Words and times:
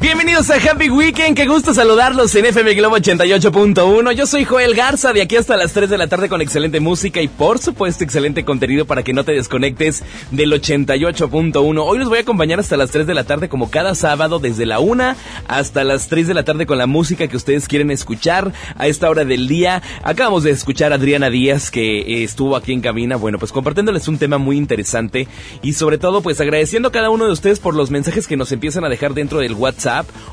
Bienvenidos 0.00 0.48
a 0.48 0.54
Happy 0.54 0.88
Weekend, 0.88 1.36
qué 1.36 1.46
gusto 1.46 1.74
saludarlos 1.74 2.34
en 2.34 2.46
FM 2.46 2.72
Globo 2.72 2.96
88.1. 2.96 4.12
Yo 4.12 4.24
soy 4.24 4.46
Joel 4.46 4.74
Garza, 4.74 5.12
de 5.12 5.20
aquí 5.20 5.36
hasta 5.36 5.58
las 5.58 5.74
3 5.74 5.90
de 5.90 5.98
la 5.98 6.06
tarde 6.06 6.30
con 6.30 6.40
excelente 6.40 6.80
música 6.80 7.20
y 7.20 7.28
por 7.28 7.58
supuesto 7.58 8.02
excelente 8.02 8.42
contenido 8.42 8.86
para 8.86 9.02
que 9.02 9.12
no 9.12 9.24
te 9.24 9.32
desconectes 9.32 10.02
del 10.30 10.54
88.1. 10.54 11.84
Hoy 11.84 11.98
los 11.98 12.08
voy 12.08 12.16
a 12.16 12.22
acompañar 12.22 12.58
hasta 12.58 12.78
las 12.78 12.90
3 12.90 13.06
de 13.06 13.12
la 13.12 13.24
tarde 13.24 13.50
como 13.50 13.70
cada 13.70 13.94
sábado 13.94 14.38
desde 14.38 14.64
la 14.64 14.80
1 14.80 15.16
hasta 15.46 15.84
las 15.84 16.08
3 16.08 16.28
de 16.28 16.34
la 16.34 16.44
tarde 16.44 16.64
con 16.64 16.78
la 16.78 16.86
música 16.86 17.28
que 17.28 17.36
ustedes 17.36 17.68
quieren 17.68 17.90
escuchar 17.90 18.54
a 18.76 18.86
esta 18.86 19.10
hora 19.10 19.26
del 19.26 19.48
día. 19.48 19.82
Acabamos 20.02 20.44
de 20.44 20.52
escuchar 20.52 20.92
a 20.92 20.94
Adriana 20.94 21.28
Díaz 21.28 21.70
que 21.70 22.24
estuvo 22.24 22.56
aquí 22.56 22.72
en 22.72 22.80
cabina, 22.80 23.16
bueno 23.16 23.38
pues 23.38 23.52
compartiéndoles 23.52 24.08
un 24.08 24.16
tema 24.16 24.38
muy 24.38 24.56
interesante 24.56 25.28
y 25.60 25.74
sobre 25.74 25.98
todo 25.98 26.22
pues 26.22 26.40
agradeciendo 26.40 26.88
a 26.88 26.92
cada 26.92 27.10
uno 27.10 27.26
de 27.26 27.32
ustedes 27.32 27.60
por 27.60 27.74
los 27.74 27.90
mensajes 27.90 28.26
que 28.26 28.38
nos 28.38 28.50
empiezan 28.50 28.86
a 28.86 28.88
dejar 28.88 29.12
dentro 29.12 29.40
del 29.40 29.52
WhatsApp 29.52 29.89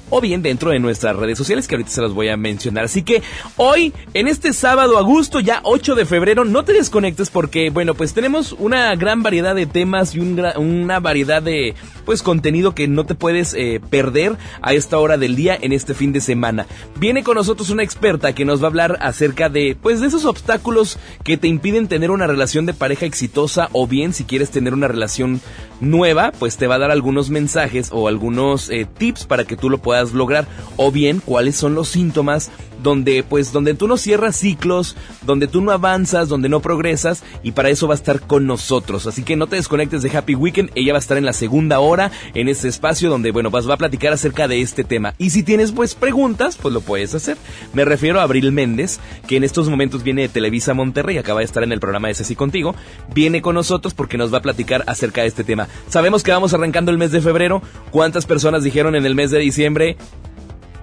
o 0.10 0.22
bien 0.22 0.42
dentro 0.42 0.72
de 0.72 0.80
nuestras 0.80 1.16
redes 1.16 1.38
sociales 1.38 1.68
que 1.68 1.76
ahorita 1.76 1.90
se 1.90 2.02
los 2.02 2.14
voy 2.14 2.30
a 2.30 2.38
mencionar. 2.38 2.86
Así 2.86 3.04
que 3.04 3.22
hoy, 3.58 3.94
en 4.14 4.28
este 4.28 4.54
sábado, 4.54 4.98
agosto, 4.98 5.40
ya 5.40 5.60
8 5.64 5.96
de 5.96 6.06
febrero, 6.06 6.46
no 6.46 6.64
te 6.64 6.74
desconectes 6.74 7.30
porque, 7.30 7.70
bueno, 7.70 7.94
pues 7.94 8.14
tenemos 8.14 8.54
una 8.54 8.96
gran 8.96 9.24
variedad 9.24 9.56
de 9.56 9.66
temas 9.66 10.16
y 10.16 10.20
una 10.20 11.00
variedad 11.00 11.42
de, 11.42 11.76
pues, 12.06 12.24
contenido 12.24 12.74
que 12.74 12.88
no 12.88 13.06
te 13.06 13.16
puedes 13.16 13.54
eh, 13.54 13.82
perder 13.90 14.38
a 14.62 14.74
esta 14.74 14.98
hora 14.98 15.18
del 15.18 15.36
día 15.36 15.58
en 15.60 15.74
este 15.74 15.94
fin 15.94 16.14
de 16.14 16.22
semana. 16.22 16.68
Viene 16.96 17.24
con 17.24 17.36
nosotros 17.36 17.70
una 17.70 17.84
experta 17.84 18.34
que 18.34 18.46
nos 18.46 18.62
va 18.62 18.66
a 18.66 18.70
hablar 18.70 18.98
acerca 19.02 19.50
de, 19.50 19.78
pues, 19.82 20.00
de 20.00 20.08
esos 20.08 20.26
obstáculos 20.26 20.98
que 21.24 21.38
te 21.38 21.48
impiden 21.48 21.88
tener 21.88 22.12
una 22.12 22.28
relación 22.28 22.66
de 22.66 22.74
pareja 22.74 23.06
exitosa 23.06 23.70
o 23.74 23.88
bien 23.88 24.14
si 24.14 24.24
quieres 24.24 24.52
tener 24.52 24.74
una 24.74 24.88
relación 24.88 25.42
nueva, 25.80 26.32
pues 26.38 26.58
te 26.58 26.68
va 26.68 26.76
a 26.76 26.80
dar 26.80 26.92
algunos 26.92 27.30
mensajes 27.30 27.90
o 27.92 28.08
algunos 28.08 28.70
eh, 28.70 28.88
tips 28.98 29.26
para 29.26 29.46
que 29.46 29.58
tú 29.58 29.70
lo 29.70 29.78
puedas 29.80 30.14
lograr. 30.14 30.48
O 30.76 30.92
bien 30.92 31.22
cuáles 31.24 31.56
son 31.56 31.76
los 31.76 31.90
síntomas 31.90 32.52
donde 32.82 33.24
pues 33.24 33.52
donde 33.52 33.74
tú 33.74 33.88
no 33.88 33.98
cierras 33.98 34.36
ciclos, 34.36 34.96
donde 35.26 35.48
tú 35.48 35.62
no 35.62 35.72
avanzas, 35.72 36.30
donde 36.30 36.50
no 36.50 36.62
progresas 36.62 37.24
y 37.44 37.52
para 37.52 37.70
eso 37.70 37.88
va 37.88 37.94
a 37.94 37.98
estar 37.98 38.22
con 38.22 38.48
nosotros. 38.48 39.08
Así 39.08 39.24
que 39.24 39.36
no 39.36 39.48
te 39.48 39.56
desconectes 39.56 40.02
de 40.02 40.16
Happy 40.16 40.36
Weekend, 40.36 40.72
ella 40.76 40.94
va 40.94 41.00
a 41.00 41.00
estar 41.00 41.18
en 41.18 41.26
la 41.26 41.34
segunda 41.34 41.80
hora 41.80 42.12
en 42.34 42.50
este 42.50 42.68
espacio 42.68 43.10
donde 43.10 43.32
bueno, 43.32 43.52
vas 43.52 43.70
va 43.70 43.76
a 43.76 43.78
platicar 43.78 44.14
acerca 44.14 44.48
de 44.48 44.62
este 44.62 44.84
tema. 44.84 45.14
Y 45.18 45.30
si 45.32 45.44
tienes 45.44 45.72
pues 45.72 45.96
preguntas, 45.96 46.58
pues 46.62 46.74
lo 46.74 46.82
puedes 46.82 47.14
hacer. 47.16 47.38
Me 47.74 47.86
refiero 47.86 48.20
a 48.20 48.24
Abril 48.24 48.52
Méndez, 48.52 49.00
que 49.28 49.38
en 49.38 49.44
estos 49.44 49.70
momentos 49.70 50.04
viene 50.04 50.24
de 50.24 50.30
Televisa 50.30 50.74
Monterrey, 50.74 51.18
acaba 51.18 51.40
de 51.40 51.46
estar 51.46 51.64
en 51.64 51.72
el 51.72 51.80
programa 51.80 52.08
de 52.08 52.16
Ceci 52.16 52.36
contigo, 52.36 52.76
viene 53.14 53.42
con 53.42 53.56
nosotros 53.56 53.94
porque 53.94 54.18
nos 54.18 54.34
va 54.34 54.40
a 54.40 54.42
platicar 54.42 54.84
acerca 54.88 55.22
de 55.22 55.28
este 55.28 55.44
tema. 55.44 55.68
Sabemos 55.88 56.24
que 56.24 56.32
vamos 56.32 56.54
arrancando 56.54 56.92
el 56.92 56.98
mes 56.98 57.12
de 57.12 57.22
febrero, 57.22 57.62
¿cuántas 57.92 58.26
personas 58.26 58.64
dijeron 58.64 58.96
en 58.96 59.06
el 59.06 59.16
mes 59.16 59.32
de 59.32 59.40
diciembre 59.40 59.98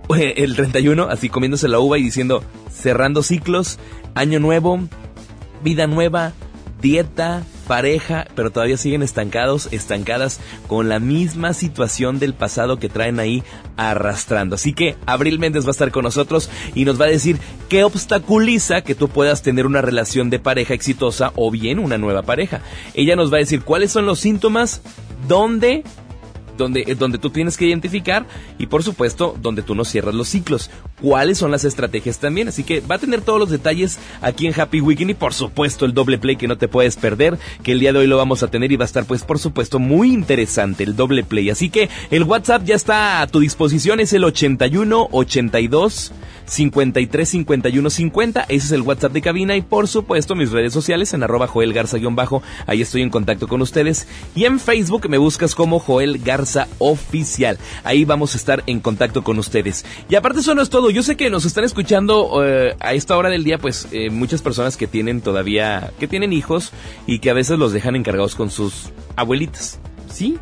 el 0.36 0.56
31, 0.56 1.08
así 1.08 1.28
comiéndose 1.28 1.68
la 1.68 1.78
uva 1.78 1.98
y 1.98 2.02
diciendo, 2.02 2.42
cerrando 2.72 3.22
ciclos, 3.22 3.78
año 4.14 4.40
nuevo, 4.40 4.80
vida 5.62 5.86
nueva, 5.86 6.32
dieta, 6.80 7.42
pareja, 7.66 8.26
pero 8.34 8.50
todavía 8.50 8.76
siguen 8.76 9.02
estancados, 9.02 9.68
estancadas 9.72 10.40
con 10.66 10.88
la 10.88 11.00
misma 11.00 11.54
situación 11.54 12.18
del 12.18 12.34
pasado 12.34 12.78
que 12.78 12.90
traen 12.90 13.18
ahí 13.18 13.42
arrastrando. 13.76 14.56
Así 14.56 14.74
que 14.74 14.96
Abril 15.06 15.38
Méndez 15.38 15.64
va 15.64 15.68
a 15.68 15.70
estar 15.70 15.90
con 15.90 16.04
nosotros 16.04 16.50
y 16.74 16.84
nos 16.84 17.00
va 17.00 17.06
a 17.06 17.08
decir 17.08 17.38
qué 17.70 17.84
obstaculiza 17.84 18.82
que 18.82 18.94
tú 18.94 19.08
puedas 19.08 19.42
tener 19.42 19.64
una 19.64 19.80
relación 19.80 20.28
de 20.28 20.38
pareja 20.38 20.74
exitosa 20.74 21.32
o 21.36 21.50
bien 21.50 21.78
una 21.78 21.96
nueva 21.96 22.22
pareja. 22.22 22.60
Ella 22.92 23.16
nos 23.16 23.32
va 23.32 23.38
a 23.38 23.40
decir 23.40 23.62
cuáles 23.62 23.90
son 23.90 24.04
los 24.04 24.20
síntomas, 24.20 24.82
dónde 25.26 25.84
donde, 26.56 26.84
eh, 26.86 26.94
donde 26.94 27.18
tú 27.18 27.30
tienes 27.30 27.56
que 27.56 27.66
identificar 27.66 28.26
y 28.58 28.66
por 28.66 28.82
supuesto 28.82 29.36
donde 29.40 29.62
tú 29.62 29.74
no 29.74 29.84
cierras 29.84 30.14
los 30.14 30.28
ciclos. 30.28 30.70
¿Cuáles 31.00 31.38
son 31.38 31.50
las 31.50 31.64
estrategias 31.64 32.18
también? 32.18 32.48
Así 32.48 32.64
que 32.64 32.80
va 32.80 32.96
a 32.96 32.98
tener 32.98 33.20
todos 33.20 33.38
los 33.38 33.50
detalles 33.50 33.98
aquí 34.20 34.46
en 34.46 34.58
Happy 34.58 34.80
Weekend 34.80 35.10
y 35.10 35.14
por 35.14 35.34
supuesto 35.34 35.84
el 35.84 35.94
doble 35.94 36.18
play 36.18 36.36
que 36.36 36.48
no 36.48 36.58
te 36.58 36.68
puedes 36.68 36.96
perder, 36.96 37.38
que 37.62 37.72
el 37.72 37.80
día 37.80 37.92
de 37.92 38.00
hoy 38.00 38.06
lo 38.06 38.16
vamos 38.16 38.42
a 38.42 38.48
tener 38.48 38.72
y 38.72 38.76
va 38.76 38.84
a 38.84 38.86
estar 38.86 39.04
pues 39.04 39.22
por 39.22 39.38
supuesto 39.38 39.78
muy 39.78 40.12
interesante 40.12 40.84
el 40.84 40.96
doble 40.96 41.24
play. 41.24 41.50
Así 41.50 41.70
que 41.70 41.88
el 42.10 42.24
WhatsApp 42.24 42.64
ya 42.64 42.74
está 42.74 43.20
a 43.20 43.26
tu 43.26 43.40
disposición, 43.40 44.00
es 44.00 44.12
el 44.12 44.24
81 44.24 45.08
82 45.10 46.12
53 46.46 47.28
51 47.28 47.90
50. 47.90 48.42
Ese 48.42 48.66
es 48.66 48.72
el 48.72 48.82
WhatsApp 48.82 49.12
de 49.12 49.22
cabina 49.22 49.56
y 49.56 49.62
por 49.62 49.88
supuesto 49.88 50.34
mis 50.34 50.50
redes 50.50 50.72
sociales 50.72 51.14
en 51.14 51.22
arroba 51.22 51.46
Joel 51.46 51.72
Garza-bajo. 51.72 52.42
Ahí 52.66 52.82
estoy 52.82 53.02
en 53.02 53.10
contacto 53.10 53.48
con 53.48 53.62
ustedes. 53.62 54.06
Y 54.34 54.44
en 54.44 54.60
Facebook 54.60 55.08
me 55.08 55.18
buscas 55.18 55.54
como 55.54 55.78
Joel 55.78 56.18
Garza 56.18 56.68
Oficial. 56.78 57.58
Ahí 57.82 58.04
vamos 58.04 58.34
a 58.34 58.38
estar 58.38 58.62
en 58.66 58.80
contacto 58.80 59.24
con 59.24 59.38
ustedes. 59.38 59.84
Y 60.08 60.14
aparte 60.14 60.40
eso 60.40 60.54
no 60.54 60.62
es 60.62 60.70
todo. 60.70 60.90
Yo 60.90 61.02
sé 61.02 61.16
que 61.16 61.30
nos 61.30 61.44
están 61.44 61.64
escuchando 61.64 62.44
eh, 62.44 62.76
a 62.80 62.94
esta 62.94 63.16
hora 63.16 63.30
del 63.30 63.44
día 63.44 63.58
pues 63.58 63.88
eh, 63.92 64.10
muchas 64.10 64.42
personas 64.42 64.76
que 64.76 64.86
tienen 64.86 65.20
todavía, 65.20 65.92
que 65.98 66.08
tienen 66.08 66.32
hijos 66.32 66.72
y 67.06 67.18
que 67.18 67.30
a 67.30 67.34
veces 67.34 67.58
los 67.58 67.72
dejan 67.72 67.96
encargados 67.96 68.34
con 68.34 68.50
sus 68.50 68.90
abuelitas. 69.16 69.78
¿Sí? 70.10 70.38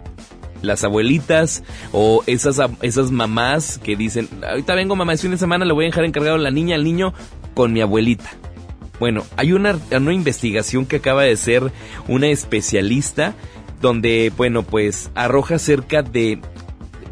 Las 0.63 0.85
abuelitas 0.85 1.63
o 1.93 2.23
esas, 2.27 2.59
esas 2.81 3.11
mamás 3.11 3.79
que 3.79 3.97
dicen, 3.97 4.29
ahorita 4.49 4.75
vengo 4.75 4.97
mamá, 4.97 5.13
es 5.13 5.21
fin 5.21 5.33
de 5.33 5.39
semana, 5.39 5.65
le 5.65 5.73
voy 5.73 5.85
a 5.85 5.89
dejar 5.89 6.05
encargado 6.05 6.37
a 6.37 6.39
la 6.39 6.51
niña, 6.51 6.77
al 6.77 6.85
niño, 6.85 7.13
con 7.55 7.73
mi 7.73 7.81
abuelita. 7.81 8.31
Bueno, 8.99 9.25
hay 9.37 9.53
una, 9.53 9.77
investigación 9.91 10.87
que 10.87 10.97
acaba 10.97 11.25
de 11.25 11.37
ser 11.37 11.73
una 12.07 12.29
especialista 12.29 13.35
donde, 13.81 14.33
bueno, 14.37 14.63
pues 14.63 15.11
arroja 15.17 15.57
acerca 15.57 16.03
de, 16.03 16.39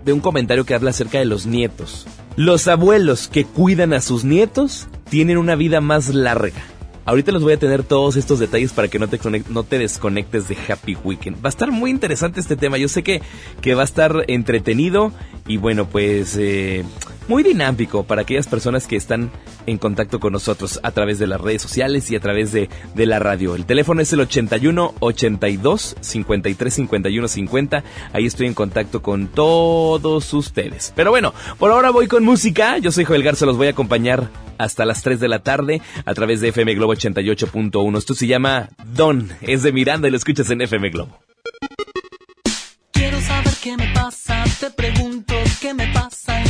de 0.05 0.13
un 0.13 0.21
comentario 0.21 0.65
que 0.65 0.75
habla 0.75 0.91
acerca 0.91 1.19
de 1.19 1.25
los 1.25 1.47
nietos. 1.47 2.07
Los 2.37 2.69
abuelos 2.69 3.27
que 3.27 3.45
cuidan 3.45 3.93
a 3.93 4.01
sus 4.01 4.23
nietos 4.23 4.87
tienen 5.09 5.37
una 5.37 5.57
vida 5.57 5.81
más 5.81 6.15
larga. 6.15 6.63
Ahorita 7.05 7.33
les 7.33 7.43
voy 7.43 7.53
a 7.55 7.59
tener 7.59 7.83
todos 7.83 8.17
estos 8.17 8.39
detalles 8.39 8.73
para 8.73 8.89
que 8.89 8.99
no 8.99 9.09
te, 9.09 9.19
no 9.49 9.65
te 9.65 9.79
desconectes 9.79 10.49
de 10.49 10.57
Happy 10.69 10.97
Weekend. 11.03 11.37
Va 11.39 11.49
a 11.49 11.49
estar 11.49 11.71
muy 11.73 11.91
interesante 11.91 12.41
este 12.41 12.57
tema. 12.57 12.79
Yo 12.79 12.89
sé 12.89 13.03
que, 13.03 13.23
que 13.61 13.75
va 13.75 13.83
a 13.83 13.85
estar 13.85 14.25
entretenido 14.29 15.13
y 15.47 15.57
bueno, 15.57 15.87
pues 15.87 16.37
eh, 16.39 16.85
muy 17.31 17.45
dinámico 17.45 18.03
para 18.03 18.23
aquellas 18.23 18.49
personas 18.49 18.89
que 18.89 18.97
están 18.97 19.31
en 19.67 19.79
contacto 19.79 20.19
con 20.19 20.33
nosotros 20.33 20.81
a 20.83 20.91
través 20.91 21.21
de 21.21 21.29
las 21.29 21.41
redes 21.41 21.63
sociales 21.63 22.11
y 22.11 22.17
a 22.17 22.21
través 22.21 22.51
de, 22.51 22.69
de 22.97 23.07
la 23.07 23.21
radio. 23.21 23.55
El 23.55 23.67
teléfono 23.67 24.03
es 24.03 24.13
el 24.13 24.19
81 24.19 24.95
82 24.99 25.97
53 26.01 26.75
51 26.75 27.29
50. 27.29 27.85
Ahí 28.13 28.27
estoy 28.27 28.49
en 28.49 28.55
contacto 28.55 29.01
con 29.01 29.29
todos 29.29 30.35
ustedes. 30.35 30.93
Pero 30.97 31.11
bueno, 31.11 31.33
por 31.61 31.71
ahora 31.71 31.91
voy 31.91 32.09
con 32.09 32.25
música. 32.25 32.79
Yo 32.79 32.91
soy 32.91 33.05
Joel 33.05 33.23
Garza, 33.23 33.47
los 33.47 33.57
voy 33.57 33.69
a 33.69 33.71
acompañar 33.71 34.29
hasta 34.59 34.85
las 34.85 35.01
3 35.03 35.21
de 35.21 35.29
la 35.29 35.39
tarde 35.39 35.81
a 36.05 36.15
través 36.15 36.41
de 36.41 36.49
FM 36.49 36.75
Globo 36.75 36.95
88.1. 36.95 37.97
Esto 37.97 38.15
se 38.15 38.27
llama 38.27 38.71
Don, 38.93 39.31
es 39.41 39.63
de 39.63 39.71
Miranda 39.71 40.09
y 40.09 40.11
lo 40.11 40.17
escuchas 40.17 40.51
en 40.51 40.63
FM 40.63 40.91
Globo. 40.91 41.17
Quiero 42.91 43.21
saber 43.21 43.55
qué 43.63 43.77
me 43.77 43.87
pasa, 43.95 44.43
te 44.59 44.71
pregunto 44.73 45.35
qué 45.61 45.73
me 45.75 45.87
pasa 45.93 46.50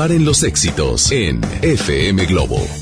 Comparen 0.00 0.24
los 0.24 0.44
éxitos 0.44 1.12
en 1.12 1.42
FM 1.60 2.24
Globo. 2.24 2.79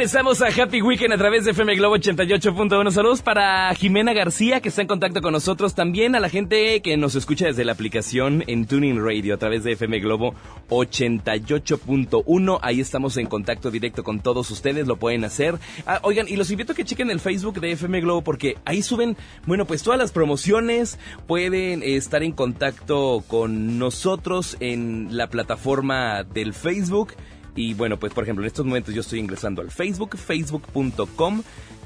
Regresamos 0.00 0.40
a 0.40 0.46
Happy 0.46 0.80
Weekend 0.80 1.12
a 1.12 1.18
través 1.18 1.44
de 1.44 1.50
FM 1.50 1.76
Globo 1.76 1.94
88.1. 1.98 2.90
Saludos 2.90 3.20
para 3.20 3.74
Jimena 3.74 4.14
García, 4.14 4.62
que 4.62 4.70
está 4.70 4.80
en 4.80 4.88
contacto 4.88 5.20
con 5.20 5.34
nosotros. 5.34 5.74
También 5.74 6.14
a 6.14 6.20
la 6.20 6.30
gente 6.30 6.80
que 6.80 6.96
nos 6.96 7.16
escucha 7.16 7.44
desde 7.44 7.66
la 7.66 7.72
aplicación 7.72 8.42
en 8.46 8.64
Tuning 8.64 9.04
Radio 9.04 9.34
a 9.34 9.36
través 9.36 9.62
de 9.62 9.72
FM 9.72 10.00
Globo 10.00 10.34
88.1. 10.70 12.58
Ahí 12.62 12.80
estamos 12.80 13.18
en 13.18 13.26
contacto 13.26 13.70
directo 13.70 14.02
con 14.02 14.20
todos 14.20 14.50
ustedes, 14.50 14.86
lo 14.86 14.96
pueden 14.96 15.22
hacer. 15.22 15.58
Ah, 15.84 16.00
oigan, 16.02 16.28
y 16.28 16.36
los 16.36 16.50
invito 16.50 16.72
a 16.72 16.74
que 16.74 16.86
chequen 16.86 17.10
el 17.10 17.20
Facebook 17.20 17.60
de 17.60 17.72
FM 17.72 18.00
Globo 18.00 18.22
porque 18.22 18.56
ahí 18.64 18.80
suben, 18.80 19.18
bueno, 19.44 19.66
pues 19.66 19.82
todas 19.82 19.98
las 19.98 20.12
promociones. 20.12 20.98
Pueden 21.26 21.82
estar 21.82 22.22
en 22.22 22.32
contacto 22.32 23.22
con 23.28 23.78
nosotros 23.78 24.56
en 24.60 25.08
la 25.10 25.26
plataforma 25.26 26.24
del 26.24 26.54
Facebook. 26.54 27.12
Y 27.54 27.74
bueno, 27.74 27.98
pues 27.98 28.12
por 28.12 28.24
ejemplo, 28.24 28.44
en 28.44 28.48
estos 28.48 28.66
momentos 28.66 28.94
yo 28.94 29.00
estoy 29.00 29.18
ingresando 29.18 29.62
al 29.62 29.70
Facebook, 29.70 30.16
facebook.com 30.16 31.42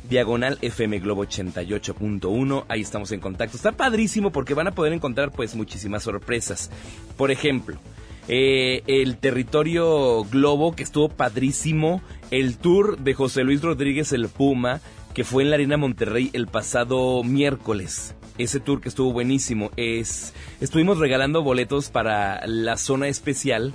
diagonal 0.09 0.59
FM 0.61 0.99
Globo 1.01 1.25
88.1. 1.25 2.65
Ahí 2.69 2.81
estamos 2.81 3.13
en 3.13 3.21
contacto. 3.21 3.57
Está 3.57 3.73
padrísimo 3.73 4.31
porque 4.31 4.55
van 4.55 4.69
a 4.69 4.75
poder 4.75 4.93
encontrar 4.93 5.33
pues 5.33 5.55
muchísimas 5.55 6.03
sorpresas. 6.03 6.71
Por 7.17 7.31
ejemplo, 7.31 7.79
eh, 8.29 8.83
el 8.87 9.17
territorio 9.19 10.25
Globo 10.25 10.75
que 10.75 10.83
estuvo 10.83 11.09
padrísimo. 11.09 12.03
El 12.31 12.57
tour 12.59 12.99
de 12.99 13.15
José 13.15 13.45
Luis 13.45 13.63
Rodríguez 13.63 14.13
el 14.13 14.29
Puma 14.29 14.81
que 15.15 15.25
fue 15.25 15.45
en 15.45 15.51
la 15.51 15.55
Arena 15.55 15.77
Monterrey 15.77 16.31
el 16.33 16.49
pasado 16.49 17.23
miércoles. 17.23 18.15
Ese 18.37 18.59
tour 18.59 18.81
que 18.81 18.89
estuvo 18.89 19.13
buenísimo. 19.13 19.71
Es, 19.77 20.35
estuvimos 20.61 20.99
regalando 20.99 21.43
boletos 21.43 21.89
para 21.91 22.45
la 22.47 22.77
zona 22.77 23.07
especial 23.07 23.73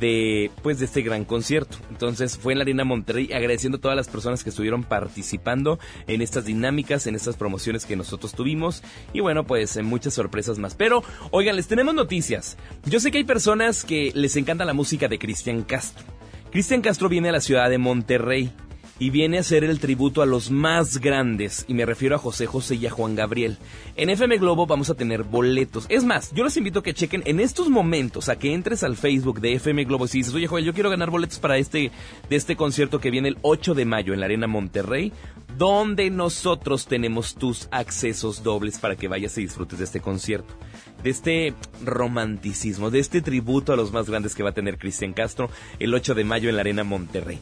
de 0.00 0.50
pues 0.62 0.78
de 0.78 0.86
este 0.86 1.02
gran 1.02 1.24
concierto. 1.24 1.76
Entonces 1.90 2.36
fue 2.36 2.52
en 2.52 2.58
la 2.58 2.62
Arena 2.62 2.84
Monterrey 2.84 3.32
agradeciendo 3.32 3.78
a 3.78 3.80
todas 3.80 3.96
las 3.96 4.08
personas 4.08 4.44
que 4.44 4.50
estuvieron 4.50 4.84
participando 4.84 5.78
en 6.06 6.22
estas 6.22 6.44
dinámicas, 6.44 7.06
en 7.06 7.14
estas 7.14 7.36
promociones 7.36 7.86
que 7.86 7.96
nosotros 7.96 8.32
tuvimos 8.32 8.82
y 9.12 9.20
bueno, 9.20 9.44
pues 9.44 9.76
en 9.76 9.86
muchas 9.86 10.14
sorpresas 10.14 10.58
más. 10.58 10.74
Pero 10.74 11.02
oigan, 11.30 11.56
les 11.56 11.68
tenemos 11.68 11.94
noticias. 11.94 12.56
Yo 12.84 13.00
sé 13.00 13.10
que 13.10 13.18
hay 13.18 13.24
personas 13.24 13.84
que 13.84 14.12
les 14.14 14.36
encanta 14.36 14.64
la 14.64 14.74
música 14.74 15.08
de 15.08 15.18
Cristian 15.18 15.62
Castro. 15.62 16.04
Cristian 16.50 16.80
Castro 16.80 17.08
viene 17.08 17.28
a 17.28 17.32
la 17.32 17.40
ciudad 17.40 17.68
de 17.68 17.78
Monterrey 17.78 18.52
y 18.98 19.10
viene 19.10 19.36
a 19.36 19.40
hacer 19.40 19.64
el 19.64 19.78
tributo 19.78 20.22
a 20.22 20.26
los 20.26 20.50
más 20.50 20.98
grandes, 20.98 21.64
y 21.68 21.74
me 21.74 21.86
refiero 21.86 22.16
a 22.16 22.18
José 22.18 22.46
José 22.46 22.76
y 22.76 22.86
a 22.86 22.90
Juan 22.90 23.14
Gabriel. 23.14 23.58
En 23.96 24.10
FM 24.10 24.38
Globo 24.38 24.66
vamos 24.66 24.90
a 24.90 24.94
tener 24.94 25.22
boletos. 25.22 25.86
Es 25.88 26.04
más, 26.04 26.32
yo 26.32 26.44
les 26.44 26.56
invito 26.56 26.80
a 26.80 26.82
que 26.82 26.94
chequen 26.94 27.22
en 27.26 27.40
estos 27.40 27.68
momentos, 27.68 28.28
a 28.28 28.38
que 28.38 28.52
entres 28.52 28.82
al 28.82 28.96
Facebook 28.96 29.40
de 29.40 29.54
FM 29.54 29.84
Globo 29.84 30.06
y 30.06 30.08
si 30.08 30.18
dices, 30.18 30.34
oye 30.34 30.46
Joel, 30.46 30.64
yo 30.64 30.74
quiero 30.74 30.90
ganar 30.90 31.10
boletos 31.10 31.38
para 31.38 31.58
este, 31.58 31.90
de 32.28 32.36
este 32.36 32.56
concierto 32.56 33.00
que 33.00 33.10
viene 33.10 33.28
el 33.28 33.38
8 33.42 33.74
de 33.74 33.84
mayo 33.84 34.14
en 34.14 34.20
la 34.20 34.26
Arena 34.26 34.46
Monterrey, 34.46 35.12
donde 35.56 36.10
nosotros 36.10 36.86
tenemos 36.86 37.34
tus 37.34 37.68
accesos 37.70 38.42
dobles 38.42 38.78
para 38.78 38.96
que 38.96 39.08
vayas 39.08 39.36
y 39.38 39.42
disfrutes 39.42 39.78
de 39.78 39.84
este 39.84 40.00
concierto 40.00 40.54
de 41.02 41.10
este 41.10 41.54
romanticismo, 41.84 42.90
de 42.90 42.98
este 42.98 43.20
tributo 43.22 43.72
a 43.72 43.76
los 43.76 43.92
más 43.92 44.08
grandes 44.08 44.34
que 44.34 44.42
va 44.42 44.50
a 44.50 44.54
tener 44.54 44.78
Cristian 44.78 45.12
Castro 45.12 45.50
el 45.78 45.94
8 45.94 46.14
de 46.14 46.24
mayo 46.24 46.48
en 46.48 46.56
la 46.56 46.62
Arena 46.62 46.84
Monterrey. 46.84 47.38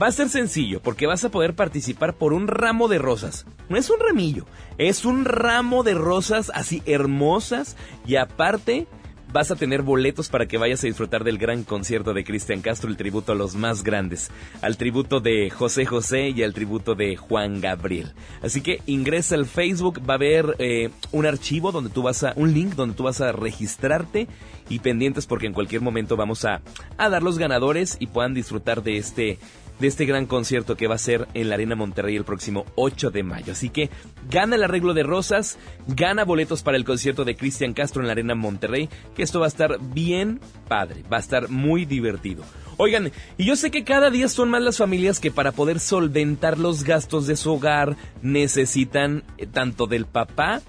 Va 0.00 0.06
a 0.08 0.12
ser 0.12 0.28
sencillo 0.28 0.80
porque 0.80 1.06
vas 1.06 1.24
a 1.24 1.30
poder 1.30 1.54
participar 1.54 2.14
por 2.14 2.32
un 2.32 2.46
ramo 2.46 2.88
de 2.88 2.98
rosas. 2.98 3.46
No 3.68 3.76
es 3.76 3.90
un 3.90 3.98
ramillo, 4.00 4.46
es 4.78 5.04
un 5.04 5.24
ramo 5.24 5.82
de 5.82 5.94
rosas 5.94 6.52
así 6.54 6.82
hermosas 6.86 7.76
y 8.06 8.16
aparte 8.16 8.86
vas 9.32 9.50
a 9.50 9.56
tener 9.56 9.82
boletos 9.82 10.28
para 10.28 10.46
que 10.46 10.58
vayas 10.58 10.82
a 10.82 10.86
disfrutar 10.86 11.24
del 11.24 11.38
gran 11.38 11.64
concierto 11.64 12.14
de 12.14 12.24
Cristian 12.24 12.60
Castro, 12.60 12.90
el 12.90 12.96
tributo 12.96 13.32
a 13.32 13.34
los 13.34 13.54
más 13.54 13.82
grandes, 13.82 14.30
al 14.62 14.76
tributo 14.76 15.20
de 15.20 15.50
José 15.50 15.84
José 15.86 16.30
y 16.30 16.42
al 16.42 16.54
tributo 16.54 16.94
de 16.94 17.16
Juan 17.16 17.60
Gabriel. 17.60 18.12
Así 18.42 18.60
que 18.62 18.80
ingresa 18.86 19.34
al 19.34 19.46
Facebook, 19.46 20.00
va 20.08 20.14
a 20.14 20.16
haber 20.16 20.56
eh, 20.58 20.90
un 21.12 21.26
archivo 21.26 21.72
donde 21.72 21.90
tú 21.90 22.02
vas 22.02 22.24
a, 22.24 22.32
un 22.36 22.52
link 22.52 22.74
donde 22.74 22.94
tú 22.94 23.04
vas 23.04 23.20
a 23.20 23.32
registrarte 23.32 24.28
y 24.68 24.80
pendientes 24.80 25.26
porque 25.26 25.46
en 25.46 25.52
cualquier 25.52 25.80
momento 25.80 26.16
vamos 26.16 26.44
a, 26.44 26.60
a 26.96 27.08
dar 27.08 27.22
los 27.22 27.38
ganadores 27.38 27.96
y 28.00 28.06
puedan 28.06 28.34
disfrutar 28.34 28.82
de 28.82 28.98
este 28.98 29.38
de 29.80 29.86
este 29.86 30.06
gran 30.06 30.26
concierto 30.26 30.76
que 30.76 30.86
va 30.86 30.94
a 30.96 30.98
ser 30.98 31.28
en 31.34 31.48
la 31.48 31.54
Arena 31.54 31.76
Monterrey 31.76 32.16
el 32.16 32.24
próximo 32.24 32.66
8 32.74 33.10
de 33.10 33.22
mayo. 33.22 33.52
Así 33.52 33.70
que 33.70 33.90
gana 34.30 34.56
el 34.56 34.64
arreglo 34.64 34.94
de 34.94 35.02
rosas, 35.02 35.58
gana 35.86 36.24
boletos 36.24 36.62
para 36.62 36.76
el 36.76 36.84
concierto 36.84 37.24
de 37.24 37.36
Cristian 37.36 37.74
Castro 37.74 38.02
en 38.02 38.06
la 38.06 38.12
Arena 38.12 38.34
Monterrey, 38.34 38.88
que 39.14 39.22
esto 39.22 39.40
va 39.40 39.46
a 39.46 39.48
estar 39.48 39.78
bien 39.80 40.40
padre, 40.68 41.04
va 41.10 41.18
a 41.18 41.20
estar 41.20 41.48
muy 41.48 41.84
divertido. 41.84 42.44
Oigan, 42.76 43.10
y 43.36 43.44
yo 43.44 43.56
sé 43.56 43.72
que 43.72 43.82
cada 43.82 44.08
día 44.08 44.28
son 44.28 44.50
más 44.50 44.62
las 44.62 44.78
familias 44.78 45.18
que 45.18 45.32
para 45.32 45.50
poder 45.50 45.80
solventar 45.80 46.58
los 46.58 46.84
gastos 46.84 47.26
de 47.26 47.34
su 47.34 47.52
hogar 47.54 47.96
necesitan 48.22 49.24
eh, 49.36 49.46
tanto 49.46 49.88
del 49.88 50.06
papá 50.06 50.62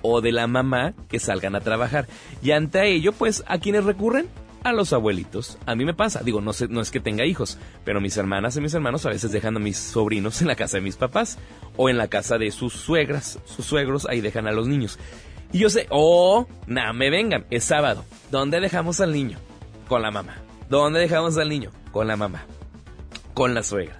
o 0.00 0.22
de 0.22 0.32
la 0.32 0.46
mamá 0.46 0.94
que 1.08 1.18
salgan 1.18 1.54
a 1.54 1.60
trabajar. 1.60 2.06
Y 2.42 2.52
ante 2.52 2.90
ello, 2.90 3.12
pues, 3.12 3.44
¿a 3.46 3.58
quiénes 3.58 3.84
recurren? 3.84 4.26
A 4.64 4.72
los 4.72 4.92
abuelitos. 4.92 5.58
A 5.66 5.74
mí 5.74 5.84
me 5.84 5.94
pasa, 5.94 6.20
digo, 6.22 6.40
no, 6.40 6.52
sé, 6.52 6.68
no 6.68 6.80
es 6.80 6.90
que 6.90 7.00
tenga 7.00 7.24
hijos, 7.24 7.58
pero 7.84 8.00
mis 8.00 8.16
hermanas 8.16 8.56
y 8.56 8.60
mis 8.60 8.74
hermanos 8.74 9.06
a 9.06 9.10
veces 9.10 9.32
dejan 9.32 9.56
a 9.56 9.60
mis 9.60 9.78
sobrinos 9.78 10.40
en 10.40 10.48
la 10.48 10.56
casa 10.56 10.76
de 10.76 10.82
mis 10.82 10.96
papás 10.96 11.38
o 11.76 11.88
en 11.88 11.96
la 11.96 12.08
casa 12.08 12.38
de 12.38 12.50
sus 12.50 12.72
suegras, 12.72 13.38
sus 13.44 13.64
suegros, 13.64 14.06
ahí 14.08 14.20
dejan 14.20 14.46
a 14.46 14.52
los 14.52 14.68
niños. 14.68 14.98
Y 15.52 15.58
yo 15.58 15.70
sé, 15.70 15.86
oh, 15.90 16.46
nada, 16.66 16.92
me 16.92 17.10
vengan, 17.10 17.46
es 17.50 17.64
sábado. 17.64 18.04
¿Dónde 18.30 18.60
dejamos 18.60 19.00
al 19.00 19.12
niño? 19.12 19.38
Con 19.88 20.02
la 20.02 20.10
mamá. 20.10 20.36
¿Dónde 20.68 21.00
dejamos 21.00 21.36
al 21.38 21.48
niño? 21.48 21.72
Con 21.90 22.06
la 22.06 22.16
mamá. 22.16 22.44
Con 23.34 23.54
la 23.54 23.62
suegra. 23.62 23.96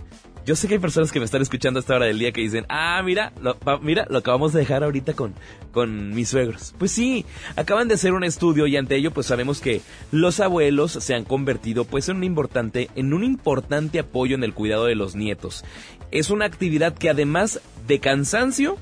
Yo 0.46 0.56
sé 0.56 0.68
que 0.68 0.74
hay 0.74 0.80
personas 0.80 1.12
que 1.12 1.18
me 1.18 1.26
están 1.26 1.42
escuchando 1.42 1.78
a 1.78 1.82
esta 1.82 1.96
hora 1.96 2.06
del 2.06 2.18
día 2.18 2.32
que 2.32 2.40
dicen, 2.40 2.64
ah, 2.70 3.02
mira, 3.04 3.32
lo, 3.42 3.58
mira, 3.82 4.06
lo 4.08 4.18
acabamos 4.18 4.52
de 4.52 4.60
dejar 4.60 4.82
ahorita 4.82 5.12
con, 5.12 5.34
con 5.70 6.14
mis 6.14 6.30
suegros. 6.30 6.74
Pues 6.78 6.92
sí, 6.92 7.26
acaban 7.56 7.88
de 7.88 7.94
hacer 7.94 8.14
un 8.14 8.24
estudio 8.24 8.66
y 8.66 8.76
ante 8.76 8.96
ello 8.96 9.10
pues 9.10 9.26
sabemos 9.26 9.60
que 9.60 9.82
los 10.10 10.40
abuelos 10.40 10.92
se 10.92 11.14
han 11.14 11.24
convertido 11.24 11.84
pues 11.84 12.08
en 12.08 12.16
un 12.16 12.24
importante, 12.24 12.88
en 12.96 13.12
un 13.12 13.22
importante 13.22 13.98
apoyo 13.98 14.34
en 14.34 14.42
el 14.42 14.54
cuidado 14.54 14.86
de 14.86 14.94
los 14.94 15.14
nietos. 15.14 15.64
Es 16.10 16.30
una 16.30 16.46
actividad 16.46 16.94
que 16.94 17.10
además 17.10 17.60
de 17.86 18.00
cansancio 18.00 18.78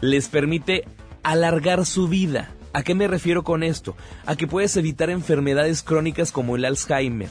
les 0.00 0.28
permite 0.28 0.84
alargar 1.22 1.84
su 1.84 2.08
vida. 2.08 2.54
¿A 2.72 2.82
qué 2.82 2.94
me 2.94 3.06
refiero 3.06 3.44
con 3.44 3.62
esto? 3.62 3.94
A 4.24 4.34
que 4.34 4.46
puedes 4.46 4.76
evitar 4.78 5.10
enfermedades 5.10 5.82
crónicas 5.82 6.32
como 6.32 6.56
el 6.56 6.64
Alzheimer 6.64 7.28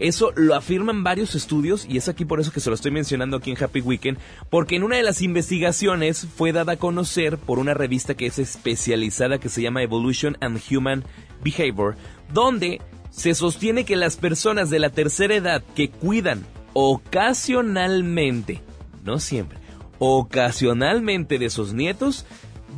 eso 0.00 0.32
lo 0.34 0.54
afirman 0.54 1.04
varios 1.04 1.34
estudios 1.34 1.86
y 1.86 1.98
es 1.98 2.08
aquí 2.08 2.24
por 2.24 2.40
eso 2.40 2.52
que 2.52 2.60
se 2.60 2.70
lo 2.70 2.74
estoy 2.74 2.90
mencionando 2.90 3.36
aquí 3.36 3.50
en 3.50 3.62
Happy 3.62 3.82
Weekend, 3.82 4.18
porque 4.48 4.76
en 4.76 4.82
una 4.82 4.96
de 4.96 5.02
las 5.02 5.20
investigaciones 5.20 6.26
fue 6.36 6.52
dada 6.52 6.72
a 6.72 6.78
conocer 6.78 7.36
por 7.36 7.58
una 7.58 7.74
revista 7.74 8.14
que 8.14 8.26
es 8.26 8.38
especializada 8.38 9.38
que 9.38 9.50
se 9.50 9.60
llama 9.60 9.82
Evolution 9.82 10.38
and 10.40 10.58
Human 10.70 11.04
Behavior, 11.44 11.96
donde 12.32 12.80
se 13.10 13.34
sostiene 13.34 13.84
que 13.84 13.96
las 13.96 14.16
personas 14.16 14.70
de 14.70 14.78
la 14.78 14.88
tercera 14.88 15.34
edad 15.34 15.62
que 15.74 15.90
cuidan 15.90 16.46
ocasionalmente, 16.72 18.62
no 19.04 19.18
siempre, 19.18 19.58
ocasionalmente 19.98 21.38
de 21.38 21.50
sus 21.50 21.74
nietos, 21.74 22.24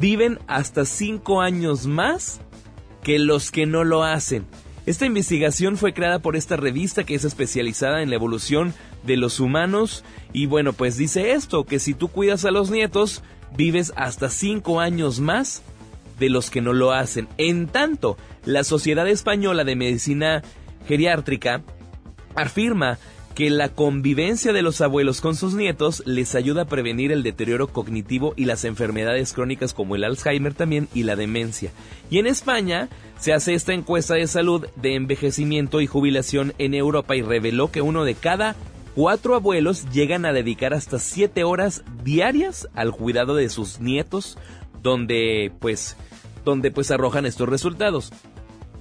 viven 0.00 0.41
hasta 0.49 0.85
5 0.85 1.41
años 1.41 1.87
más 1.87 2.41
que 3.05 3.21
los 3.21 3.52
que 3.52 3.67
no 3.67 3.85
lo 3.85 4.02
hacen. 4.02 4.45
Esta 4.85 5.07
investigación 5.07 5.77
fue 5.77 5.95
creada 5.95 6.19
por 6.19 6.35
esta 6.35 6.57
revista 6.57 7.05
que 7.05 7.15
es 7.15 7.25
especializada 7.25 8.03
en 8.03 8.11
la 8.11 8.17
evolución 8.17 8.75
de 9.05 9.17
los 9.17 9.39
humanos 9.39 10.03
y 10.33 10.47
bueno, 10.47 10.73
pues 10.73 10.97
dice 10.97 11.33
esto, 11.33 11.65
que 11.65 11.79
si 11.79 11.95
tú 11.95 12.09
cuidas 12.09 12.45
a 12.45 12.51
los 12.51 12.71
nietos, 12.71 13.23
vives 13.57 13.93
hasta 13.95 14.29
5 14.29 14.81
años 14.81 15.21
más 15.21 15.62
de 16.19 16.31
los 16.31 16.51
que 16.51 16.61
no 16.61 16.73
lo 16.73 16.93
hacen. 16.93 17.29
En 17.39 17.69
tanto, 17.69 18.17
la 18.45 18.65
Sociedad 18.65 19.07
Española 19.07 19.62
de 19.62 19.77
Medicina 19.77 20.43
Geriátrica 20.89 21.62
afirma 22.35 22.99
que 23.35 23.51
la 23.51 23.71
convivencia 23.71 24.53
de 24.53 24.62
los 24.62 24.81
abuelos 24.81 25.21
con 25.21 25.35
sus 25.35 25.55
nietos 25.55 26.03
les 26.07 26.35
ayuda 26.35 26.62
a 26.62 26.67
prevenir 26.67 27.12
el 27.12 27.23
deterioro 27.23 27.69
cognitivo 27.69 28.35
y 28.37 28.45
las 28.45 28.65
enfermedades 28.65 29.33
crónicas 29.33 29.73
como 29.73 29.97
el 29.97 30.05
Alzheimer 30.05 30.55
también 30.55 30.89
y 30.95 31.05
la 31.05 31.17
demencia. 31.17 31.73
Y 32.11 32.19
en 32.19 32.27
España 32.27 32.89
se 33.19 33.33
hace 33.33 33.55
esta 33.55 33.73
encuesta 33.73 34.15
de 34.15 34.27
salud 34.27 34.67
de 34.77 34.95
envejecimiento 34.95 35.81
y 35.81 35.87
jubilación 35.87 36.53
en 36.59 36.75
Europa 36.75 37.17
y 37.17 37.23
reveló 37.23 37.71
que 37.71 37.81
uno 37.81 38.05
de 38.05 38.15
cada 38.15 38.55
cuatro 38.95 39.35
abuelos 39.35 39.91
llegan 39.91 40.27
a 40.27 40.33
dedicar 40.33 40.75
hasta 40.75 40.99
siete 40.99 41.45
horas 41.45 41.83
diarias 42.05 42.69
al 42.75 42.93
cuidado 42.93 43.35
de 43.35 43.49
sus 43.49 43.81
nietos, 43.81 44.37
donde 44.83 45.53
pues, 45.59 45.97
donde 46.45 46.71
pues 46.71 46.91
arrojan 46.91 47.25
estos 47.25 47.49
resultados. 47.49 48.12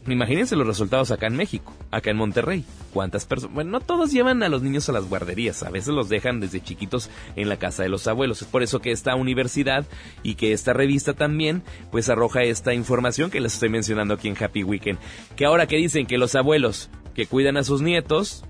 Imagínense 0.08 0.55
los 0.55 0.65
resultados 0.65 1.12
acá 1.12 1.27
en 1.27 1.36
México, 1.36 1.75
acá 1.91 2.10
en 2.10 2.17
Monterrey. 2.17 2.65
¿Cuántas 2.91 3.25
personas? 3.25 3.53
Bueno, 3.53 3.72
no 3.72 3.81
todos 3.81 4.12
llevan 4.12 4.41
a 4.41 4.50
los 4.50 4.63
niños 4.63 4.89
a 4.89 4.93
las 4.93 5.08
guarderías, 5.08 5.62
a 5.62 5.70
veces 5.70 5.93
los 5.93 6.10
dejan 6.10 6.39
desde 6.39 6.60
chiquitos 6.60 7.12
en 7.36 7.50
la 7.50 7.58
casa 7.58 7.84
de 7.84 7.89
los 7.89 8.08
abuelos. 8.08 8.41
Es 8.41 8.48
por 8.48 8.63
eso 8.63 8.79
que 8.79 8.91
esta 8.91 9.15
universidad 9.15 9.86
y 10.24 10.36
que 10.36 10.53
esta 10.53 10.74
revista 10.74 11.13
también, 11.13 11.62
pues 11.91 12.10
arroja 12.10 12.41
esta 12.41 12.74
información 12.74 13.29
que 13.29 13.39
les 13.39 13.53
estoy 13.53 13.70
mencionando 13.70 14.15
aquí 14.15 14.27
en 14.27 14.43
Happy 14.43 14.63
Weekend. 14.63 14.98
Que 15.36 15.46
ahora 15.46 15.67
que 15.67 15.77
dicen 15.77 16.08
que 16.08 16.17
los 16.17 16.34
abuelos 16.34 16.89
que 17.13 17.27
cuidan 17.27 17.58
a 17.58 17.63
sus 17.63 17.84
nietos 17.84 18.43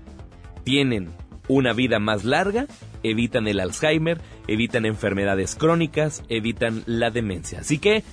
tienen 0.64 1.10
una 1.48 1.74
vida 1.74 1.98
más 1.98 2.24
larga, 2.24 2.66
evitan 3.02 3.46
el 3.46 3.60
Alzheimer, 3.60 4.20
evitan 4.46 4.86
enfermedades 4.86 5.54
crónicas, 5.54 6.22
evitan 6.30 6.82
la 6.86 7.10
demencia. 7.10 7.60
Así 7.60 7.78
que, 7.78 8.04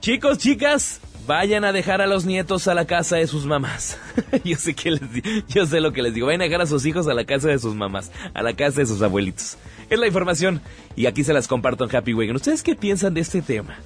chicos, 0.00 0.38
chicas, 0.38 1.00
vayan 1.26 1.64
a 1.64 1.72
dejar 1.72 2.00
a 2.00 2.06
los 2.06 2.24
nietos 2.24 2.68
a 2.68 2.74
la 2.74 2.86
casa 2.86 3.16
de 3.16 3.26
sus 3.26 3.46
mamás. 3.46 3.98
yo 4.44 4.56
sé 4.56 4.74
que 4.74 4.92
les 4.92 5.00
yo 5.48 5.66
sé 5.66 5.80
lo 5.80 5.92
que 5.92 6.02
les 6.02 6.14
digo. 6.14 6.26
Vayan 6.26 6.42
a 6.42 6.44
dejar 6.44 6.62
a 6.62 6.66
sus 6.66 6.86
hijos 6.86 7.08
a 7.08 7.14
la 7.14 7.24
casa 7.24 7.48
de 7.48 7.58
sus 7.58 7.74
mamás, 7.74 8.12
a 8.34 8.42
la 8.42 8.54
casa 8.54 8.80
de 8.80 8.86
sus 8.86 9.02
abuelitos. 9.02 9.58
Es 9.90 9.98
la 9.98 10.06
información 10.06 10.60
y 10.94 11.06
aquí 11.06 11.24
se 11.24 11.32
las 11.32 11.48
comparto 11.48 11.84
en 11.84 11.94
Happy 11.94 12.14
Wagon. 12.14 12.36
¿Ustedes 12.36 12.62
qué 12.62 12.74
piensan 12.74 13.14
de 13.14 13.20
este 13.20 13.42
tema? 13.42 13.76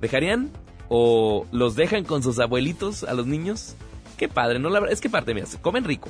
¿Dejarían 0.00 0.50
o 0.88 1.46
los 1.52 1.76
dejan 1.76 2.04
con 2.04 2.22
sus 2.22 2.38
abuelitos 2.38 3.04
a 3.04 3.14
los 3.14 3.26
niños? 3.26 3.76
Qué 4.16 4.28
padre, 4.28 4.58
¿no? 4.58 4.68
La 4.68 4.80
es 4.90 5.00
que 5.00 5.08
parte, 5.08 5.34
mira, 5.34 5.46
comen 5.62 5.84
rico. 5.84 6.08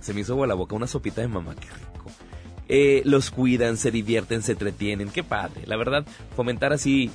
Se 0.00 0.12
me 0.12 0.22
hizo 0.22 0.32
agua 0.32 0.46
la 0.46 0.54
boca 0.54 0.74
una 0.74 0.86
sopita 0.86 1.20
de 1.20 1.28
mamá, 1.28 1.54
qué 1.54 1.68
rico. 1.68 2.10
Eh, 2.74 3.02
los 3.04 3.30
cuidan, 3.30 3.76
se 3.76 3.90
divierten, 3.90 4.40
se 4.40 4.52
entretienen, 4.52 5.10
qué 5.10 5.22
padre. 5.22 5.64
La 5.66 5.76
verdad, 5.76 6.06
fomentar 6.34 6.72
así 6.72 7.10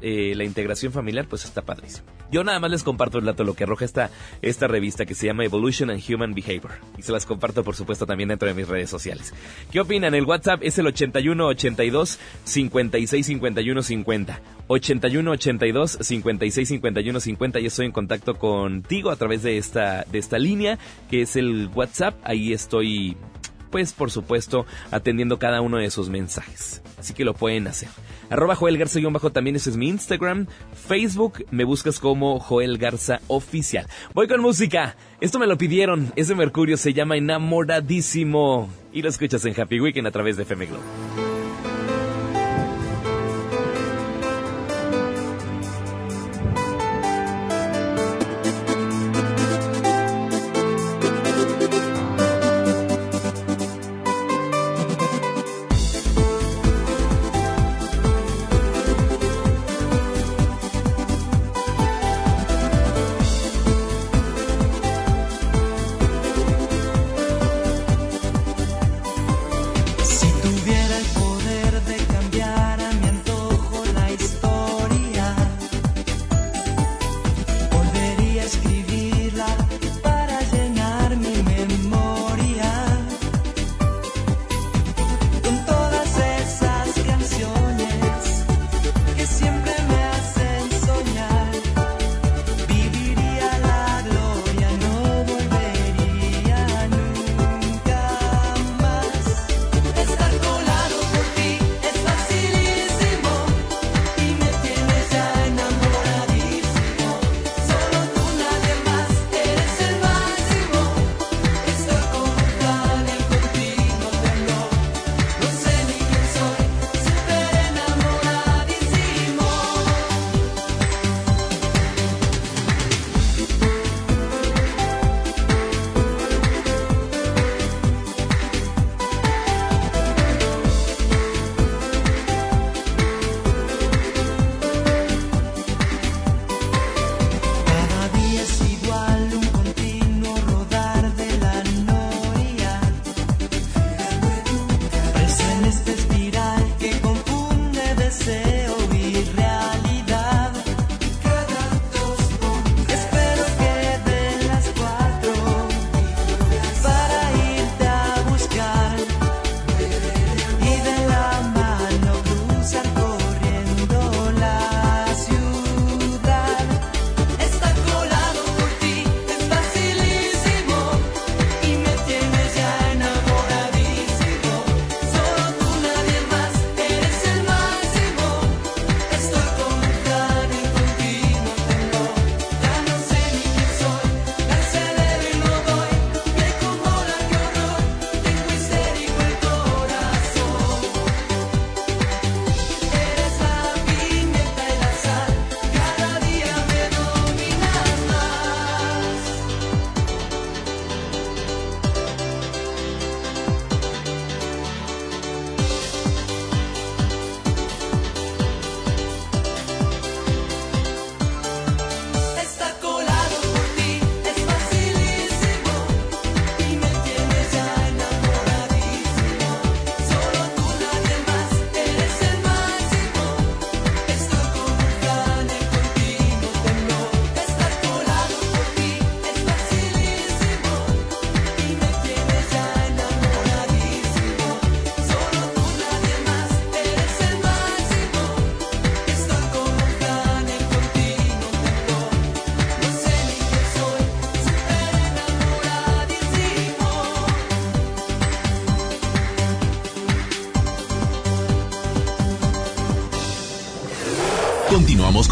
eh, 0.00 0.34
la 0.36 0.44
integración 0.44 0.92
familiar, 0.92 1.26
pues 1.28 1.44
está 1.44 1.62
padrísimo. 1.62 2.06
Yo 2.30 2.44
nada 2.44 2.60
más 2.60 2.70
les 2.70 2.84
comparto 2.84 3.18
el 3.18 3.24
dato, 3.24 3.42
lo 3.42 3.54
que 3.54 3.64
arroja 3.64 3.84
esta, 3.84 4.10
esta 4.40 4.68
revista 4.68 5.06
que 5.06 5.16
se 5.16 5.26
llama 5.26 5.44
Evolution 5.44 5.90
and 5.90 6.00
Human 6.08 6.32
Behavior. 6.32 6.70
Y 6.96 7.02
se 7.02 7.10
las 7.10 7.26
comparto, 7.26 7.64
por 7.64 7.74
supuesto, 7.74 8.06
también 8.06 8.28
dentro 8.28 8.46
de 8.46 8.54
mis 8.54 8.68
redes 8.68 8.88
sociales. 8.88 9.34
¿Qué 9.72 9.80
opinan? 9.80 10.14
El 10.14 10.26
WhatsApp 10.26 10.60
es 10.62 10.78
el 10.78 10.86
81 10.86 11.44
82 11.44 12.20
56 12.44 13.26
51 13.26 13.82
50. 13.82 14.40
81 14.68 15.30
82 15.32 15.98
56 16.02 16.68
51 16.68 17.18
50. 17.18 17.58
Yo 17.58 17.66
estoy 17.66 17.86
en 17.86 17.92
contacto 17.92 18.38
contigo 18.38 19.10
a 19.10 19.16
través 19.16 19.42
de 19.42 19.58
esta, 19.58 20.04
de 20.04 20.20
esta 20.20 20.38
línea, 20.38 20.78
que 21.10 21.22
es 21.22 21.34
el 21.34 21.68
WhatsApp. 21.74 22.14
Ahí 22.22 22.52
estoy 22.52 23.16
pues 23.70 23.92
por 23.92 24.10
supuesto 24.10 24.66
atendiendo 24.90 25.38
cada 25.38 25.60
uno 25.60 25.78
de 25.78 25.90
sus 25.90 26.08
mensajes. 26.08 26.82
Así 26.98 27.14
que 27.14 27.24
lo 27.24 27.34
pueden 27.34 27.66
hacer. 27.66 27.88
Arroba 28.30 28.54
Joel 28.54 28.78
Garza-bajo 28.78 29.30
también 29.32 29.56
ese 29.56 29.70
es 29.70 29.76
mi 29.76 29.88
Instagram. 29.88 30.46
Facebook 30.86 31.44
me 31.50 31.64
buscas 31.64 31.98
como 31.98 32.38
Joel 32.38 32.78
Garza 32.78 33.20
Oficial. 33.26 33.86
Voy 34.14 34.28
con 34.28 34.40
música. 34.40 34.96
Esto 35.20 35.38
me 35.38 35.46
lo 35.46 35.58
pidieron. 35.58 36.12
Ese 36.16 36.34
Mercurio 36.34 36.76
se 36.76 36.92
llama 36.92 37.16
Enamoradísimo. 37.16 38.70
Y 38.92 39.02
lo 39.02 39.08
escuchas 39.08 39.44
en 39.44 39.60
Happy 39.60 39.80
Weekend 39.80 40.06
a 40.06 40.10
través 40.10 40.36
de 40.36 40.44
FM 40.44 40.66
Globo. 40.66 41.29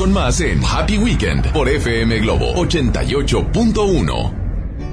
Más 0.08 0.40
en 0.40 0.60
Happy 0.64 0.98
Weekend 0.98 1.52
por 1.52 1.68
FM 1.68 2.20
Globo 2.20 2.54
88.1. 2.54 4.32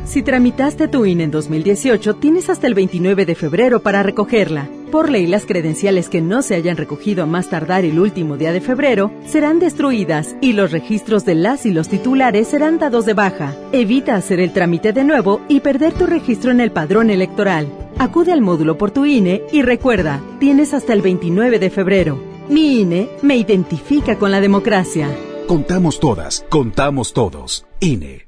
Si 0.05 0.21
tramitaste 0.21 0.87
tu 0.87 1.05
INE 1.05 1.25
en 1.25 1.31
2018, 1.31 2.15
tienes 2.15 2.49
hasta 2.49 2.67
el 2.67 2.73
29 2.73 3.25
de 3.25 3.35
febrero 3.35 3.81
para 3.81 4.03
recogerla. 4.03 4.69
Por 4.91 5.09
ley, 5.09 5.27
las 5.27 5.45
credenciales 5.45 6.09
que 6.09 6.21
no 6.21 6.41
se 6.41 6.55
hayan 6.55 6.77
recogido 6.77 7.23
a 7.23 7.25
más 7.25 7.49
tardar 7.49 7.85
el 7.85 7.99
último 7.99 8.37
día 8.37 8.51
de 8.51 8.61
febrero 8.61 9.11
serán 9.25 9.59
destruidas 9.59 10.35
y 10.41 10.53
los 10.53 10.71
registros 10.71 11.25
de 11.25 11.35
las 11.35 11.65
y 11.65 11.71
los 11.71 11.89
titulares 11.89 12.47
serán 12.47 12.77
dados 12.77 13.05
de 13.05 13.13
baja. 13.13 13.55
Evita 13.71 14.15
hacer 14.15 14.39
el 14.39 14.53
trámite 14.53 14.93
de 14.93 15.03
nuevo 15.03 15.41
y 15.47 15.61
perder 15.61 15.93
tu 15.93 16.05
registro 16.05 16.51
en 16.51 16.61
el 16.61 16.71
padrón 16.71 17.09
electoral. 17.09 17.67
Acude 17.97 18.31
al 18.31 18.41
módulo 18.41 18.77
por 18.77 18.91
tu 18.91 19.05
INE 19.05 19.43
y 19.51 19.61
recuerda, 19.61 20.21
tienes 20.39 20.73
hasta 20.73 20.93
el 20.93 21.01
29 21.01 21.59
de 21.59 21.69
febrero. 21.69 22.34
Mi 22.49 22.81
INE 22.81 23.09
me 23.23 23.37
identifica 23.37 24.17
con 24.17 24.31
la 24.31 24.39
democracia. 24.39 25.09
Contamos 25.47 25.99
todas, 25.99 26.45
contamos 26.49 27.13
todos. 27.13 27.65
INE. 27.79 28.27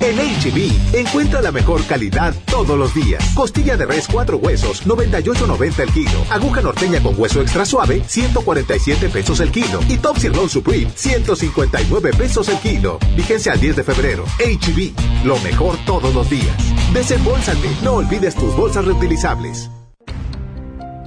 En 0.00 0.16
HB, 0.16 0.96
encuentra 0.98 1.40
la 1.40 1.52
mejor 1.52 1.86
calidad 1.86 2.34
todos 2.46 2.76
los 2.76 2.92
días. 2.92 3.24
Costilla 3.34 3.76
de 3.76 3.86
res 3.86 4.08
4 4.10 4.36
huesos, 4.36 4.84
98.90 4.84 5.78
el 5.78 5.92
kilo. 5.92 6.24
Aguja 6.28 6.60
norteña 6.60 7.00
con 7.00 7.14
hueso 7.16 7.40
extra 7.40 7.64
suave, 7.64 8.02
147 8.04 9.08
pesos 9.10 9.38
el 9.40 9.52
kilo. 9.52 9.80
Y 9.88 9.98
Top 9.98 10.18
Sirloin 10.18 10.48
Supreme, 10.48 10.90
159 10.94 12.10
pesos 12.18 12.48
el 12.48 12.58
kilo. 12.58 12.98
Vigencia 13.16 13.52
al 13.52 13.60
10 13.60 13.76
de 13.76 13.84
febrero. 13.84 14.24
HB, 14.40 15.24
lo 15.24 15.38
mejor 15.38 15.76
todos 15.86 16.12
los 16.12 16.28
días. 16.28 16.56
Desembolsate, 16.92 17.70
no 17.82 17.92
olvides 17.94 18.34
tus 18.34 18.54
bolsas 18.56 18.84
reutilizables. 18.84 19.70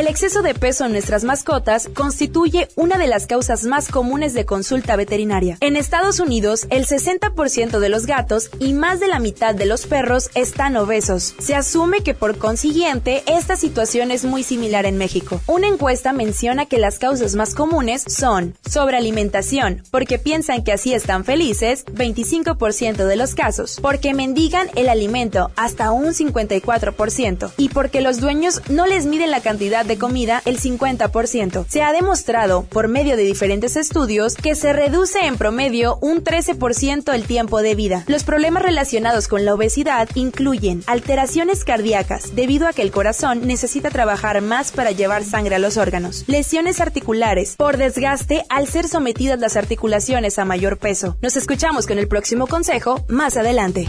El 0.00 0.08
exceso 0.08 0.40
de 0.40 0.54
peso 0.54 0.86
en 0.86 0.92
nuestras 0.92 1.24
mascotas 1.24 1.90
constituye 1.92 2.68
una 2.74 2.96
de 2.96 3.06
las 3.06 3.26
causas 3.26 3.64
más 3.64 3.88
comunes 3.88 4.32
de 4.32 4.46
consulta 4.46 4.96
veterinaria. 4.96 5.58
En 5.60 5.76
Estados 5.76 6.20
Unidos, 6.20 6.66
el 6.70 6.86
60% 6.86 7.78
de 7.78 7.88
los 7.90 8.06
gatos 8.06 8.48
y 8.58 8.72
más 8.72 8.98
de 8.98 9.08
la 9.08 9.18
mitad 9.18 9.54
de 9.54 9.66
los 9.66 9.84
perros 9.84 10.30
están 10.34 10.78
obesos. 10.78 11.34
Se 11.38 11.54
asume 11.54 12.00
que 12.00 12.14
por 12.14 12.38
consiguiente, 12.38 13.22
esta 13.26 13.56
situación 13.56 14.10
es 14.10 14.24
muy 14.24 14.42
similar 14.42 14.86
en 14.86 14.96
México. 14.96 15.42
Una 15.46 15.68
encuesta 15.68 16.14
menciona 16.14 16.64
que 16.64 16.78
las 16.78 16.98
causas 16.98 17.34
más 17.34 17.54
comunes 17.54 18.02
son 18.08 18.54
sobrealimentación, 18.66 19.82
porque 19.90 20.18
piensan 20.18 20.64
que 20.64 20.72
así 20.72 20.94
están 20.94 21.26
felices, 21.26 21.84
25% 21.84 23.04
de 23.04 23.16
los 23.16 23.34
casos, 23.34 23.78
porque 23.82 24.14
mendigan 24.14 24.70
el 24.76 24.88
alimento, 24.88 25.50
hasta 25.56 25.92
un 25.92 26.14
54%, 26.14 27.50
y 27.58 27.68
porque 27.68 28.00
los 28.00 28.18
dueños 28.18 28.62
no 28.70 28.86
les 28.86 29.04
miden 29.04 29.30
la 29.30 29.42
cantidad 29.42 29.89
de 29.90 29.98
comida 29.98 30.40
el 30.44 30.60
50%. 30.60 31.66
Se 31.68 31.82
ha 31.82 31.92
demostrado 31.92 32.62
por 32.62 32.86
medio 32.86 33.16
de 33.16 33.24
diferentes 33.24 33.76
estudios 33.76 34.36
que 34.36 34.54
se 34.54 34.72
reduce 34.72 35.26
en 35.26 35.36
promedio 35.36 35.98
un 36.00 36.22
13% 36.22 37.12
el 37.12 37.24
tiempo 37.24 37.60
de 37.60 37.74
vida. 37.74 38.04
Los 38.06 38.22
problemas 38.22 38.62
relacionados 38.62 39.26
con 39.26 39.44
la 39.44 39.52
obesidad 39.52 40.08
incluyen 40.14 40.84
alteraciones 40.86 41.64
cardíacas 41.64 42.36
debido 42.36 42.68
a 42.68 42.72
que 42.72 42.82
el 42.82 42.92
corazón 42.92 43.46
necesita 43.48 43.90
trabajar 43.90 44.40
más 44.42 44.70
para 44.70 44.92
llevar 44.92 45.24
sangre 45.24 45.56
a 45.56 45.58
los 45.58 45.76
órganos, 45.76 46.22
lesiones 46.28 46.80
articulares 46.80 47.56
por 47.56 47.76
desgaste 47.76 48.44
al 48.48 48.68
ser 48.68 48.86
sometidas 48.86 49.40
las 49.40 49.56
articulaciones 49.56 50.38
a 50.38 50.44
mayor 50.44 50.78
peso. 50.78 51.16
Nos 51.20 51.36
escuchamos 51.36 51.88
con 51.88 51.98
el 51.98 52.06
próximo 52.06 52.46
consejo 52.46 53.04
más 53.08 53.36
adelante. 53.36 53.88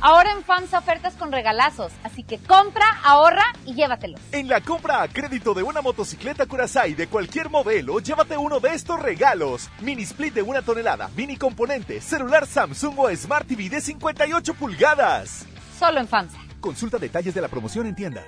Ahora 0.00 0.32
en 0.32 0.42
FAMSA 0.44 0.78
ofertas 0.78 1.14
con 1.14 1.32
regalazos, 1.32 1.92
así 2.04 2.22
que 2.22 2.38
compra, 2.38 2.84
ahorra 3.02 3.44
y 3.64 3.74
llévatelos. 3.74 4.20
En 4.32 4.48
la 4.48 4.60
compra 4.60 5.02
a 5.02 5.08
crédito 5.08 5.54
de 5.54 5.62
una 5.62 5.80
motocicleta 5.80 6.46
Curaçao 6.46 6.94
de 6.94 7.06
cualquier 7.08 7.50
modelo, 7.50 7.98
llévate 8.00 8.36
uno 8.36 8.60
de 8.60 8.74
estos 8.74 9.00
regalos. 9.00 9.70
Mini 9.80 10.02
split 10.02 10.34
de 10.34 10.42
una 10.42 10.62
tonelada, 10.62 11.10
mini 11.16 11.36
componente, 11.36 12.00
celular 12.00 12.46
Samsung 12.46 12.98
o 12.98 13.16
Smart 13.16 13.46
TV 13.46 13.68
de 13.68 13.80
58 13.80 14.54
pulgadas. 14.54 15.46
Solo 15.78 16.00
en 16.00 16.08
FAMSA. 16.08 16.38
Consulta 16.60 16.98
detalles 16.98 17.34
de 17.34 17.40
la 17.40 17.48
promoción 17.48 17.86
en 17.86 17.94
tienda. 17.94 18.24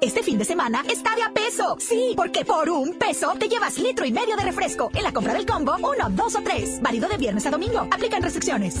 Este 0.00 0.22
fin 0.22 0.38
de 0.38 0.46
semana 0.46 0.82
está 0.88 1.14
de 1.14 1.22
a 1.22 1.30
peso. 1.30 1.76
Sí, 1.78 2.14
porque 2.16 2.42
por 2.46 2.70
un 2.70 2.94
peso 2.98 3.34
te 3.38 3.48
llevas 3.48 3.76
litro 3.76 4.06
y 4.06 4.12
medio 4.12 4.34
de 4.34 4.44
refresco. 4.44 4.90
En 4.94 5.02
la 5.02 5.12
compra 5.12 5.34
del 5.34 5.44
combo, 5.44 5.76
uno, 5.76 6.08
dos 6.10 6.36
o 6.36 6.42
tres. 6.42 6.80
Válido 6.80 7.06
de 7.06 7.18
viernes 7.18 7.44
a 7.44 7.50
domingo. 7.50 7.86
Aplican 7.90 8.22
restricciones. 8.22 8.80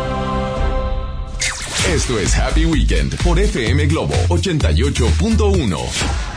Esto 1.89 2.19
es 2.19 2.37
Happy 2.37 2.65
Weekend 2.65 3.15
por 3.23 3.39
FM 3.39 3.87
Globo 3.87 4.13
88.1. 4.29 6.30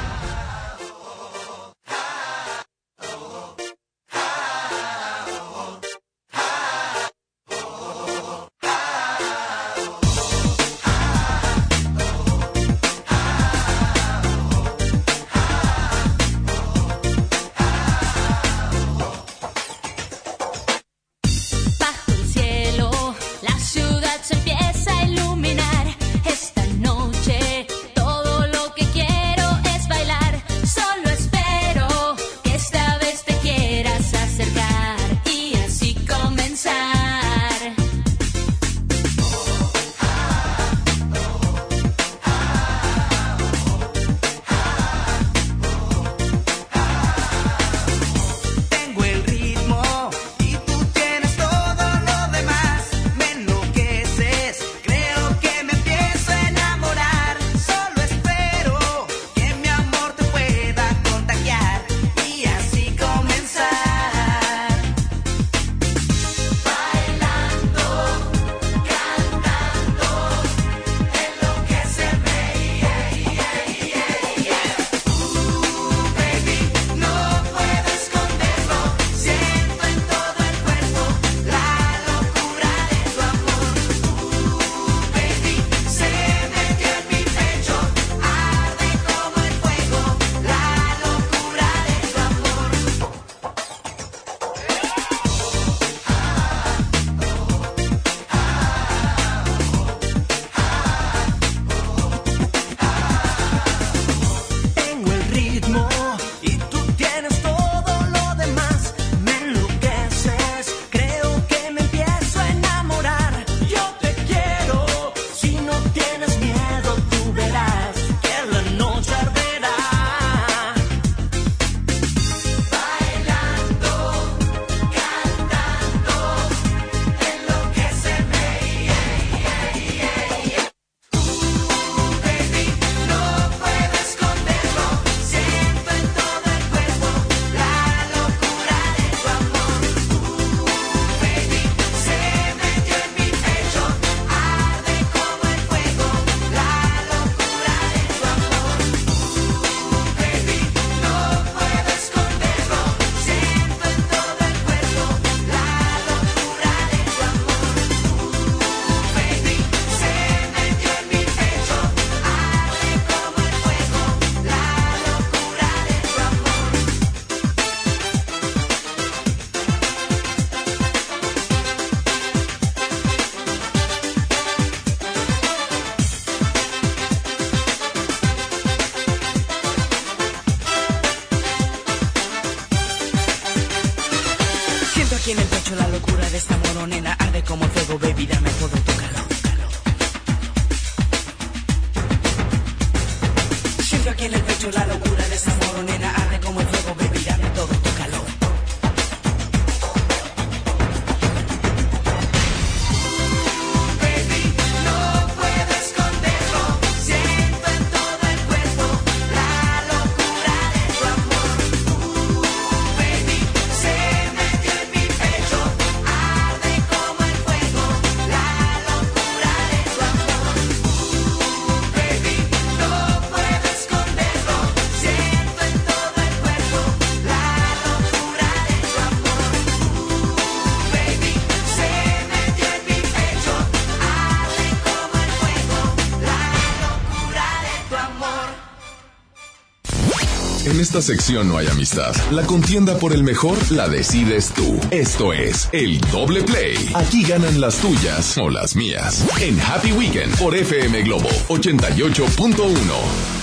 esta 240.94 241.12
sección 241.12 241.48
no 241.48 241.59
hay 241.59 241.66
amistad. 241.66 242.14
La 242.30 242.46
contienda 242.46 242.96
por 242.98 243.12
el 243.12 243.24
mejor 243.24 243.59
la 243.72 243.88
decides 243.88 244.52
tú. 244.54 244.78
Esto 244.92 245.33
es 245.33 245.68
el 245.72 246.00
doble 246.12 246.44
play. 246.44 246.76
Aquí 246.94 247.24
ganan 247.24 247.61
las 247.61 247.78
tuyas 247.78 248.38
o 248.38 248.48
las 248.48 248.76
mías. 248.76 249.26
En 249.40 249.61
Happy 249.61 249.90
Weekend 249.90 250.38
por 250.38 250.54
FM 250.54 251.02
Globo 251.02 251.30
88.1. 251.48 253.34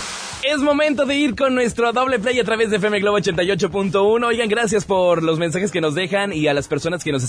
Es 0.52 0.60
momento 0.60 1.06
de 1.06 1.16
ir 1.16 1.38
con 1.38 1.56
nuestro 1.56 1.94
doble 1.94 2.20
play 2.20 2.38
a 2.38 2.44
través 2.44 2.70
de 2.70 2.76
FM 2.76 3.00
Globo 3.00 3.18
88.1. 3.20 4.26
Oigan, 4.26 4.50
gracias 4.50 4.84
por 4.84 5.24
los 5.24 5.40
mensajes 5.40 5.72
que 5.72 5.80
nos 5.80 5.96
dejan 5.96 6.34
y 6.34 6.48
a 6.48 6.54
las 6.54 6.68
personas 6.68 7.06
que 7.06 7.14
nos, 7.14 7.24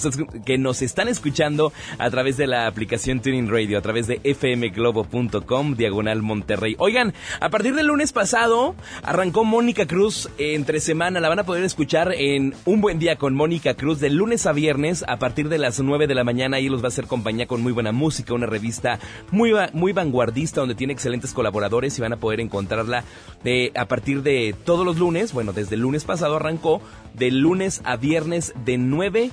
que 0.45 0.59
nos 0.59 0.83
están 0.83 1.07
escuchando 1.07 1.73
a 1.99 2.11
través 2.11 2.37
de 2.37 2.49
la 2.49 2.67
aplicación 2.67 3.21
Tuning 3.21 3.49
Radio, 3.49 3.79
a 3.79 3.81
través 3.81 4.09
de 4.09 4.17
fmglobo.com, 4.19 5.77
diagonal 5.77 6.21
Monterrey. 6.21 6.75
Oigan, 6.81 7.15
a 7.39 7.49
partir 7.49 7.77
del 7.77 7.87
lunes 7.87 8.13
pasado 8.13 8.75
arrancó 9.05 9.45
Mónica 9.45 9.87
Cruz 9.87 10.29
entre 10.39 10.81
semana. 10.81 11.21
La 11.21 11.29
van 11.29 11.39
a 11.39 11.45
poder 11.45 11.63
escuchar 11.63 12.13
en 12.15 12.57
Un 12.65 12.81
Buen 12.81 12.99
Día 12.99 13.19
con 13.19 13.35
Mónica 13.35 13.75
Cruz 13.75 14.01
de 14.01 14.11
lunes 14.11 14.47
a 14.47 14.53
viernes 14.53 15.05
a 15.07 15.21
partir 15.21 15.49
de 15.49 15.59
las 15.59 15.79
9 15.79 16.09
de 16.09 16.17
la 16.17 16.25
mañana. 16.25 16.57
Ahí 16.57 16.69
los 16.69 16.83
va 16.83 16.87
a 16.87 16.89
hacer 16.89 17.07
compañía 17.07 17.47
con 17.47 17.63
muy 17.63 17.73
buena 17.73 17.93
música, 17.93 18.35
una 18.35 18.47
revista 18.47 18.99
muy, 19.31 19.53
muy 19.75 19.93
vanguardista 19.93 20.61
donde 20.61 20.75
tiene 20.75 20.93
excelentes 20.93 21.33
colaboradores 21.33 21.97
y 21.97 22.03
van 22.03 22.15
a 22.15 22.17
poder 22.17 22.41
encontrarla 22.41 23.05
de, 23.45 23.73
a 23.77 23.87
partir 23.87 24.23
de 24.23 24.55
todos 24.65 24.85
los 24.85 24.99
lunes. 24.99 25.33
Bueno, 25.33 25.53
desde 25.53 25.75
el 25.75 25.83
lunes 25.83 26.05
pasado 26.05 26.37
arrancó 26.37 26.81
de 27.15 27.31
lunes 27.31 27.81
a 27.85 27.97
viernes 27.97 28.55
de 28.65 28.79
9 28.79 29.31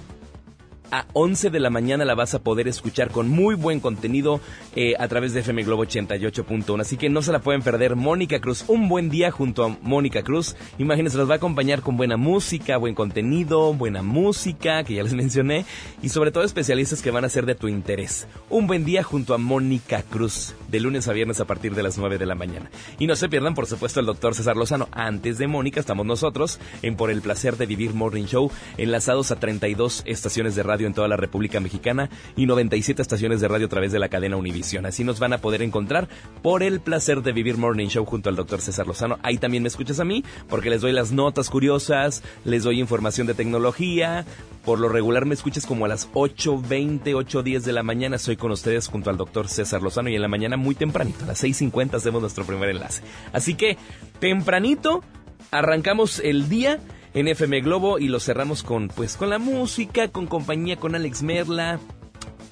a 0.91 1.05
11 1.13 1.49
de 1.49 1.59
la 1.59 1.69
mañana 1.69 2.05
la 2.05 2.15
vas 2.15 2.33
a 2.33 2.39
poder 2.39 2.67
escuchar 2.67 3.09
con 3.09 3.29
muy 3.29 3.55
buen 3.55 3.79
contenido 3.79 4.39
eh, 4.75 4.93
a 4.99 5.07
través 5.07 5.33
de 5.33 5.41
FM 5.41 5.63
Globo 5.63 5.85
88.1. 5.85 6.81
Así 6.81 6.97
que 6.97 7.09
no 7.09 7.21
se 7.21 7.31
la 7.31 7.39
pueden 7.39 7.61
perder. 7.61 7.95
Mónica 7.95 8.39
Cruz, 8.39 8.65
un 8.67 8.89
buen 8.89 9.09
día 9.09 9.31
junto 9.31 9.63
a 9.65 9.77
Mónica 9.81 10.23
Cruz. 10.23 10.55
Imagínense, 10.77 11.17
los 11.17 11.29
va 11.29 11.33
a 11.33 11.37
acompañar 11.37 11.81
con 11.81 11.97
buena 11.97 12.17
música, 12.17 12.77
buen 12.77 12.95
contenido, 12.95 13.73
buena 13.73 14.01
música, 14.01 14.83
que 14.83 14.95
ya 14.95 15.03
les 15.03 15.13
mencioné, 15.19 15.65
y 16.01 16.09
sobre 16.09 16.31
todo 16.31 16.43
especialistas 16.43 17.01
que 17.01 17.11
van 17.11 17.25
a 17.25 17.29
ser 17.29 17.45
de 17.45 17.55
tu 17.55 17.67
interés. 17.67 18.27
Un 18.49 18.67
buen 18.67 18.85
día 18.85 19.03
junto 19.03 19.33
a 19.33 19.37
Mónica 19.37 20.03
Cruz, 20.03 20.55
de 20.69 20.79
lunes 20.79 21.07
a 21.07 21.13
viernes 21.13 21.39
a 21.39 21.45
partir 21.45 21.75
de 21.75 21.83
las 21.83 21.97
9 21.97 22.17
de 22.17 22.25
la 22.25 22.35
mañana. 22.35 22.69
Y 22.97 23.07
no 23.07 23.15
se 23.15 23.29
pierdan, 23.29 23.55
por 23.55 23.67
supuesto, 23.67 23.99
el 23.99 24.05
doctor 24.05 24.35
César 24.35 24.55
Lozano. 24.55 24.87
Antes 24.91 25.37
de 25.37 25.47
Mónica 25.47 25.79
estamos 25.79 26.05
nosotros 26.05 26.59
en 26.81 26.95
Por 26.95 27.11
el 27.11 27.21
Placer 27.21 27.57
de 27.57 27.65
Vivir 27.65 27.93
Morning 27.93 28.25
Show, 28.25 28.51
enlazados 28.77 29.31
a 29.31 29.39
32 29.39 30.03
estaciones 30.05 30.55
de 30.55 30.63
radio 30.63 30.78
en 30.87 30.93
toda 30.93 31.07
la 31.07 31.17
República 31.17 31.59
Mexicana 31.59 32.09
y 32.35 32.45
97 32.45 33.01
estaciones 33.01 33.41
de 33.41 33.47
radio 33.47 33.67
a 33.67 33.69
través 33.69 33.91
de 33.91 33.99
la 33.99 34.09
cadena 34.09 34.37
Univisión. 34.37 34.85
Así 34.85 35.03
nos 35.03 35.19
van 35.19 35.33
a 35.33 35.39
poder 35.39 35.61
encontrar 35.61 36.07
por 36.41 36.63
el 36.63 36.79
placer 36.79 37.21
de 37.21 37.31
vivir 37.31 37.57
Morning 37.57 37.87
Show 37.87 38.05
junto 38.05 38.29
al 38.29 38.35
doctor 38.35 38.61
César 38.61 38.87
Lozano. 38.87 39.19
Ahí 39.23 39.37
también 39.37 39.63
me 39.63 39.69
escuchas 39.69 39.99
a 39.99 40.05
mí 40.05 40.23
porque 40.47 40.69
les 40.69 40.81
doy 40.81 40.91
las 40.91 41.11
notas 41.11 41.49
curiosas, 41.49 42.23
les 42.45 42.63
doy 42.63 42.79
información 42.79 43.27
de 43.27 43.33
tecnología. 43.33 44.25
Por 44.65 44.79
lo 44.79 44.89
regular 44.89 45.25
me 45.25 45.33
escuchas 45.33 45.65
como 45.65 45.85
a 45.85 45.87
las 45.87 46.11
8.20, 46.11 47.01
8.10 47.03 47.61
de 47.61 47.73
la 47.73 47.83
mañana. 47.83 48.17
Soy 48.17 48.35
con 48.35 48.51
ustedes 48.51 48.87
junto 48.87 49.09
al 49.09 49.17
doctor 49.17 49.47
César 49.47 49.81
Lozano 49.81 50.09
y 50.09 50.15
en 50.15 50.21
la 50.21 50.27
mañana 50.27 50.57
muy 50.57 50.75
tempranito, 50.75 51.23
a 51.23 51.27
las 51.27 51.43
6.50 51.43 51.95
hacemos 51.95 52.21
nuestro 52.21 52.45
primer 52.45 52.69
enlace. 52.69 53.01
Así 53.33 53.55
que 53.55 53.77
tempranito 54.19 55.03
arrancamos 55.51 56.19
el 56.19 56.49
día 56.49 56.79
en 57.13 57.27
FM 57.27 57.61
Globo 57.61 57.99
y 57.99 58.07
lo 58.07 58.19
cerramos 58.19 58.63
con 58.63 58.87
pues 58.87 59.17
con 59.17 59.29
la 59.29 59.39
música, 59.39 60.09
con 60.09 60.27
compañía 60.27 60.77
con 60.77 60.95
Alex 60.95 61.23
Merla, 61.23 61.79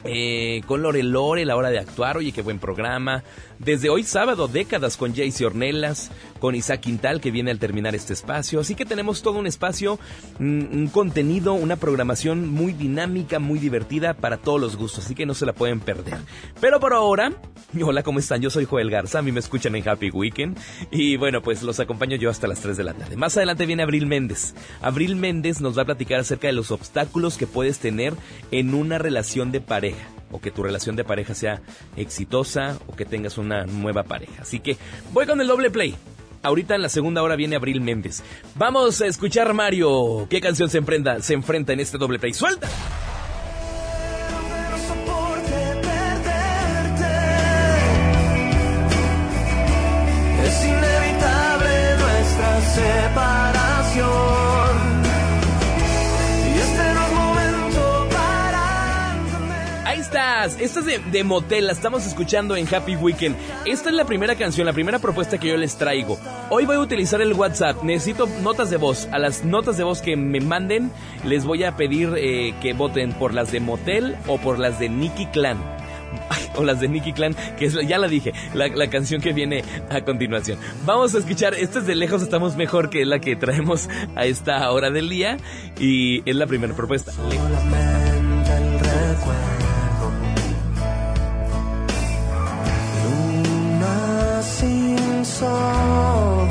eh, 0.07 0.61
con 0.65 0.81
Lore 0.81 1.03
Lore, 1.03 1.45
la 1.45 1.55
hora 1.55 1.69
de 1.69 1.79
actuar, 1.79 2.17
oye, 2.17 2.31
qué 2.31 2.41
buen 2.41 2.59
programa. 2.59 3.23
Desde 3.59 3.89
hoy 3.89 4.03
sábado, 4.03 4.47
décadas 4.47 4.97
con 4.97 5.15
Jaycee 5.15 5.45
Ornelas, 5.45 6.11
con 6.39 6.55
Isaac 6.55 6.81
Quintal, 6.81 7.19
que 7.19 7.31
viene 7.31 7.51
al 7.51 7.59
terminar 7.59 7.95
este 7.95 8.13
espacio. 8.13 8.59
Así 8.59 8.75
que 8.75 8.85
tenemos 8.85 9.21
todo 9.21 9.39
un 9.39 9.47
espacio, 9.47 9.99
un, 10.39 10.69
un 10.71 10.87
contenido, 10.87 11.53
una 11.53 11.75
programación 11.75 12.47
muy 12.47 12.73
dinámica, 12.73 13.39
muy 13.39 13.59
divertida 13.59 14.13
para 14.13 14.37
todos 14.37 14.61
los 14.61 14.77
gustos. 14.77 15.05
Así 15.05 15.15
que 15.15 15.25
no 15.25 15.33
se 15.33 15.45
la 15.45 15.53
pueden 15.53 15.79
perder. 15.79 16.17
Pero 16.61 16.79
por 16.79 16.93
ahora, 16.93 17.33
hola, 17.81 18.03
¿cómo 18.03 18.19
están? 18.19 18.41
Yo 18.41 18.49
soy 18.49 18.65
Joel 18.65 18.89
Garza, 18.89 19.19
a 19.19 19.21
mí 19.23 19.31
me 19.31 19.39
escuchan 19.39 19.75
en 19.75 19.87
Happy 19.87 20.11
Weekend. 20.11 20.57
Y 20.91 21.17
bueno, 21.17 21.41
pues 21.41 21.63
los 21.63 21.79
acompaño 21.79 22.15
yo 22.15 22.29
hasta 22.29 22.47
las 22.47 22.61
3 22.61 22.77
de 22.77 22.83
la 22.83 22.93
tarde. 22.93 23.17
Más 23.17 23.35
adelante 23.37 23.65
viene 23.65 23.83
Abril 23.83 24.05
Méndez. 24.05 24.53
Abril 24.81 25.15
Méndez 25.15 25.61
nos 25.61 25.77
va 25.77 25.81
a 25.81 25.85
platicar 25.85 26.19
acerca 26.19 26.47
de 26.47 26.53
los 26.53 26.71
obstáculos 26.71 27.37
que 27.37 27.47
puedes 27.47 27.79
tener 27.79 28.13
en 28.51 28.73
una 28.73 28.97
relación 28.97 29.51
de 29.51 29.61
pareja 29.61 29.96
o 30.31 30.39
que 30.39 30.51
tu 30.51 30.63
relación 30.63 30.95
de 30.95 31.03
pareja 31.03 31.33
sea 31.33 31.61
exitosa 31.95 32.77
o 32.87 32.95
que 32.95 33.05
tengas 33.05 33.37
una 33.37 33.65
nueva 33.65 34.03
pareja. 34.03 34.41
Así 34.41 34.59
que 34.59 34.77
voy 35.13 35.25
con 35.25 35.41
el 35.41 35.47
doble 35.47 35.69
play. 35.69 35.95
Ahorita 36.43 36.75
en 36.75 36.81
la 36.81 36.89
segunda 36.89 37.23
hora 37.23 37.35
viene 37.35 37.55
Abril 37.55 37.81
Méndez. 37.81 38.23
Vamos 38.55 39.01
a 39.01 39.07
escuchar 39.07 39.53
Mario. 39.53 40.27
¿Qué 40.29 40.39
canción 40.39 40.69
se 40.69 40.77
enfrenta, 40.77 41.21
se 41.21 41.33
enfrenta 41.33 41.73
en 41.73 41.79
este 41.79 41.97
doble 41.97 42.19
play? 42.19 42.33
¡Suelta! 42.33 42.67
Es 50.45 50.63
inevitable 50.63 51.97
nuestra 51.99 52.61
separación. 52.75 54.46
Ahí 59.97 60.01
estás. 60.01 60.59
Esta 60.59 60.81
es 60.81 60.85
de, 60.85 60.99
de 60.99 61.23
Motel. 61.23 61.65
La 61.65 61.71
estamos 61.71 62.05
escuchando 62.05 62.55
en 62.55 62.71
Happy 62.71 62.95
Weekend. 62.95 63.35
Esta 63.65 63.89
es 63.89 63.95
la 63.95 64.05
primera 64.05 64.35
canción, 64.35 64.67
la 64.67 64.73
primera 64.73 64.99
propuesta 64.99 65.39
que 65.39 65.47
yo 65.47 65.57
les 65.57 65.75
traigo. 65.75 66.19
Hoy 66.51 66.67
voy 66.67 66.75
a 66.75 66.79
utilizar 66.79 67.19
el 67.19 67.33
WhatsApp. 67.33 67.81
Necesito 67.81 68.27
notas 68.43 68.69
de 68.69 68.77
voz. 68.77 69.07
A 69.11 69.17
las 69.17 69.43
notas 69.43 69.75
de 69.75 69.83
voz 69.83 70.03
que 70.03 70.15
me 70.15 70.39
manden, 70.39 70.91
les 71.25 71.45
voy 71.45 71.63
a 71.63 71.75
pedir 71.75 72.13
eh, 72.15 72.53
que 72.61 72.73
voten 72.73 73.11
por 73.13 73.33
las 73.33 73.51
de 73.51 73.59
Motel 73.59 74.15
o 74.27 74.37
por 74.37 74.59
las 74.59 74.77
de 74.77 74.87
Nicky 74.87 75.25
Clan. 75.27 75.57
O 76.55 76.63
las 76.63 76.79
de 76.79 76.87
Nicky 76.87 77.13
Clan, 77.13 77.35
que 77.57 77.65
es, 77.65 77.73
ya 77.87 77.99
la 77.99 78.07
dije, 78.07 78.33
la, 78.55 78.67
la 78.67 78.89
canción 78.89 79.21
que 79.21 79.31
viene 79.31 79.63
a 79.91 80.01
continuación. 80.01 80.57
Vamos 80.85 81.13
a 81.13 81.19
escuchar, 81.19 81.53
esta 81.53 81.79
es 81.79 81.85
de 81.85 81.95
lejos, 81.95 82.23
estamos 82.23 82.55
mejor 82.55 82.89
que 82.89 83.05
la 83.05 83.19
que 83.19 83.35
traemos 83.35 83.89
a 84.15 84.25
esta 84.25 84.69
hora 84.71 84.89
del 84.89 85.09
día. 85.09 85.37
Y 85.79 86.27
es 86.27 86.35
la 86.35 86.45
primera 86.47 86.75
propuesta. 86.75 87.11
Solamente 87.11 87.97
sin 95.37 95.47
sol. 95.47 96.47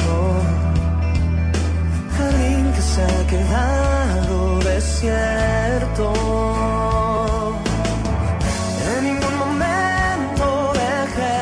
Jardín 2.16 2.72
que 2.72 2.82
se 2.82 3.02
ha 3.02 3.26
quedado 3.26 4.58
desierto. 4.60 6.12
En 8.96 9.04
ningún 9.04 9.38
momento 9.38 10.72
dejé 10.74 11.38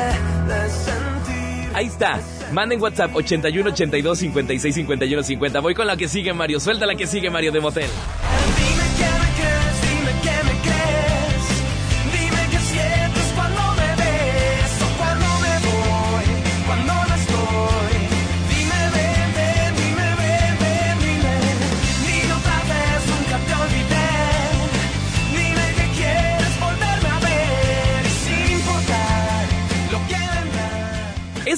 de 0.48 0.70
sentir. 0.70 1.76
Ahí 1.76 1.86
está. 1.86 2.20
Manden 2.52 2.80
WhatsApp 2.80 3.14
81 3.14 3.70
82 3.70 4.18
56 4.18 4.74
51 4.74 5.22
50. 5.22 5.60
Voy 5.60 5.74
con 5.74 5.86
la 5.86 5.96
que 5.96 6.08
sigue 6.08 6.32
Mario. 6.32 6.60
Suelta 6.60 6.86
la 6.86 6.94
que 6.94 7.06
sigue 7.06 7.30
Mario 7.30 7.52
de 7.52 7.60
Motel. 7.60 7.90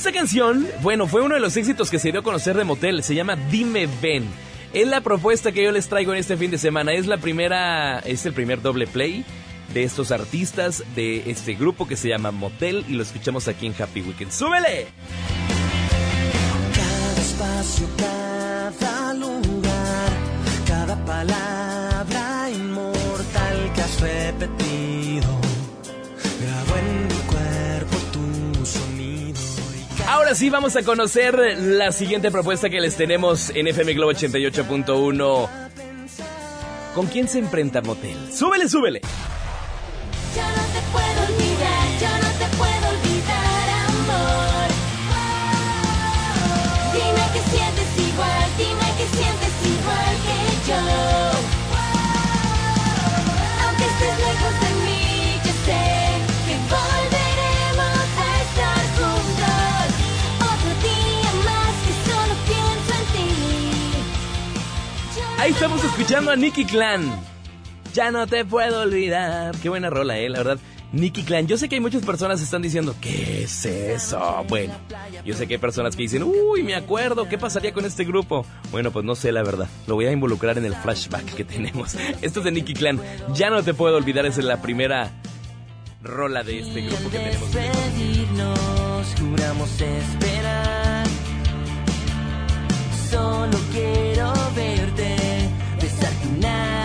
Esta 0.06 0.20
canción, 0.20 0.68
bueno, 0.82 1.08
fue 1.08 1.20
uno 1.20 1.34
de 1.34 1.40
los 1.40 1.56
éxitos 1.56 1.90
que 1.90 1.98
se 1.98 2.12
dio 2.12 2.20
a 2.20 2.22
conocer 2.22 2.56
de 2.56 2.62
Motel. 2.62 3.02
Se 3.02 3.16
llama 3.16 3.34
Dime 3.34 3.88
Ven. 4.00 4.24
Es 4.72 4.86
la 4.86 5.00
propuesta 5.00 5.50
que 5.50 5.64
yo 5.64 5.72
les 5.72 5.88
traigo 5.88 6.12
en 6.12 6.20
este 6.20 6.36
fin 6.36 6.52
de 6.52 6.58
semana. 6.58 6.92
Es 6.92 7.08
la 7.08 7.16
primera, 7.16 7.98
es 7.98 8.24
el 8.24 8.32
primer 8.32 8.62
doble 8.62 8.86
play 8.86 9.24
de 9.74 9.82
estos 9.82 10.12
artistas 10.12 10.84
de 10.94 11.28
este 11.28 11.54
grupo 11.54 11.88
que 11.88 11.96
se 11.96 12.08
llama 12.08 12.30
Motel 12.30 12.84
y 12.88 12.92
lo 12.92 13.02
escuchamos 13.02 13.48
aquí 13.48 13.66
en 13.66 13.74
Happy 13.76 14.00
Weekend. 14.00 14.30
¡Súbele! 14.30 14.86
Cada 16.72 17.20
espacio, 17.20 17.88
cada 17.98 19.12
lugar, 19.14 20.12
cada 20.68 21.04
palabra 21.04 22.48
inmortal 22.52 23.72
que 23.74 23.80
has 23.80 24.00
repetido, 24.00 25.40
Ahora 30.26 30.34
sí 30.34 30.50
vamos 30.50 30.74
a 30.74 30.82
conocer 30.82 31.38
la 31.56 31.92
siguiente 31.92 32.32
propuesta 32.32 32.68
que 32.68 32.80
les 32.80 32.96
tenemos 32.96 33.50
en 33.50 33.68
FM 33.68 33.94
Globo 33.94 34.10
88.1. 34.10 35.48
¿Con 36.96 37.06
quién 37.06 37.28
se 37.28 37.38
enfrenta 37.38 37.80
Motel? 37.80 38.16
¡Súbele, 38.32 38.68
súbele! 38.68 39.02
Yo 40.34 40.42
no 40.42 40.64
te 40.72 40.80
puedo 40.90 41.32
olvidar, 41.32 41.45
a 66.30 66.36
Nicky 66.36 66.64
Clan. 66.64 67.02
Ya 67.94 68.10
no 68.10 68.26
te 68.26 68.44
puedo 68.44 68.82
olvidar. 68.82 69.54
Qué 69.62 69.68
buena 69.68 69.90
rola, 69.90 70.18
eh, 70.18 70.28
la 70.28 70.38
verdad. 70.38 70.58
Nicky 70.92 71.22
Clan. 71.22 71.46
Yo 71.46 71.56
sé 71.56 71.68
que 71.68 71.76
hay 71.76 71.80
muchas 71.80 72.04
personas 72.04 72.38
que 72.40 72.44
están 72.44 72.62
diciendo, 72.62 72.94
¿qué 73.00 73.42
es 73.44 73.64
eso? 73.64 74.44
Bueno, 74.48 74.74
yo 75.24 75.34
sé 75.34 75.46
que 75.46 75.54
hay 75.54 75.60
personas 75.60 75.94
que 75.94 76.02
dicen, 76.02 76.22
uy, 76.22 76.62
me 76.62 76.74
acuerdo, 76.74 77.28
¿qué 77.28 77.38
pasaría 77.38 77.72
con 77.72 77.84
este 77.84 78.04
grupo? 78.04 78.46
Bueno, 78.70 78.90
pues 78.90 79.04
no 79.04 79.14
sé 79.14 79.32
la 79.32 79.42
verdad. 79.42 79.68
Lo 79.86 79.94
voy 79.94 80.06
a 80.06 80.12
involucrar 80.12 80.58
en 80.58 80.64
el 80.64 80.74
flashback 80.74 81.34
que 81.34 81.44
tenemos. 81.44 81.94
Esto 82.22 82.40
es 82.40 82.44
de 82.44 82.52
Nicky 82.52 82.74
Clan. 82.74 83.00
Ya 83.34 83.50
no 83.50 83.62
te 83.62 83.74
puedo 83.74 83.96
olvidar, 83.96 84.26
es 84.26 84.38
la 84.38 84.60
primera 84.62 85.12
rola 86.02 86.42
de 86.42 86.60
este 86.60 86.82
grupo 86.82 87.10
que 87.10 87.18
tenemos. 87.18 87.50
Juramos 89.18 89.70
una 96.36 96.82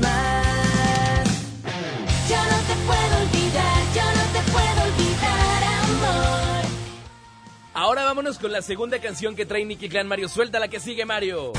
más. 0.00 1.26
Yo 2.28 2.36
no 2.36 2.58
te 2.66 2.74
puedo 2.86 3.14
olvidar, 3.22 3.82
yo 3.94 4.02
no 4.02 4.24
te 4.32 4.40
puedo 4.50 4.82
olvidar, 4.88 5.64
amor. 5.84 6.70
Ahora 7.74 8.04
vámonos 8.04 8.38
con 8.38 8.52
la 8.52 8.62
segunda 8.62 9.00
canción 9.00 9.34
que 9.36 9.46
trae 9.46 9.64
Nicky 9.64 9.88
Clan. 9.88 10.06
Mario, 10.08 10.28
suelta 10.28 10.58
la 10.58 10.68
que 10.68 10.80
sigue, 10.80 11.04
Mario. 11.04 11.52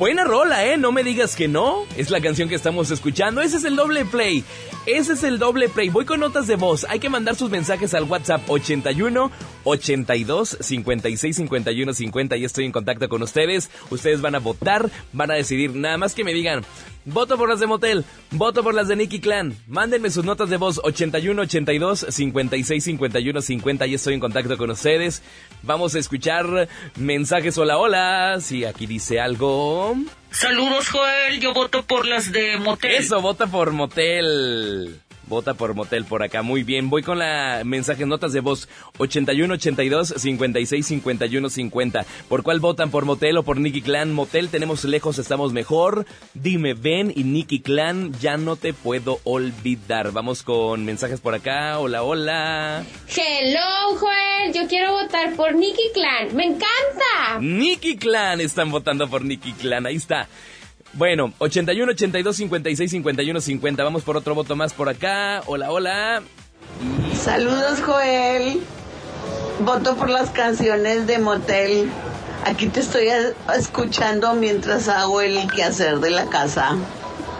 Buena 0.00 0.24
rola, 0.24 0.64
¿eh? 0.64 0.78
No 0.78 0.92
me 0.92 1.04
digas 1.04 1.36
que 1.36 1.46
no. 1.46 1.84
Es 1.94 2.08
la 2.08 2.22
canción 2.22 2.48
que 2.48 2.54
estamos 2.54 2.90
escuchando. 2.90 3.42
Ese 3.42 3.58
es 3.58 3.64
el 3.64 3.76
doble 3.76 4.06
play. 4.06 4.42
Ese 4.92 5.12
es 5.12 5.22
el 5.22 5.38
doble 5.38 5.68
play. 5.68 5.88
Voy 5.88 6.04
con 6.04 6.18
notas 6.18 6.48
de 6.48 6.56
voz. 6.56 6.84
Hay 6.88 6.98
que 6.98 7.08
mandar 7.08 7.36
sus 7.36 7.48
mensajes 7.48 7.94
al 7.94 8.04
WhatsApp 8.04 8.42
81 8.50 9.30
82 9.62 10.56
56 10.60 11.36
51 11.36 11.94
50. 11.94 12.36
Y 12.36 12.44
estoy 12.44 12.64
en 12.64 12.72
contacto 12.72 13.08
con 13.08 13.22
ustedes. 13.22 13.70
Ustedes 13.90 14.20
van 14.20 14.34
a 14.34 14.40
votar, 14.40 14.90
van 15.12 15.30
a 15.30 15.34
decidir. 15.34 15.76
Nada 15.76 15.96
más 15.96 16.16
que 16.16 16.24
me 16.24 16.34
digan, 16.34 16.64
voto 17.04 17.38
por 17.38 17.48
las 17.48 17.60
de 17.60 17.68
Motel, 17.68 18.04
voto 18.32 18.64
por 18.64 18.74
las 18.74 18.88
de 18.88 18.96
Nicky 18.96 19.20
Clan. 19.20 19.56
Mándenme 19.68 20.10
sus 20.10 20.24
notas 20.24 20.50
de 20.50 20.56
voz 20.56 20.80
81 20.82 21.40
82 21.42 22.06
56 22.08 22.82
51 22.82 23.42
50. 23.42 23.86
Y 23.86 23.94
estoy 23.94 24.14
en 24.14 24.20
contacto 24.20 24.58
con 24.58 24.70
ustedes. 24.70 25.22
Vamos 25.62 25.94
a 25.94 26.00
escuchar 26.00 26.68
mensajes. 26.96 27.56
Hola, 27.58 27.78
hola. 27.78 28.38
Si 28.40 28.64
aquí 28.64 28.86
dice 28.86 29.20
algo. 29.20 29.94
Saludos, 30.30 30.88
Joel. 30.88 31.40
Yo 31.40 31.52
voto 31.52 31.82
por 31.84 32.06
las 32.06 32.32
de 32.32 32.56
Motel. 32.58 32.92
Eso, 32.92 33.20
vota 33.20 33.46
por 33.46 33.72
Motel. 33.72 35.00
Vota 35.30 35.54
por 35.54 35.74
Motel 35.74 36.04
por 36.04 36.24
acá. 36.24 36.42
Muy 36.42 36.64
bien. 36.64 36.90
Voy 36.90 37.04
con 37.04 37.20
la 37.20 37.62
mensaje, 37.64 38.04
notas 38.04 38.32
de 38.32 38.40
voz 38.40 38.68
81 38.98 39.54
82 39.54 40.14
56 40.16 40.84
51 40.84 41.48
50. 41.48 42.04
¿Por 42.28 42.42
cuál 42.42 42.58
votan? 42.58 42.90
¿Por 42.90 43.04
Motel 43.04 43.38
o 43.38 43.44
por 43.44 43.60
Nicky 43.60 43.80
Clan? 43.80 44.12
Motel 44.12 44.48
tenemos 44.48 44.82
lejos, 44.84 45.18
estamos 45.20 45.52
mejor. 45.52 46.04
Dime, 46.34 46.74
ven 46.74 47.12
y 47.14 47.22
Nicky 47.22 47.60
Clan, 47.60 48.12
ya 48.20 48.36
no 48.36 48.56
te 48.56 48.72
puedo 48.72 49.20
olvidar. 49.22 50.10
Vamos 50.10 50.42
con 50.42 50.84
mensajes 50.84 51.20
por 51.20 51.34
acá. 51.34 51.78
Hola, 51.78 52.02
hola. 52.02 52.84
Hello, 53.06 53.96
Joel. 53.98 54.52
Yo 54.52 54.66
quiero 54.66 54.92
votar 54.94 55.36
por 55.36 55.54
Nicky 55.54 55.92
Clan. 55.94 56.34
¡Me 56.34 56.44
encanta! 56.46 57.38
Nicky 57.40 57.96
Clan 57.98 58.40
están 58.40 58.72
votando 58.72 59.08
por 59.08 59.24
Nicky 59.24 59.52
Clan. 59.52 59.86
Ahí 59.86 59.94
está. 59.94 60.28
Bueno, 60.92 61.32
81 61.38 61.92
82 61.92 62.36
56 62.36 62.90
51 62.90 63.40
50. 63.40 63.84
Vamos 63.84 64.02
por 64.02 64.16
otro 64.16 64.34
voto 64.34 64.56
más 64.56 64.72
por 64.72 64.88
acá. 64.88 65.42
Hola, 65.46 65.70
hola. 65.70 66.22
Saludos, 67.14 67.80
Joel. 67.80 68.60
Voto 69.60 69.96
por 69.96 70.08
las 70.08 70.30
canciones 70.30 71.06
de 71.06 71.18
Motel. 71.18 71.90
Aquí 72.44 72.68
te 72.68 72.80
estoy 72.80 73.08
escuchando 73.54 74.34
mientras 74.34 74.88
hago 74.88 75.20
el 75.20 75.46
quehacer 75.50 76.00
de 76.00 76.10
la 76.10 76.26
casa. 76.26 76.76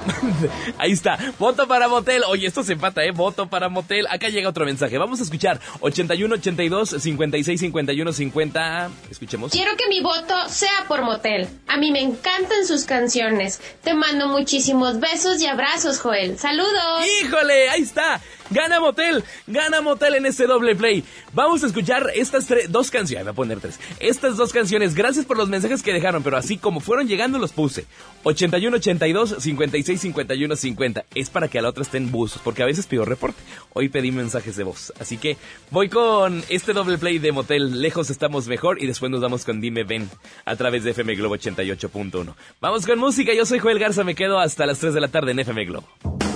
Ahí 0.78 0.92
está. 0.92 1.18
Voto 1.38 1.66
para 1.66 1.88
Motel. 1.88 2.22
Oye, 2.28 2.46
esto 2.46 2.62
se 2.62 2.74
empata, 2.74 3.04
¿eh? 3.04 3.12
Voto 3.12 3.48
para 3.48 3.68
Motel. 3.68 4.06
Acá 4.10 4.28
llega 4.28 4.48
otro 4.48 4.64
mensaje. 4.64 4.98
Vamos 4.98 5.20
a 5.20 5.24
escuchar. 5.24 5.60
81 5.80 6.34
82 6.36 6.96
56 6.98 7.60
51 7.60 8.12
50. 8.12 8.90
Escuchemos. 9.10 9.52
Quiero 9.52 9.76
que 9.76 9.88
mi 9.88 10.00
voto 10.00 10.34
sea 10.48 10.84
por 10.88 11.02
Motel. 11.02 11.48
A 11.66 11.76
mí 11.76 11.90
me 11.90 12.00
encantan 12.00 12.66
sus 12.66 12.84
canciones. 12.84 13.60
Te 13.82 13.94
mando 13.94 14.28
muchísimos 14.28 15.00
besos 15.00 15.40
y 15.40 15.46
abrazos, 15.46 15.98
Joel. 16.00 16.38
Saludos. 16.38 17.06
¡Híjole! 17.22 17.68
Ahí 17.70 17.82
está. 17.82 18.20
Gana 18.50 18.80
Motel. 18.80 19.24
Gana 19.46 19.80
Motel 19.80 20.16
en 20.16 20.26
este 20.26 20.46
doble 20.46 20.74
play. 20.74 21.04
Vamos 21.32 21.62
a 21.62 21.66
escuchar 21.66 22.10
estas 22.14 22.46
tres, 22.46 22.70
dos 22.70 22.90
canciones. 22.90 23.24
Voy 23.24 23.32
a 23.32 23.34
poner 23.34 23.60
tres. 23.60 23.78
Estas 24.00 24.36
dos 24.36 24.52
canciones. 24.52 24.94
Gracias 24.94 25.24
por 25.24 25.36
los 25.36 25.48
mensajes 25.48 25.82
que 25.82 25.92
dejaron, 25.92 26.22
pero 26.22 26.36
así 26.36 26.58
como 26.58 26.80
fueron 26.80 27.06
llegando 27.06 27.38
los 27.38 27.52
puse. 27.52 27.86
81 28.24 28.76
82 28.76 29.36
56 29.38 29.89
51 29.98 30.56
50. 30.56 31.04
Es 31.14 31.30
para 31.30 31.48
que 31.48 31.58
a 31.58 31.62
la 31.62 31.68
otra 31.68 31.82
estén 31.82 32.10
buzos, 32.10 32.42
porque 32.42 32.62
a 32.62 32.66
veces 32.66 32.86
pido 32.86 33.04
reporte. 33.04 33.40
Hoy 33.72 33.88
pedí 33.88 34.12
mensajes 34.12 34.56
de 34.56 34.64
voz. 34.64 34.92
Así 34.98 35.16
que 35.18 35.36
voy 35.70 35.88
con 35.88 36.42
este 36.48 36.72
doble 36.72 36.98
play 36.98 37.18
de 37.18 37.32
Motel. 37.32 37.80
Lejos 37.80 38.10
estamos 38.10 38.48
mejor 38.48 38.82
y 38.82 38.86
después 38.86 39.10
nos 39.10 39.20
vamos 39.20 39.44
con 39.44 39.60
Dime 39.60 39.84
Ven 39.84 40.08
a 40.44 40.56
través 40.56 40.84
de 40.84 40.90
FM 40.90 41.14
Globo 41.14 41.36
88.1. 41.36 42.34
Vamos 42.60 42.86
con 42.86 42.98
música. 42.98 43.32
Yo 43.34 43.46
soy 43.46 43.58
Joel 43.58 43.78
Garza. 43.78 44.04
Me 44.04 44.14
quedo 44.14 44.38
hasta 44.38 44.66
las 44.66 44.78
3 44.78 44.94
de 44.94 45.00
la 45.00 45.08
tarde 45.08 45.32
en 45.32 45.40
FM 45.40 45.64
Globo. 45.64 46.29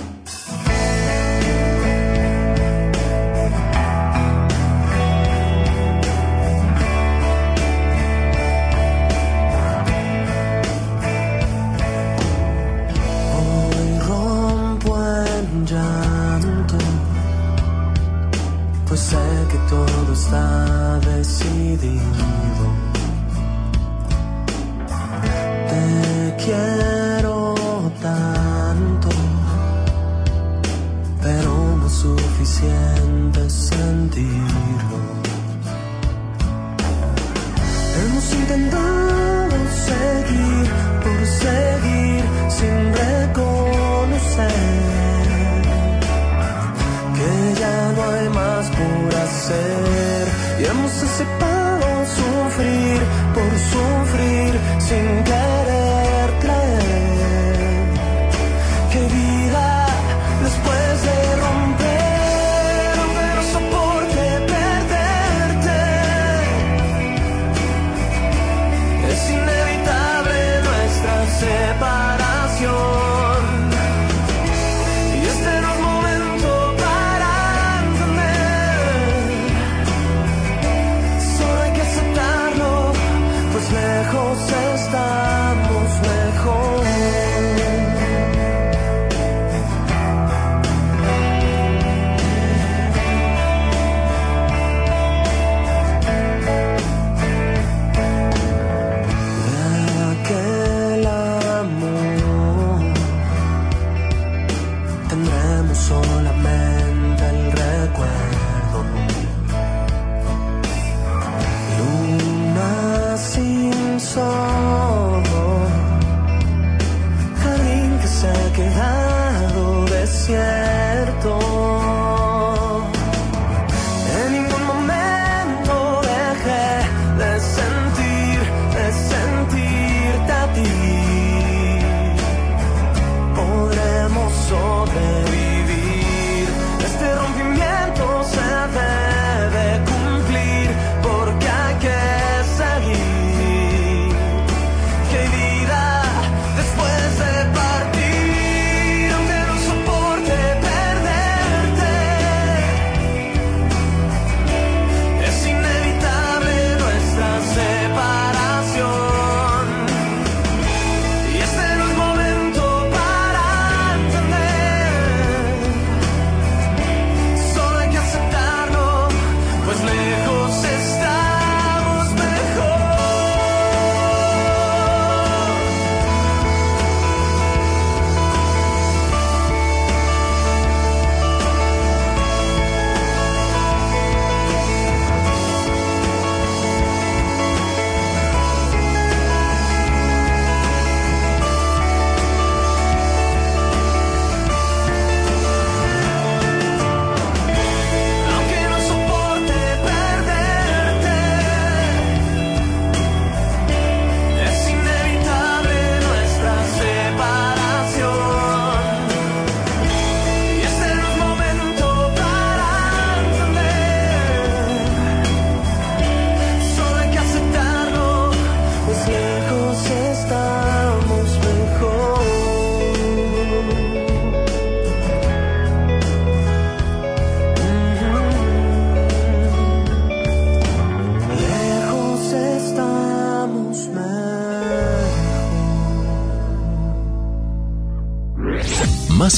Todo 19.69 20.13
está 20.13 20.99
decidido. 20.99 22.84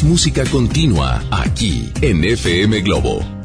Música 0.07 0.45
continua 0.45 1.21
aquí 1.31 1.91
en 2.01 2.23
FM 2.23 2.79
Globo. 2.81 3.36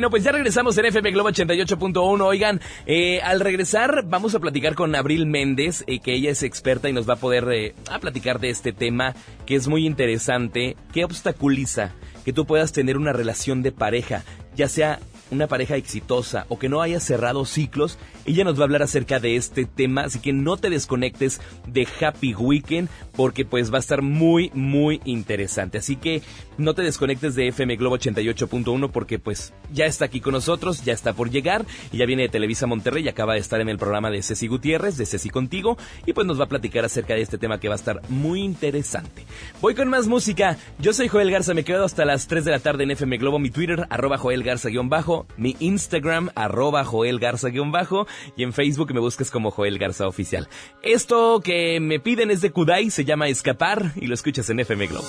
Bueno, 0.00 0.12
pues 0.12 0.24
ya 0.24 0.32
regresamos 0.32 0.78
en 0.78 0.86
FM 0.86 1.10
Globo 1.10 1.28
88.1. 1.28 2.22
Oigan, 2.22 2.58
eh, 2.86 3.20
al 3.20 3.38
regresar 3.38 4.02
vamos 4.06 4.34
a 4.34 4.38
platicar 4.38 4.74
con 4.74 4.94
Abril 4.94 5.26
Méndez, 5.26 5.84
eh, 5.86 6.00
que 6.00 6.14
ella 6.14 6.30
es 6.30 6.42
experta 6.42 6.88
y 6.88 6.94
nos 6.94 7.06
va 7.06 7.12
a 7.12 7.20
poder 7.20 7.46
eh, 7.52 7.74
a 7.90 7.98
platicar 7.98 8.40
de 8.40 8.48
este 8.48 8.72
tema 8.72 9.14
que 9.44 9.56
es 9.56 9.68
muy 9.68 9.84
interesante. 9.84 10.74
¿Qué 10.94 11.04
obstaculiza 11.04 11.92
que 12.24 12.32
tú 12.32 12.46
puedas 12.46 12.72
tener 12.72 12.96
una 12.96 13.12
relación 13.12 13.60
de 13.60 13.72
pareja, 13.72 14.24
ya 14.56 14.70
sea 14.70 15.00
una 15.30 15.48
pareja 15.48 15.76
exitosa 15.76 16.46
o 16.48 16.58
que 16.58 16.70
no 16.70 16.80
haya 16.80 16.98
cerrado 16.98 17.44
ciclos? 17.44 17.98
Ella 18.24 18.44
nos 18.44 18.56
va 18.56 18.62
a 18.62 18.64
hablar 18.64 18.82
acerca 18.82 19.20
de 19.20 19.36
este 19.36 19.66
tema, 19.66 20.04
así 20.04 20.18
que 20.18 20.32
no 20.32 20.56
te 20.56 20.70
desconectes 20.70 21.42
de 21.66 21.86
Happy 22.00 22.32
Weekend 22.32 22.88
porque 23.14 23.44
pues 23.44 23.70
va 23.70 23.76
a 23.76 23.80
estar 23.80 24.00
muy 24.00 24.50
muy 24.54 25.02
interesante. 25.04 25.76
Así 25.76 25.96
que 25.96 26.22
no 26.60 26.74
te 26.74 26.82
desconectes 26.82 27.34
de 27.34 27.48
FM 27.48 27.76
Globo 27.76 27.96
88.1 27.96 28.90
porque 28.90 29.18
pues 29.18 29.54
ya 29.72 29.86
está 29.86 30.04
aquí 30.04 30.20
con 30.20 30.34
nosotros, 30.34 30.84
ya 30.84 30.92
está 30.92 31.14
por 31.14 31.30
llegar 31.30 31.64
y 31.90 31.98
ya 31.98 32.06
viene 32.06 32.22
de 32.22 32.28
Televisa 32.28 32.66
Monterrey 32.66 33.04
y 33.04 33.08
acaba 33.08 33.34
de 33.34 33.40
estar 33.40 33.60
en 33.60 33.68
el 33.68 33.78
programa 33.78 34.10
de 34.10 34.22
Ceci 34.22 34.46
Gutiérrez, 34.46 34.96
de 34.96 35.06
Ceci 35.06 35.30
Contigo 35.30 35.78
y 36.06 36.12
pues 36.12 36.26
nos 36.26 36.38
va 36.38 36.44
a 36.44 36.48
platicar 36.48 36.84
acerca 36.84 37.14
de 37.14 37.22
este 37.22 37.38
tema 37.38 37.58
que 37.58 37.68
va 37.68 37.74
a 37.74 37.76
estar 37.76 38.02
muy 38.08 38.42
interesante. 38.42 39.24
Voy 39.60 39.74
con 39.74 39.88
más 39.88 40.06
música. 40.06 40.58
Yo 40.78 40.92
soy 40.92 41.08
Joel 41.08 41.30
Garza, 41.30 41.54
me 41.54 41.64
quedo 41.64 41.84
hasta 41.84 42.04
las 42.04 42.26
3 42.26 42.44
de 42.44 42.50
la 42.50 42.58
tarde 42.58 42.84
en 42.84 42.90
FM 42.90 43.16
Globo, 43.16 43.38
mi 43.38 43.50
Twitter 43.50 43.86
arroba 43.88 44.18
Joel 44.18 44.42
Garza-bajo, 44.42 45.26
mi 45.38 45.56
Instagram 45.60 46.30
arroba 46.34 46.84
Joel 46.84 47.18
Garza-bajo 47.18 48.06
y 48.36 48.42
en 48.42 48.52
Facebook 48.52 48.92
me 48.92 49.00
buscas 49.00 49.30
como 49.30 49.50
Joel 49.50 49.78
Garza 49.78 50.06
Oficial. 50.06 50.48
Esto 50.82 51.40
que 51.40 51.80
me 51.80 52.00
piden 52.00 52.30
es 52.30 52.42
de 52.42 52.50
Kudai, 52.50 52.90
se 52.90 53.04
llama 53.04 53.28
Escapar 53.28 53.92
y 53.96 54.06
lo 54.06 54.14
escuchas 54.14 54.50
en 54.50 54.60
FM 54.60 54.88
Globo. 54.88 55.08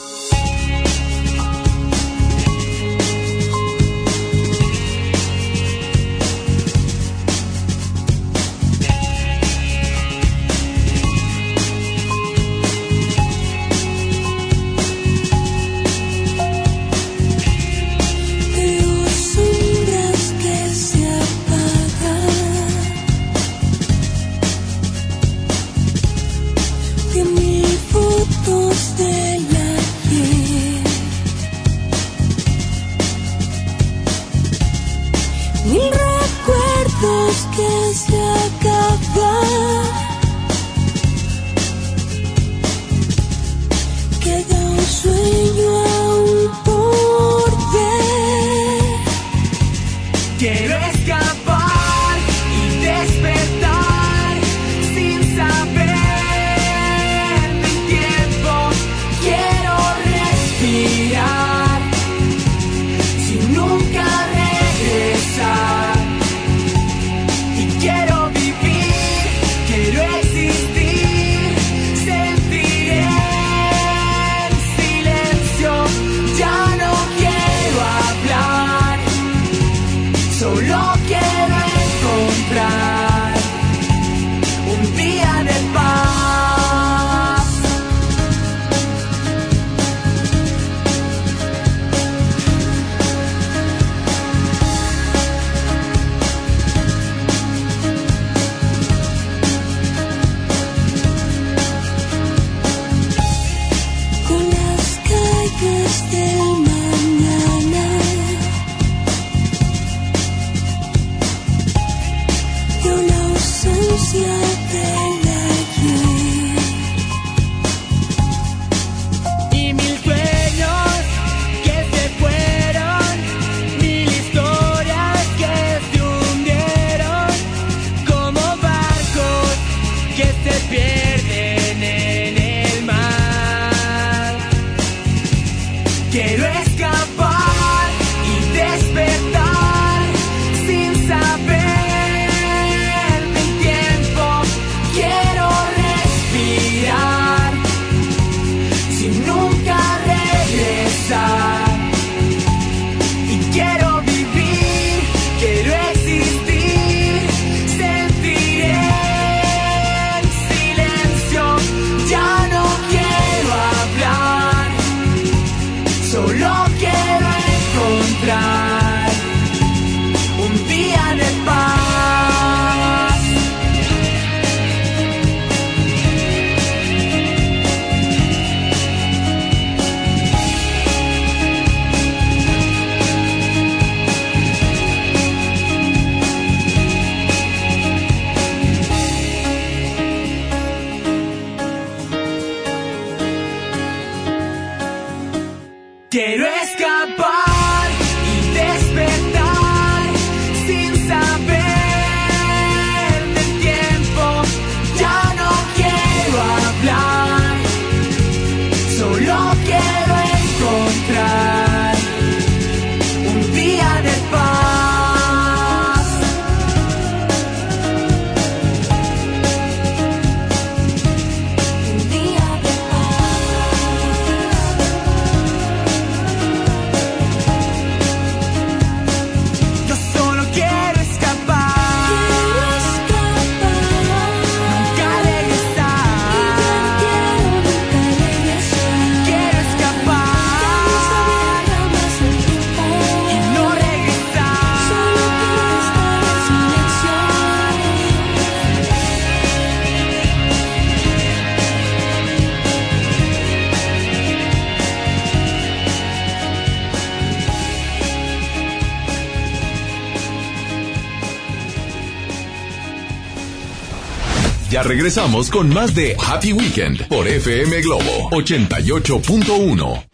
Regresamos 264.84 265.52
con 265.52 265.70
más 265.70 265.94
de 265.94 266.18
Happy 266.28 266.54
Weekend 266.54 267.08
por 267.08 267.28
FM 267.28 267.82
Globo 267.82 268.30
88.1. 268.32 270.08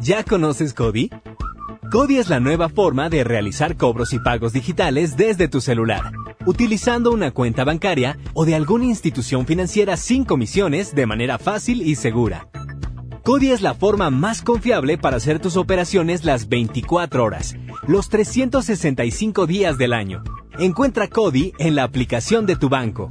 ¿Ya 0.00 0.24
conoces 0.24 0.72
Cody? 0.72 1.10
Cody 1.90 2.16
es 2.16 2.28
la 2.28 2.40
nueva 2.40 2.68
forma 2.70 3.10
de 3.10 3.22
realizar 3.22 3.76
cobros 3.76 4.14
y 4.14 4.18
pagos 4.18 4.54
digitales 4.54 5.16
desde 5.16 5.48
tu 5.48 5.60
celular, 5.60 6.12
utilizando 6.46 7.10
una 7.10 7.32
cuenta 7.32 7.64
bancaria 7.64 8.18
o 8.32 8.46
de 8.46 8.54
alguna 8.54 8.86
institución 8.86 9.46
financiera 9.46 9.96
sin 9.96 10.24
comisiones 10.24 10.94
de 10.94 11.06
manera 11.06 11.38
fácil 11.38 11.82
y 11.82 11.94
segura. 11.94 12.48
Cody 13.24 13.50
es 13.50 13.60
la 13.60 13.74
forma 13.74 14.08
más 14.08 14.40
confiable 14.40 14.96
para 14.96 15.18
hacer 15.18 15.38
tus 15.38 15.56
operaciones 15.56 16.24
las 16.24 16.48
24 16.48 17.22
horas, 17.22 17.56
los 17.86 18.08
365 18.08 19.46
días 19.46 19.76
del 19.76 19.92
año. 19.92 20.22
Encuentra 20.58 21.08
Cody 21.08 21.52
en 21.58 21.74
la 21.74 21.84
aplicación 21.84 22.46
de 22.46 22.56
tu 22.56 22.68
banco. 22.70 23.10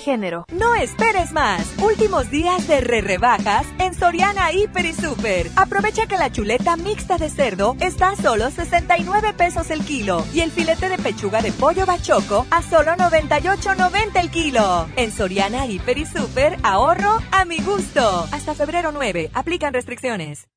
Género. 0.00 0.44
No 0.52 0.74
esperes 0.74 1.32
más. 1.32 1.66
Últimos 1.82 2.30
días 2.30 2.66
de 2.68 2.80
re 2.80 3.00
rebajas 3.00 3.66
en 3.78 3.94
Soriana 3.94 4.52
Hiper 4.52 4.86
y 4.86 4.92
Super. 4.92 5.50
Aprovecha 5.56 6.06
que 6.06 6.16
la 6.16 6.30
chuleta 6.30 6.76
mixta 6.76 7.18
de 7.18 7.30
cerdo 7.30 7.76
está 7.80 8.10
a 8.10 8.16
solo 8.16 8.50
69 8.50 9.34
pesos 9.34 9.70
el 9.70 9.84
kilo 9.84 10.24
y 10.32 10.40
el 10.40 10.50
filete 10.50 10.88
de 10.88 10.98
pechuga 10.98 11.42
de 11.42 11.52
pollo 11.52 11.86
bachoco 11.86 12.46
a 12.50 12.62
solo 12.62 12.92
98.90 12.92 14.20
el 14.20 14.30
kilo. 14.30 14.88
En 14.96 15.12
Soriana 15.12 15.66
Hiper 15.66 15.98
y 15.98 16.06
Super, 16.06 16.58
ahorro 16.62 17.20
a 17.30 17.44
mi 17.44 17.58
gusto. 17.58 18.26
Hasta 18.32 18.54
febrero 18.54 18.92
9. 18.92 19.30
Aplican 19.34 19.72
restricciones. 19.72 20.48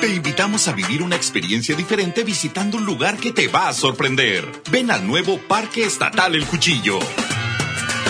Te 0.00 0.08
invitamos 0.08 0.66
a 0.66 0.72
vivir 0.72 1.02
una 1.02 1.16
experiencia 1.16 1.76
diferente 1.76 2.24
visitando 2.24 2.78
un 2.78 2.86
lugar 2.86 3.18
que 3.18 3.32
te 3.32 3.48
va 3.48 3.68
a 3.68 3.74
sorprender. 3.74 4.50
Ven 4.70 4.90
al 4.90 5.06
nuevo 5.06 5.38
Parque 5.46 5.84
Estatal 5.84 6.34
El 6.34 6.46
Cuchillo. 6.46 6.98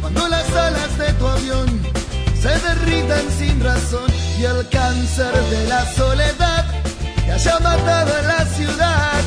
cuando 0.00 0.28
las 0.28 0.48
alas 0.50 0.98
de 0.98 1.12
tu 1.14 1.26
avión 1.26 1.80
se 2.40 2.48
derritan 2.48 3.30
sin 3.38 3.62
razón 3.62 4.10
y 4.38 4.44
el 4.44 4.68
cáncer 4.68 5.32
de 5.50 5.66
la 5.68 5.84
soledad 5.94 6.64
te 7.24 7.32
haya 7.32 7.58
matado 7.60 8.18
en 8.18 8.26
la 8.26 8.44
ciudad, 8.46 9.17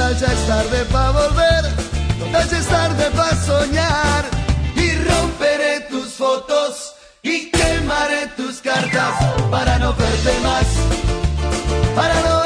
Total 0.00 0.16
ya 0.16 0.32
es 0.32 0.46
tarde 0.46 0.84
para 0.90 1.10
volver, 1.10 1.62
total 2.18 2.48
ya 2.48 2.58
es 2.58 2.66
tarde 2.68 3.10
para 3.14 3.36
soñar. 3.36 4.24
Y 4.74 4.94
romperé 4.96 5.80
tus 5.90 6.14
fotos 6.14 6.94
y 7.22 7.50
quemaré 7.50 8.28
tus 8.34 8.62
cartas 8.62 9.12
para 9.50 9.78
no 9.78 9.92
verte 9.92 10.40
más, 10.42 10.64
para 11.94 12.14
no 12.22 12.39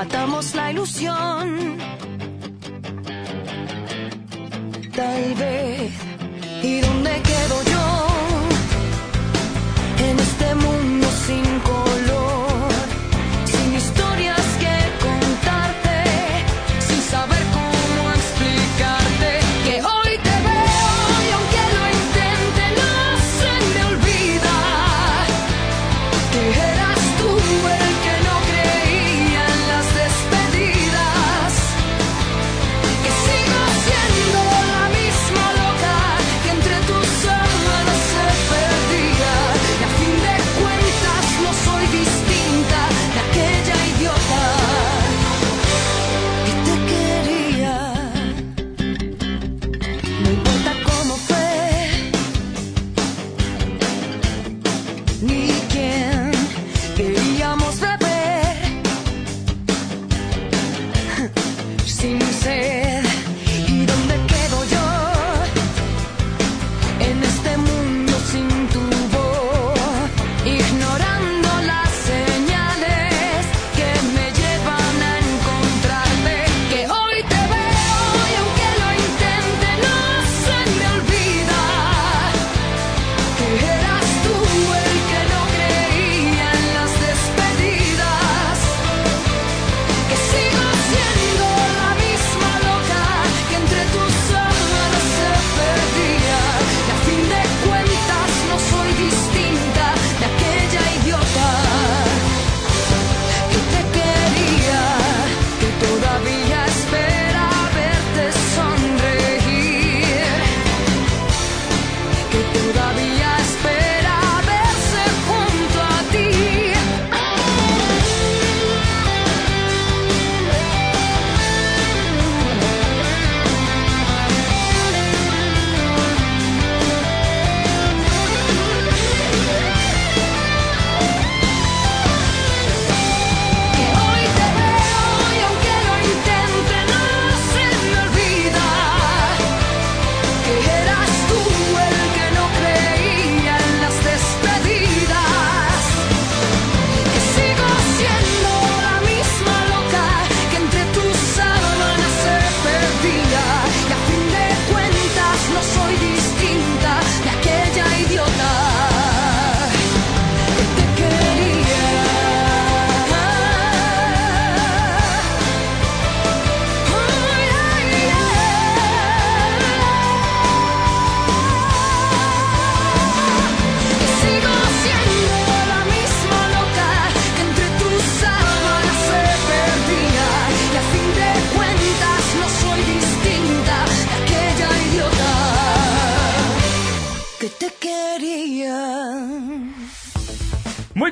Matamos 0.00 0.54
la 0.54 0.70
ilusión. 0.70 1.76
Tal 4.96 5.34
vez. 5.34 5.92
¿Y 6.62 6.80
dónde 6.80 7.12
quedo 7.28 7.69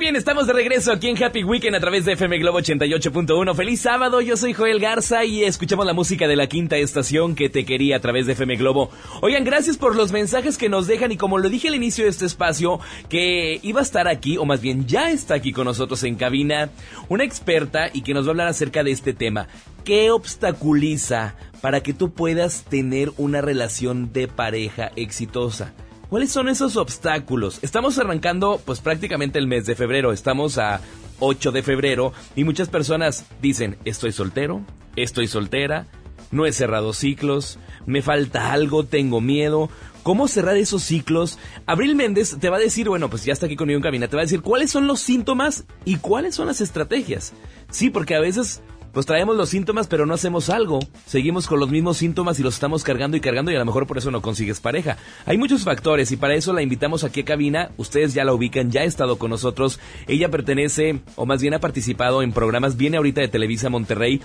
bien, 0.09 0.15
estamos 0.15 0.47
de 0.47 0.53
regreso 0.53 0.91
aquí 0.91 1.07
en 1.07 1.23
Happy 1.23 1.43
Weekend 1.43 1.75
a 1.75 1.79
través 1.79 2.03
de 2.03 2.13
FM 2.13 2.39
Globo 2.39 2.59
88.1. 2.59 3.55
Feliz 3.55 3.81
sábado, 3.81 4.21
yo 4.21 4.37
soy 4.37 4.53
Joel 4.53 4.79
Garza 4.79 5.23
y 5.23 5.43
escuchamos 5.43 5.85
la 5.85 5.93
música 5.93 6.27
de 6.27 6.35
la 6.35 6.47
quinta 6.47 6.77
estación 6.77 7.35
que 7.35 7.47
te 7.47 7.63
quería 7.63 7.97
a 7.97 7.99
través 7.99 8.25
de 8.25 8.33
FM 8.33 8.55
Globo. 8.55 8.89
Oigan, 9.21 9.43
gracias 9.43 9.77
por 9.77 9.95
los 9.95 10.11
mensajes 10.11 10.57
que 10.57 10.67
nos 10.67 10.87
dejan 10.87 11.11
y 11.11 11.17
como 11.17 11.37
lo 11.37 11.47
dije 11.47 11.67
al 11.67 11.75
inicio 11.75 12.05
de 12.05 12.09
este 12.09 12.25
espacio, 12.25 12.79
que 13.07 13.59
iba 13.61 13.81
a 13.81 13.83
estar 13.83 14.07
aquí, 14.07 14.37
o 14.37 14.45
más 14.45 14.61
bien 14.61 14.87
ya 14.87 15.11
está 15.11 15.35
aquí 15.35 15.53
con 15.53 15.65
nosotros 15.65 16.03
en 16.03 16.15
cabina, 16.15 16.71
una 17.07 17.23
experta 17.23 17.91
y 17.93 18.01
que 18.01 18.15
nos 18.15 18.25
va 18.25 18.29
a 18.29 18.31
hablar 18.31 18.47
acerca 18.47 18.83
de 18.83 18.89
este 18.89 19.13
tema. 19.13 19.47
¿Qué 19.83 20.09
obstaculiza 20.09 21.35
para 21.61 21.83
que 21.83 21.93
tú 21.93 22.13
puedas 22.13 22.63
tener 22.63 23.11
una 23.17 23.41
relación 23.41 24.11
de 24.11 24.27
pareja 24.27 24.91
exitosa? 24.95 25.71
¿Cuáles 26.09 26.31
son 26.31 26.49
esos 26.49 26.75
obstáculos? 26.75 27.59
Estamos 27.61 27.99
arrancando 27.99 28.59
pues 28.65 28.79
prácticamente 28.79 29.37
el 29.37 29.45
mes 29.45 29.67
de 29.67 29.75
febrero, 29.75 30.11
estamos 30.11 30.57
a 30.57 30.81
8 31.19 31.51
de 31.51 31.61
febrero 31.61 32.13
y 32.35 32.43
muchas 32.45 32.67
personas 32.67 33.25
dicen, 33.43 33.77
estoy 33.85 34.11
soltero, 34.11 34.63
estoy 34.95 35.27
soltera, 35.27 35.85
no 36.31 36.47
he 36.47 36.51
cerrado 36.51 36.93
ciclos, 36.93 37.59
me 37.85 38.01
falta 38.01 38.51
algo, 38.51 38.85
tengo 38.85 39.21
miedo. 39.21 39.69
¿Cómo 40.01 40.27
cerrar 40.27 40.57
esos 40.57 40.81
ciclos? 40.81 41.37
Abril 41.67 41.95
Méndez 41.95 42.37
te 42.39 42.49
va 42.49 42.57
a 42.57 42.61
decir, 42.61 42.89
bueno, 42.89 43.11
pues 43.11 43.23
ya 43.23 43.33
está 43.33 43.45
aquí 43.45 43.55
conmigo 43.55 43.77
en 43.77 43.83
cabina, 43.83 44.07
te 44.07 44.15
va 44.15 44.23
a 44.23 44.25
decir 44.25 44.41
cuáles 44.41 44.71
son 44.71 44.87
los 44.87 45.01
síntomas 45.01 45.65
y 45.85 45.97
cuáles 45.97 46.33
son 46.33 46.47
las 46.47 46.59
estrategias. 46.59 47.33
Sí, 47.69 47.91
porque 47.91 48.15
a 48.15 48.19
veces 48.19 48.63
pues 48.99 49.05
traemos 49.05 49.37
los 49.37 49.47
síntomas 49.47 49.87
pero 49.87 50.05
no 50.05 50.13
hacemos 50.13 50.49
algo. 50.49 50.79
Seguimos 51.05 51.47
con 51.47 51.61
los 51.61 51.69
mismos 51.69 51.95
síntomas 51.95 52.37
y 52.37 52.43
los 52.43 52.55
estamos 52.55 52.83
cargando 52.83 53.15
y 53.15 53.21
cargando 53.21 53.49
y 53.49 53.55
a 53.55 53.59
lo 53.59 53.63
mejor 53.63 53.87
por 53.87 53.97
eso 53.97 54.11
no 54.11 54.21
consigues 54.21 54.59
pareja. 54.59 54.97
Hay 55.25 55.37
muchos 55.37 55.63
factores 55.63 56.11
y 56.11 56.17
para 56.17 56.35
eso 56.35 56.51
la 56.51 56.63
invitamos 56.63 57.05
aquí 57.05 57.21
a 57.21 57.23
cabina. 57.23 57.71
Ustedes 57.77 58.13
ya 58.13 58.25
la 58.25 58.33
ubican, 58.33 58.71
ya 58.71 58.81
ha 58.81 58.83
estado 58.83 59.17
con 59.17 59.29
nosotros. 59.29 59.79
Ella 60.05 60.27
pertenece, 60.27 60.99
o 61.15 61.25
más 61.25 61.41
bien 61.41 61.53
ha 61.53 61.61
participado 61.61 62.23
en 62.23 62.33
programas, 62.33 62.75
viene 62.75 62.97
ahorita 62.97 63.21
de 63.21 63.29
Televisa 63.29 63.69
Monterrey 63.69 64.19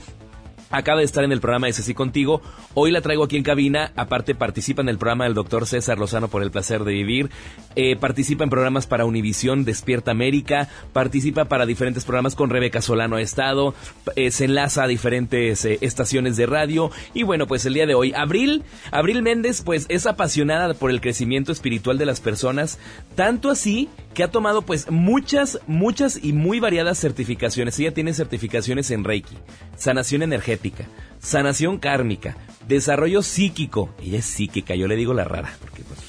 Acaba 0.74 0.98
de 0.98 1.04
estar 1.04 1.22
en 1.22 1.30
el 1.30 1.40
programa 1.40 1.68
Ese 1.68 1.84
sí 1.84 1.94
contigo. 1.94 2.42
Hoy 2.74 2.90
la 2.90 3.00
traigo 3.00 3.22
aquí 3.22 3.36
en 3.36 3.44
cabina. 3.44 3.92
Aparte 3.94 4.34
participa 4.34 4.82
en 4.82 4.88
el 4.88 4.98
programa 4.98 5.22
del 5.22 5.34
doctor 5.34 5.68
César 5.68 5.98
Lozano 5.98 6.26
por 6.26 6.42
el 6.42 6.50
placer 6.50 6.82
de 6.82 6.92
vivir. 6.92 7.30
Eh, 7.76 7.94
participa 7.94 8.42
en 8.42 8.50
programas 8.50 8.88
para 8.88 9.04
Univisión, 9.04 9.64
Despierta 9.64 10.10
América. 10.10 10.68
Participa 10.92 11.44
para 11.44 11.64
diferentes 11.64 12.04
programas 12.04 12.34
con 12.34 12.50
Rebeca 12.50 12.82
Solano 12.82 13.18
estado. 13.18 13.72
eh, 14.16 14.32
se 14.32 14.46
enlaza 14.46 14.82
a 14.82 14.88
diferentes 14.88 15.64
eh, 15.64 15.78
estaciones 15.80 16.36
de 16.36 16.46
radio. 16.46 16.90
Y 17.14 17.22
bueno, 17.22 17.46
pues 17.46 17.64
el 17.66 17.74
día 17.74 17.86
de 17.86 17.94
hoy, 17.94 18.12
Abril, 18.12 18.64
Abril 18.90 19.22
Méndez, 19.22 19.62
pues 19.62 19.86
es 19.88 20.06
apasionada 20.06 20.74
por 20.74 20.90
el 20.90 21.00
crecimiento 21.00 21.52
espiritual 21.52 21.98
de 21.98 22.06
las 22.06 22.20
personas. 22.20 22.80
Tanto 23.14 23.48
así 23.48 23.88
que 24.14 24.22
ha 24.22 24.30
tomado 24.30 24.62
pues 24.62 24.90
muchas, 24.90 25.58
muchas 25.66 26.18
y 26.22 26.32
muy 26.32 26.60
variadas 26.60 26.98
certificaciones. 26.98 27.78
Ella 27.78 27.92
tiene 27.92 28.14
certificaciones 28.14 28.90
en 28.90 29.04
Reiki, 29.04 29.36
sanación 29.76 30.22
energética, 30.22 30.86
sanación 31.18 31.78
kármica, 31.78 32.36
desarrollo 32.66 33.22
psíquico. 33.22 33.94
Ella 34.00 34.18
es 34.18 34.24
psíquica, 34.24 34.74
yo 34.74 34.86
le 34.86 34.96
digo 34.96 35.12
la 35.12 35.24
rara, 35.24 35.54
porque 35.60 35.82
pues, 35.82 36.00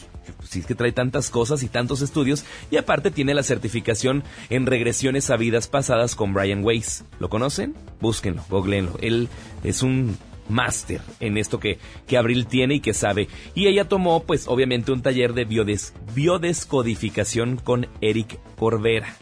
si 0.48 0.60
es 0.60 0.66
que 0.66 0.76
trae 0.76 0.92
tantas 0.92 1.30
cosas 1.30 1.64
y 1.64 1.68
tantos 1.68 2.02
estudios 2.02 2.46
y 2.72 2.78
aparte 2.78 3.12
tiene 3.12 3.34
la 3.34 3.44
certificación 3.44 4.24
en 4.50 4.66
regresiones 4.66 5.30
a 5.30 5.38
vidas 5.38 5.68
pasadas 5.68 6.16
con 6.16 6.34
Brian 6.34 6.64
Weiss. 6.64 7.04
¿Lo 7.20 7.30
conocen? 7.30 7.76
Búsquenlo, 8.00 8.46
googleenlo. 8.50 8.98
Él 9.02 9.28
es 9.64 9.82
un 9.82 10.18
máster 10.50 11.02
en 11.20 11.38
esto 11.38 11.60
que, 11.60 11.80
que 12.08 12.18
Abril 12.18 12.46
tiene 12.48 12.76
y 12.76 12.80
que 12.80 12.94
sabe. 12.94 13.28
Y 13.54 13.68
ella 13.68 13.88
tomó, 13.88 14.24
pues, 14.24 14.48
obviamente 14.48 14.92
un 14.92 15.02
taller 15.02 15.34
de 15.34 15.48
biodes- 15.48 15.94
biodescodificación 16.14 17.58
con 17.58 17.88
Eric 18.02 18.40
Corvera. 18.58 19.16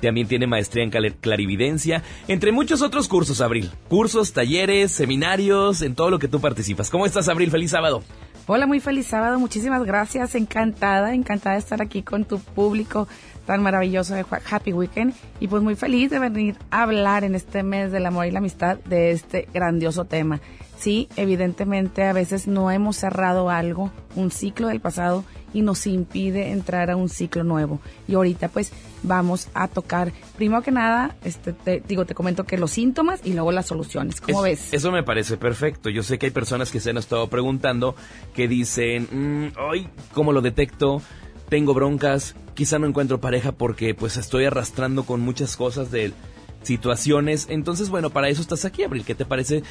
También 0.00 0.28
tiene 0.28 0.46
maestría 0.46 0.82
en 0.82 0.90
clarividencia, 0.90 2.02
entre 2.26 2.52
muchos 2.52 2.80
otros 2.80 3.06
cursos, 3.06 3.42
Abril. 3.42 3.70
Cursos, 3.88 4.32
talleres, 4.32 4.92
seminarios, 4.92 5.82
en 5.82 5.94
todo 5.94 6.10
lo 6.10 6.18
que 6.18 6.26
tú 6.26 6.40
participas. 6.40 6.88
¿Cómo 6.88 7.04
estás, 7.04 7.28
Abril? 7.28 7.50
Feliz 7.50 7.72
sábado. 7.72 8.02
Hola, 8.46 8.66
muy 8.66 8.80
feliz 8.80 9.06
sábado. 9.06 9.38
Muchísimas 9.38 9.84
gracias. 9.84 10.34
Encantada, 10.34 11.14
encantada 11.14 11.54
de 11.56 11.60
estar 11.60 11.82
aquí 11.82 12.02
con 12.02 12.24
tu 12.24 12.38
público 12.40 13.06
tan 13.50 13.64
maravilloso 13.64 14.14
de 14.14 14.24
Happy 14.48 14.72
Weekend. 14.72 15.12
Y 15.40 15.48
pues 15.48 15.60
muy 15.60 15.74
feliz 15.74 16.08
de 16.08 16.20
venir 16.20 16.54
a 16.70 16.84
hablar 16.84 17.24
en 17.24 17.34
este 17.34 17.64
mes 17.64 17.90
del 17.90 18.06
amor 18.06 18.26
y 18.26 18.30
la 18.30 18.38
amistad 18.38 18.78
de 18.84 19.10
este 19.10 19.48
grandioso 19.52 20.04
tema. 20.04 20.38
Sí, 20.78 21.08
evidentemente 21.16 22.04
a 22.04 22.12
veces 22.12 22.46
no 22.46 22.70
hemos 22.70 22.96
cerrado 22.96 23.50
algo, 23.50 23.90
un 24.14 24.30
ciclo 24.30 24.68
del 24.68 24.78
pasado, 24.78 25.24
y 25.52 25.62
nos 25.62 25.84
impide 25.88 26.52
entrar 26.52 26.92
a 26.92 26.96
un 26.96 27.08
ciclo 27.08 27.42
nuevo. 27.42 27.80
Y 28.06 28.14
ahorita 28.14 28.48
pues 28.50 28.72
vamos 29.02 29.48
a 29.52 29.66
tocar, 29.66 30.12
primero 30.36 30.62
que 30.62 30.70
nada, 30.70 31.16
este, 31.24 31.52
te, 31.52 31.82
digo, 31.88 32.04
te 32.04 32.14
comento 32.14 32.44
que 32.44 32.56
los 32.56 32.70
síntomas 32.70 33.20
y 33.24 33.32
luego 33.32 33.50
las 33.50 33.66
soluciones. 33.66 34.20
¿Cómo 34.20 34.46
Es- 34.46 34.60
ves? 34.70 34.74
Eso 34.74 34.92
me 34.92 35.02
parece 35.02 35.36
perfecto. 35.36 35.90
Yo 35.90 36.04
sé 36.04 36.20
que 36.20 36.26
hay 36.26 36.32
personas 36.32 36.70
que 36.70 36.78
se 36.78 36.90
han 36.90 36.98
estado 36.98 37.26
preguntando 37.28 37.96
que 38.32 38.46
dicen, 38.46 39.08
"Mm, 39.10 39.58
ay, 39.72 39.88
¿cómo 40.14 40.32
lo 40.32 40.40
detecto? 40.40 41.02
Tengo 41.50 41.74
broncas, 41.74 42.34
quizá 42.54 42.78
no 42.78 42.86
encuentro 42.86 43.20
pareja 43.20 43.52
porque 43.52 43.94
pues 43.94 44.16
estoy 44.16 44.46
arrastrando 44.46 45.04
con 45.04 45.20
muchas 45.20 45.56
cosas 45.56 45.90
de 45.90 46.14
situaciones. 46.62 47.46
Entonces, 47.50 47.90
bueno, 47.90 48.10
para 48.10 48.28
eso 48.28 48.40
estás 48.40 48.64
aquí, 48.64 48.82
Abril. 48.82 49.04
¿Qué 49.04 49.14
te 49.14 49.24
parece? 49.24 49.62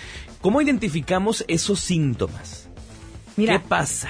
¿Cómo 0.41 0.61
identificamos 0.61 1.43
esos 1.47 1.79
síntomas? 1.79 2.69
Mira, 3.37 3.53
¿Qué 3.53 3.67
pasa? 3.67 4.09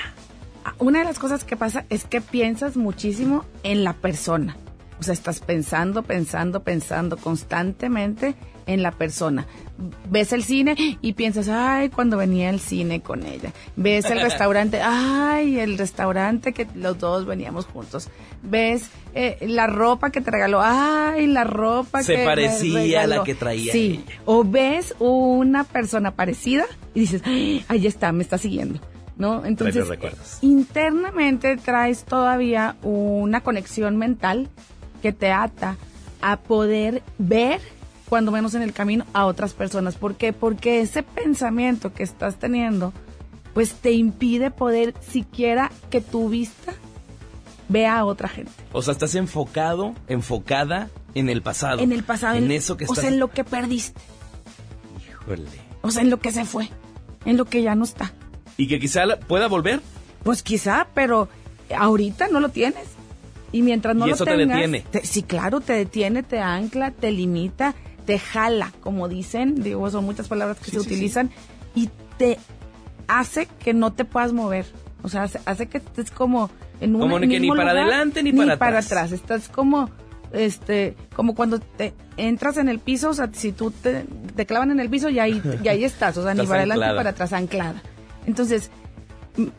Una 0.79 0.99
de 0.99 1.05
las 1.05 1.19
cosas 1.19 1.43
que 1.43 1.55
pasa 1.55 1.85
es 1.89 2.05
que 2.05 2.21
piensas 2.21 2.75
muchísimo 2.75 3.45
en 3.63 3.83
la 3.83 3.93
persona. 3.93 4.57
O 4.99 5.03
sea, 5.03 5.13
estás 5.13 5.39
pensando, 5.39 6.03
pensando, 6.03 6.63
pensando 6.63 7.17
constantemente 7.17 8.35
en 8.69 8.83
la 8.83 8.91
persona. 8.91 9.47
Ves 10.09 10.31
el 10.31 10.43
cine 10.43 10.97
y 11.01 11.13
piensas, 11.13 11.49
ay, 11.49 11.89
cuando 11.89 12.17
venía 12.17 12.49
al 12.49 12.59
cine 12.59 13.01
con 13.01 13.25
ella. 13.25 13.51
Ves 13.75 14.05
el 14.05 14.21
restaurante, 14.21 14.79
ay, 14.81 15.59
el 15.59 15.77
restaurante 15.77 16.53
que 16.53 16.67
los 16.75 16.99
dos 16.99 17.25
veníamos 17.25 17.65
juntos. 17.65 18.09
Ves 18.43 18.89
eh, 19.15 19.37
la 19.41 19.65
ropa 19.65 20.11
que 20.11 20.21
te 20.21 20.29
regaló, 20.29 20.61
ay, 20.61 21.25
la 21.25 21.43
ropa 21.43 22.03
Se 22.03 22.13
que 22.13 22.19
me 22.19 22.25
parecía 22.25 23.03
a 23.03 23.07
la 23.07 23.23
que 23.23 23.33
traía 23.33 23.71
Sí. 23.71 24.05
O 24.25 24.43
ves 24.43 24.93
una 24.99 25.63
persona 25.63 26.11
parecida 26.11 26.65
y 26.93 27.01
dices, 27.01 27.23
ay, 27.25 27.65
ahí 27.67 27.87
está, 27.87 28.11
me 28.11 28.21
está 28.23 28.37
siguiendo. 28.37 28.79
¿No? 29.17 29.43
Entonces, 29.45 29.85
internamente 30.41 31.57
traes 31.57 32.05
todavía 32.05 32.77
una 32.83 33.41
conexión 33.41 33.97
mental 33.97 34.47
que 35.01 35.11
te 35.11 35.29
ata 35.29 35.75
a 36.21 36.37
poder 36.37 37.03
ver 37.17 37.59
cuando 38.09 38.31
menos 38.31 38.55
en 38.55 38.61
el 38.63 38.73
camino 38.73 39.05
a 39.13 39.25
otras 39.25 39.53
personas. 39.53 39.95
¿Por 39.95 40.15
qué? 40.15 40.33
Porque 40.33 40.81
ese 40.81 41.03
pensamiento 41.03 41.93
que 41.93 42.03
estás 42.03 42.35
teniendo, 42.37 42.91
pues 43.53 43.73
te 43.73 43.91
impide 43.91 44.51
poder 44.51 44.93
siquiera 45.07 45.71
que 45.89 46.01
tu 46.01 46.27
vista 46.29 46.73
vea 47.67 47.99
a 47.99 48.05
otra 48.05 48.27
gente. 48.27 48.51
O 48.73 48.81
sea, 48.81 48.93
estás 48.93 49.13
enfocado, 49.15 49.93
enfocada 50.07 50.89
en 51.13 51.29
el 51.29 51.41
pasado. 51.41 51.79
En 51.81 51.91
el 51.91 52.03
pasado. 52.03 52.35
En 52.37 52.51
eso 52.51 52.77
que 52.77 52.85
O 52.85 52.87
estás... 52.87 53.01
sea, 53.01 53.09
en 53.09 53.19
lo 53.19 53.29
que 53.29 53.43
perdiste. 53.43 54.01
Híjole. 55.07 55.47
O 55.81 55.91
sea, 55.91 56.01
en 56.01 56.09
lo 56.09 56.19
que 56.19 56.31
se 56.31 56.45
fue. 56.45 56.69
En 57.25 57.37
lo 57.37 57.45
que 57.45 57.61
ya 57.61 57.75
no 57.75 57.83
está. 57.83 58.11
Y 58.57 58.67
que 58.67 58.79
quizá 58.79 59.03
pueda 59.27 59.47
volver. 59.47 59.81
Pues 60.23 60.43
quizá, 60.43 60.87
pero 60.93 61.29
ahorita 61.75 62.27
no 62.29 62.39
lo 62.39 62.49
tienes. 62.49 62.85
Y 63.51 63.61
mientras 63.61 63.95
no 63.95 64.05
Y 64.05 64.09
lo 64.09 64.15
eso 64.15 64.25
te 64.25 64.31
tengas, 64.35 64.57
detiene. 64.57 64.81
te- 64.91 65.05
sí, 65.05 65.23
claro, 65.23 65.59
te 65.61 65.73
detiene, 65.73 66.21
te 66.23 66.39
ancla, 66.39 66.91
te 66.91 67.11
limita, 67.11 67.73
te 68.09 68.17
jala, 68.17 68.73
como 68.81 69.07
dicen, 69.07 69.53
digo, 69.61 69.87
son 69.91 70.03
muchas 70.03 70.27
palabras 70.27 70.57
que 70.57 70.65
Sí, 70.65 70.71
se 70.71 70.77
sí, 70.79 70.83
sí. 70.83 70.93
utilizan, 70.95 71.29
y 71.75 71.91
te 72.17 72.39
hace 73.07 73.45
que 73.63 73.75
no 73.75 73.93
te 73.93 74.03
puedas 74.03 74.33
mover. 74.33 74.65
O 75.03 75.09
sea, 75.09 75.21
hace, 75.23 75.39
hace 75.45 75.67
que 75.67 75.77
estés 75.77 76.09
como 76.09 76.49
en 76.81 76.95
un 76.95 77.01
Como 77.01 77.19
que 77.19 77.27
ni 77.27 77.39
mismo 77.39 77.55
para 77.55 77.69
adelante 77.69 78.23
ni 78.23 78.33
para 78.33 78.53
atrás. 78.53 78.87
atrás. 78.87 79.11
Estás 79.11 79.47
como, 79.47 79.91
este, 80.33 80.95
como 81.15 81.35
cuando 81.35 81.59
te 81.59 81.93
entras 82.17 82.57
en 82.57 82.67
el 82.67 82.79
piso, 82.79 83.11
o 83.11 83.13
sea, 83.13 83.29
si 83.31 83.51
tú 83.51 83.69
te, 83.69 84.05
te 84.35 84.47
clavan 84.47 84.71
en 84.71 84.79
el 84.79 84.89
piso, 84.89 85.09
y 85.09 85.19
ahí, 85.19 85.39
y 85.63 85.67
ahí 85.67 85.83
estás, 85.83 86.17
o 86.17 86.23
sea, 86.23 86.33
ni 86.33 86.47
para 86.47 86.61
adelante 86.61 86.87
ni 86.87 86.95
para 86.95 87.09
atrás, 87.11 87.31
anclada. 87.31 87.79
Entonces, 88.25 88.71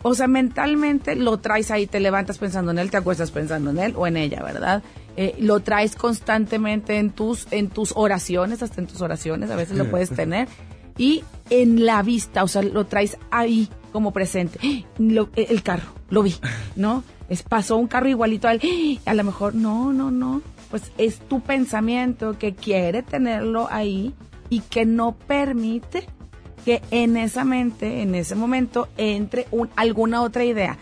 o 0.02 0.12
sea, 0.14 0.26
mentalmente 0.26 1.14
lo 1.14 1.38
traes 1.38 1.70
ahí, 1.70 1.86
te 1.86 2.00
levantas 2.00 2.38
pensando 2.38 2.72
en 2.72 2.80
él, 2.80 2.90
te 2.90 2.96
acuestas 2.96 3.30
pensando 3.30 3.70
en 3.70 3.78
él 3.78 3.94
o 3.96 4.08
en 4.08 4.16
ella, 4.16 4.42
¿verdad? 4.42 4.82
Eh, 5.22 5.34
lo 5.38 5.60
traes 5.60 5.96
constantemente 5.96 6.96
en 6.96 7.10
tus, 7.10 7.46
en 7.50 7.68
tus 7.68 7.92
oraciones, 7.94 8.62
hasta 8.62 8.80
en 8.80 8.86
tus 8.86 9.02
oraciones, 9.02 9.50
a 9.50 9.56
veces 9.56 9.76
lo 9.76 9.84
puedes 9.90 10.08
tener. 10.08 10.48
Y 10.96 11.22
en 11.50 11.84
la 11.84 12.02
vista, 12.02 12.42
o 12.42 12.48
sea, 12.48 12.62
lo 12.62 12.86
traes 12.86 13.18
ahí 13.30 13.68
como 13.92 14.12
presente. 14.14 14.58
Lo- 14.98 15.28
eh, 15.36 15.48
el 15.50 15.62
carro, 15.62 15.90
lo 16.08 16.22
vi, 16.22 16.34
¿no? 16.74 17.04
Es, 17.28 17.42
pasó 17.42 17.76
un 17.76 17.86
carro 17.86 18.08
igualito 18.08 18.48
al, 18.48 18.62
a 19.04 19.12
lo 19.12 19.24
mejor, 19.24 19.54
no, 19.54 19.92
no, 19.92 20.10
no. 20.10 20.40
Pues 20.70 20.90
es 20.96 21.18
tu 21.18 21.40
pensamiento 21.40 22.38
que 22.38 22.54
quiere 22.54 23.02
tenerlo 23.02 23.68
ahí 23.70 24.14
y 24.48 24.60
que 24.60 24.86
no 24.86 25.12
permite 25.26 26.06
que 26.64 26.80
en 26.90 27.18
esa 27.18 27.44
mente, 27.44 28.00
en 28.00 28.14
ese 28.14 28.36
momento, 28.36 28.88
entre 28.96 29.46
un- 29.50 29.68
alguna 29.76 30.22
otra 30.22 30.44
idea. 30.44 30.78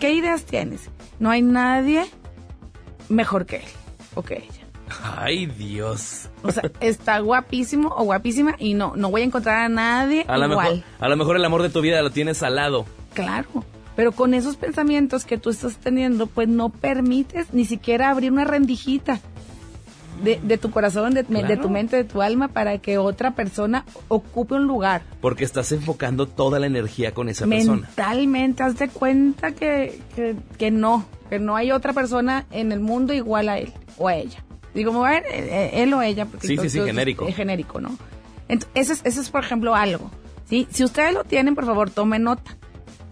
¿Qué 0.00 0.12
ideas 0.12 0.42
tienes? 0.42 0.90
No 1.20 1.30
hay 1.30 1.42
nadie 1.42 2.04
mejor 3.08 3.46
que 3.46 3.56
él 3.56 3.64
o 4.14 4.22
que 4.22 4.34
ella. 4.34 4.66
Ay, 5.02 5.46
Dios. 5.46 6.28
O 6.42 6.52
sea, 6.52 6.62
está 6.80 7.18
guapísimo 7.18 7.92
o 7.96 8.04
guapísima 8.04 8.54
y 8.58 8.74
no, 8.74 8.94
no 8.96 9.10
voy 9.10 9.22
a 9.22 9.24
encontrar 9.24 9.64
a 9.64 9.68
nadie 9.68 10.24
A 10.28 10.36
igual. 10.36 10.48
mejor, 10.48 10.82
a 11.00 11.08
lo 11.08 11.16
mejor 11.16 11.36
el 11.36 11.44
amor 11.44 11.62
de 11.62 11.70
tu 11.70 11.80
vida 11.80 12.00
lo 12.02 12.10
tienes 12.10 12.42
al 12.42 12.56
lado. 12.56 12.86
Claro. 13.14 13.64
Pero 13.96 14.12
con 14.12 14.34
esos 14.34 14.56
pensamientos 14.56 15.24
que 15.24 15.38
tú 15.38 15.50
estás 15.50 15.78
teniendo, 15.78 16.26
pues 16.26 16.48
no 16.48 16.68
permites 16.68 17.52
ni 17.52 17.64
siquiera 17.64 18.10
abrir 18.10 18.30
una 18.30 18.44
rendijita 18.44 19.20
de, 20.22 20.38
de 20.42 20.58
tu 20.58 20.70
corazón, 20.70 21.14
de, 21.14 21.24
tu 21.24 21.32
mente, 21.70 21.96
de 21.96 22.04
tu 22.04 22.20
alma, 22.20 22.48
para 22.48 22.76
que 22.78 22.98
otra 22.98 23.34
persona 23.34 23.86
ocupe 24.08 24.54
un 24.54 24.66
lugar. 24.66 25.02
Porque 25.20 25.44
estás 25.44 25.72
enfocando 25.72 26.26
toda 26.26 26.58
la 26.58 26.66
energía 26.66 27.12
con 27.12 27.30
esa 27.30 27.46
persona. 27.46 27.86
mentalmente 27.86 28.62
haz 28.62 28.78
de 28.78 28.88
cuenta 28.88 29.52
que, 29.52 30.00
que, 30.14 30.36
que 30.58 30.70
no, 30.70 31.06
que 31.28 31.38
no 31.38 31.56
hay 31.56 31.72
otra 31.72 31.92
persona 31.92 32.46
en 32.50 32.72
el 32.72 32.80
mundo 32.80 33.12
igual 33.12 33.48
a 33.48 33.58
él 33.58 33.72
o 33.98 34.08
a 34.08 34.16
ella. 34.16 34.42
Digo, 34.74 35.04
a 35.04 35.10
ver, 35.10 35.24
eh, 35.24 35.48
eh, 35.50 35.82
él 35.82 35.94
o 35.94 36.02
ella, 36.02 36.26
porque 36.26 36.42
Sí, 36.42 36.48
sí, 36.48 36.52
entonces 36.54 36.72
sí, 36.72 36.86
genérico. 36.86 37.26
Es 37.26 37.36
genérico, 37.36 37.80
¿no? 37.80 37.96
Entonces, 38.48 38.70
eso 38.74 38.92
es, 38.92 39.00
eso 39.04 39.20
es, 39.20 39.30
por 39.30 39.42
ejemplo, 39.42 39.74
algo. 39.74 40.10
¿sí? 40.48 40.68
Si 40.70 40.84
ustedes 40.84 41.14
lo 41.14 41.24
tienen, 41.24 41.54
por 41.54 41.64
favor, 41.66 41.90
tomen 41.90 42.22
nota. 42.22 42.56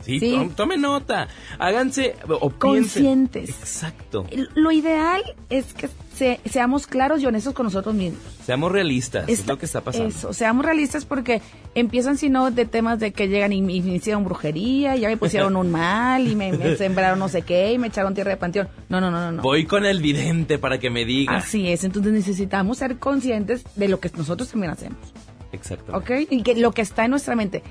Sí, 0.05 0.21
Sí. 0.21 0.33
tom- 0.33 0.51
tome 0.51 0.77
nota. 0.77 1.29
Háganse 1.59 2.15
o. 2.29 2.51
Conscientes. 2.51 3.49
Exacto. 3.51 4.27
Lo 4.55 4.71
ideal 4.71 5.23
es 5.51 5.73
que 5.75 5.89
se- 6.15 6.41
seamos 6.49 6.87
claros 6.87 7.21
y 7.23 7.27
honestos 7.27 7.55
con 7.55 7.65
nosotros 7.67 7.95
mismos. 7.95 8.21
Seamos 8.45 8.71
realistas. 8.71 9.29
es 9.29 9.47
lo 9.47 9.57
que 9.59 9.65
está 9.67 9.81
pasando. 9.81 10.09
Eso, 10.09 10.33
seamos 10.35 10.65
realistas 10.67 11.05
porque 11.07 11.41
empiezan, 11.75 12.19
si 12.19 12.29
no, 12.29 12.51
de 12.51 12.67
temas 12.67 12.99
de 13.01 13.13
que 13.13 13.29
llegan 13.29 13.53
y 13.53 13.63
me, 13.63 13.73
hicieron 13.73 14.25
brujería, 14.25 14.95
ya 14.97 15.09
me 15.09 15.17
pusieron 15.17 15.57
un 15.57 15.71
mal 15.71 16.29
y 16.29 16.37
me, 16.37 16.53
me 16.53 16.77
sembraron 16.77 17.19
no 17.19 17.29
sé 17.29 17.43
qué 17.43 17.73
y 17.73 17.79
me 17.79 17.87
echaron 17.89 18.15
tierra 18.15 18.31
de 18.33 18.37
panteón. 18.37 18.69
No, 18.91 19.01
no, 19.01 19.11
no, 19.11 19.19
no. 19.21 19.33
no. 19.33 19.43
Voy 19.43 19.65
con 19.65 19.87
el 19.87 20.03
vidente 20.03 20.59
para 20.59 20.79
que 20.79 20.91
me 20.91 21.05
diga. 21.07 21.37
Así 21.37 21.69
es, 21.71 21.83
entonces 21.85 22.13
necesitamos 22.13 22.79
ser 22.79 22.99
conscientes 22.99 23.65
de 23.75 23.89
lo 23.89 23.99
que 24.01 24.11
nosotros 24.17 24.49
también 24.51 24.73
hacemos. 24.73 24.99
Exacto. 25.53 25.97
¿Ok? 25.97 26.11
Y 26.31 26.43
que 26.43 26.57
lo 26.57 26.73
que 26.73 26.83
está 26.83 27.05
en 27.05 27.13
nuestra 27.13 27.35
mente. 27.37 27.63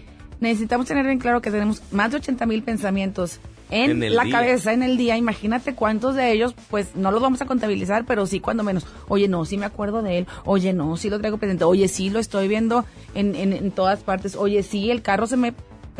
Necesitamos 0.44 0.86
tener 0.86 1.06
bien 1.06 1.20
claro 1.20 1.42
que 1.42 1.50
tenemos 1.52 1.82
más 1.92 2.12
de 2.12 2.18
80 2.18 2.46
mil 2.46 2.62
pensamientos 2.64 3.40
en, 3.72 4.00
la 4.14 4.24
día. 4.24 4.32
cabeza, 4.32 4.74
en 4.74 4.84
el 4.84 4.98
día. 4.98 5.18
Imagínate 5.18 5.74
cuántos 5.74 6.16
de 6.16 6.32
ellos, 6.32 6.54
pues 6.70 6.96
no 6.96 7.12
los 7.12 7.22
vamos 7.22 7.42
a 7.42 7.46
contabilizar, 7.46 8.06
pero 8.06 8.26
sí 8.28 8.40
cuando 8.40 8.64
menos. 8.64 8.86
Oye, 9.08 9.28
no, 9.28 9.46
sí 9.46 9.58
me 9.58 9.66
acuerdo 9.66 10.02
de 10.04 10.20
él. 10.20 10.28
Oye, 10.46 10.74
no, 10.74 10.96
sí 10.98 11.10
lo 11.10 11.18
traigo 11.20 11.38
presente. 11.38 11.64
Oye, 11.64 11.88
sí 11.88 12.10
lo 12.10 12.20
estoy 12.20 12.48
viendo 12.48 12.86
en, 13.16 13.34
en, 13.36 13.54
en 13.54 13.72
todas 13.72 14.02
partes. 14.04 14.36
Oye, 14.36 14.62
sí, 14.64 14.92
el 14.92 15.02
carro 15.02 15.26
se 15.28 15.38
me... 15.38 15.54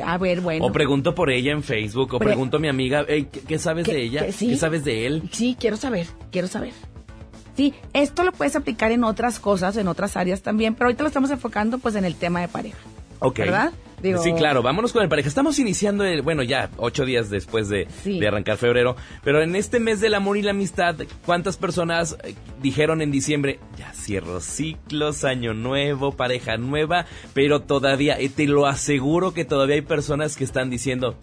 A 0.04 0.18
ver, 0.18 0.42
bueno. 0.42 0.66
O 0.66 0.72
pregunto 0.72 1.16
por 1.16 1.30
ella 1.32 1.52
en 1.52 1.64
Facebook, 1.64 2.16
o 2.16 2.18
Pre- 2.20 2.28
pregunto 2.30 2.58
a 2.58 2.60
mi 2.60 2.68
amiga, 2.68 3.06
"Ey, 3.08 3.26
¿qué, 3.26 3.42
qué 3.42 3.60
sabes 3.60 3.86
¿Qué- 3.86 3.94
de 3.94 4.02
ella? 4.04 4.32
sí? 4.32 4.50
¿Qué 4.50 4.58
sabes 4.58 4.84
de 4.84 5.06
él? 5.06 5.24
Sí, 5.32 5.56
quiero 5.60 5.78
saber, 5.78 6.08
quiero 6.32 6.48
saber. 6.48 6.74
Sí, 7.56 7.74
esto 7.94 8.24
lo 8.24 8.32
puedes 8.32 8.56
aplicar 8.56 8.92
en 8.92 9.04
otras 9.04 9.40
cosas, 9.40 9.78
en 9.78 9.88
otras 9.88 10.18
áreas 10.18 10.42
también, 10.42 10.74
pero 10.74 10.88
ahorita 10.88 11.04
lo 11.04 11.08
estamos 11.08 11.30
enfocando 11.30 11.78
pues 11.78 11.94
en 11.96 12.06
el 12.06 12.16
tema 12.16 12.42
de 12.42 12.48
pareja. 12.48 12.80
Ok. 13.24 13.40
¿Verdad? 13.40 13.72
Digo- 14.02 14.22
Sí, 14.22 14.34
claro, 14.34 14.62
vámonos 14.62 14.92
con 14.92 15.02
el 15.02 15.08
pareja. 15.08 15.30
Estamos 15.30 15.58
iniciando, 15.60 16.04
el, 16.04 16.22
bueno, 16.24 16.44
ya 16.44 16.70
ocho 16.76 17.06
días 17.06 17.30
después 17.30 17.70
de, 17.70 17.88
Sí. 18.04 18.20
de 18.20 18.28
arrancar 18.28 18.58
febrero, 18.58 18.98
pero 19.24 19.42
en 19.42 19.56
este 19.56 19.80
mes 19.80 20.02
del 20.02 20.14
amor 20.14 20.36
y 20.36 20.42
la 20.42 20.52
amistad, 20.52 20.96
¿cuántas 21.26 21.56
personas 21.56 22.18
eh, 22.26 22.36
dijeron 22.62 23.02
en 23.02 23.12
diciembre, 23.12 23.60
ya 23.78 23.94
cierro 23.94 24.42
ciclos, 24.42 25.24
año 25.24 25.54
nuevo, 25.54 26.12
pareja 26.18 26.58
nueva, 26.58 27.06
pero 27.34 27.62
todavía, 27.62 28.20
eh, 28.20 28.28
te 28.28 28.46
lo 28.46 28.68
aseguro 28.68 29.34
que 29.34 29.46
todavía 29.46 29.76
hay 29.76 29.82
personas 29.84 30.36
que 30.36 30.44
están 30.44 30.70
diciendo, 30.70 31.16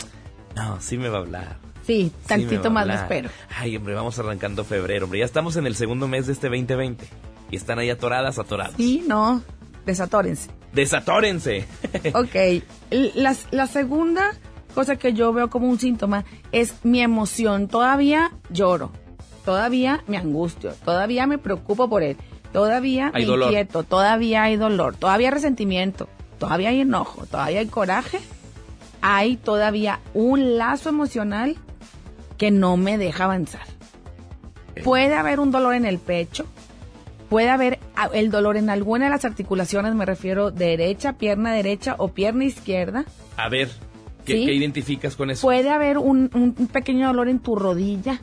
no, 0.57 0.80
sí 0.80 0.96
me 0.96 1.11
va 1.11 1.18
a 1.18 1.20
hablar. 1.20 1.59
Sí, 1.86 2.11
tantito 2.26 2.70
más 2.70 2.82
hablar". 2.82 3.03
espero. 3.03 3.28
Ay, 3.59 3.76
hombre, 3.76 3.92
vamos 3.92 4.18
arrancando 4.18 4.64
febrero, 4.64 5.05
hombre, 5.05 5.18
ya 5.20 5.26
estamos 5.26 5.57
en 5.57 5.66
el 5.66 5.74
segundo 5.76 6.09
mes 6.09 6.28
de 6.28 6.32
este 6.32 6.48
2020 6.48 7.05
y 7.51 7.57
están 7.57 7.78
ahí 7.78 7.90
atoradas, 7.90 8.38
atoradas. 8.38 8.72
Sí, 8.78 9.05
no, 9.07 9.42
desatórense. 9.87 10.51
Desatórense. 10.72 11.66
Ok, 12.14 12.62
la, 13.14 13.35
la 13.51 13.66
segunda 13.66 14.33
cosa 14.74 14.97
que 14.97 15.12
yo 15.12 15.33
veo 15.33 15.51
como 15.51 15.68
un 15.68 15.78
síntoma 15.78 16.24
es 16.53 16.74
mi 16.85 17.01
emoción. 17.01 17.66
Todavía 17.68 18.33
lloro, 18.51 18.93
todavía 19.45 20.05
me 20.07 20.16
angustio, 20.16 20.72
todavía 20.85 21.26
me 21.26 21.39
preocupo 21.39 21.89
por 21.89 22.03
él, 22.03 22.16
todavía 22.53 23.11
Hay 23.14 23.22
me 23.22 23.26
dolor. 23.31 23.49
inquieto, 23.49 23.83
todavía 23.83 24.45
hay 24.45 24.57
dolor, 24.57 24.95
todavía 24.97 25.28
hay 25.28 25.35
resentimiento, 25.35 26.09
todavía 26.39 26.68
hay 26.68 26.81
enojo, 26.83 27.26
todavía 27.26 27.61
hay 27.61 27.66
coraje. 27.66 28.20
Hay 29.03 29.39
todavía 29.39 29.99
un 30.12 30.59
lazo 30.59 30.91
emocional 30.91 31.57
que 32.37 32.51
no 32.51 32.76
me 32.76 32.99
deja 32.99 33.24
avanzar. 33.24 33.62
Puede 34.85 35.14
haber 35.14 35.41
un 35.41 35.51
dolor 35.51 35.74
en 35.74 35.87
el 35.87 35.99
pecho, 35.99 36.45
puede 37.31 37.49
haber 37.49 37.78
ah, 37.97 38.11
el 38.12 38.31
dolor 38.31 38.59
en 38.59 38.68
alguna 38.68 39.07
de 39.07 39.11
las 39.12 39.24
articulaciones, 39.24 39.95
me 39.95 40.05
refiero 40.05 40.51
derecha, 40.51 41.14
pierna 41.14 41.55
derecha 41.55 41.95
o 41.97 42.09
pierna 42.09 42.45
izquierda. 42.45 43.07
A 43.39 43.49
ver, 43.49 43.70
¿qué, 44.26 44.35
Sí. 44.35 44.45
qué 44.45 44.53
identificas 44.55 45.16
con 45.16 45.31
eso? 45.31 45.47
Puede 45.47 45.70
haber 45.70 45.97
un, 45.97 46.31
un- 46.35 46.55
un 46.59 46.66
pequeño 46.66 47.07
dolor 47.07 47.28
en 47.31 47.39
tu 47.39 47.57
rodilla. 47.57 48.20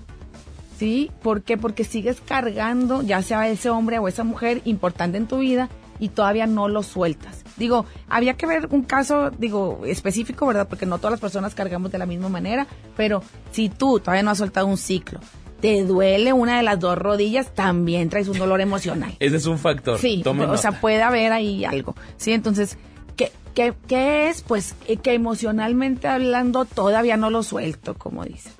¿Sí? 0.78 1.10
¿Por 1.24 1.42
qué? 1.42 1.58
Porque 1.58 1.84
sigues 1.84 2.22
cargando, 2.22 3.02
ya 3.02 3.24
sea 3.24 3.48
ese 3.48 3.72
hombre 3.72 3.98
o 3.98 4.08
esa 4.08 4.24
mujer 4.24 4.62
importante 4.66 5.18
en 5.18 5.26
tu 5.26 5.40
vida 5.40 5.70
y 6.00 6.10
todavía 6.10 6.46
no 6.46 6.68
lo 6.68 6.84
sueltas. 6.84 7.44
Digo, 7.58 7.88
había 8.08 8.36
que 8.36 8.46
ver 8.46 8.68
un 8.70 8.84
caso, 8.84 9.32
digo, 9.32 9.82
específico, 9.88 10.46
¿verdad? 10.46 10.68
Porque 10.70 10.86
no 10.86 11.00
todas 11.00 11.14
las 11.14 11.20
personas 11.20 11.56
cargamos 11.56 11.92
de 11.92 11.98
la 11.98 12.06
misma 12.06 12.30
manera, 12.30 12.68
pero 12.96 13.24
si 13.52 13.70
tú 13.70 14.00
todavía 14.00 14.22
no 14.22 14.30
has 14.30 14.38
soltado 14.38 14.68
un 14.68 14.78
ciclo, 14.78 15.20
te 15.60 15.84
duele 15.84 16.34
una 16.34 16.58
de 16.58 16.64
las 16.64 16.80
dos 16.80 16.98
rodillas, 16.98 17.54
también 17.54 18.10
traes 18.10 18.28
un 18.28 18.38
dolor 18.38 18.62
emocional. 18.62 19.16
Ese 19.20 19.38
es 19.38 19.46
un 19.46 19.58
factor. 19.58 20.00
Sí, 20.00 20.22
Tomen 20.24 20.50
o 20.50 20.58
sea, 20.58 20.80
puede 20.80 21.02
haber 21.02 21.32
ahí 21.32 21.66
algo. 21.66 21.96
Sí, 22.18 22.32
entonces, 22.32 22.78
¿qué, 23.16 23.32
qué, 23.54 23.74
qué 23.88 24.30
es? 24.30 24.42
Pues 24.42 24.76
eh, 24.88 24.98
que 24.98 25.14
emocionalmente 25.14 26.08
hablando 26.08 26.66
todavía 26.66 27.18
no 27.18 27.30
lo 27.30 27.44
suelto, 27.44 27.96
como 27.96 28.24
dice. 28.24 28.52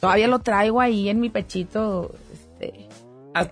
Todavía 0.00 0.26
lo 0.26 0.40
traigo 0.40 0.80
ahí 0.80 1.08
en 1.08 1.20
mi 1.20 1.30
pechito, 1.30 2.12
este, 2.32 2.88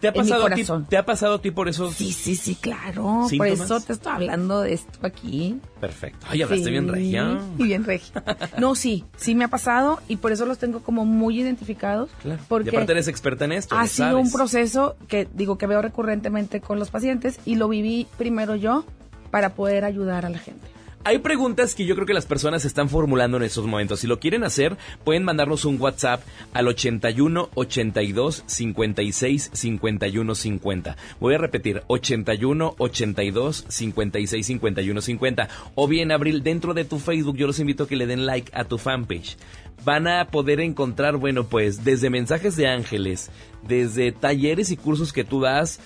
¿Te 0.01 0.09
ha, 0.09 0.11
en 0.11 0.15
mi 0.15 0.19
pasado 0.21 0.43
a 0.43 0.47
ti, 0.49 0.53
corazón. 0.65 0.87
¿Te 0.89 0.97
ha 0.97 1.07
pasado 1.07 1.35
a 1.37 1.41
ti 1.43 1.51
por 1.51 1.69
eso? 1.69 1.91
Sí, 1.91 2.13
sí, 2.13 2.37
sí, 2.37 2.55
claro. 2.55 3.03
Por 3.23 3.29
¿Síntomas? 3.31 3.61
eso 3.61 3.81
te 3.81 3.93
estoy 3.95 4.13
hablando 4.13 4.61
de 4.61 4.75
esto 4.75 4.99
aquí. 5.03 5.59
Perfecto. 5.81 6.27
Ay, 6.29 6.43
hablaste 6.43 6.65
Sí, 6.67 6.71
bien 6.71 6.89
regia. 6.89 7.41
y 7.59 7.63
bien 7.65 7.85
regia. 7.85 8.23
No, 8.59 8.75
sí, 8.75 9.05
sí 9.17 9.35
me 9.35 9.45
ha 9.45 9.49
pasado 9.49 10.01
y 10.09 10.17
por 10.17 10.33
eso 10.33 10.45
los 10.47 10.59
tengo 10.59 10.81
como 10.81 11.05
muy 11.07 11.41
identificados. 11.41 12.11
Claro. 12.23 12.43
Porque 12.49 12.69
y 12.71 12.75
aparte 12.75 12.93
eres 12.93 13.09
experta 13.09 13.45
en 13.47 13.53
esto. 13.53 13.77
ha 13.77 13.87
sido 13.87 14.11
sabes. 14.11 14.27
un 14.27 14.33
proceso 14.33 14.97
que 15.09 15.27
digo 15.33 15.57
que 15.57 15.67
veo 15.67 15.81
recurrentemente 15.81 16.61
con 16.61 16.79
los 16.79 16.91
pacientes 16.91 17.39
y 17.47 17.55
lo 17.57 17.69
viví 17.69 18.07
primero 18.19 18.57
yo 18.57 18.85
para 19.31 19.55
poder 19.55 19.85
ayudar 19.85 20.27
a 20.27 20.29
la 20.31 20.39
gente. 20.39 20.67
Hay 21.03 21.21
preguntas 21.21 21.75
que 21.75 21.87
yo 21.87 21.95
creo 21.95 22.07
que 22.07 22.13
las 22.13 22.27
personas 22.27 22.67
están 22.67 22.91
formulando 22.91 23.39
en 23.39 23.43
estos 23.45 23.67
momentos. 23.67 24.01
Si 24.01 24.07
lo 24.07 24.21
quieren 24.21 24.45
hacer, 24.45 24.77
pueden 25.03 25.25
mandarnos 25.25 25.65
un 25.65 25.81
WhatsApp 25.81 26.23
al 26.53 26.69
81 26.69 27.49
82 27.55 28.45
56 28.45 29.51
51 29.51 30.35
50. 30.35 30.97
Voy 31.19 31.35
a 31.35 31.39
repetir, 31.39 31.83
81 31.87 32.75
82 32.77 33.65
56 33.67 34.47
51 34.47 35.01
50. 35.01 35.49
O 35.75 35.89
bien, 35.89 36.13
Abril, 36.13 36.43
dentro 36.43 36.75
de 36.75 36.85
tu 36.85 36.99
Facebook, 36.99 37.39
yo 37.39 37.47
los 37.47 37.61
invito 37.61 37.85
a 37.85 37.89
que 37.89 37.97
le 37.97 38.07
den 38.07 38.27
like 38.27 38.53
a 38.55 38.65
tu 38.65 38.77
fanpage. 38.77 39.39
Van 39.83 40.07
a 40.07 40.27
poder 40.27 40.61
encontrar, 40.61 41.17
bueno, 41.17 41.45
pues 41.45 41.83
desde 41.83 42.11
mensajes 42.11 42.57
de 42.57 42.69
ángeles, 42.69 43.31
desde 43.67 44.13
talleres 44.13 44.71
y 44.71 44.77
cursos 44.77 45.15
que 45.15 45.25
tú 45.25 45.41
das, 45.41 45.81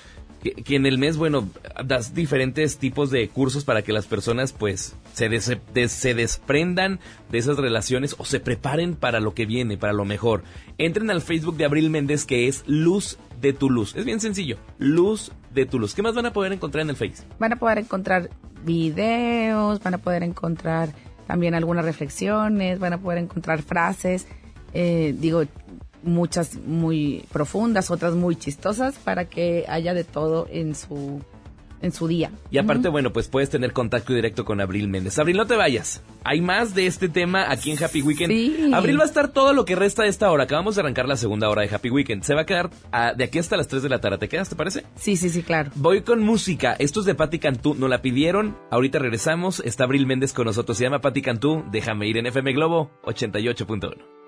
que, 0.53 0.77
en 0.77 0.87
el 0.87 0.99
mes, 0.99 1.17
bueno, 1.17 1.49
das 1.85 2.15
diferentes 2.15 2.77
tipos 2.79 3.11
de 3.11 3.29
cursos 3.29 3.65
para 3.65 3.83
que 3.83 3.93
las 3.93 4.07
personas 4.07 4.53
pues 4.53 4.95
se, 5.15 5.29
des- 5.29 5.59
se 5.89 6.15
desprendan 6.15 7.01
de 7.31 7.39
esas 7.39 7.57
relaciones 7.57 8.15
o 8.19 8.25
se 8.25 8.41
preparen 8.41 8.95
para 8.95 9.21
lo 9.21 9.35
que 9.35 9.47
viene, 9.47 9.77
para 9.79 9.93
lo 9.93 10.05
mejor. 10.05 10.45
Entren 10.79 11.11
al 11.11 11.23
Facebook 11.23 11.57
de 11.57 11.65
Abril 11.65 11.91
Méndez 11.91 12.25
que 12.27 12.47
es 12.49 12.63
Luz 12.67 13.19
de 13.41 13.53
tu 13.53 13.71
Luz. 13.71 13.95
Es 13.97 14.05
bien 14.05 14.21
sencillo, 14.21 14.59
Luz 14.79 15.33
de 15.53 15.67
tu 15.67 15.79
Luz. 15.79 15.95
¿Qué 15.95 16.03
más 16.03 16.15
van 16.15 16.27
a 16.27 16.33
poder 16.33 16.53
encontrar 16.53 16.83
en 16.83 16.91
el 16.91 16.97
Face? 16.97 17.25
Van 17.39 17.53
a 17.53 17.57
poder 17.57 17.79
encontrar 17.79 18.31
videos, 18.65 19.83
van 19.83 19.95
a 19.95 19.99
poder 19.99 20.23
encontrar 20.23 20.91
también 21.27 21.55
algunas 21.55 21.85
reflexiones, 21.85 22.79
van 22.79 22.93
a 22.93 22.99
poder 22.99 23.19
encontrar 23.19 23.63
frases, 23.63 24.27
eh, 24.75 25.15
digo, 25.19 25.45
muchas 26.05 26.57
muy 26.57 27.25
profundas, 27.33 27.91
otras 27.91 28.15
muy 28.15 28.37
chistosas, 28.37 28.97
para 28.97 29.27
que 29.27 29.65
haya 29.69 29.95
de 29.95 30.05
todo 30.05 30.47
en 30.51 30.75
su, 30.75 31.21
en 31.85 31.93
su 31.93 32.09
día. 32.09 32.31
Y 32.51 32.59
aparte, 32.59 32.89
bueno, 32.89 33.13
pues 33.13 33.29
puedes 33.29 33.51
tener 33.51 33.73
contacto 33.73 34.15
directo 34.15 34.45
con 34.45 34.61
Abril 34.61 34.89
Méndez. 34.89 35.19
Abril, 35.19 35.37
no 35.37 35.47
te 35.47 35.55
vayas. 35.55 36.03
Hay 36.25 36.41
más 36.41 36.75
de 36.75 36.87
este 36.87 37.09
tema 37.09 37.51
aquí 37.51 37.71
en 37.71 37.83
Happy 37.83 38.01
Weekend. 38.01 38.33
Sí. 38.33 38.71
Abril 38.73 38.99
va 38.99 39.03
a 39.03 39.07
estar 39.07 39.29
todo 39.29 39.53
lo 39.53 39.65
que 39.65 39.77
resta 39.77 40.03
de 40.03 40.09
esta 40.09 40.31
hora. 40.31 40.45
Acabamos 40.45 40.75
de 40.75 40.81
arrancar 40.81 41.07
la 41.07 41.17
segunda 41.17 41.49
hora 41.51 41.63
de 41.63 41.75
Happy 41.75 41.91
Weekend. 41.91 42.23
Se 42.23 42.35
va 42.35 42.43
a 42.43 42.47
quedar 42.47 42.71
ah, 42.91 43.13
de 43.15 43.25
aquí 43.25 43.39
hasta 43.39 43.57
las 43.57 43.69
3 43.69 43.83
de 43.83 43.89
la 43.91 44.01
tarde. 44.01 44.19
¿Te 44.19 44.29
quedas, 44.29 44.49
te 44.49 44.57
parece? 44.57 44.85
Sí, 44.97 45.17
sí, 45.17 45.29
sí, 45.29 45.43
claro. 45.43 45.71
Voy 45.75 46.01
con 46.01 46.23
música. 46.23 46.75
Esto 46.79 47.01
es 47.01 47.07
de 47.07 47.15
Patti 47.15 47.39
Cantú. 47.39 47.75
Nos 47.75 47.91
la 47.91 48.01
pidieron. 48.01 48.57
Ahorita 48.71 48.99
regresamos. 48.99 49.61
Está 49.61 49.85
Abril 49.85 50.07
Méndez 50.07 50.33
con 50.33 50.47
nosotros. 50.47 50.79
Se 50.79 50.85
llama 50.85 51.01
Patti 51.01 51.21
Cantú. 51.21 51.65
Déjame 51.71 52.09
ir 52.09 52.17
en 52.17 52.27
FM 52.27 52.53
Globo 52.55 52.91
88.1. 53.03 54.24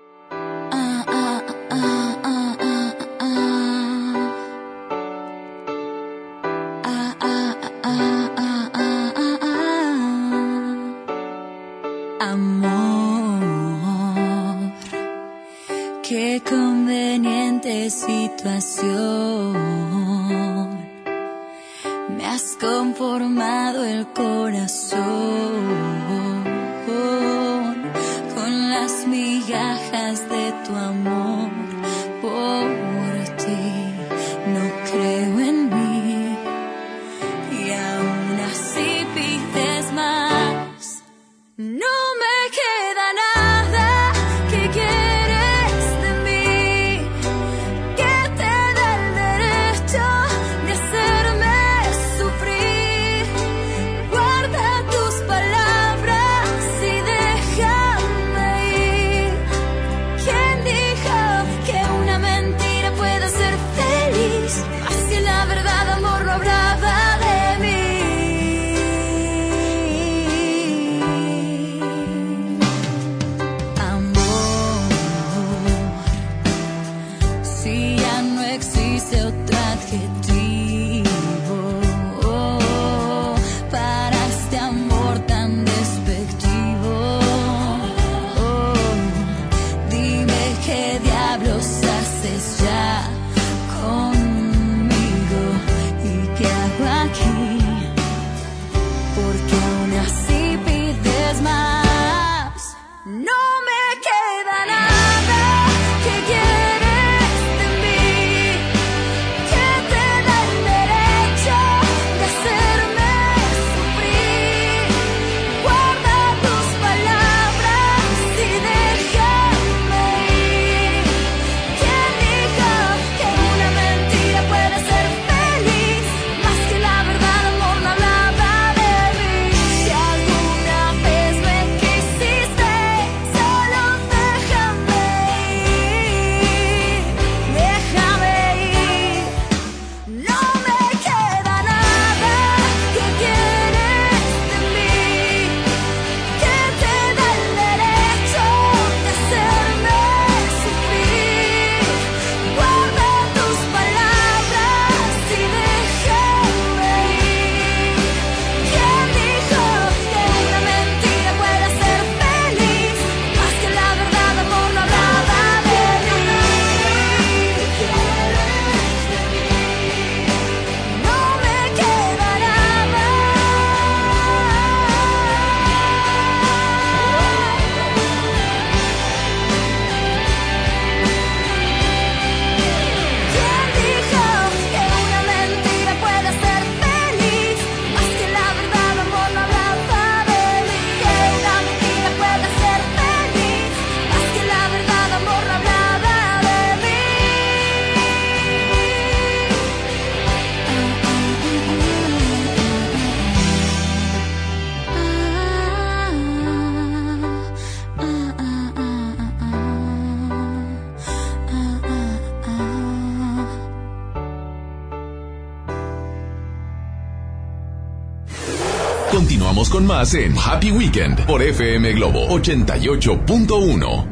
En 220.13 220.35
Happy 220.37 220.71
Weekend 220.71 221.25
por 221.25 221.43
FM 221.43 221.91
Globo 221.93 222.29
88.1. 222.29 224.07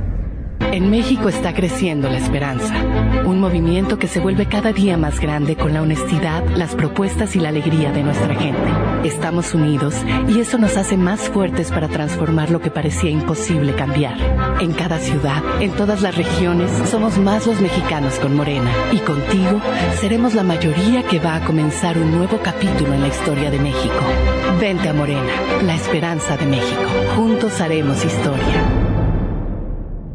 En 0.73 0.89
México 0.89 1.29
está 1.29 1.53
creciendo 1.53 2.09
la 2.09 2.17
esperanza, 2.17 2.73
un 3.23 3.39
movimiento 3.39 3.97
que 3.97 4.09
se 4.09 4.19
vuelve 4.19 4.45
cada 4.45 4.73
día 4.73 4.97
más 4.97 5.21
grande 5.21 5.55
con 5.55 5.73
la 5.73 5.81
honestidad, 5.81 6.43
las 6.49 6.75
propuestas 6.75 7.37
y 7.37 7.39
la 7.39 7.47
alegría 7.49 7.93
de 7.93 8.03
nuestra 8.03 8.35
gente. 8.35 8.73
Estamos 9.05 9.53
unidos 9.53 9.95
y 10.27 10.41
eso 10.41 10.57
nos 10.57 10.75
hace 10.75 10.97
más 10.97 11.21
fuertes 11.29 11.69
para 11.69 11.87
transformar 11.87 12.51
lo 12.51 12.59
que 12.59 12.71
parecía 12.71 13.09
imposible 13.09 13.73
cambiar. 13.73 14.17
En 14.59 14.73
cada 14.73 14.99
ciudad, 14.99 15.41
en 15.61 15.71
todas 15.71 16.01
las 16.01 16.17
regiones, 16.17 16.71
somos 16.89 17.17
más 17.17 17.47
los 17.47 17.61
mexicanos 17.61 18.15
con 18.15 18.35
Morena 18.35 18.71
y 18.91 18.97
contigo 18.97 19.61
seremos 20.01 20.33
la 20.33 20.43
mayoría 20.43 21.03
que 21.03 21.19
va 21.19 21.35
a 21.35 21.45
comenzar 21.45 21.97
un 21.97 22.11
nuevo 22.11 22.39
capítulo 22.43 22.93
en 22.93 23.01
la 23.01 23.07
historia 23.07 23.49
de 23.49 23.59
México. 23.59 24.03
Vente 24.59 24.89
a 24.89 24.93
Morena, 24.93 25.33
la 25.63 25.75
esperanza 25.75 26.37
de 26.37 26.45
México. 26.45 26.81
Juntos 27.15 27.59
haremos 27.61 28.03
historia. 28.03 28.74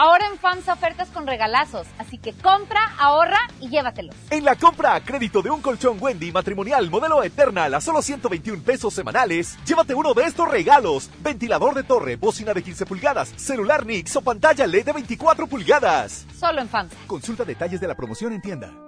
Ahora 0.00 0.28
en 0.28 0.38
FAMSA 0.38 0.74
ofertas 0.74 1.08
con 1.08 1.26
regalazos, 1.26 1.88
así 1.98 2.18
que 2.18 2.32
compra, 2.32 2.78
ahorra 3.00 3.40
y 3.60 3.68
llévatelos. 3.68 4.14
En 4.30 4.44
la 4.44 4.54
compra 4.54 4.94
a 4.94 5.00
crédito 5.00 5.42
de 5.42 5.50
un 5.50 5.60
colchón 5.60 5.98
Wendy 6.00 6.30
matrimonial 6.30 6.88
modelo 6.88 7.20
Eternal 7.24 7.74
a 7.74 7.80
solo 7.80 8.00
121 8.00 8.62
pesos 8.62 8.94
semanales, 8.94 9.58
llévate 9.64 9.96
uno 9.96 10.14
de 10.14 10.22
estos 10.22 10.48
regalos: 10.48 11.10
ventilador 11.18 11.74
de 11.74 11.82
torre, 11.82 12.14
bocina 12.14 12.54
de 12.54 12.62
15 12.62 12.86
pulgadas, 12.86 13.32
celular 13.34 13.84
Nix 13.84 14.14
o 14.14 14.22
pantalla 14.22 14.68
LED 14.68 14.84
de 14.84 14.92
24 14.92 15.48
pulgadas. 15.48 16.26
Solo 16.38 16.60
en 16.60 16.68
FAMSA. 16.68 16.96
Consulta 17.08 17.44
detalles 17.44 17.80
de 17.80 17.88
la 17.88 17.96
promoción 17.96 18.32
en 18.32 18.40
tienda. 18.40 18.87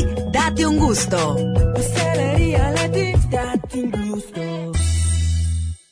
Date 0.31 0.65
un 0.65 0.77
gusto. 0.77 1.35
Pastelería 1.73 2.71
Leti, 2.71 3.13
date 3.29 3.83
un 3.83 3.91
gusto. 3.91 4.41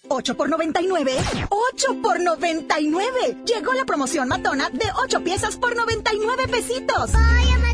8 0.10 0.36
por 0.36 0.50
99. 0.50 1.12
8 1.50 2.02
por 2.02 2.20
99. 2.20 3.38
Llegó 3.46 3.74
la 3.74 3.86
promoción 3.86 4.28
matona 4.28 4.70
de 4.70 4.86
8 5.04 5.24
piezas 5.24 5.56
por 5.58 5.76
99 5.76 6.48
pesitos. 6.48 7.12
Oye, 7.14 7.69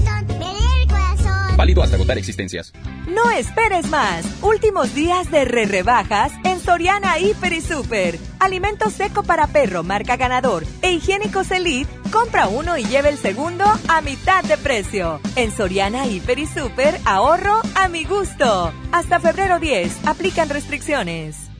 Válido 1.55 1.81
hasta 1.83 1.95
agotar 1.95 2.17
existencias. 2.17 2.73
No 3.07 3.31
esperes 3.31 3.87
más. 3.89 4.25
Últimos 4.41 4.93
días 4.93 5.31
de 5.31 5.45
re 5.45 5.65
rebajas 5.65 6.31
en 6.43 6.59
Soriana 6.59 7.19
Hiper 7.19 7.53
y 7.53 7.61
Super. 7.61 8.19
Alimento 8.39 8.89
seco 8.89 9.23
para 9.23 9.47
perro 9.47 9.83
marca 9.83 10.17
ganador 10.17 10.65
e 10.81 10.91
higiénicos 10.91 11.51
Elite. 11.51 11.91
Compra 12.11 12.47
uno 12.47 12.77
y 12.77 12.83
lleve 12.83 13.09
el 13.09 13.17
segundo 13.17 13.65
a 13.87 14.01
mitad 14.01 14.43
de 14.43 14.57
precio. 14.57 15.19
En 15.35 15.51
Soriana 15.51 16.05
Hiper 16.07 16.39
y 16.39 16.47
Super 16.47 16.99
ahorro 17.05 17.61
a 17.75 17.87
mi 17.87 18.03
gusto. 18.03 18.73
Hasta 18.91 19.19
febrero 19.19 19.59
10. 19.59 20.07
Aplican 20.07 20.49
restricciones. 20.49 21.54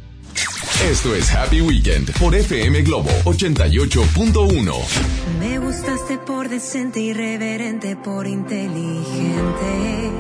Esto 0.66 1.16
es 1.16 1.34
Happy 1.34 1.62
Weekend 1.62 2.12
por 2.20 2.34
FM 2.36 2.82
Globo 2.82 3.10
88.1. 3.26 4.74
Me 5.40 5.60
gustaste 5.60 6.18
por 6.18 6.50
decente, 6.50 7.00
irreverente, 7.00 7.96
por 7.96 8.26
inteligente. 8.26 10.12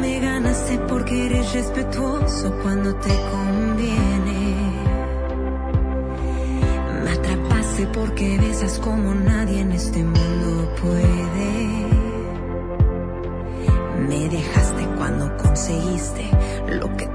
Me 0.00 0.20
ganaste 0.20 0.78
porque 0.88 1.26
eres 1.26 1.52
respetuoso 1.54 2.54
cuando 2.62 2.94
te 2.96 3.08
conviene. 3.08 4.54
Me 7.04 7.10
atrapaste 7.10 7.86
porque 7.86 8.38
besas 8.38 8.78
como 8.78 9.14
nadie 9.14 9.60
en 9.60 9.72
este 9.72 10.04
mundo 10.04 10.74
puede. 10.80 11.80
Me 14.08 14.28
dejaste 14.28 14.84
cuando 14.98 15.36
conseguiste 15.38 16.30
lo 16.68 16.94
que 16.96 17.06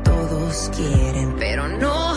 todos 0.55 0.69
quieren, 0.69 1.35
pero 1.37 1.67
no 1.67 2.15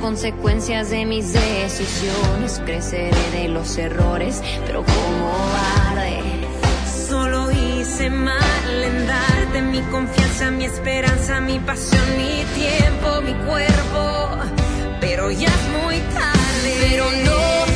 consecuencias 0.00 0.90
de 0.90 1.04
mis 1.04 1.32
decisiones. 1.32 2.60
Creceré 2.64 3.30
de 3.32 3.48
los 3.48 3.76
errores, 3.78 4.42
pero 4.66 4.84
como 4.84 5.32
cobarde. 5.32 6.20
Solo 7.08 7.50
hice 7.50 8.10
mal 8.10 8.84
en 8.84 9.06
darte 9.06 9.62
mi 9.62 9.80
confianza, 9.82 10.50
mi 10.50 10.64
esperanza, 10.64 11.40
mi 11.40 11.58
pasión, 11.58 12.02
mi 12.16 12.44
tiempo, 12.54 13.20
mi 13.22 13.34
cuerpo. 13.46 14.30
Pero 15.00 15.30
ya 15.30 15.48
es 15.48 15.84
muy 15.84 15.98
tarde. 16.14 16.76
Pero 16.80 17.04
no 17.24 17.67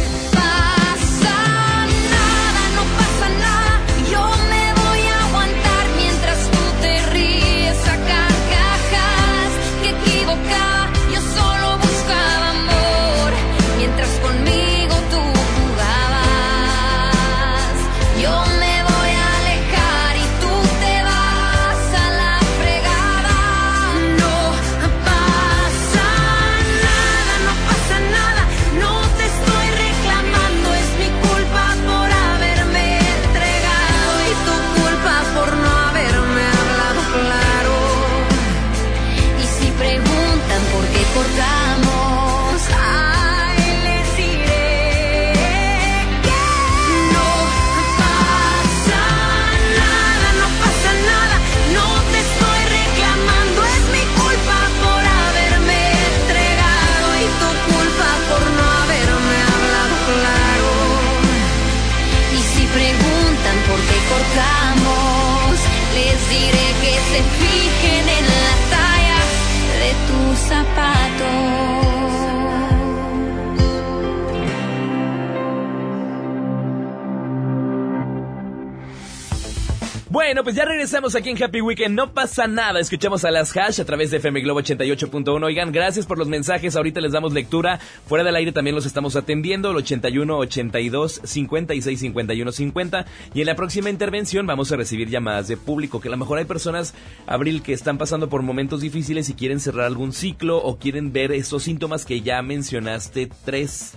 aquí 81.15 81.31
en 81.31 81.43
Happy 81.43 81.61
Weekend. 81.61 81.95
No 81.95 82.15
pasa 82.15 82.47
nada. 82.47 82.81
Escuchamos 82.81 83.25
a 83.25 83.31
las 83.31 83.57
hash 83.57 83.81
a 83.81 83.85
través 83.85 84.11
de 84.11 84.19
FM 84.19 84.41
Globo 84.41 84.61
88.1. 84.61 85.45
Oigan, 85.45 85.73
gracias 85.73 86.07
por 86.07 86.19
los 86.19 86.29
mensajes. 86.29 86.77
Ahorita 86.77 87.01
les 87.01 87.13
damos 87.13 87.33
lectura. 87.33 87.79
Fuera 88.07 88.25
del 88.25 88.37
aire 88.37 88.53
también 88.53 88.75
los 88.75 88.87
estamos 88.87 89.17
atendiendo. 89.17 89.71
El 89.71 89.77
81 89.77 90.39
82 90.39 91.21
56 91.25 92.01
51 92.01 92.53
50. 92.53 93.07
Y 93.35 93.41
en 93.41 93.47
la 93.47 93.57
próxima 93.57 93.91
intervención 93.91 94.47
vamos 94.47 94.73
a 94.73 94.77
recibir 94.77 95.09
llamadas 95.09 95.49
de 95.49 95.57
público. 95.57 96.01
Que 96.01 96.09
a 96.09 96.11
lo 96.11 96.17
mejor 96.17 96.39
hay 96.39 96.45
personas, 96.45 96.95
Abril, 97.27 97.63
que 97.63 97.73
están 97.73 97.99
pasando 97.99 98.29
por 98.29 98.43
momentos 98.43 98.81
difíciles 98.81 99.29
y 99.29 99.35
quieren 99.35 99.61
cerrar 99.61 99.87
algún 99.87 100.13
ciclo 100.13 100.59
o 100.59 100.79
quieren 100.79 101.13
ver 101.13 101.33
esos 101.33 101.63
síntomas 101.63 102.05
que 102.05 102.21
ya 102.23 102.41
mencionaste. 102.43 103.29
Tres. 103.45 103.95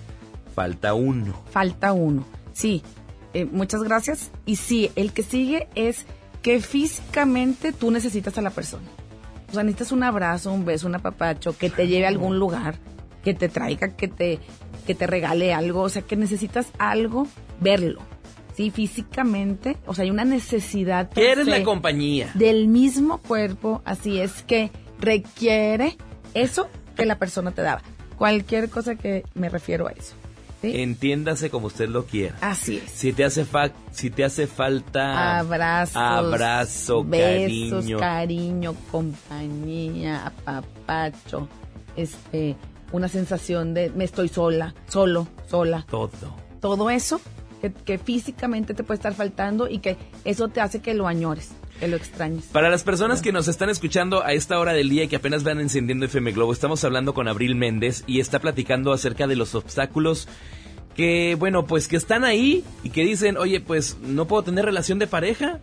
Falta 0.53 0.93
uno. 0.93 1.43
Falta 1.51 1.93
uno. 1.93 2.25
Sí, 2.53 2.81
eh, 3.33 3.45
muchas 3.45 3.83
gracias. 3.83 4.31
Y 4.45 4.55
sí, 4.55 4.91
el 4.95 5.11
que 5.11 5.23
sigue 5.23 5.67
es 5.75 6.05
que 6.45 6.61
físicamente 6.61 7.73
tú 7.73 7.89
necesitas 7.89 8.37
a 8.37 8.41
la 8.43 8.51
persona. 8.51 8.85
O 9.49 9.53
sea, 9.53 9.63
necesitas 9.63 9.91
un 9.91 10.03
abrazo, 10.03 10.51
un 10.51 10.63
beso, 10.63 10.85
un 10.85 10.93
apapacho, 10.93 11.57
que 11.57 11.71
te 11.71 11.87
lleve 11.87 12.05
a 12.05 12.09
algún 12.09 12.37
lugar, 12.37 12.75
que 13.23 13.33
te 13.33 13.49
traiga, 13.49 13.95
que 13.95 14.07
te, 14.07 14.37
que 14.85 14.93
te 14.93 15.07
regale 15.07 15.55
algo. 15.55 15.81
O 15.81 15.89
sea, 15.89 16.03
que 16.03 16.15
necesitas 16.15 16.67
algo, 16.77 17.25
verlo. 17.59 17.99
Sí, 18.55 18.69
físicamente. 18.69 19.77
O 19.87 19.95
sea, 19.95 20.03
hay 20.03 20.11
una 20.11 20.23
necesidad. 20.23 21.09
¿Quieres 21.11 21.47
la 21.47 21.63
compañía? 21.63 22.29
Del 22.35 22.67
mismo 22.67 23.17
cuerpo. 23.17 23.81
Así 23.83 24.19
es 24.19 24.43
que 24.43 24.69
requiere 24.99 25.97
eso 26.35 26.69
que 26.95 27.07
la 27.07 27.17
persona 27.17 27.53
te 27.53 27.63
daba. 27.63 27.81
Cualquier 28.19 28.69
cosa 28.69 28.93
que 28.93 29.23
me 29.33 29.49
refiero 29.49 29.87
a 29.87 29.93
eso. 29.93 30.13
¿Sí? 30.71 30.81
Entiéndase 30.81 31.49
como 31.49 31.67
usted 31.67 31.89
lo 31.89 32.05
quiera. 32.05 32.37
Así 32.41 32.77
es. 32.77 32.91
Si 32.91 33.13
te 33.13 33.23
hace 33.23 33.45
fa 33.45 33.71
si 33.91 34.09
te 34.09 34.23
hace 34.23 34.47
falta 34.47 35.39
Abrazos, 35.39 35.95
abrazo, 35.95 37.03
besos, 37.03 37.85
cariño, 37.85 37.97
cariño, 37.99 38.75
compañía, 38.91 40.27
apapacho, 40.27 41.47
este, 41.95 42.55
una 42.91 43.07
sensación 43.07 43.73
de 43.73 43.89
me 43.89 44.03
estoy 44.03 44.27
sola, 44.27 44.73
solo, 44.87 45.27
sola. 45.47 45.85
todo. 45.89 46.35
Todo 46.59 46.89
eso 46.89 47.21
que, 47.61 47.71
que 47.71 47.97
físicamente 47.97 48.73
te 48.73 48.83
puede 48.83 48.97
estar 48.97 49.13
faltando 49.13 49.67
y 49.69 49.79
que 49.79 49.97
eso 50.23 50.47
te 50.47 50.61
hace 50.61 50.79
que 50.79 50.93
lo 50.93 51.07
añores, 51.07 51.51
que 51.79 51.87
lo 51.87 51.97
extrañes. 51.97 52.45
Para 52.45 52.69
las 52.69 52.83
personas 52.83 53.21
que 53.21 53.31
nos 53.31 53.47
están 53.47 53.69
escuchando 53.69 54.23
a 54.23 54.33
esta 54.33 54.59
hora 54.59 54.73
del 54.73 54.89
día 54.89 55.03
y 55.03 55.07
que 55.07 55.17
apenas 55.17 55.43
van 55.43 55.59
encendiendo 55.59 56.05
FM 56.05 56.31
Globo, 56.31 56.53
estamos 56.53 56.83
hablando 56.83 57.13
con 57.13 57.27
Abril 57.27 57.55
Méndez 57.55 58.03
y 58.07 58.19
está 58.19 58.39
platicando 58.39 58.93
acerca 58.93 59.27
de 59.27 59.35
los 59.35 59.55
obstáculos 59.55 60.27
que, 60.95 61.35
bueno, 61.37 61.65
pues 61.65 61.87
que 61.87 61.97
están 61.97 62.23
ahí 62.23 62.63
y 62.83 62.89
que 62.89 63.03
dicen, 63.03 63.37
oye, 63.37 63.59
pues 63.59 63.97
no 64.01 64.27
puedo 64.27 64.43
tener 64.43 64.65
relación 64.65 64.97
de 64.97 65.07
pareja, 65.07 65.59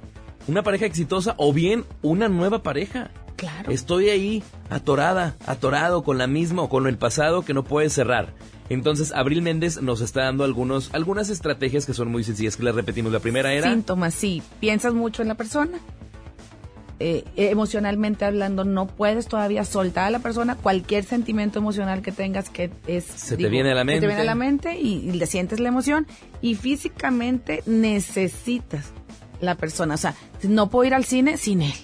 una 0.47 0.63
pareja 0.63 0.87
exitosa 0.87 1.35
o 1.39 1.53
bien 1.53 1.85
una 2.03 2.29
nueva 2.29 2.63
pareja. 2.63 3.11
Claro. 3.43 3.73
Estoy 3.73 4.09
ahí 4.09 4.41
atorada, 4.71 5.35
atorado 5.47 6.05
con 6.05 6.17
la 6.17 6.29
misma 6.29 6.63
o 6.63 6.69
con 6.69 6.87
el 6.87 6.97
pasado 6.97 7.45
que 7.45 7.55
no 7.55 7.65
puede 7.65 7.91
cerrar. 7.91 8.33
Entonces, 8.69 9.11
Abril 9.13 9.43
Méndez 9.43 9.83
nos 9.83 10.01
está 10.01 10.23
dando 10.23 10.45
algunos, 10.45 10.95
algunas 10.95 11.29
estrategias 11.29 11.85
que 11.85 11.93
son 11.93 12.09
muy 12.09 12.23
sencillas, 12.23 12.57
que 12.57 12.63
les 12.63 12.73
repetimos. 12.75 13.11
La 13.13 13.19
primera 13.19 13.53
era... 13.53 13.69
Síntomas, 13.69 14.15
sí. 14.15 14.45
Piensas 14.61 14.95
mucho 14.95 15.23
en 15.23 15.29
la 15.29 15.35
persona. 15.35 15.79
eh, 17.01 17.25
emocionalmente 17.37 18.25
hablando, 18.25 18.63
no 18.65 18.87
puedes 18.87 19.27
todavía 19.27 19.65
soltar 19.65 20.05
a 20.05 20.11
la 20.11 20.21
persona. 20.21 20.55
Cualquier 20.55 21.03
sentimiento 21.03 21.59
emocional 21.59 22.01
que 22.01 22.13
tengas 22.13 22.49
que 22.49 22.71
es... 22.87 23.05
Se 23.05 23.37
te 23.37 23.49
viene 23.49 23.73
a 23.73 23.75
la 23.75 23.81
se 23.81 23.85
mente. 23.87 24.01
te 24.03 24.07
viene 24.07 24.23
a 24.23 24.25
la 24.25 24.37
mente 24.37 24.79
y, 24.79 24.99
y 25.09 25.13
le 25.13 25.27
sientes 25.27 25.59
la 25.59 25.69
emoción. 25.69 26.07
Y 26.41 26.55
físicamente 26.55 27.65
necesitas 27.67 28.93
la 29.41 29.57
persona. 29.57 29.95
O 29.95 29.99
sea, 29.99 30.15
no 30.45 30.71
puedo 30.71 30.87
ir 30.87 30.95
al 30.95 31.05
cine 31.05 31.37
sin 31.39 31.63
él. 31.63 31.75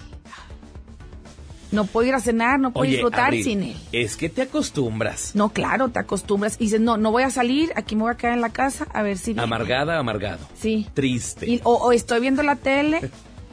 No 1.70 1.84
puedo 1.84 2.08
ir 2.08 2.14
a 2.14 2.20
cenar, 2.20 2.58
no 2.58 2.72
puedo 2.72 2.82
Oye, 2.84 2.92
disfrutar 2.92 3.26
Abril, 3.26 3.44
sin 3.44 3.62
él. 3.62 3.76
Es 3.92 4.16
que 4.16 4.28
te 4.30 4.42
acostumbras. 4.42 5.32
No, 5.34 5.50
claro, 5.50 5.90
te 5.90 5.98
acostumbras. 5.98 6.56
Y 6.58 6.64
dices, 6.64 6.80
no, 6.80 6.96
no 6.96 7.10
voy 7.10 7.24
a 7.24 7.30
salir, 7.30 7.72
aquí 7.76 7.94
me 7.94 8.02
voy 8.02 8.12
a 8.12 8.16
quedar 8.16 8.34
en 8.34 8.40
la 8.40 8.50
casa 8.50 8.86
a 8.94 9.02
ver 9.02 9.18
si... 9.18 9.32
viene. 9.32 9.42
Amargada, 9.42 9.98
amargado. 9.98 10.38
Sí. 10.58 10.88
Triste. 10.94 11.46
Y- 11.48 11.60
o, 11.64 11.74
o 11.74 11.92
estoy 11.92 12.20
viendo 12.20 12.42
la 12.42 12.56
tele 12.56 13.10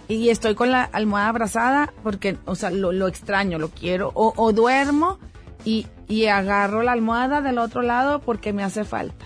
y 0.08 0.30
estoy 0.30 0.56
con 0.56 0.72
la 0.72 0.84
almohada 0.84 1.28
abrazada 1.30 1.94
porque, 2.04 2.38
o 2.46 2.56
sea, 2.56 2.70
lo, 2.70 2.92
lo 2.94 3.08
extraño, 3.08 3.60
lo 3.60 3.70
quiero. 3.70 4.12
O, 4.14 4.34
o 4.38 4.54
duermo 4.54 5.20
y, 5.66 5.88
y 6.08 6.28
agarro 6.28 6.84
la 6.84 6.94
almohada 6.94 7.42
del 7.42 7.58
otro 7.58 7.82
lado 7.82 8.20
porque 8.22 8.54
me 8.54 8.64
hace 8.64 8.86
falta. 8.86 9.26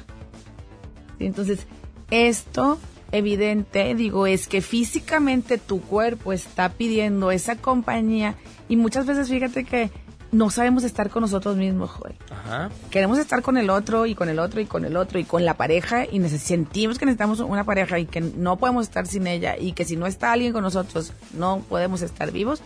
Entonces, 1.20 1.68
esto 2.12 2.80
evidente, 3.12 3.96
digo, 3.96 4.28
es 4.28 4.48
que 4.48 4.62
físicamente 4.62 5.58
tu 5.58 5.82
cuerpo 5.82 6.34
está 6.34 6.70
pidiendo 6.70 7.32
esa 7.32 7.56
compañía 7.56 8.36
y 8.68 8.76
muchas 8.76 9.06
veces 9.06 9.30
fíjate 9.30 9.64
que 9.64 9.92
no 10.32 10.52
sabemos 10.52 10.84
estar 10.84 11.10
con 11.10 11.22
nosotros 11.22 11.58
mismos, 11.58 11.90
Joel 11.90 12.16
Ajá. 12.30 12.70
queremos 12.92 13.18
estar 13.18 13.42
con 13.42 13.58
el 13.58 13.70
otro 13.72 14.06
y 14.06 14.14
con 14.14 14.30
el 14.30 14.38
otro 14.38 14.62
y 14.62 14.66
con 14.66 14.86
el 14.86 14.96
otro 14.96 15.18
y 15.18 15.24
con 15.24 15.44
la 15.44 15.56
pareja 15.56 16.06
y 16.06 16.22
sentimos 16.30 17.00
que 17.00 17.06
necesitamos 17.06 17.40
una 17.40 17.64
pareja 17.64 17.98
y 17.98 18.06
que 18.06 18.22
no 18.22 18.58
podemos 18.58 18.86
estar 18.86 19.08
sin 19.08 19.26
ella 19.26 19.58
y 19.58 19.72
que 19.74 19.86
si 19.86 19.96
no 19.96 20.06
está 20.06 20.32
alguien 20.32 20.54
con 20.54 20.62
nosotros 20.62 21.14
no 21.34 21.64
podemos 21.68 22.04
estar 22.04 22.32
vivos, 22.32 22.62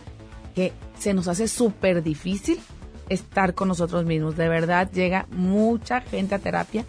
que 0.54 0.72
se 0.98 1.14
nos 1.14 1.26
hace 1.26 1.48
súper 1.48 2.02
difícil 2.02 2.60
estar 3.08 3.54
con 3.54 3.68
nosotros 3.68 4.04
mismos. 4.04 4.36
De 4.36 4.48
verdad 4.48 4.90
llega 4.92 5.26
mucha 5.30 6.02
gente 6.02 6.34
a 6.34 6.38
terapia 6.38 6.84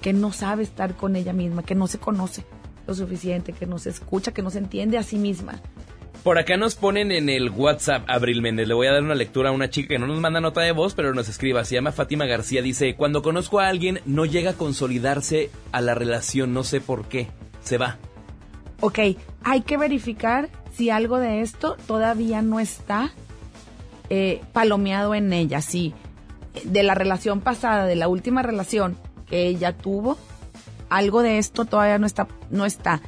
que 0.00 0.12
no 0.12 0.32
sabe 0.32 0.62
estar 0.62 0.94
con 0.94 1.16
ella 1.16 1.32
misma, 1.32 1.64
que 1.64 1.74
no 1.74 1.88
se 1.88 1.98
conoce 1.98 2.44
lo 2.86 2.94
suficiente, 2.94 3.52
que 3.52 3.66
no 3.66 3.78
se 3.78 3.90
escucha, 3.90 4.32
que 4.32 4.42
no 4.42 4.50
se 4.50 4.58
entiende 4.58 4.98
a 4.98 5.02
sí 5.02 5.16
misma. 5.16 5.60
Por 6.22 6.38
acá 6.38 6.56
nos 6.56 6.76
ponen 6.76 7.10
en 7.10 7.28
el 7.28 7.50
WhatsApp, 7.50 8.04
Abril 8.06 8.42
Méndez. 8.42 8.68
Le 8.68 8.74
voy 8.74 8.86
a 8.86 8.92
dar 8.92 9.02
una 9.02 9.16
lectura 9.16 9.48
a 9.48 9.52
una 9.52 9.70
chica 9.70 9.88
que 9.88 9.98
no 9.98 10.06
nos 10.06 10.20
manda 10.20 10.40
nota 10.40 10.60
de 10.60 10.70
voz, 10.70 10.94
pero 10.94 11.12
nos 11.14 11.28
escriba. 11.28 11.64
Se 11.64 11.74
llama 11.74 11.90
Fátima 11.90 12.26
García. 12.26 12.62
Dice, 12.62 12.94
cuando 12.94 13.22
conozco 13.22 13.58
a 13.58 13.66
alguien, 13.66 14.00
no 14.06 14.24
llega 14.24 14.50
a 14.50 14.54
consolidarse 14.54 15.50
a 15.72 15.80
la 15.80 15.94
relación. 15.94 16.54
No 16.54 16.62
sé 16.62 16.80
por 16.80 17.06
qué. 17.06 17.26
Se 17.62 17.76
va. 17.76 17.98
Ok, 18.80 19.00
hay 19.42 19.62
que 19.62 19.76
verificar 19.76 20.48
si 20.72 20.90
algo 20.90 21.18
de 21.18 21.40
esto 21.40 21.76
todavía 21.88 22.40
no 22.40 22.60
está 22.60 23.12
eh, 24.10 24.42
palomeado 24.52 25.16
en 25.16 25.32
ella. 25.32 25.60
Si 25.60 25.92
de 26.64 26.84
la 26.84 26.94
relación 26.94 27.40
pasada, 27.40 27.86
de 27.86 27.96
la 27.96 28.06
última 28.06 28.42
relación 28.42 28.96
que 29.26 29.48
ella 29.48 29.76
tuvo, 29.76 30.18
algo 30.96 31.22
de 31.22 31.38
esto 31.38 31.64
todavía 31.64 31.98
no 31.98 32.06
está, 32.06 32.28
no 32.50 32.64
está 32.64 33.00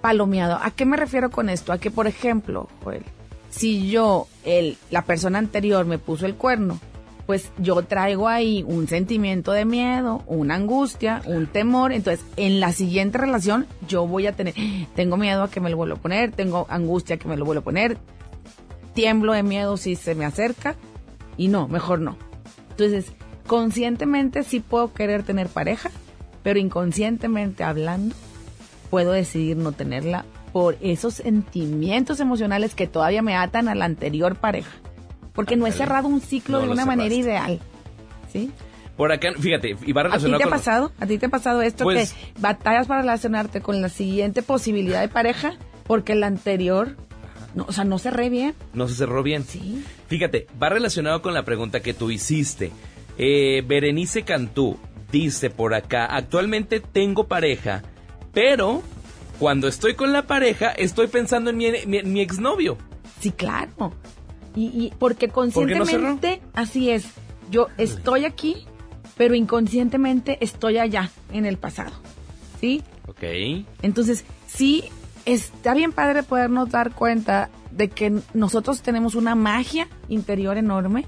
palomeado. 0.00 0.58
¿A 0.60 0.70
qué 0.70 0.84
me 0.84 0.96
refiero 0.96 1.30
con 1.30 1.48
esto? 1.48 1.72
A 1.72 1.78
que, 1.78 1.90
por 1.90 2.06
ejemplo, 2.06 2.68
Joel, 2.82 3.04
si 3.50 3.90
yo, 3.90 4.26
el, 4.44 4.76
la 4.90 5.02
persona 5.02 5.38
anterior 5.38 5.86
me 5.86 5.98
puso 5.98 6.26
el 6.26 6.34
cuerno, 6.34 6.78
pues 7.26 7.50
yo 7.58 7.82
traigo 7.82 8.28
ahí 8.28 8.64
un 8.66 8.86
sentimiento 8.86 9.52
de 9.52 9.64
miedo, 9.64 10.22
una 10.26 10.56
angustia, 10.56 11.22
un 11.26 11.46
temor. 11.46 11.92
Entonces, 11.92 12.24
en 12.36 12.60
la 12.60 12.72
siguiente 12.72 13.18
relación, 13.18 13.66
yo 13.88 14.06
voy 14.06 14.26
a 14.26 14.32
tener, 14.32 14.54
tengo 14.94 15.16
miedo 15.16 15.42
a 15.42 15.50
que 15.50 15.60
me 15.60 15.70
lo 15.70 15.76
vuelva 15.76 15.96
a 15.96 16.00
poner, 16.00 16.32
tengo 16.32 16.66
angustia 16.68 17.16
que 17.16 17.28
me 17.28 17.36
lo 17.36 17.44
vuelva 17.44 17.60
a 17.60 17.64
poner, 17.64 17.98
tiemblo 18.94 19.32
de 19.32 19.42
miedo 19.42 19.76
si 19.76 19.96
se 19.96 20.14
me 20.14 20.24
acerca, 20.24 20.76
y 21.36 21.48
no, 21.48 21.66
mejor 21.66 22.00
no. 22.00 22.16
Entonces, 22.70 23.06
conscientemente 23.46 24.42
sí 24.42 24.60
puedo 24.60 24.92
querer 24.92 25.22
tener 25.22 25.48
pareja, 25.48 25.90
pero 26.44 26.60
inconscientemente 26.60 27.64
hablando, 27.64 28.14
puedo 28.90 29.10
decidir 29.10 29.56
no 29.56 29.72
tenerla 29.72 30.24
por 30.52 30.76
esos 30.80 31.14
sentimientos 31.14 32.20
emocionales 32.20 32.76
que 32.76 32.86
todavía 32.86 33.22
me 33.22 33.34
atan 33.34 33.66
a 33.66 33.74
la 33.74 33.86
anterior 33.86 34.36
pareja. 34.36 34.70
Porque 35.32 35.56
no 35.56 35.66
he 35.66 35.72
cerrado 35.72 36.06
un 36.06 36.20
ciclo 36.20 36.60
No 36.60 36.66
de 36.66 36.72
una 36.72 36.86
manera 36.86 37.12
ideal. 37.12 37.58
¿Sí? 38.32 38.52
Por 38.96 39.10
acá, 39.10 39.32
fíjate, 39.36 39.76
y 39.84 39.92
va 39.92 40.02
¿A 40.02 40.18
ti 40.18 40.26
te 40.26 40.34
ha 40.36 40.38
con... 40.38 40.50
pasado? 40.50 40.92
¿A 41.00 41.06
ti 41.06 41.18
te 41.18 41.26
ha 41.26 41.28
pasado 41.28 41.62
esto 41.62 41.82
Pues- 41.82 42.12
que 42.12 42.40
batallas 42.40 42.86
para 42.86 43.00
relacionarte 43.00 43.60
con 43.60 43.82
la 43.82 43.88
siguiente 43.88 44.42
posibilidad 44.42 45.00
de 45.00 45.08
pareja 45.08 45.54
porque 45.88 46.14
la 46.14 46.28
anterior, 46.28 46.96
no, 47.56 47.64
o 47.66 47.72
sea, 47.72 47.82
no 47.82 47.98
cerré 47.98 48.28
bien? 48.28 48.54
No 48.74 48.86
se 48.86 48.94
cerró 48.94 49.24
bien. 49.24 49.42
Sí. 49.44 49.82
Fíjate, 50.06 50.46
va 50.62 50.68
relacionado 50.68 51.20
con 51.22 51.34
la 51.34 51.44
pregunta 51.44 51.80
que 51.80 51.94
tú 51.94 52.12
hiciste. 52.12 52.70
Eh, 53.18 53.64
Berenice 53.66 54.22
Cantú 54.22 54.78
dice 55.14 55.48
por 55.48 55.74
acá, 55.74 56.06
actualmente 56.06 56.80
tengo 56.80 57.28
pareja, 57.28 57.82
pero 58.32 58.82
cuando 59.38 59.68
estoy 59.68 59.94
con 59.94 60.12
la 60.12 60.26
pareja 60.26 60.70
estoy 60.72 61.06
pensando 61.06 61.50
en 61.50 61.56
mi, 61.56 61.66
mi- 61.86 61.98
en 61.98 62.12
mi 62.12 62.20
exnovio. 62.20 62.76
Sí, 63.20 63.30
claro. 63.30 63.92
Y, 64.56 64.66
y 64.66 64.92
porque 64.98 65.28
no 65.28 65.32
conscientemente, 65.34 66.42
así 66.52 66.90
es, 66.90 67.06
yo 67.50 67.68
estoy 67.78 68.24
aquí, 68.24 68.66
pero 69.16 69.34
inconscientemente 69.34 70.36
estoy 70.40 70.78
allá, 70.78 71.10
en 71.32 71.46
el 71.46 71.58
pasado. 71.58 71.92
¿Sí? 72.60 72.82
Ok. 73.06 73.22
Entonces, 73.82 74.24
sí, 74.48 74.84
está 75.26 75.74
bien 75.74 75.92
padre 75.92 76.22
podernos 76.24 76.70
dar 76.70 76.92
cuenta 76.92 77.50
de 77.70 77.88
que 77.88 78.12
nosotros 78.34 78.82
tenemos 78.82 79.14
una 79.14 79.34
magia 79.36 79.86
interior 80.08 80.56
enorme, 80.56 81.06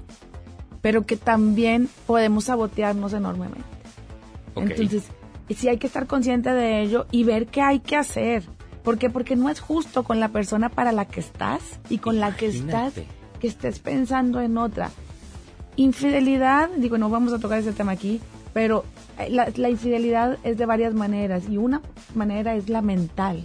pero 0.81 1.05
que 1.05 1.17
también 1.17 1.89
podemos 2.05 2.45
sabotearnos 2.45 3.11
enormemente. 3.13 3.63
Entonces, 4.61 5.03
sí 5.55 5.67
hay 5.67 5.77
que 5.77 5.87
estar 5.87 6.07
consciente 6.07 6.51
de 6.51 6.81
ello 6.81 7.05
y 7.11 7.23
ver 7.23 7.47
qué 7.47 7.61
hay 7.61 7.79
que 7.79 7.95
hacer. 7.95 8.43
¿Por 8.83 8.97
qué? 8.97 9.09
Porque 9.09 9.35
no 9.35 9.49
es 9.49 9.59
justo 9.59 10.03
con 10.03 10.19
la 10.19 10.29
persona 10.29 10.69
para 10.69 10.91
la 10.91 11.05
que 11.05 11.19
estás 11.19 11.79
y 11.89 11.97
con 11.97 12.19
la 12.19 12.35
que 12.35 12.47
estás, 12.47 12.93
que 13.39 13.47
estés 13.47 13.79
pensando 13.79 14.39
en 14.41 14.57
otra. 14.57 14.91
Infidelidad, 15.75 16.69
digo, 16.77 16.97
no 16.97 17.09
vamos 17.09 17.33
a 17.33 17.39
tocar 17.39 17.59
ese 17.59 17.73
tema 17.73 17.91
aquí, 17.91 18.21
pero 18.53 18.85
eh, 19.19 19.29
la, 19.29 19.51
la 19.55 19.69
infidelidad 19.69 20.37
es 20.43 20.57
de 20.57 20.65
varias 20.65 20.93
maneras 20.93 21.43
y 21.49 21.57
una 21.57 21.81
manera 22.15 22.55
es 22.55 22.69
la 22.69 22.81
mental, 22.81 23.43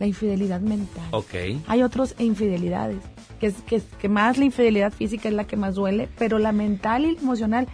la 0.00 0.06
infidelidad 0.06 0.60
mental. 0.60 1.04
Ok. 1.12 1.34
Hay 1.68 1.82
otras 1.82 2.14
infidelidades, 2.18 2.98
que, 3.38 3.48
es, 3.48 3.84
que, 4.00 4.08
más 4.08 4.38
la 4.38 4.46
infidelidad 4.46 4.92
física 4.92 5.28
es 5.28 5.34
la 5.34 5.46
que 5.46 5.56
más 5.56 5.74
duele, 5.74 6.08
pero 6.18 6.38
la 6.38 6.52
mental 6.52 7.04
y 7.04 7.14
la 7.14 7.20
emocional 7.20 7.68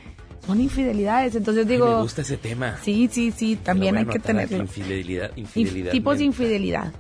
son 0.49 0.61
infidelidades. 0.63 1.35
Entonces 1.37 1.67
Ay, 1.67 1.73
digo, 1.73 1.87
me 1.97 2.01
gusta 2.03 2.23
ese 2.23 2.39
tema. 2.39 2.79
sí, 2.83 3.09
sí, 3.13 3.31
sí, 3.37 3.55
también 3.57 3.97
hay 3.99 4.07
que 4.07 4.19
tenerlo. 4.19 4.57
Infidelidad, 4.57 5.31
Inf- 5.37 5.41
infidelidad. 5.57 5.93
tipos 5.93 6.19
de 6.19 6.25
infidelidad. 6.25 6.93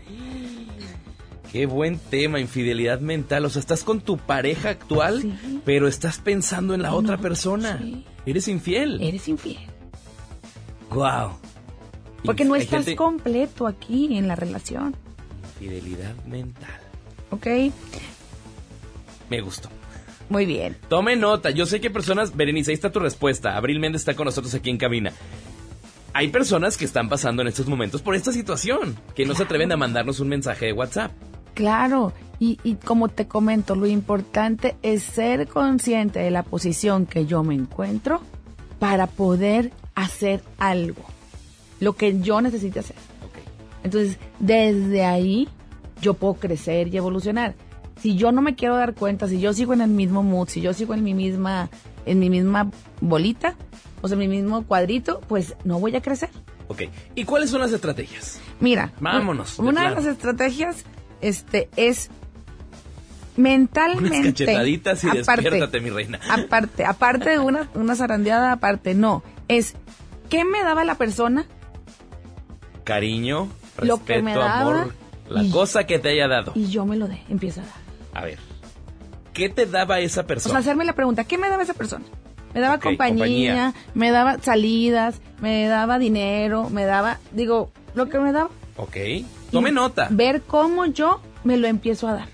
Qué 1.50 1.64
buen 1.64 1.98
tema, 1.98 2.40
infidelidad 2.40 3.00
mental. 3.00 3.46
O 3.46 3.48
sea, 3.48 3.60
estás 3.60 3.82
con 3.82 4.02
tu 4.02 4.18
pareja 4.18 4.68
actual, 4.68 5.32
pero 5.64 5.88
estás 5.88 6.18
pensando 6.18 6.74
en 6.74 6.82
la 6.82 6.92
otra 6.94 7.16
persona. 7.16 7.80
Eres 8.26 8.48
infiel. 8.48 9.00
Eres 9.02 9.26
infiel. 9.28 9.56
Wow. 10.90 11.38
Porque 12.22 12.44
no 12.44 12.54
estás 12.54 12.84
gente- 12.84 12.96
completo 12.96 13.66
aquí 13.66 14.16
en 14.18 14.28
la 14.28 14.36
relación, 14.36 14.94
Infidelidad 15.60 16.14
mental. 16.26 16.80
¿ok? 17.30 17.46
Me 19.30 19.40
gustó. 19.40 19.70
Muy 20.28 20.46
bien. 20.46 20.76
Tome 20.88 21.16
nota. 21.16 21.50
Yo 21.50 21.66
sé 21.66 21.80
que 21.80 21.90
personas. 21.90 22.36
Berenice, 22.36 22.70
ahí 22.70 22.74
está 22.74 22.92
tu 22.92 23.00
respuesta. 23.00 23.56
Abril 23.56 23.80
Méndez 23.80 24.02
está 24.02 24.14
con 24.14 24.26
nosotros 24.26 24.54
aquí 24.54 24.70
en 24.70 24.78
cabina. 24.78 25.12
Hay 26.12 26.28
personas 26.28 26.76
que 26.76 26.84
están 26.84 27.08
pasando 27.08 27.42
en 27.42 27.48
estos 27.48 27.66
momentos 27.66 28.02
por 28.02 28.14
esta 28.14 28.32
situación, 28.32 28.96
que 29.14 29.24
no 29.24 29.34
se 29.34 29.44
atreven 29.44 29.70
a 29.72 29.76
mandarnos 29.76 30.20
un 30.20 30.28
mensaje 30.28 30.66
de 30.66 30.72
WhatsApp. 30.72 31.12
Claro, 31.54 32.12
y, 32.40 32.58
y 32.62 32.74
como 32.76 33.08
te 33.08 33.26
comento, 33.26 33.74
lo 33.74 33.86
importante 33.86 34.76
es 34.82 35.02
ser 35.02 35.48
consciente 35.48 36.18
de 36.20 36.30
la 36.30 36.42
posición 36.42 37.06
que 37.06 37.26
yo 37.26 37.42
me 37.42 37.54
encuentro 37.54 38.20
para 38.78 39.06
poder 39.06 39.72
hacer 39.94 40.42
algo, 40.58 41.04
lo 41.80 41.94
que 41.94 42.20
yo 42.20 42.40
necesite 42.40 42.80
hacer. 42.80 42.96
Entonces, 43.82 44.18
desde 44.38 45.04
ahí 45.04 45.48
yo 46.00 46.14
puedo 46.14 46.34
crecer 46.34 46.88
y 46.88 46.96
evolucionar. 46.96 47.54
Si 48.00 48.14
yo 48.16 48.30
no 48.32 48.42
me 48.42 48.54
quiero 48.54 48.76
dar 48.76 48.94
cuenta, 48.94 49.26
si 49.28 49.40
yo 49.40 49.52
sigo 49.52 49.72
en 49.72 49.80
el 49.80 49.90
mismo 49.90 50.22
mood, 50.22 50.48
si 50.48 50.60
yo 50.60 50.72
sigo 50.72 50.94
en 50.94 51.02
mi 51.02 51.14
misma, 51.14 51.68
en 52.06 52.18
mi 52.20 52.30
misma 52.30 52.70
bolita, 53.00 53.54
o 54.02 54.08
sea, 54.08 54.14
en 54.14 54.20
mi 54.20 54.28
mismo 54.28 54.62
cuadrito, 54.64 55.20
pues 55.28 55.54
no 55.64 55.80
voy 55.80 55.96
a 55.96 56.00
crecer. 56.02 56.30
Ok. 56.68 56.82
¿Y 57.14 57.24
cuáles 57.24 57.50
son 57.50 57.60
las 57.60 57.72
estrategias? 57.72 58.40
Mira, 58.60 58.92
Vámonos, 59.00 59.56
de 59.56 59.62
Una 59.62 59.88
de 59.88 59.94
las 59.96 60.04
estrategias 60.06 60.84
este 61.20 61.68
es 61.76 62.10
mentalmente 63.36 64.18
Unas 64.18 64.26
cachetaditas 64.32 65.02
y 65.04 65.08
aparte, 65.08 65.42
despiértate, 65.42 65.80
mi 65.80 65.90
reina. 65.90 66.20
aparte, 66.30 66.84
aparte 66.84 67.30
de 67.30 67.38
una, 67.38 67.68
una 67.74 67.94
zarandeada 67.96 68.52
aparte, 68.52 68.94
no, 68.94 69.22
es 69.48 69.74
¿qué 70.28 70.44
me 70.44 70.62
daba 70.62 70.84
la 70.84 70.96
persona? 70.96 71.46
Cariño, 72.84 73.48
Lo 73.80 73.96
respeto, 73.96 74.04
que 74.04 74.22
me 74.22 74.34
daba 74.34 74.60
amor, 74.60 74.94
la 75.28 75.42
y- 75.44 75.50
cosa 75.50 75.84
que 75.84 75.98
te 75.98 76.10
haya 76.10 76.28
dado. 76.28 76.52
Y 76.54 76.66
yo 76.68 76.84
me 76.86 76.96
lo 76.96 77.06
dé, 77.08 77.22
empieza 77.28 77.62
a 77.62 77.64
dar. 77.64 77.87
A 78.18 78.24
ver. 78.24 78.38
¿Qué 79.32 79.48
te 79.48 79.66
daba 79.66 80.00
esa 80.00 80.22
O 80.22 80.26
persona? 80.26 80.52
sea, 80.52 80.58
hacerme 80.60 80.84
la 80.84 80.94
pregunta, 80.94 81.24
¿qué 81.24 81.38
me 81.38 81.48
daba 81.48 81.62
esa 81.62 81.74
persona? 81.74 82.04
Me 82.54 82.60
daba 82.60 82.78
compañía, 82.80 83.24
compañía. 83.24 83.74
me 83.94 84.10
daba 84.10 84.38
salidas, 84.40 85.20
me 85.40 85.66
daba 85.68 85.98
dinero, 85.98 86.68
me 86.70 86.84
daba, 86.84 87.18
digo, 87.32 87.70
lo 87.94 88.08
que 88.08 88.18
me 88.18 88.32
daba. 88.32 88.50
ok. 88.76 88.96
Tome 89.52 89.70
nota. 89.72 90.08
Ver 90.10 90.42
cómo 90.42 90.84
yo 90.86 91.20
me 91.44 91.56
lo 91.56 91.68
empiezo 91.68 92.08
a 92.08 92.14
dar. 92.14 92.28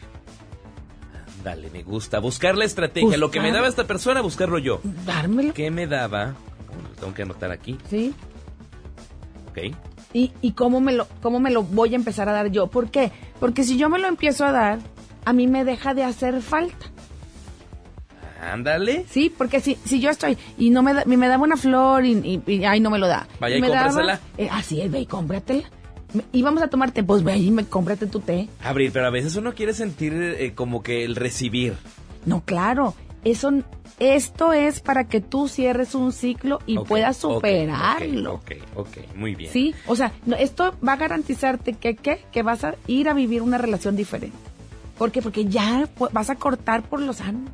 Dale, 1.45 1.69
me 1.71 1.83
gusta. 1.83 2.19
Buscar 2.21 2.57
la 2.57 2.65
estrategia. 2.65 3.17
Lo 3.19 3.31
que 3.31 3.41
me 3.41 3.53
daba 3.53 3.69
esta 3.69 3.87
persona, 3.87 4.21
buscarlo 4.23 4.59
yo. 4.59 4.81
Dármelo. 5.05 5.53
¿Qué 5.53 5.71
me 5.71 5.87
daba? 5.87 6.29
Lo 6.29 7.01
tengo 7.01 7.13
que 7.15 7.23
anotar 7.23 7.51
aquí. 7.53 7.77
Sí. 7.91 8.15
Ok. 9.51 9.77
y, 10.13 10.33
y 10.41 10.53
cómo 10.53 10.81
me 10.81 10.93
lo 10.93 11.07
cómo 11.23 11.39
me 11.39 11.51
lo 11.51 11.63
voy 11.63 11.93
a 11.93 11.97
empezar 11.97 12.29
a 12.29 12.33
dar 12.33 12.49
yo. 12.51 12.67
¿Por 12.69 12.91
qué? 12.91 13.13
Porque 13.41 13.63
si 13.63 13.77
yo 13.77 13.89
me 13.91 13.99
lo 13.99 14.09
empiezo 14.09 14.45
a 14.45 14.53
dar, 14.53 14.79
a 15.25 15.33
mí 15.33 15.47
me 15.47 15.65
deja 15.65 15.95
de 15.95 16.05
hacer 16.05 16.41
falta. 16.43 16.87
Ándale. 18.41 19.07
Sí, 19.09 19.33
porque 19.37 19.61
si, 19.61 19.77
si 19.85 20.01
yo 20.01 20.11
estoy 20.11 20.37
y 20.59 20.71
no 20.71 20.83
me 20.83 20.93
da, 20.93 21.05
me 21.07 21.29
daba 21.29 21.45
una 21.45 21.57
flor 21.57 22.05
y, 22.05 22.13
y, 22.13 22.53
y, 22.53 22.65
ay 22.65 22.81
no 22.81 22.91
me 22.91 22.99
lo 22.99 23.07
da. 23.07 23.27
Vaya 23.41 23.57
y 23.57 23.61
me 23.61 23.69
cómprasela. 23.69 24.21
eh, 24.37 24.49
así 24.53 24.81
es, 24.81 24.91
ve 24.91 25.01
y 25.01 25.07
cómpratela. 25.07 25.71
Y 26.31 26.43
vamos 26.43 26.63
a 26.63 26.69
tomarte, 26.69 27.03
pues 27.03 27.25
ve 27.25 27.37
y 27.39 27.51
me 27.51 27.65
cómprate 27.65 28.07
tu 28.07 28.21
té. 28.21 28.49
Abril, 28.63 28.91
pero 28.93 29.07
a 29.07 29.11
veces 29.11 29.35
uno 29.37 29.55
quiere 29.55 29.73
sentir 29.75 30.13
eh, 30.13 30.53
como 30.55 30.83
que 30.83 31.05
el 31.05 31.17
recibir. 31.17 31.75
No, 32.27 32.43
claro, 32.45 32.95
eso 33.25 33.51
esto 33.99 34.53
es 34.53 34.81
para 34.81 35.05
que 35.05 35.21
tú 35.21 35.49
cierres 35.49 35.95
un 35.95 36.13
ciclo 36.13 36.61
y 36.67 36.79
puedas 36.79 37.17
superarlo. 37.17 38.35
Ok, 38.35 38.53
ok, 38.75 38.87
ok, 38.89 39.17
muy 39.17 39.35
bien. 39.35 39.53
Sí, 39.53 39.75
o 39.87 39.97
sea, 39.97 40.13
no, 40.27 40.37
esto 40.37 40.75
va 40.87 40.95
a 40.95 40.97
garantizarte 40.97 41.75
que, 41.75 41.97
¿qué? 41.97 42.25
que 42.33 42.43
vas 42.43 42.65
a 42.65 42.75
ir 42.87 43.09
a 43.09 43.15
vivir 43.15 43.43
una 43.43 43.59
relación 43.59 43.97
diferente. 43.97 44.37
¿Por 44.99 45.11
qué? 45.11 45.23
Porque 45.23 45.47
ya 45.47 45.89
vas 46.13 46.31
a 46.31 46.37
cortar 46.37 46.83
por 46.83 47.01
los 47.01 47.21
años. 47.21 47.51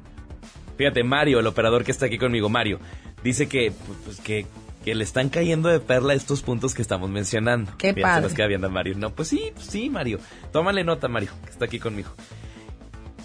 Fíjate, 0.77 1.05
Mario, 1.05 1.41
el 1.41 1.47
operador 1.47 1.85
que 1.85 1.91
está 1.91 2.07
aquí 2.07 2.19
conmigo, 2.19 2.49
Mario, 2.49 2.81
dice 3.23 3.49
que, 3.49 3.73
pues, 3.87 3.99
pues, 4.05 4.21
que, 4.21 4.47
que 4.85 4.95
le 4.95 5.05
están 5.05 5.29
cayendo 5.29 5.69
de 5.69 5.81
perla 5.81 6.15
estos 6.15 6.43
puntos 6.43 6.75
que 6.75 6.83
estamos 6.83 7.11
mencionando. 7.11 7.73
Qué 7.77 7.93
padre. 7.95 8.17
Se 8.17 8.21
nos 8.23 8.35
queda 8.35 8.47
viendo 8.47 8.67
a 8.67 8.71
Mario. 8.71 8.95
No, 8.97 9.11
pues 9.11 9.29
sí, 9.29 9.53
pues 9.55 9.67
sí, 9.67 9.91
Mario. 9.91 10.19
Tómale 10.53 10.85
nota, 10.85 11.09
Mario, 11.09 11.31
que 11.45 11.51
está 11.51 11.67
aquí 11.67 11.79
conmigo. 11.79 12.11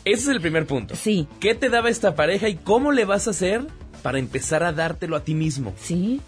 Ese 0.04 0.24
es 0.24 0.28
el 0.28 0.42
primer 0.42 0.68
punto. 0.68 0.96
Sí. 0.96 1.28
¿Qué 1.40 1.56
te 1.56 1.70
daba 1.70 1.90
esta 1.90 2.16
pareja 2.16 2.48
y 2.48 2.56
cómo 2.56 2.92
le 2.92 3.06
vas 3.06 3.28
a 3.28 3.32
hacer 3.32 3.66
para 4.04 4.20
empezar 4.20 4.64
a 4.64 4.72
dártelo 4.72 5.16
a 5.16 5.24
ti 5.24 5.34
mismo? 5.34 5.74
Sí. 5.78 6.22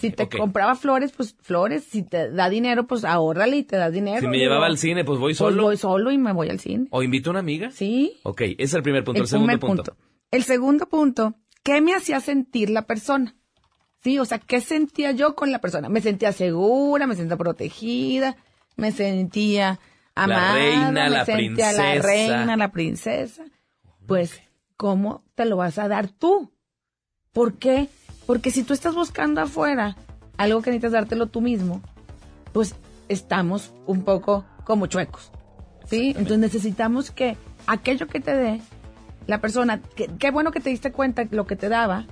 Si 0.00 0.10
te 0.10 0.28
compraba 0.28 0.74
flores, 0.74 1.12
pues 1.12 1.36
flores. 1.40 1.84
Si 1.84 2.02
te 2.02 2.30
da 2.30 2.48
dinero, 2.48 2.86
pues 2.86 3.04
ahórrale 3.04 3.58
y 3.58 3.62
te 3.64 3.76
das 3.76 3.92
dinero. 3.92 4.20
Si 4.20 4.26
me 4.26 4.38
llevaba 4.38 4.66
al 4.66 4.78
cine, 4.78 5.04
pues 5.04 5.18
voy 5.18 5.30
pues 5.30 5.38
solo. 5.38 5.62
voy 5.64 5.76
solo 5.76 6.10
y 6.10 6.18
me 6.18 6.32
voy 6.32 6.48
al 6.48 6.60
cine. 6.60 6.86
¿O 6.90 7.02
invito 7.02 7.30
a 7.30 7.32
una 7.32 7.40
amiga? 7.40 7.70
Sí. 7.70 8.18
Ok, 8.22 8.40
ese 8.42 8.54
es 8.58 8.74
el 8.74 8.82
primer 8.82 9.04
punto. 9.04 9.18
El, 9.18 9.24
el 9.24 9.28
segundo 9.28 9.58
punto. 9.58 9.96
El 10.30 10.44
segundo 10.44 10.86
punto, 10.88 11.34
¿qué 11.62 11.80
me 11.80 11.94
hacía 11.94 12.20
sentir 12.20 12.70
la 12.70 12.86
persona? 12.86 13.36
Sí, 14.02 14.18
o 14.18 14.24
sea, 14.24 14.38
¿qué 14.38 14.60
sentía 14.60 15.12
yo 15.12 15.34
con 15.34 15.52
la 15.52 15.60
persona? 15.60 15.88
Me 15.88 16.00
sentía 16.00 16.32
segura, 16.32 17.06
me 17.06 17.16
sentía 17.16 17.36
protegida, 17.36 18.36
me 18.76 18.92
sentía 18.92 19.78
amada, 20.14 20.54
reina, 20.54 20.90
me 20.92 21.10
la 21.10 21.24
sentía 21.24 21.72
la 21.72 21.92
princesa. 21.92 22.06
reina, 22.06 22.56
la 22.56 22.72
princesa. 22.72 23.44
Pues, 24.06 24.40
¿cómo 24.76 25.24
te 25.34 25.44
lo 25.44 25.56
vas 25.56 25.78
a 25.78 25.88
dar 25.88 26.08
tú? 26.08 26.52
¿Por 27.32 27.58
qué? 27.58 27.88
Porque 28.30 28.52
si 28.52 28.62
tú 28.62 28.74
estás 28.74 28.94
buscando 28.94 29.40
afuera 29.40 29.96
algo 30.36 30.62
que 30.62 30.70
necesitas 30.70 30.92
dártelo 30.92 31.26
tú 31.26 31.40
mismo, 31.40 31.82
pues 32.52 32.76
estamos 33.08 33.72
un 33.86 34.04
poco 34.04 34.44
como 34.62 34.86
chuecos. 34.86 35.32
¿Sí? 35.86 36.10
Entonces 36.10 36.38
necesitamos 36.38 37.10
que 37.10 37.36
aquello 37.66 38.06
que 38.06 38.20
te 38.20 38.36
dé 38.36 38.60
la 39.26 39.40
persona, 39.40 39.80
que- 39.96 40.06
qué 40.16 40.30
bueno 40.30 40.52
que 40.52 40.60
te 40.60 40.70
diste 40.70 40.92
cuenta 40.92 41.26
lo 41.32 41.44
que 41.44 41.56
te 41.56 41.68
daba, 41.68 42.04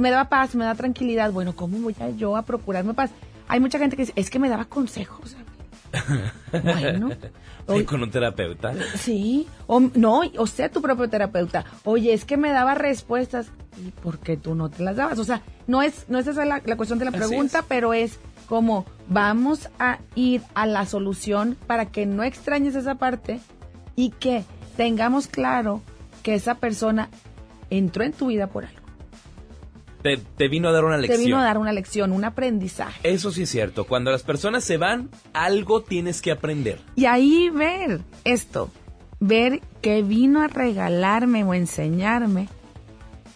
me 0.00 0.10
daba 0.10 0.30
paz, 0.30 0.54
me 0.54 0.64
da 0.64 0.74
tranquilidad. 0.76 1.30
Bueno, 1.30 1.54
¿cómo 1.54 1.76
voy 1.78 1.94
a 2.00 2.08
yo 2.08 2.38
a 2.38 2.42
procurarme 2.46 2.94
paz? 2.94 3.10
Hay 3.46 3.60
mucha 3.60 3.78
gente 3.78 3.96
que 3.96 4.04
dice, 4.04 4.14
es 4.16 4.30
que 4.30 4.38
me 4.38 4.48
daba 4.48 4.64
consejos. 4.64 5.36
Bueno, 6.62 7.10
Fui 7.66 7.84
con 7.84 8.02
un 8.02 8.10
terapeuta. 8.10 8.74
Sí, 8.96 9.46
o 9.66 9.80
no, 9.80 10.22
o 10.38 10.46
sea 10.46 10.68
tu 10.68 10.82
propio 10.82 11.08
terapeuta. 11.08 11.64
Oye, 11.84 12.12
es 12.12 12.24
que 12.24 12.36
me 12.36 12.50
daba 12.50 12.74
respuestas. 12.74 13.48
¿Y 13.84 13.90
por 13.90 14.18
qué 14.18 14.36
tú 14.36 14.54
no 14.54 14.70
te 14.70 14.82
las 14.82 14.96
dabas? 14.96 15.18
O 15.18 15.24
sea, 15.24 15.42
no 15.66 15.82
es, 15.82 16.04
no 16.08 16.18
es 16.18 16.26
esa 16.26 16.44
la, 16.44 16.62
la 16.64 16.76
cuestión 16.76 16.98
de 16.98 17.06
la 17.06 17.10
pregunta, 17.10 17.64
pero 17.66 17.92
es 17.92 18.18
como 18.48 18.84
vamos 19.08 19.68
a 19.78 19.98
ir 20.14 20.42
a 20.54 20.66
la 20.66 20.86
solución 20.86 21.56
para 21.66 21.86
que 21.86 22.06
no 22.06 22.22
extrañes 22.22 22.74
esa 22.74 22.96
parte 22.96 23.40
y 23.96 24.10
que 24.10 24.44
tengamos 24.76 25.26
claro 25.26 25.82
que 26.22 26.34
esa 26.34 26.56
persona 26.56 27.08
entró 27.70 28.04
en 28.04 28.12
tu 28.12 28.28
vida 28.28 28.46
por 28.46 28.64
algo. 28.64 28.83
Te, 30.04 30.18
te 30.18 30.48
vino 30.48 30.68
a 30.68 30.72
dar 30.72 30.84
una 30.84 30.98
lección. 30.98 31.18
Te 31.18 31.24
vino 31.24 31.38
a 31.38 31.44
dar 31.44 31.56
una 31.56 31.72
lección, 31.72 32.12
un 32.12 32.24
aprendizaje. 32.26 33.00
Eso 33.10 33.32
sí 33.32 33.44
es 33.44 33.48
cierto. 33.50 33.86
Cuando 33.86 34.10
las 34.10 34.22
personas 34.22 34.62
se 34.62 34.76
van, 34.76 35.08
algo 35.32 35.82
tienes 35.82 36.20
que 36.20 36.30
aprender. 36.30 36.78
Y 36.94 37.06
ahí 37.06 37.48
ver 37.48 38.02
esto, 38.24 38.70
ver 39.18 39.62
que 39.80 40.02
vino 40.02 40.42
a 40.42 40.48
regalarme 40.48 41.42
o 41.44 41.54
enseñarme 41.54 42.48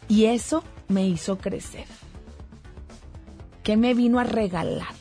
y 0.08 0.26
eso 0.26 0.62
me 0.88 1.08
hizo 1.08 1.38
crecer. 1.38 1.86
¿Qué 3.62 3.78
me 3.78 3.94
vino 3.94 4.18
a 4.18 4.24
regalar? 4.24 4.92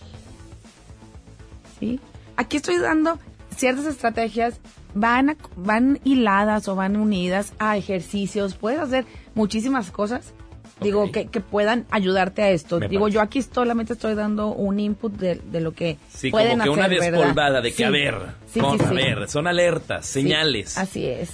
¿Sí? 1.81 1.99
Aquí 2.37 2.57
estoy 2.57 2.77
dando 2.77 3.19
ciertas 3.55 3.85
estrategias, 3.87 4.59
van, 4.93 5.31
a- 5.31 5.37
van 5.57 5.99
hiladas 6.05 6.67
o 6.69 6.75
van 6.75 6.95
unidas 6.95 7.51
a 7.59 7.75
ejercicios, 7.77 8.55
puedes 8.55 8.79
hacer 8.79 9.05
muchísimas 9.35 9.91
cosas 9.91 10.33
Digo, 10.81 11.11
que, 11.11 11.27
que 11.27 11.39
puedan 11.41 11.85
ayudarte 11.89 12.43
a 12.43 12.49
esto. 12.51 12.79
Me 12.79 12.87
Digo, 12.87 13.01
parece. 13.03 13.15
yo 13.15 13.21
aquí 13.21 13.41
solamente 13.41 13.93
estoy 13.93 14.13
dando 14.15 14.49
un 14.49 14.79
input 14.79 15.11
de, 15.13 15.35
de 15.35 15.59
lo 15.61 15.71
que 15.73 15.97
Sí, 16.09 16.29
pueden 16.29 16.51
como 16.59 16.63
que 16.63 16.69
una 16.69 16.85
hacer, 16.85 16.99
¿verdad? 16.99 17.11
despolvada 17.19 17.61
de 17.61 17.69
que, 17.71 17.77
Sí. 17.77 17.83
a 17.83 17.89
ver, 17.89 18.15
Sí, 18.53 18.59
con- 18.59 18.77
sí, 18.77 18.85
a 18.85 18.91
ver, 18.91 19.29
son 19.29 19.47
alertas, 19.47 20.05
señales. 20.05 20.77
Así 20.77 21.05
es. 21.07 21.31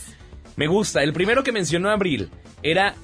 Me 0.55 0.67
gusta. 0.67 1.03
El 1.03 1.11
primero 1.13 1.43
que 1.43 1.51
mencionó 1.51 1.89
Abril 1.89 2.29
era 2.61 2.95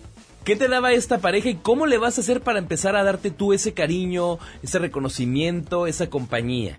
¿qué 0.45 0.55
te 0.55 0.67
daba 0.69 0.93
esta 0.93 1.17
pareja 1.17 1.49
y 1.49 1.55
cómo 1.55 1.85
le 1.85 1.97
vas 1.97 2.17
a 2.17 2.21
hacer 2.21 2.41
para 2.41 2.57
empezar 2.59 2.95
a 2.95 3.03
darte 3.03 3.31
tú 3.31 3.51
ese 3.53 3.73
cariño, 3.73 4.39
ese 4.63 4.79
reconocimiento, 4.79 5.87
esa 5.87 6.09
compañía? 6.09 6.77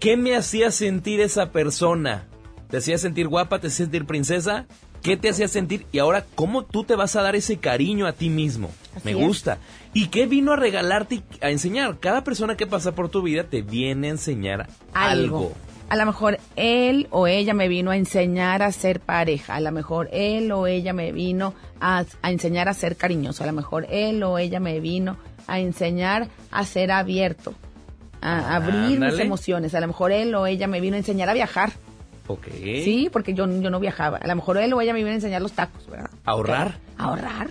¿Qué 0.00 0.16
me 0.16 0.36
hacía 0.36 0.70
sentir 0.70 1.20
esa 1.20 1.50
persona? 1.52 2.26
¿Te 2.68 2.76
hacía 2.78 2.98
sentir 2.98 3.28
guapa? 3.28 3.58
¿Te 3.60 3.68
hacía 3.68 3.84
sentir 3.86 4.04
princesa? 4.04 4.66
¿Qué 5.02 5.16
te 5.16 5.28
hacía 5.28 5.48
sentir? 5.48 5.86
Y 5.90 5.98
ahora, 5.98 6.24
¿cómo 6.34 6.64
tú 6.64 6.84
te 6.84 6.94
vas 6.94 7.16
a 7.16 7.22
dar 7.22 7.34
ese 7.34 7.56
cariño 7.58 8.06
a 8.06 8.12
ti 8.12 8.30
mismo? 8.30 8.70
Así 8.94 9.04
Me 9.06 9.10
es. 9.12 9.16
gusta. 9.16 9.58
¿Y 9.92 10.08
qué 10.08 10.26
vino 10.26 10.52
a 10.52 10.56
regalarte 10.56 11.16
y 11.16 11.22
a 11.40 11.50
enseñar? 11.50 11.98
Cada 11.98 12.22
persona 12.22 12.56
que 12.56 12.66
pasa 12.66 12.92
por 12.92 13.08
tu 13.08 13.22
vida 13.22 13.44
te 13.44 13.62
viene 13.62 14.06
a 14.08 14.10
enseñar 14.10 14.68
algo. 14.92 15.36
algo. 15.38 15.52
A 15.88 15.96
lo 15.96 16.06
mejor 16.06 16.38
él 16.56 17.08
o 17.10 17.26
ella 17.26 17.52
me 17.52 17.68
vino 17.68 17.90
a 17.90 17.96
enseñar 17.96 18.62
a 18.62 18.70
ser 18.72 19.00
pareja. 19.00 19.56
A 19.56 19.60
lo 19.60 19.72
mejor 19.72 20.08
él 20.12 20.50
o 20.52 20.66
ella 20.66 20.92
me 20.92 21.12
vino 21.12 21.52
a, 21.80 22.04
a 22.22 22.30
enseñar 22.30 22.68
a 22.68 22.74
ser 22.74 22.96
cariñoso. 22.96 23.42
A 23.44 23.46
lo 23.46 23.52
mejor 23.52 23.86
él 23.90 24.22
o 24.22 24.38
ella 24.38 24.60
me 24.60 24.80
vino 24.80 25.16
a 25.48 25.58
enseñar 25.58 26.28
a 26.50 26.64
ser 26.64 26.92
abierto. 26.92 27.54
A 28.22 28.54
abrir 28.54 29.00
mis 29.00 29.18
emociones. 29.18 29.74
A 29.74 29.80
lo 29.80 29.88
mejor 29.88 30.12
él 30.12 30.32
o 30.36 30.46
ella 30.46 30.68
me 30.68 30.80
vino 30.80 30.94
a 30.94 30.98
enseñar 30.98 31.28
a 31.28 31.34
viajar. 31.34 31.72
Ok. 32.26 32.46
Sí, 32.84 33.08
porque 33.12 33.34
yo, 33.34 33.46
yo 33.60 33.70
no 33.70 33.80
viajaba. 33.80 34.18
A 34.18 34.26
lo 34.26 34.36
mejor 34.36 34.56
él 34.58 34.72
o 34.72 34.80
ella 34.80 34.92
me 34.92 35.00
vino 35.00 35.10
a 35.10 35.14
enseñar 35.14 35.42
los 35.42 35.52
tacos, 35.52 35.86
¿verdad? 35.88 36.10
¿Ahorrar? 36.24 36.78
Ahorrar. 36.98 37.48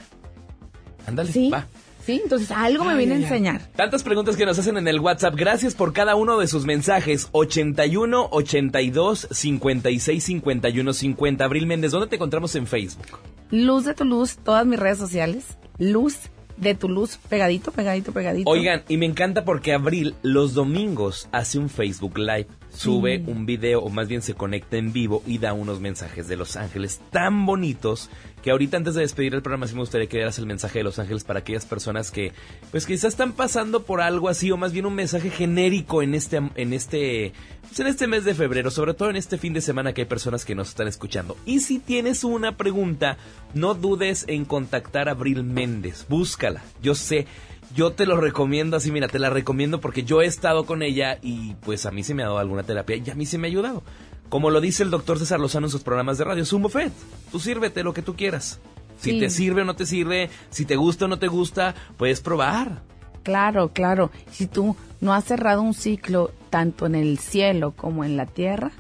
Ándale, 1.07 1.31
Sí. 1.31 1.49
va. 1.49 1.65
Sí, 2.05 2.19
entonces 2.23 2.49
algo 2.49 2.83
me 2.83 2.95
viene 2.95 3.13
a 3.13 3.17
enseñar. 3.17 3.61
Tantas 3.75 4.01
preguntas 4.01 4.35
que 4.35 4.43
nos 4.45 4.57
hacen 4.57 4.75
en 4.77 4.87
el 4.87 4.99
WhatsApp. 4.99 5.35
Gracias 5.35 5.75
por 5.75 5.93
cada 5.93 6.15
uno 6.15 6.39
de 6.39 6.47
sus 6.47 6.65
mensajes. 6.65 7.29
81 7.31 8.27
82 8.31 9.27
56 9.29 10.23
51 10.23 10.93
50. 10.93 11.45
Abril 11.45 11.67
Méndez, 11.67 11.91
¿dónde 11.91 12.07
te 12.07 12.15
encontramos 12.15 12.55
en 12.55 12.65
Facebook? 12.65 13.05
Luz 13.51 13.85
de 13.85 13.93
tu 13.93 14.03
luz, 14.03 14.37
todas 14.37 14.65
mis 14.65 14.79
redes 14.79 14.97
sociales. 14.97 15.57
Luz 15.77 16.17
de 16.57 16.73
tu 16.73 16.89
luz, 16.89 17.17
pegadito, 17.29 17.71
pegadito, 17.71 18.11
pegadito. 18.11 18.49
Oigan, 18.49 18.81
y 18.87 18.97
me 18.97 19.05
encanta 19.05 19.45
porque 19.45 19.71
Abril 19.73 20.15
los 20.23 20.55
domingos 20.55 21.29
hace 21.31 21.59
un 21.59 21.69
Facebook 21.69 22.17
Live, 22.17 22.47
sube 22.73 23.17
Sí. 23.17 23.23
un 23.27 23.45
video 23.45 23.81
o 23.81 23.89
más 23.89 24.07
bien 24.07 24.21
se 24.21 24.33
conecta 24.33 24.77
en 24.77 24.93
vivo 24.93 25.23
y 25.25 25.37
da 25.37 25.53
unos 25.53 25.79
mensajes 25.79 26.27
de 26.27 26.37
Los 26.37 26.55
Ángeles 26.55 27.01
tan 27.11 27.45
bonitos 27.45 28.09
que 28.41 28.51
ahorita 28.51 28.77
antes 28.77 28.95
de 28.95 29.01
despedir 29.01 29.35
el 29.35 29.41
programa 29.41 29.67
sí 29.67 29.73
me 29.75 29.81
gustaría 29.81 30.07
que 30.07 30.17
dieras 30.17 30.39
el 30.39 30.45
mensaje 30.47 30.79
de 30.79 30.83
Los 30.83 30.97
Ángeles 30.97 31.23
para 31.23 31.39
aquellas 31.39 31.65
personas 31.65 32.11
que 32.11 32.31
pues 32.71 32.85
quizás 32.85 33.13
están 33.13 33.33
pasando 33.33 33.83
por 33.83 34.01
algo 34.01 34.29
así 34.29 34.49
o 34.51 34.57
más 34.57 34.71
bien 34.71 34.85
un 34.85 34.95
mensaje 34.95 35.29
genérico 35.29 36.01
en 36.01 36.15
este 36.15 36.41
en 36.55 36.73
este 36.73 37.33
pues, 37.61 37.79
en 37.79 37.87
este 37.87 38.07
mes 38.07 38.25
de 38.25 38.33
febrero, 38.33 38.71
sobre 38.71 38.93
todo 38.93 39.09
en 39.09 39.15
este 39.15 39.37
fin 39.37 39.53
de 39.53 39.61
semana 39.61 39.93
que 39.93 40.01
hay 40.01 40.07
personas 40.07 40.45
que 40.45 40.55
nos 40.55 40.69
están 40.69 40.87
escuchando. 40.87 41.37
Y 41.45 41.59
si 41.59 41.79
tienes 41.79 42.23
una 42.23 42.57
pregunta, 42.57 43.17
no 43.53 43.75
dudes 43.75 44.25
en 44.27 44.45
contactar 44.45 45.07
a 45.07 45.11
Abril 45.11 45.43
Méndez, 45.43 46.05
búscala. 46.09 46.63
Yo 46.81 46.95
sé 46.95 47.27
yo 47.75 47.91
te 47.91 48.05
lo 48.05 48.17
recomiendo 48.17 48.77
así, 48.77 48.91
mira, 48.91 49.07
te 49.07 49.19
la 49.19 49.29
recomiendo 49.29 49.79
porque 49.81 50.03
yo 50.03 50.21
he 50.21 50.25
estado 50.25 50.65
con 50.65 50.81
ella 50.83 51.17
y 51.21 51.55
pues 51.55 51.85
a 51.85 51.91
mí 51.91 52.03
se 52.03 52.13
me 52.13 52.23
ha 52.23 52.27
dado 52.27 52.39
alguna 52.39 52.63
terapia 52.63 52.97
y 52.97 53.09
a 53.09 53.15
mí 53.15 53.25
se 53.25 53.37
me 53.37 53.47
ha 53.47 53.49
ayudado. 53.51 53.83
Como 54.29 54.49
lo 54.49 54.61
dice 54.61 54.83
el 54.83 54.91
doctor 54.91 55.19
César 55.19 55.39
Lozano 55.39 55.67
en 55.67 55.71
sus 55.71 55.83
programas 55.83 56.17
de 56.17 56.23
radio, 56.23 56.43
es 56.43 56.53
un 56.53 56.61
buffet. 56.61 56.91
Tú 57.31 57.39
sírvete 57.39 57.83
lo 57.83 57.93
que 57.93 58.01
tú 58.01 58.15
quieras. 58.15 58.59
Si 58.97 59.11
Sí. 59.11 59.19
te 59.19 59.29
sirve 59.29 59.61
o 59.61 59.65
no 59.65 59.75
te 59.75 59.85
sirve, 59.85 60.29
si 60.49 60.65
te 60.65 60.75
gusta 60.75 61.05
o 61.05 61.07
no 61.07 61.19
te 61.19 61.27
gusta, 61.27 61.75
puedes 61.97 62.21
probar. 62.21 62.81
Claro, 63.23 63.69
claro. 63.73 64.09
Si 64.31 64.47
tú 64.47 64.75
no 64.99 65.13
has 65.13 65.25
cerrado 65.25 65.61
un 65.61 65.73
ciclo 65.73 66.31
tanto 66.49 66.85
en 66.85 66.95
el 66.95 67.17
cielo 67.19 67.71
como 67.75 68.03
en 68.03 68.15
la 68.17 68.25
tierra, 68.25 68.71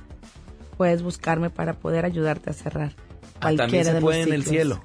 puedes 0.77 1.01
buscarme 1.03 1.49
para 1.49 1.73
poder 1.73 2.05
ayudarte 2.05 2.49
a 2.51 2.53
cerrar. 2.53 2.93
Ah, 3.39 3.53
también 3.55 3.83
se 3.85 3.93
de 3.93 4.01
puede 4.01 4.21
en 4.21 4.33
el 4.33 4.43
cielo. 4.45 4.81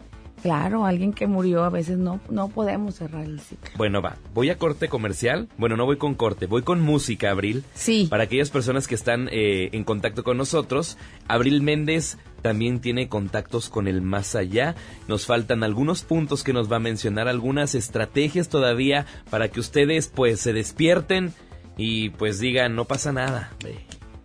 Claro, 0.46 0.86
alguien 0.86 1.12
que 1.12 1.26
murió 1.26 1.64
a 1.64 1.70
veces 1.70 1.98
no, 1.98 2.20
no 2.30 2.46
podemos 2.46 2.94
cerrar 2.94 3.24
el 3.24 3.40
ciclo. 3.40 3.68
Bueno, 3.76 4.00
va. 4.00 4.16
Voy 4.32 4.48
a 4.50 4.58
corte 4.58 4.88
comercial. 4.88 5.48
Bueno, 5.58 5.76
no 5.76 5.86
voy 5.86 5.96
con 5.96 6.14
corte, 6.14 6.46
voy 6.46 6.62
con 6.62 6.80
música, 6.80 7.32
Abril. 7.32 7.64
Sí. 7.74 8.06
Para 8.08 8.22
aquellas 8.22 8.50
personas 8.50 8.86
que 8.86 8.94
están 8.94 9.28
eh, 9.32 9.70
en 9.72 9.82
contacto 9.82 10.22
con 10.22 10.36
nosotros, 10.36 10.98
Abril 11.26 11.62
Méndez 11.62 12.16
también 12.42 12.78
tiene 12.78 13.08
contactos 13.08 13.68
con 13.68 13.88
el 13.88 14.02
más 14.02 14.36
allá. 14.36 14.76
Nos 15.08 15.26
faltan 15.26 15.64
algunos 15.64 16.02
puntos 16.02 16.44
que 16.44 16.52
nos 16.52 16.70
va 16.70 16.76
a 16.76 16.78
mencionar, 16.78 17.26
algunas 17.26 17.74
estrategias 17.74 18.48
todavía 18.48 19.04
para 19.30 19.48
que 19.48 19.58
ustedes 19.58 20.06
pues 20.06 20.38
se 20.38 20.52
despierten 20.52 21.34
y 21.76 22.10
pues 22.10 22.38
digan, 22.38 22.76
no 22.76 22.84
pasa 22.84 23.10
nada. 23.10 23.50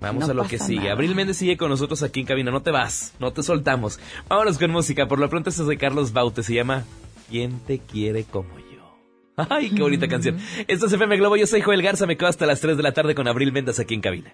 Vamos 0.01 0.25
No 0.25 0.31
a 0.31 0.33
lo 0.33 0.47
que 0.47 0.57
sigue. 0.57 0.79
nada. 0.81 0.93
Abril 0.93 1.13
Méndez 1.15 1.37
sigue 1.37 1.57
con 1.57 1.69
nosotros 1.69 2.01
aquí 2.03 2.19
en 2.21 2.25
cabina. 2.25 2.49
No 2.51 2.61
te 2.61 2.71
vas, 2.71 3.13
no 3.19 3.31
te 3.31 3.43
soltamos. 3.43 3.99
Vámonos 4.27 4.57
con 4.57 4.71
música. 4.71 5.07
Por 5.07 5.19
lo 5.19 5.29
pronto, 5.29 5.49
esto 5.51 5.61
es 5.61 5.67
de 5.67 5.77
Carlos 5.77 6.11
Baute. 6.11 6.41
Se 6.43 6.53
llama 6.55 6.83
¿Quién 7.29 7.59
te 7.67 7.79
quiere 7.79 8.23
como 8.23 8.49
yo? 8.57 8.97
Ay, 9.37 9.69
qué 9.69 9.81
bonita 9.81 10.07
canción. 10.07 10.37
Esto 10.67 10.87
es 10.87 10.93
FM 10.93 11.17
Globo. 11.17 11.37
Yo 11.37 11.45
soy 11.47 11.61
Joel 11.61 11.81
Garza. 11.83 12.05
Me 12.07 12.17
quedo 12.17 12.29
hasta 12.29 12.45
las 12.47 12.59
3 12.61 12.77
de 12.77 12.83
la 12.83 12.93
tarde 12.93 13.13
con 13.15 13.27
Abril 13.27 13.51
Méndez 13.51 13.79
aquí 13.79 13.93
en 13.93 14.01
cabina. 14.01 14.33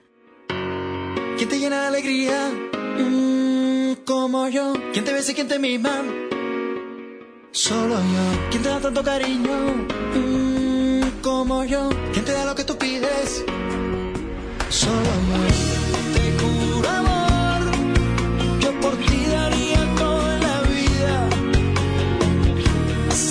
¿Quién 1.37 1.49
te 1.49 1.59
llena 1.59 1.81
de 1.81 1.87
alegría? 1.87 2.49
Mm, 2.99 4.05
como 4.05 4.47
yo. 4.47 4.73
¿Quién 4.93 5.03
te 5.05 5.11
besa 5.13 5.33
y 5.33 5.35
quién 5.35 5.47
te 5.49 5.59
mima? 5.59 6.01
Solo 7.51 7.95
yo. 7.95 8.49
¿Quién 8.51 8.63
te 8.63 8.69
da 8.69 8.79
tanto 8.79 9.03
cariño? 9.03 9.51
Mm, 10.15 11.21
como 11.21 11.63
yo. 11.65 11.89
¿Quién 12.13 12.23
te 12.25 12.31
da 12.31 12.45
lo 12.45 12.55
que 12.55 12.63
tú 12.63 12.77
pides? 12.77 13.43
Solo 14.69 14.95
yo. 15.03 15.56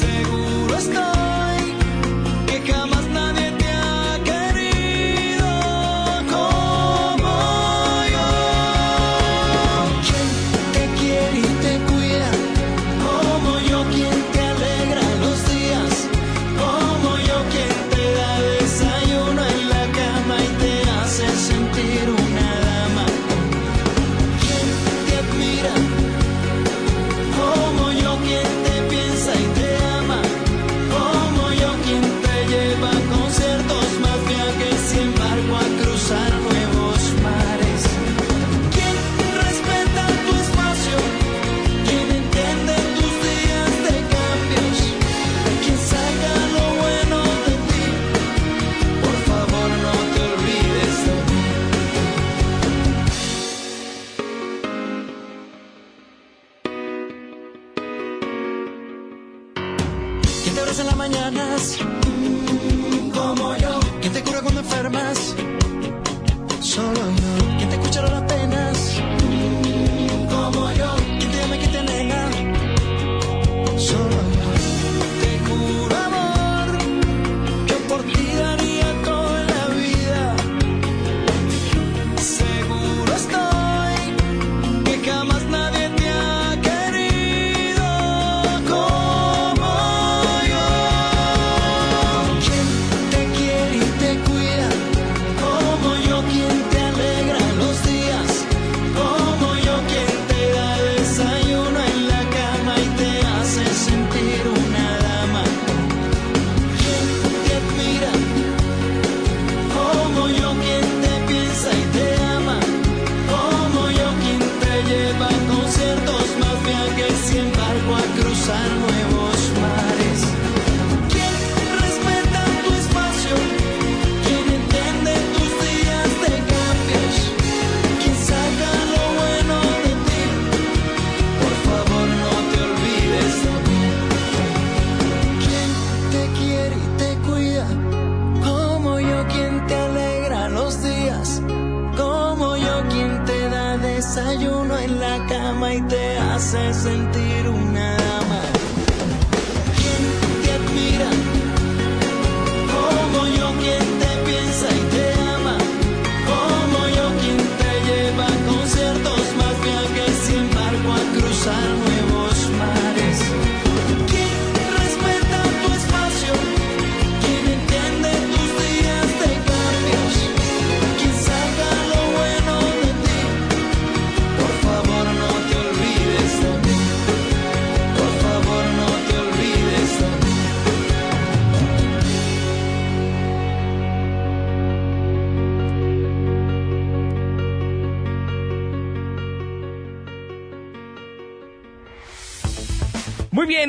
Te 0.07 0.25
juro 0.25 0.77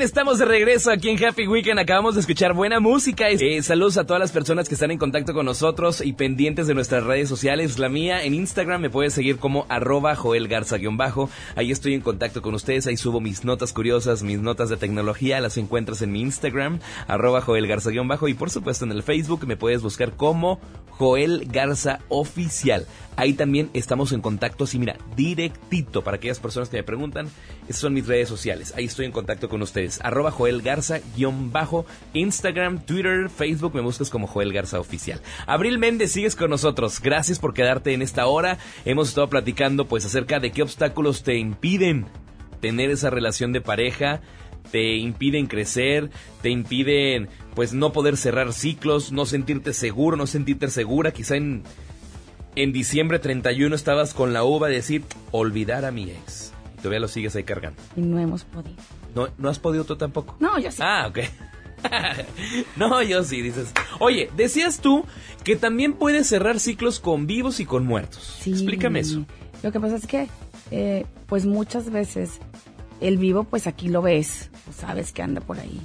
estamos 0.07 0.39
de 0.39 0.45
regreso 0.45 0.89
aquí 0.89 1.09
en 1.09 1.21
Happy 1.21 1.47
Weekend. 1.47 1.79
Acabamos 1.79 2.15
de 2.15 2.21
escuchar 2.21 2.53
buena 2.53 2.79
música. 2.79 3.27
Eh, 3.27 3.61
saludos 3.61 3.97
a 3.97 4.05
todas 4.05 4.21
las 4.21 4.31
personas 4.31 4.69
que 4.69 4.75
están 4.75 4.89
en 4.89 4.97
contacto 4.97 5.33
con 5.33 5.45
nosotros 5.45 5.99
y 5.99 6.13
pendientes 6.13 6.65
de 6.65 6.73
nuestras 6.73 7.03
redes 7.03 7.27
sociales. 7.27 7.77
La 7.77 7.89
mía 7.89 8.23
en 8.23 8.33
Instagram 8.33 8.79
me 8.79 8.89
puedes 8.89 9.13
seguir 9.13 9.37
como 9.37 9.65
arroba 9.67 10.15
Joel 10.15 10.47
Garza-bajo. 10.47 11.29
Ahí 11.57 11.71
estoy 11.71 11.93
en 11.93 11.99
contacto 11.99 12.41
con 12.41 12.55
ustedes. 12.55 12.87
Ahí 12.87 12.95
subo 12.95 13.19
mis 13.19 13.43
notas 13.43 13.73
curiosas, 13.73 14.23
mis 14.23 14.39
notas 14.39 14.69
de 14.69 14.77
tecnología. 14.77 15.41
Las 15.41 15.57
encuentras 15.57 16.01
en 16.01 16.13
mi 16.13 16.21
Instagram, 16.21 16.79
arroba 17.07 17.41
Joel 17.41 17.67
Garza-bajo. 17.67 18.29
Y 18.29 18.33
por 18.33 18.49
supuesto 18.49 18.85
en 18.85 18.93
el 18.93 19.03
Facebook 19.03 19.45
me 19.45 19.57
puedes 19.57 19.81
buscar 19.81 20.13
como 20.13 20.61
Joel 20.91 21.47
Garza 21.51 21.99
Oficial. 22.07 22.87
Ahí 23.17 23.33
también 23.33 23.69
estamos 23.73 24.11
en 24.11 24.21
contacto, 24.21 24.67
sí, 24.67 24.77
mira, 24.77 24.95
directito 25.15 26.03
para 26.03 26.17
aquellas 26.17 26.39
personas 26.39 26.69
que 26.69 26.77
me 26.77 26.83
preguntan. 26.83 27.29
Esas 27.67 27.81
son 27.81 27.93
mis 27.93 28.07
redes 28.07 28.29
sociales. 28.29 28.73
Ahí 28.75 28.85
estoy 28.85 29.05
en 29.05 29.11
contacto 29.11 29.49
con 29.49 29.61
ustedes. 29.61 29.99
Arroba 30.03 30.31
Joel 30.31 30.61
Garza, 30.61 30.99
guion 31.15 31.51
bajo, 31.51 31.85
Instagram, 32.13 32.79
Twitter, 32.79 33.29
Facebook, 33.29 33.75
me 33.75 33.81
buscas 33.81 34.09
como 34.09 34.27
Joel 34.27 34.53
Garza 34.53 34.79
Oficial. 34.79 35.21
Abril 35.45 35.77
Méndez, 35.77 36.11
sigues 36.11 36.35
con 36.35 36.49
nosotros. 36.49 37.01
Gracias 37.01 37.39
por 37.39 37.53
quedarte 37.53 37.93
en 37.93 38.01
esta 38.01 38.25
hora. 38.27 38.57
Hemos 38.85 39.09
estado 39.09 39.29
platicando 39.29 39.85
pues 39.85 40.05
acerca 40.05 40.39
de 40.39 40.51
qué 40.51 40.61
obstáculos 40.61 41.23
te 41.23 41.37
impiden 41.37 42.05
tener 42.61 42.89
esa 42.89 43.09
relación 43.09 43.53
de 43.53 43.61
pareja 43.61 44.21
te 44.71 44.97
impiden 44.97 45.47
crecer, 45.47 46.09
te 46.41 46.49
impiden 46.49 47.29
pues 47.55 47.73
no 47.73 47.93
poder 47.93 48.17
cerrar 48.17 48.51
ciclos, 48.51 49.13
no 49.13 49.25
sentirte 49.25 49.73
seguro, 49.73 50.17
no 50.17 50.27
sentirte 50.27 50.69
segura, 50.69 51.11
quizá 51.11 51.37
en 51.37 51.63
en 52.57 52.73
diciembre 52.73 53.19
31 53.19 53.75
estabas 53.75 54.15
con 54.15 54.33
la 54.33 54.43
uva 54.43 54.67
de 54.67 54.75
decir 54.75 55.03
olvidar 55.31 55.85
a 55.85 55.91
mi 55.91 56.09
ex. 56.09 56.53
Y 56.77 56.81
todavía 56.81 56.99
lo 56.99 57.07
sigues 57.07 57.35
ahí 57.35 57.43
cargando. 57.43 57.81
Y 57.95 58.01
no 58.01 58.19
hemos 58.19 58.43
podido. 58.43 58.75
¿No, 59.15 59.29
¿no 59.37 59.49
has 59.49 59.59
podido 59.59 59.83
tú 59.83 59.95
tampoco? 59.95 60.35
No, 60.39 60.59
yo 60.59 60.71
sí. 60.71 60.79
Ah, 60.81 61.07
ok. 61.09 61.19
no, 62.75 63.01
yo 63.01 63.23
sí, 63.23 63.41
dices. 63.41 63.71
Oye, 63.99 64.29
decías 64.35 64.79
tú 64.79 65.05
que 65.43 65.55
también 65.55 65.93
puedes 65.93 66.27
cerrar 66.27 66.59
ciclos 66.59 66.99
con 66.99 67.27
vivos 67.27 67.59
y 67.59 67.65
con 67.65 67.85
muertos. 67.85 68.37
Sí. 68.41 68.51
Explícame 68.51 68.99
eso. 68.99 69.25
Lo 69.63 69.71
que 69.71 69.79
pasa 69.79 69.95
es 69.95 70.07
que, 70.07 70.27
eh, 70.71 71.05
pues 71.27 71.45
muchas 71.45 71.89
veces 71.91 72.39
el 73.01 73.17
vivo, 73.17 73.43
pues 73.43 73.67
aquí 73.67 73.89
lo 73.89 74.01
ves, 74.01 74.49
o 74.69 74.73
sabes 74.73 75.11
que 75.11 75.21
anda 75.21 75.41
por 75.41 75.59
ahí. 75.59 75.79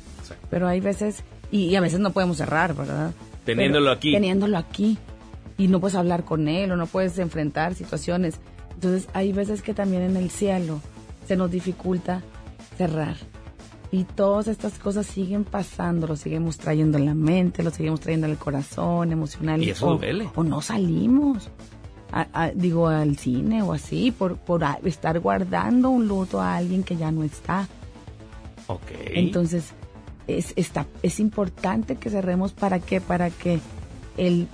Pero 0.51 0.69
hay 0.69 0.81
veces, 0.81 1.25
y, 1.51 1.65
y 1.67 1.77
a 1.77 1.81
veces 1.81 2.01
no 2.01 2.13
podemos 2.13 2.37
cerrar, 2.37 2.75
¿verdad? 2.75 3.13
Teniéndolo 3.45 3.87
Pero 3.87 3.97
aquí. 3.97 4.13
Teniéndolo 4.13 4.59
aquí. 4.59 4.99
Y 5.59 5.69
no 5.69 5.81
puedes 5.81 5.97
hablar 5.97 6.25
con 6.25 6.49
él 6.49 6.73
o 6.73 6.77
no 6.77 6.87
puedes 6.87 7.19
enfrentar 7.19 7.75
situaciones. 7.75 8.39
Entonces 8.83 9.09
hay 9.15 9.33
veces 9.33 9.63
que 9.63 9.75
también 9.75 10.03
en 10.03 10.17
el 10.17 10.29
cielo 10.31 10.81
se 11.29 11.37
nos 11.37 11.51
dificulta 11.53 12.21
cerrar. 12.77 13.17
Y 13.93 14.05
todas 14.05 14.49
estas 14.49 14.79
cosas 14.79 15.07
siguen 15.07 15.45
pasando, 15.45 16.07
lo 16.09 16.17
seguimos 16.17 16.57
trayendo 16.59 16.99
en 16.99 17.07
la 17.07 17.15
mente, 17.15 17.63
lo 17.63 17.71
seguimos 17.71 18.01
trayendo 18.01 18.27
en 18.27 18.33
el 18.33 18.39
corazón, 18.39 19.13
emocional. 19.13 19.63
Y 19.63 19.71
eso 19.71 19.87
o, 19.87 19.99
duele. 19.99 20.29
o 20.35 20.43
no 20.43 20.61
salimos, 20.63 21.49
a- 22.11 22.27
a- 22.33 22.51
digo, 22.51 22.89
al 22.89 23.17
cine 23.19 23.63
o 23.63 23.73
así, 23.73 24.11
por, 24.11 24.37
por 24.39 24.65
a- 24.65 24.81
estar 24.83 25.21
guardando 25.21 25.91
un 25.91 26.09
luto 26.09 26.41
a 26.41 26.57
alguien 26.57 26.83
que 26.83 26.97
ya 26.97 27.13
no 27.13 27.23
está. 27.23 27.69
Ok. 28.67 28.81
Entonces, 29.11 29.67
es, 30.27 30.55
está, 30.57 30.87
es 31.03 31.21
importante 31.21 31.97
que 31.97 32.11
cerremos 32.11 32.53
para 32.53 32.81
que, 32.81 33.01
para 33.01 33.29
que 33.31 33.61
el 34.17 34.49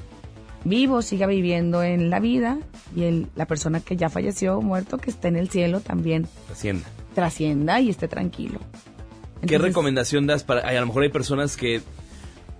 vivo 0.64 1.02
siga 1.02 1.26
viviendo 1.26 1.82
en 1.82 2.10
la 2.10 2.20
vida 2.20 2.58
y 2.96 3.04
el, 3.04 3.26
la 3.36 3.46
persona 3.46 3.80
que 3.80 3.96
ya 3.96 4.08
falleció 4.08 4.58
o 4.58 4.62
muerto, 4.62 4.98
que 4.98 5.10
esté 5.10 5.28
en 5.28 5.36
el 5.36 5.48
cielo, 5.50 5.80
también 5.80 6.26
Hacienda. 6.50 6.86
trascienda 7.14 7.80
y 7.80 7.90
esté 7.90 8.08
tranquilo. 8.08 8.58
¿Qué 9.46 9.56
recomendación 9.58 10.26
das 10.26 10.42
para 10.42 10.62
a 10.68 10.72
lo 10.80 10.86
mejor 10.86 11.04
hay 11.04 11.10
personas 11.10 11.56
que 11.56 11.80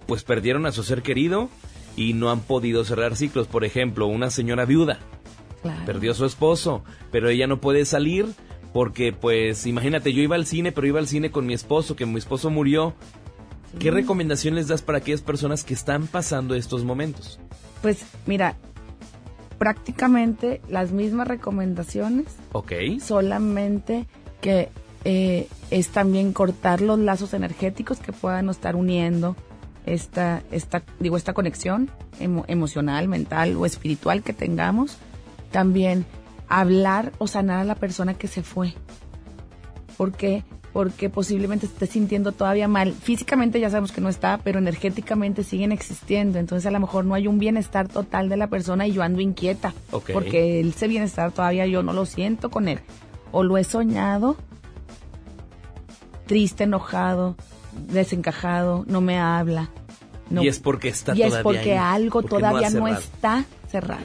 pues 0.07 0.23
perdieron 0.25 0.65
a 0.67 0.73
su 0.73 0.83
ser 0.85 1.03
querido 1.03 1.49
y 1.97 2.13
no 2.15 2.31
han 2.31 2.41
podido 2.41 2.85
cerrar 2.85 3.17
ciclos, 3.17 3.47
por 3.49 3.65
ejemplo, 3.65 4.07
una 4.07 4.31
señora 4.31 4.65
viuda 4.65 4.99
Claro. 5.63 5.85
perdió 5.85 6.13
a 6.13 6.15
su 6.15 6.25
esposo, 6.25 6.85
pero 7.11 7.29
ella 7.29 7.49
no 7.49 7.61
puede 7.61 7.85
salir 7.85 8.27
porque 8.73 9.13
pues 9.13 9.67
imagínate, 9.67 10.13
yo 10.13 10.23
iba 10.23 10.37
al 10.37 10.47
cine, 10.47 10.71
pero 10.71 10.87
iba 10.87 11.01
al 11.01 11.09
cine 11.09 11.31
con 11.33 11.47
mi 11.47 11.53
esposo, 11.55 11.97
que 11.97 12.07
mi 12.07 12.19
esposo 12.19 12.49
murió. 12.51 12.95
¿Qué 13.81 13.91
recomendación 13.91 14.55
les 14.55 14.69
das 14.69 14.83
para 14.83 14.99
aquellas 14.99 15.21
personas 15.21 15.65
que 15.65 15.75
están 15.75 16.07
pasando 16.07 16.55
estos 16.55 16.85
momentos? 16.85 17.39
Pues 17.83 18.05
mira, 18.27 18.57
prácticamente 19.59 20.61
las 20.69 20.91
mismas 20.93 21.29
recomendaciones, 21.29 22.27
Ok. 22.53 22.73
solamente 23.01 24.07
que 24.41 24.69
eh, 25.05 25.49
es 25.71 25.89
también 25.89 26.33
cortar 26.33 26.81
los 26.81 26.99
lazos 26.99 27.35
energéticos 27.35 27.99
que 27.99 28.13
puedan 28.13 28.49
estar 28.49 28.77
uniendo 28.77 29.37
esta, 29.87 30.43
esta, 30.51 30.83
digo, 31.01 31.17
esta 31.17 31.33
conexión 31.35 31.91
emo- 32.21 32.45
emocional, 32.49 33.09
mental 33.09 33.57
o 33.57 33.65
espiritual 33.67 34.23
que 34.23 34.33
tengamos. 34.33 34.99
También 35.51 36.05
hablar 36.49 37.13
o 37.19 37.27
sanar 37.27 37.61
a 37.61 37.65
la 37.65 37.75
persona 37.75 38.15
que 38.15 38.29
se 38.29 38.43
fue. 38.43 38.75
¿Por 39.97 40.13
qué? 40.13 40.45
Porque 40.73 41.09
posiblemente 41.09 41.67
esté 41.67 41.87
sintiendo 41.87 42.33
todavía 42.33 42.69
mal. 42.69 42.93
Físicamente 42.93 43.59
ya 43.59 43.71
sabemos 43.71 43.91
que 43.91 44.01
no 44.01 44.09
está, 44.09 44.39
pero 44.45 44.59
energéticamente 44.59 45.43
siguen 45.43 45.73
existiendo. 45.73 46.39
Entonces 46.39 46.67
a 46.67 46.71
lo 46.71 46.79
mejor 46.81 47.05
no 47.05 47.15
hay 47.15 47.27
un 47.27 47.39
bienestar 47.39 47.89
total 47.89 48.29
de 48.29 48.37
la 48.37 48.49
persona 48.49 48.87
y 48.87 48.93
yo 48.93 49.03
ando 49.03 49.21
inquieta. 49.21 49.73
Porque 50.13 50.61
ese 50.61 50.87
bienestar 50.89 51.33
todavía 51.33 51.67
yo 51.67 51.83
no 51.83 51.93
lo 51.93 52.05
siento 52.07 52.51
con 52.51 52.69
él. 52.69 52.81
O 53.33 53.43
lo 53.43 53.57
he 53.59 53.65
soñado 53.65 54.37
triste, 56.27 56.65
enojado, 56.65 57.37
desencajado, 57.91 58.85
no 58.87 59.01
me 59.01 59.19
habla. 59.19 59.71
No- 60.31 60.43
Y 60.43 60.49
es 60.49 60.59
porque 60.59 60.89
está 60.89 61.15
y 61.17 61.23
es 61.23 61.35
porque 61.37 61.73
ahí, 61.73 61.79
algo 62.03 62.21
porque 62.21 62.37
todavía 62.37 62.69
no, 62.71 62.87
está 62.89 63.45
cerrado. 63.71 64.03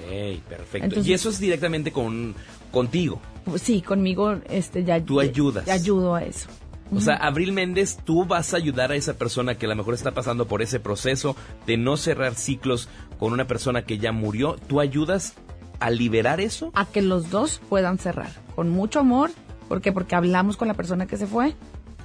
Perfecto. 0.48 0.86
Entonces- 0.86 1.08
y 1.08 1.14
eso 1.14 1.30
es 1.30 1.40
directamente 1.40 1.92
con 1.92 2.34
contigo. 2.72 3.20
Pues 3.46 3.62
Sí, 3.62 3.82
conmigo 3.82 4.36
este 4.50 4.84
ya 4.84 5.00
Tú 5.04 5.20
ayudas. 5.20 5.68
ayudo 5.70 6.16
a 6.16 6.24
eso. 6.24 6.48
O 6.96 7.02
sea, 7.02 7.16
Abril 7.16 7.54
Méndez, 7.54 7.98
tú 8.04 8.26
vas 8.26 8.54
a 8.54 8.58
ayudar 8.58 8.92
a 8.92 8.96
esa 8.96 9.16
persona 9.16 9.56
que 9.56 9.66
a 9.66 9.70
lo 9.70 9.76
mejor 9.76 9.96
está 9.96 10.12
pasando 10.12 10.48
por 10.48 10.62
ese 10.62 10.80
proceso 10.80 11.36
de 11.66 11.76
no 11.78 11.98
cerrar 11.98 12.36
ciclos 12.36 12.88
con 13.18 13.34
una 13.34 13.48
persona 13.48 13.84
que 13.84 13.98
ya 13.98 14.12
murió. 14.12 14.58
¿Tú 14.68 14.80
ayudas 14.80 15.34
a 15.80 15.90
liberar 15.90 16.40
eso? 16.40 16.72
a 16.76 16.86
que 16.86 17.02
los 17.02 17.30
dos 17.32 17.60
puedan 17.68 17.98
cerrar 17.98 18.30
con 18.56 18.70
mucho 18.70 19.00
amor, 19.00 19.32
¿por 19.68 19.82
qué? 19.82 19.92
Porque 19.92 20.16
hablamos 20.16 20.56
con 20.56 20.68
la 20.68 20.76
persona 20.76 21.08
que 21.08 21.18
se 21.18 21.26
fue 21.26 21.56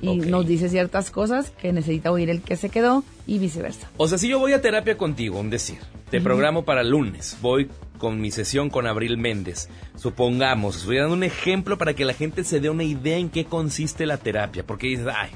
y 0.01 0.17
nos 0.17 0.47
dice 0.47 0.69
ciertas 0.69 1.11
cosas 1.11 1.51
que 1.51 1.73
necesita 1.73 2.11
oír 2.11 2.31
el 2.31 2.43
que 2.43 2.57
se 2.57 2.69
quedó 2.69 3.05
y 3.27 3.39
viceversa. 3.39 3.91
O 3.97 4.09
sea, 4.09 4.19
si 4.19 4.29
yo 4.29 4.39
voy 4.39 4.53
a 4.53 4.61
terapia 4.61 4.97
contigo, 4.97 5.39
un 5.39 5.51
decir, 5.51 5.79
te 6.11 6.21
programo 6.21 6.65
para 6.65 6.83
el 6.83 6.91
lunes, 6.91 7.39
voy 7.41 7.69
con 7.99 8.21
mi 8.21 8.31
sesión 8.31 8.71
con 8.71 8.87
Abril 8.87 9.19
Méndez. 9.19 9.69
Supongamos, 9.97 10.77
estoy 10.77 10.99
dando 10.99 11.15
un 11.15 11.25
ejemplo 11.25 11.79
para 11.79 11.95
que 11.95 12.05
la 12.05 12.15
gente 12.15 12.45
se 12.45 12.61
dé 12.61 12.71
una 12.71 12.85
idea 12.85 13.17
en 13.17 13.29
qué 13.29 13.45
consiste 13.45 14.07
la 14.07 14.19
terapia, 14.19 14.65
porque 14.65 14.87
dices, 14.87 15.09
ay, 15.15 15.31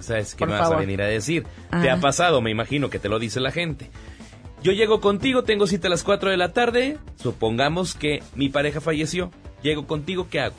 ¿Sabes 0.00 0.34
qué 0.34 0.40
Por 0.40 0.48
me 0.48 0.58
vas 0.58 0.70
a 0.70 0.76
venir 0.76 1.02
a 1.02 1.06
decir? 1.06 1.46
Te 1.70 1.90
ha 1.90 2.00
pasado, 2.00 2.40
me 2.40 2.50
imagino 2.50 2.90
que 2.90 2.98
te 2.98 3.08
lo 3.08 3.18
dice 3.18 3.38
la 3.38 3.50
gente. 3.50 3.90
Yo 4.62 4.72
llego 4.72 5.00
contigo, 5.00 5.44
tengo 5.44 5.66
cita 5.66 5.88
a 5.88 5.90
las 5.90 6.02
4 6.02 6.30
de 6.30 6.36
la 6.36 6.52
tarde. 6.52 6.98
Supongamos 7.16 7.94
que 7.94 8.22
mi 8.34 8.48
pareja 8.48 8.80
falleció. 8.80 9.30
Llego 9.62 9.86
contigo, 9.86 10.28
¿qué 10.30 10.40
hago? 10.40 10.54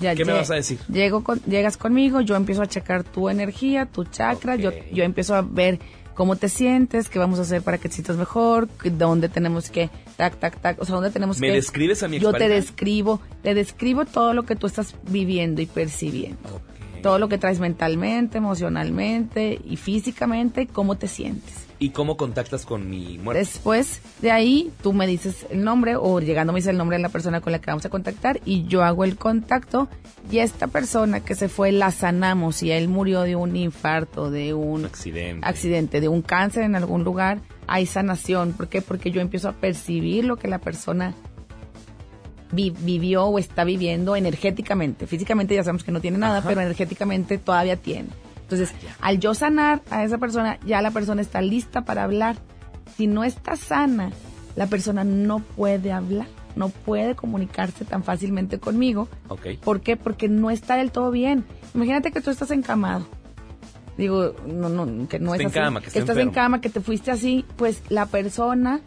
Ya 0.00 0.14
¿Qué 0.14 0.24
me 0.24 0.32
vas 0.32 0.50
a 0.50 0.54
decir? 0.54 0.78
Llego 0.88 1.24
con- 1.24 1.40
llegas 1.42 1.76
conmigo, 1.76 2.20
yo 2.20 2.36
empiezo 2.36 2.62
a 2.62 2.66
checar 2.66 3.04
tu 3.04 3.28
energía, 3.28 3.86
tu 3.86 4.04
chakra, 4.04 4.56
yo, 4.56 4.70
yo 4.92 5.04
empiezo 5.04 5.34
a 5.34 5.42
ver 5.42 5.78
cómo 6.14 6.36
te 6.36 6.48
sientes, 6.48 7.08
qué 7.08 7.18
vamos 7.18 7.38
a 7.38 7.42
hacer 7.42 7.62
para 7.62 7.78
que 7.78 7.88
te 7.88 7.94
sientas 7.94 8.16
mejor, 8.16 8.68
dónde 8.84 9.28
tenemos 9.28 9.70
que, 9.70 9.90
tac, 10.16 10.36
tac, 10.38 10.60
tac, 10.60 10.80
o 10.80 10.84
sea, 10.84 10.94
dónde 10.94 11.10
tenemos 11.10 11.38
¿Me 11.38 11.48
que... 11.48 11.54
describes 11.54 12.02
a 12.02 12.08
mi 12.08 12.18
Yo 12.18 12.32
te 12.32 12.48
describo, 12.48 13.20
te 13.42 13.54
describo 13.54 14.04
todo 14.06 14.32
lo 14.32 14.44
que 14.44 14.56
tú 14.56 14.66
estás 14.66 14.94
viviendo 15.10 15.60
y 15.60 15.66
percibiendo. 15.66 16.62
Todo 17.02 17.18
lo 17.18 17.28
que 17.28 17.38
traes 17.38 17.60
mentalmente, 17.60 18.38
emocionalmente 18.38 19.60
y 19.64 19.76
físicamente, 19.76 20.66
cómo 20.66 20.96
te 20.96 21.06
sientes. 21.06 21.65
¿Y 21.78 21.90
cómo 21.90 22.16
contactas 22.16 22.64
con 22.64 22.88
mi 22.88 23.18
muerte? 23.18 23.40
Después 23.40 24.00
de 24.22 24.30
ahí, 24.30 24.72
tú 24.82 24.94
me 24.94 25.06
dices 25.06 25.44
el 25.50 25.62
nombre 25.62 25.96
o 25.96 26.20
llegando 26.20 26.54
me 26.54 26.60
dice 26.60 26.70
el 26.70 26.78
nombre 26.78 26.96
de 26.96 27.02
la 27.02 27.10
persona 27.10 27.42
con 27.42 27.52
la 27.52 27.58
que 27.60 27.70
vamos 27.70 27.84
a 27.84 27.90
contactar 27.90 28.40
y 28.46 28.64
yo 28.66 28.82
hago 28.82 29.04
el 29.04 29.16
contacto 29.18 29.86
y 30.30 30.38
esta 30.38 30.68
persona 30.68 31.20
que 31.20 31.34
se 31.34 31.48
fue 31.50 31.72
la 31.72 31.90
sanamos 31.90 32.62
y 32.62 32.70
él 32.70 32.88
murió 32.88 33.20
de 33.22 33.36
un 33.36 33.54
infarto, 33.56 34.30
de 34.30 34.54
un 34.54 34.86
accidente, 34.86 35.46
accidente 35.46 36.00
de 36.00 36.08
un 36.08 36.22
cáncer 36.22 36.62
en 36.62 36.76
algún 36.76 37.04
lugar, 37.04 37.40
hay 37.66 37.84
sanación. 37.84 38.54
¿Por 38.54 38.68
qué? 38.68 38.80
Porque 38.80 39.10
yo 39.10 39.20
empiezo 39.20 39.50
a 39.50 39.52
percibir 39.52 40.24
lo 40.24 40.36
que 40.36 40.48
la 40.48 40.58
persona 40.60 41.12
vi- 42.52 42.70
vivió 42.80 43.24
o 43.26 43.38
está 43.38 43.64
viviendo 43.64 44.16
energéticamente. 44.16 45.06
Físicamente 45.06 45.54
ya 45.54 45.62
sabemos 45.62 45.84
que 45.84 45.92
no 45.92 46.00
tiene 46.00 46.16
nada, 46.16 46.38
Ajá. 46.38 46.48
pero 46.48 46.62
energéticamente 46.62 47.36
todavía 47.38 47.76
tiene. 47.76 48.08
Entonces, 48.46 48.72
al 49.00 49.18
yo 49.18 49.34
sanar 49.34 49.82
a 49.90 50.04
esa 50.04 50.18
persona, 50.18 50.58
ya 50.64 50.80
la 50.80 50.92
persona 50.92 51.20
está 51.20 51.40
lista 51.42 51.84
para 51.84 52.04
hablar. 52.04 52.36
Si 52.96 53.08
no 53.08 53.24
está 53.24 53.56
sana, 53.56 54.12
la 54.54 54.68
persona 54.68 55.02
no 55.02 55.40
puede 55.40 55.90
hablar, 55.90 56.28
no 56.54 56.68
puede 56.68 57.16
comunicarse 57.16 57.84
tan 57.84 58.04
fácilmente 58.04 58.60
conmigo. 58.60 59.08
Ok. 59.28 59.46
¿Por 59.62 59.80
qué? 59.80 59.96
Porque 59.96 60.28
no 60.28 60.50
está 60.52 60.76
del 60.76 60.92
todo 60.92 61.10
bien. 61.10 61.44
Imagínate 61.74 62.12
que 62.12 62.20
tú 62.20 62.30
estás 62.30 62.52
encamado. 62.52 63.06
Digo, 63.98 64.34
no, 64.46 64.68
no, 64.68 65.08
que 65.08 65.18
no 65.18 65.34
Está 65.34 65.42
es 65.48 65.50
así. 65.52 65.58
cama, 65.58 65.80
que 65.80 65.86
está 65.86 65.98
estás 65.98 66.16
en 66.18 66.30
cama, 66.30 66.60
que 66.60 66.68
te 66.68 66.80
fuiste 66.80 67.10
así, 67.10 67.44
pues 67.56 67.82
la 67.88 68.06
persona 68.06 68.80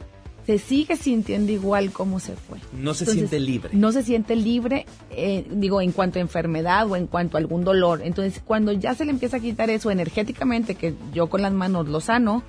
se 0.49 0.57
sigue 0.57 0.97
sintiendo 0.97 1.51
igual 1.51 1.91
como 1.91 2.19
se 2.19 2.35
fue. 2.35 2.57
No 2.73 2.95
se 2.95 3.03
Entonces, 3.03 3.13
siente 3.13 3.39
libre. 3.39 3.69
No 3.73 3.91
se 3.91 4.01
siente 4.01 4.35
libre, 4.35 4.87
eh, 5.11 5.45
digo, 5.47 5.79
en 5.79 5.91
cuanto 5.91 6.17
a 6.17 6.23
enfermedad 6.23 6.89
o 6.89 6.95
en 6.95 7.05
cuanto 7.05 7.37
a 7.37 7.39
algún 7.39 7.63
dolor. 7.63 8.01
Entonces, 8.03 8.41
cuando 8.43 8.71
ya 8.71 8.95
se 8.95 9.05
le 9.05 9.11
empieza 9.11 9.37
a 9.37 9.39
quitar 9.41 9.69
eso 9.69 9.91
energéticamente, 9.91 10.73
que 10.73 10.95
yo 11.13 11.29
con 11.29 11.43
las 11.43 11.53
manos 11.53 11.87
lo 11.87 12.01
sano, 12.01 12.41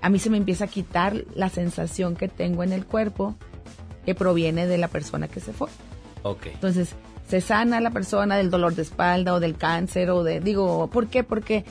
a 0.00 0.08
mí 0.08 0.18
se 0.18 0.30
me 0.30 0.38
empieza 0.38 0.64
a 0.64 0.68
quitar 0.68 1.26
la 1.34 1.50
sensación 1.50 2.16
que 2.16 2.26
tengo 2.26 2.62
en 2.62 2.72
el 2.72 2.86
cuerpo 2.86 3.34
que 4.06 4.14
proviene 4.14 4.66
de 4.66 4.78
la 4.78 4.88
persona 4.88 5.28
que 5.28 5.40
se 5.40 5.52
fue. 5.52 5.68
Ok. 6.22 6.46
Entonces, 6.54 6.94
se 7.28 7.42
sana 7.42 7.82
la 7.82 7.90
persona 7.90 8.38
del 8.38 8.48
dolor 8.48 8.74
de 8.74 8.80
espalda 8.80 9.34
o 9.34 9.40
del 9.40 9.58
cáncer 9.58 10.08
o 10.08 10.24
de, 10.24 10.40
digo, 10.40 10.88
¿por 10.88 11.08
qué? 11.08 11.22
Porque 11.22 11.66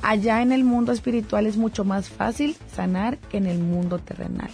allá 0.00 0.42
en 0.42 0.52
el 0.52 0.62
mundo 0.62 0.92
espiritual 0.92 1.48
es 1.48 1.56
mucho 1.56 1.84
más 1.84 2.08
fácil 2.08 2.54
sanar 2.72 3.18
que 3.18 3.38
en 3.38 3.46
el 3.46 3.58
mundo 3.58 3.98
terrenal. 3.98 4.50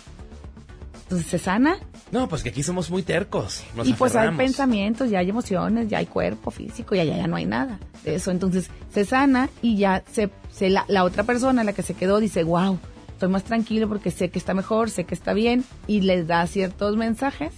Entonces, 1.10 1.28
se 1.28 1.38
sana 1.40 1.76
No, 2.12 2.28
pues 2.28 2.44
que 2.44 2.50
aquí 2.50 2.62
somos 2.62 2.88
muy 2.88 3.02
tercos. 3.02 3.64
Nos 3.74 3.88
y 3.88 3.94
pues 3.94 4.14
hay 4.14 4.30
pensamientos, 4.36 5.10
ya 5.10 5.18
hay 5.18 5.28
emociones, 5.28 5.88
ya 5.88 5.98
hay 5.98 6.06
cuerpo 6.06 6.52
físico 6.52 6.94
y 6.94 7.00
allá 7.00 7.16
ya 7.16 7.26
no 7.26 7.34
hay 7.34 7.46
nada 7.46 7.80
de 8.04 8.14
eso. 8.14 8.30
Entonces 8.30 8.70
se 8.94 9.04
sana 9.04 9.50
y 9.60 9.76
ya 9.76 10.04
se, 10.12 10.30
se 10.52 10.70
la, 10.70 10.84
la 10.86 11.02
otra 11.02 11.24
persona, 11.24 11.64
la 11.64 11.72
que 11.72 11.82
se 11.82 11.94
quedó, 11.94 12.20
dice, 12.20 12.44
wow, 12.44 12.78
estoy 13.08 13.28
más 13.28 13.42
tranquilo 13.42 13.88
porque 13.88 14.12
sé 14.12 14.28
que 14.28 14.38
está 14.38 14.54
mejor, 14.54 14.88
sé 14.88 15.02
que 15.02 15.16
está 15.16 15.32
bien 15.32 15.64
y 15.88 16.02
les 16.02 16.28
da 16.28 16.46
ciertos 16.46 16.96
mensajes 16.96 17.54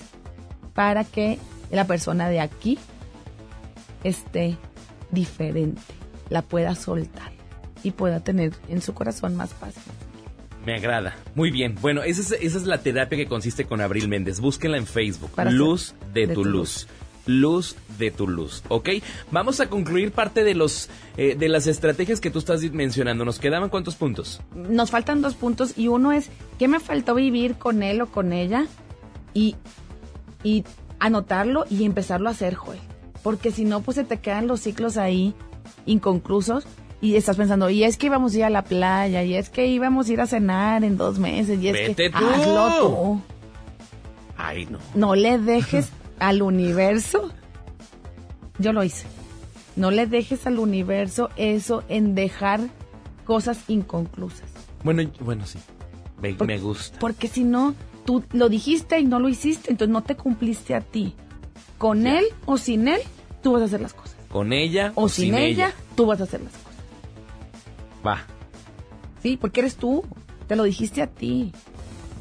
para 0.73 1.05
que 1.05 1.39
la 1.71 1.87
persona 1.87 2.31
de 2.31 2.41
aquí 2.41 2.79
esté 4.03 4.57
diferente, 5.11 5.83
la 6.31 6.41
pueda 6.41 6.75
soltar 6.75 7.33
y 7.83 7.91
pueda 7.91 8.21
tener 8.21 8.55
en 8.71 8.81
su 8.81 8.95
corazón 8.95 9.37
más 9.37 9.51
paz. 9.51 9.75
Me 10.67 10.75
agrada. 10.77 11.17
Muy 11.35 11.51
bien. 11.51 11.77
Bueno, 11.81 12.03
esa 12.03 12.21
es, 12.21 12.33
esa 12.41 12.59
es 12.59 12.65
la 12.65 12.79
terapia 12.79 13.19
que 13.19 13.27
consiste 13.27 13.65
con 13.65 13.81
Abril 13.81 14.09
Méndez. 14.09 14.41
Búsquenla 14.41 14.77
en 14.79 14.87
Facebook. 14.87 15.31
Para 15.33 15.51
luz 15.51 15.95
de, 16.15 16.27
de 16.27 16.35
tu 16.35 16.43
tu 16.43 16.49
luz. 16.49 16.87
Luz 17.27 17.77
de 17.99 18.11
tu 18.11 18.27
luz, 18.27 18.65
¿ok? 18.69 18.89
Vamos 19.31 19.61
a 19.61 19.69
concluir 19.69 20.11
parte 20.11 20.43
de 20.43 20.57
los 20.57 20.89
eh, 21.17 21.37
de 21.37 21.49
las 21.49 21.69
estrategias 21.69 22.21
que 22.21 22.31
tú 22.31 22.41
estás 22.41 22.63
mencionando. 22.73 23.25
¿Nos 23.25 23.39
quedaban 23.39 23.69
cuántos 23.69 23.95
puntos? 23.95 24.41
nos 24.55 24.91
faltan 24.91 25.23
dos 25.23 25.35
puntos 25.35 25.79
y 25.79 25.87
uno 25.87 26.11
es 26.11 26.31
qué 26.59 26.67
me 26.67 26.81
faltó 26.81 27.15
vivir 27.15 27.55
con 27.55 27.85
él 27.85 28.01
o 28.01 28.07
con 28.07 28.33
ella 28.33 28.67
y, 29.35 29.55
y 30.43 30.65
anotarlo 30.99 31.65
y 31.71 31.85
empezarlo 31.85 32.29
a 32.29 32.33
hacer, 32.33 32.55
Joel. 32.57 32.81
Porque 33.23 33.53
si 33.53 33.65
no, 33.65 33.83
pues 33.83 33.95
se 33.95 34.05
te 34.05 34.19
quedan 34.19 34.49
los 34.49 34.61
ciclos 34.61 34.97
ahí 34.97 35.33
inconclusos 35.87 36.67
y 37.03 37.17
estás 37.17 37.37
pensando, 37.37 37.69
y 37.69 37.85
es 37.85 37.99
que 37.99 38.07
íbamos 38.07 38.33
a 38.33 38.39
ir 38.39 38.45
a 38.45 38.51
la 38.51 38.63
playa, 38.65 39.23
y 39.25 39.35
es 39.35 39.51
que 39.51 39.67
íbamos 39.67 40.09
a 40.09 40.13
ir 40.15 40.21
a 40.23 40.27
cenar 40.27 40.85
en 40.85 40.97
dos 40.97 41.19
meses, 41.19 41.61
y 41.61 41.69
es 41.69 41.73
Vete 41.75 41.95
que 41.95 42.11
tú. 42.11 42.25
hazlo 42.25 42.79
tú. 42.79 43.21
Ay, 44.39 44.67
no. 44.67 44.79
No 44.95 45.15
le 45.15 45.39
dejes 45.39 45.91
al 46.19 46.41
universo. 46.43 47.31
Yo 48.59 48.73
lo 48.73 48.83
hice. 48.85 49.07
No 49.77 49.91
le 49.91 50.07
dejes 50.07 50.47
al 50.47 50.59
universo 50.59 51.29
eso 51.37 51.83
en 51.89 52.15
dejar 52.15 52.61
cosas 53.25 53.59
inconclusas. 53.69 54.49
Bueno, 54.85 55.03
bueno, 55.21 55.47
sí. 55.47 55.59
Me, 56.21 56.35
Por- 56.35 56.47
me 56.47 56.59
gusta. 56.59 56.99
Porque 56.99 57.27
si 57.29 57.43
no, 57.45 57.75
tú 58.05 58.23
lo 58.33 58.49
dijiste 58.49 58.99
y 59.01 59.05
no 59.05 59.19
lo 59.19 59.29
hiciste, 59.29 59.71
entonces 59.71 59.93
no 59.93 60.03
te 60.03 60.15
cumpliste 60.17 60.75
a 60.75 60.81
ti. 60.83 61.15
Con 61.79 62.07
él 62.07 62.25
o 62.45 62.59
sin 62.59 62.87
él, 62.89 63.01
tú 63.43 63.53
vas 63.53 63.63
a 63.63 63.65
hacer 63.65 63.81
las 63.81 63.95
cosas. 63.95 64.17
Con 64.29 64.53
ella 64.53 64.93
O, 64.95 65.09
sin, 65.09 65.35
ella, 65.35 65.73
tú 65.97 66.07
vas 66.07 66.21
a 66.21 66.25
hacer 66.25 66.41
las 66.43 66.53
cosas. 66.53 66.62
Va. 68.07 68.23
Sí, 69.23 69.37
porque 69.37 69.61
eres 69.61 69.77
tú. 69.77 70.05
Te 70.47 70.57
lo 70.57 70.65
dijiste 70.65 71.03
a 71.03 71.07
ti. 71.07 71.53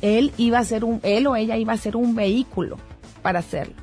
Él 0.01 0.31
iba 0.37 0.59
a 0.59 0.63
ser 0.63 0.83
un, 0.83 0.99
él 1.03 1.27
o 1.27 1.35
ella 1.35 1.57
iba 1.57 1.73
a 1.73 1.77
ser 1.77 1.95
un 1.95 2.15
vehículo 2.15 2.77
para 3.21 3.39
hacerlo. 3.39 3.75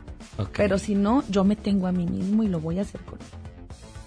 Pero 0.57 0.79
si 0.79 0.95
no, 0.95 1.25
yo 1.29 1.45
me 1.45 1.57
tengo 1.57 1.87
a 1.87 1.93
mí 1.93 2.07
mismo 2.07 2.45
y 2.45 2.49
lo 2.49 2.61
voy 2.61 2.79
a 2.79 2.83
hacer 2.83 3.01
con 3.03 3.19
él. 3.19 3.27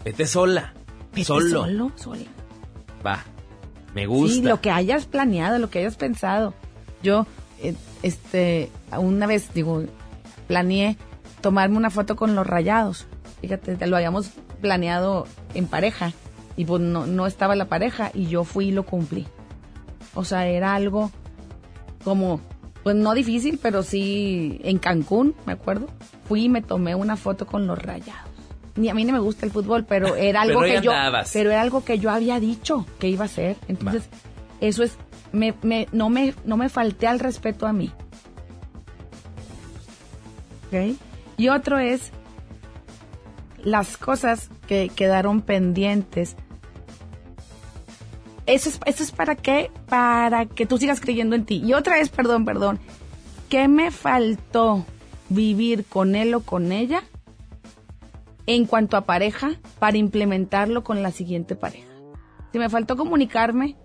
Vete 0.05 0.25
sola. 0.25 0.73
Vete 1.11 1.25
Solo. 1.25 1.65
Solo, 1.65 1.91
sola. 1.95 2.25
Va. 3.05 3.23
Me 3.93 4.05
gusta. 4.05 4.35
Sí, 4.35 4.41
lo 4.41 4.61
que 4.61 4.71
hayas 4.71 5.05
planeado, 5.05 5.59
lo 5.59 5.69
que 5.69 5.79
hayas 5.79 5.97
pensado. 5.97 6.53
Yo, 7.03 7.27
eh, 7.61 7.75
este, 8.01 8.71
una 8.97 9.27
vez, 9.27 9.53
digo, 9.53 9.83
planeé 10.47 10.97
tomarme 11.41 11.77
una 11.77 11.89
foto 11.89 12.15
con 12.15 12.35
los 12.35 12.47
rayados. 12.47 13.07
Fíjate, 13.41 13.85
lo 13.87 13.97
habíamos 13.97 14.29
planeado 14.61 15.27
en 15.53 15.67
pareja 15.67 16.13
y 16.57 16.65
pues 16.65 16.81
no, 16.81 17.05
no 17.07 17.27
estaba 17.27 17.55
la 17.55 17.65
pareja 17.65 18.11
y 18.13 18.27
yo 18.27 18.43
fui 18.43 18.67
y 18.67 18.71
lo 18.71 18.83
cumplí. 18.83 19.25
O 20.13 20.23
sea, 20.25 20.47
era 20.47 20.75
algo 20.75 21.11
como, 22.03 22.41
pues 22.83 22.95
no 22.95 23.13
difícil, 23.13 23.59
pero 23.61 23.83
sí 23.83 24.59
en 24.63 24.77
Cancún, 24.79 25.35
me 25.45 25.53
acuerdo. 25.53 25.87
Fui 26.27 26.45
y 26.45 26.49
me 26.49 26.61
tomé 26.61 26.95
una 26.95 27.15
foto 27.15 27.45
con 27.45 27.67
los 27.67 27.79
rayados. 27.79 28.29
Ni 28.75 28.89
a 28.89 28.93
mí 28.93 29.03
ni 29.05 29.11
me 29.11 29.19
gusta 29.19 29.45
el 29.45 29.51
fútbol, 29.51 29.85
pero 29.85 30.15
era 30.17 30.41
algo 30.41 30.61
Pero 30.61 30.79
que 30.81 30.85
yo, 30.85 30.91
andabas. 30.91 31.31
pero 31.33 31.51
era 31.51 31.61
algo 31.61 31.83
que 31.83 31.99
yo 31.99 32.09
había 32.09 32.39
dicho 32.39 32.85
que 32.99 33.07
iba 33.09 33.23
a 33.23 33.25
hacer. 33.25 33.57
Entonces, 33.67 34.09
eso 34.59 34.83
es, 34.83 34.97
me, 35.31 35.53
me, 35.61 35.87
no 35.91 36.09
me, 36.09 36.33
no 36.45 36.57
me 36.57 36.69
falté 36.69 37.07
al 37.07 37.19
respeto 37.19 37.67
a 37.67 37.73
mí. 37.73 37.91
¿Ok? 40.67 40.95
Y 41.37 41.49
otro 41.49 41.79
es 41.79 42.11
las 43.63 43.97
cosas 43.97 44.49
que 44.67 44.89
quedaron 44.95 45.41
pendientes. 45.41 46.35
Eso 48.45 48.69
es, 48.69 48.79
eso 48.85 49.03
es 49.03 49.11
para 49.11 49.35
qué? 49.35 49.71
Para 49.87 50.45
que 50.45 50.65
tú 50.65 50.77
sigas 50.77 50.99
creyendo 50.99 51.35
en 51.35 51.45
ti. 51.45 51.61
Y 51.63 51.73
otra 51.73 51.95
vez, 51.95 52.09
perdón, 52.09 52.43
perdón. 52.45 52.79
¿Qué 53.49 53.67
me 53.67 53.91
faltó 53.91 54.85
vivir 55.29 55.85
con 55.85 56.15
él 56.15 56.33
o 56.33 56.41
con 56.41 56.71
ella 56.71 57.03
en 58.47 58.65
cuanto 58.65 58.97
a 58.97 59.01
pareja 59.05 59.51
para 59.79 59.97
implementarlo 59.97 60.83
con 60.83 61.03
la 61.03 61.11
siguiente 61.11 61.55
pareja? 61.55 61.87
Si 62.51 62.59
me 62.59 62.69
faltó 62.69 62.97
comunicarme 62.97 63.75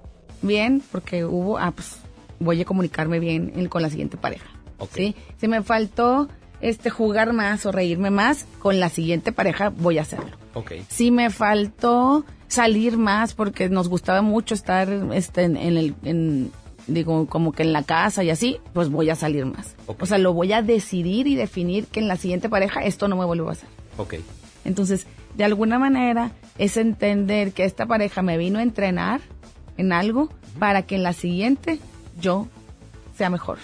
bien, 0.43 0.83
porque 0.91 1.25
hubo, 1.25 1.59
ah, 1.59 1.73
pues 1.73 1.99
voy 2.41 2.61
a 2.61 2.65
comunicarme 2.65 3.19
bien 3.21 3.53
en- 3.55 3.69
con 3.69 3.83
la 3.83 3.91
siguiente 3.91 4.17
pareja. 4.17 4.47
¿sí? 4.93 5.15
Si 5.39 5.49
me 5.49 5.63
faltó 5.63 6.29
este 6.69 6.91
jugar 6.91 7.33
más 7.33 7.65
o 7.65 7.73
reírme 7.73 8.11
más, 8.11 8.47
con 8.59 8.81
la 8.81 8.89
siguiente 8.89 9.31
pareja 9.33 9.69
voy 9.69 9.99
a 9.99 10.03
hacerlo. 10.03 10.37
Ok. 10.55 10.73
Si 10.89 11.11
me 11.11 11.31
faltó 11.31 12.25
salir 12.49 12.97
más 12.97 13.35
porque 13.35 13.69
nos 13.69 13.89
gustaba 13.89 14.23
mucho 14.23 14.55
estar 14.55 14.89
este, 15.13 15.45
en, 15.45 15.57
en 15.57 15.77
el, 15.77 15.95
en, 16.03 16.53
digo, 16.89 17.27
como 17.27 17.53
que 17.53 17.63
en 17.63 17.73
la 17.73 17.85
casa 17.85 18.25
y 18.25 18.31
así, 18.31 18.59
pues 18.73 18.89
voy 18.91 19.11
a 19.11 19.15
salir 19.15 19.47
más. 19.47 19.77
O 19.87 20.07
sea, 20.07 20.19
lo 20.19 20.33
voy 20.33 20.53
a 20.53 20.63
decidir 20.63 21.29
y 21.29 21.37
definir 21.37 21.87
que 21.87 22.01
en 22.01 22.09
la 22.09 22.17
siguiente 22.17 22.49
pareja 22.49 22.81
esto 22.85 23.07
no 23.07 23.17
me 23.17 23.25
vuelve 23.25 23.49
a 23.49 23.53
hacer. 23.53 23.69
Ok. 23.97 24.15
Entonces, 24.65 25.07
de 25.37 25.45
alguna 25.45 25.79
manera 25.79 26.33
es 26.59 26.77
entender 26.77 27.53
que 27.53 27.65
esta 27.65 27.87
pareja 27.87 28.23
me 28.23 28.39
vino 28.39 28.59
a 28.59 28.63
entrenar 28.63 29.21
en 29.77 29.93
algo 29.93 30.31
para 30.59 30.83
que 30.83 30.97
en 30.97 31.05
la 31.05 31.13
siguiente 31.13 31.79
yo 32.21 32.49
sea 33.17 33.31
mejor. 33.31 33.59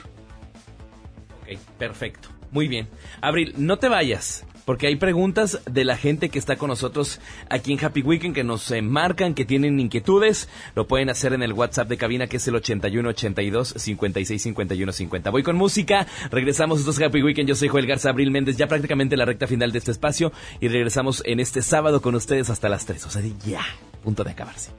Ok, 1.42 1.58
perfecto. 1.78 2.28
Muy 2.52 2.68
bien. 2.68 2.88
Abril, 3.20 3.54
no 3.56 3.78
te 3.78 3.88
vayas. 3.88 4.44
Porque 4.64 4.86
hay 4.86 4.96
preguntas 4.96 5.60
de 5.68 5.84
la 5.84 5.96
gente 5.96 6.28
que 6.28 6.38
está 6.38 6.56
con 6.56 6.68
nosotros 6.68 7.20
aquí 7.50 7.72
en 7.72 7.84
Happy 7.84 8.02
Weekend 8.02 8.34
que 8.34 8.44
nos 8.44 8.72
marcan, 8.82 9.34
que 9.34 9.44
tienen 9.44 9.80
inquietudes. 9.80 10.48
Lo 10.76 10.86
pueden 10.86 11.10
hacer 11.10 11.32
en 11.32 11.42
el 11.42 11.52
WhatsApp 11.52 11.88
de 11.88 11.96
cabina 11.96 12.28
que 12.28 12.36
es 12.36 12.46
el 12.46 12.54
81 12.54 13.08
82 13.08 13.74
56 13.76 14.42
51 14.42 14.92
50. 14.92 15.30
Voy 15.30 15.42
con 15.42 15.56
música. 15.56 16.06
Regresamos. 16.30 16.78
Esto 16.78 16.92
es 16.92 17.00
Happy 17.00 17.22
Weekend. 17.22 17.48
Yo 17.48 17.56
soy 17.56 17.68
Joel 17.68 17.86
Garza 17.86 18.10
Abril 18.10 18.30
Méndez. 18.30 18.56
Ya 18.56 18.68
prácticamente 18.68 19.16
en 19.16 19.20
la 19.20 19.24
recta 19.24 19.48
final 19.48 19.72
de 19.72 19.78
este 19.78 19.90
espacio. 19.90 20.32
Y 20.60 20.68
regresamos 20.68 21.22
en 21.26 21.40
este 21.40 21.62
sábado 21.62 22.00
con 22.00 22.14
ustedes 22.14 22.48
hasta 22.48 22.68
las 22.68 22.86
3. 22.86 23.04
O 23.06 23.10
sea, 23.10 23.22
ya. 23.44 23.64
Punto 24.04 24.22
de 24.22 24.30
acabarse. 24.30 24.70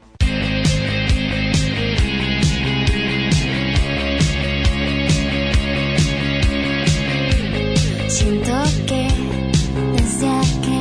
Siento 8.23 8.53
que 8.87 9.09
desde 9.97 10.29
aquel 10.29 10.72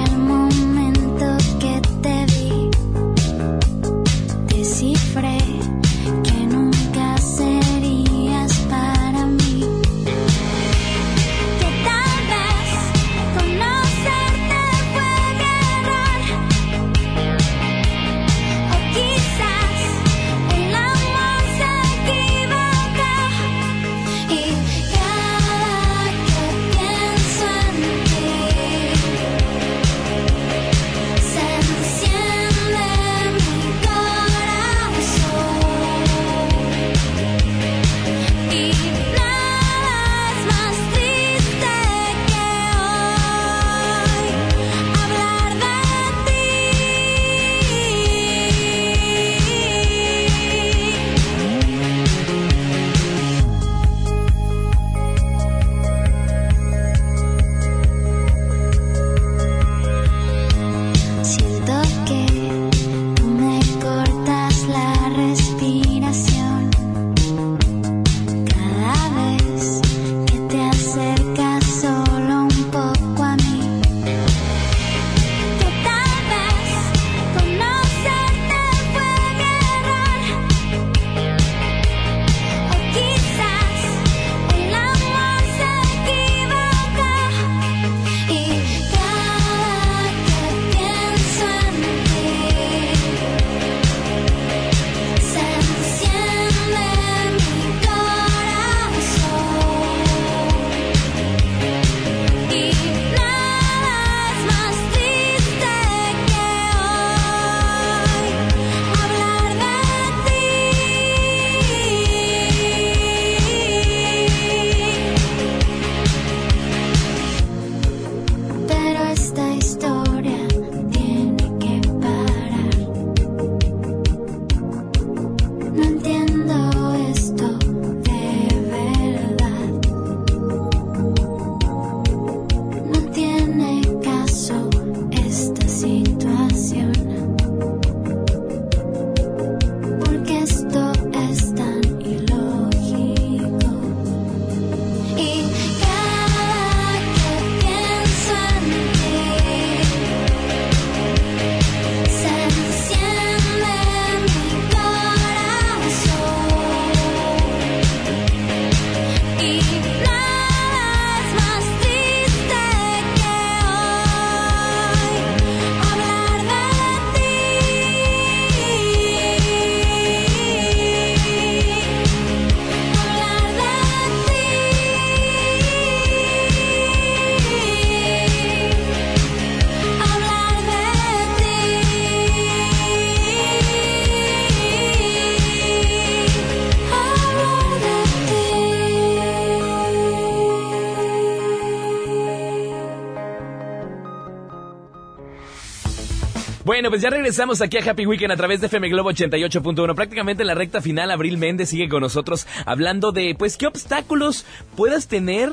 Bueno, 196.82 196.94
pues 196.94 197.02
ya 197.02 197.10
regresamos 197.10 197.60
aquí 197.60 197.78
a 197.78 197.88
Happy 197.88 198.06
Weekend 198.06 198.32
a 198.32 198.36
través 198.36 198.60
de 198.60 198.66
FM 198.66 198.88
Globo 198.88 199.12
88.1. 199.12 199.94
Prácticamente 199.94 200.42
en 200.42 200.48
la 200.48 200.56
recta 200.56 200.82
final, 200.82 201.12
Abril 201.12 201.38
Méndez 201.38 201.68
sigue 201.68 201.88
con 201.88 202.00
nosotros 202.00 202.48
hablando 202.66 203.12
de, 203.12 203.36
pues, 203.38 203.56
qué 203.56 203.68
obstáculos 203.68 204.44
puedas 204.74 205.06
tener 205.06 205.52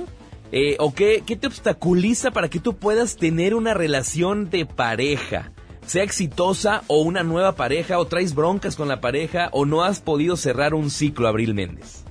eh, 0.51 0.75
o 0.79 0.91
qué, 0.91 1.21
qué 1.23 1.35
te 1.35 1.45
obstaculiza 1.45 2.31
para 2.31 2.49
que 2.49 2.59
tú 2.59 2.77
puedas 2.77 3.15
tener 3.15 3.53
una 3.53 3.75
relación 3.75 4.49
de 4.49 4.65
pareja. 4.65 5.51
Sea 5.85 6.01
exitosa 6.01 6.81
o 6.87 7.01
una 7.01 7.21
nueva 7.21 7.55
pareja, 7.55 7.99
o 7.99 8.07
traes 8.07 8.33
broncas 8.33 8.75
con 8.75 8.87
la 8.87 8.99
pareja, 8.99 9.49
o 9.51 9.67
no 9.67 9.83
has 9.83 10.01
podido 10.01 10.35
cerrar 10.35 10.73
un 10.73 10.89
ciclo, 10.89 11.27
Abril 11.27 11.53
Méndez. 11.53 12.05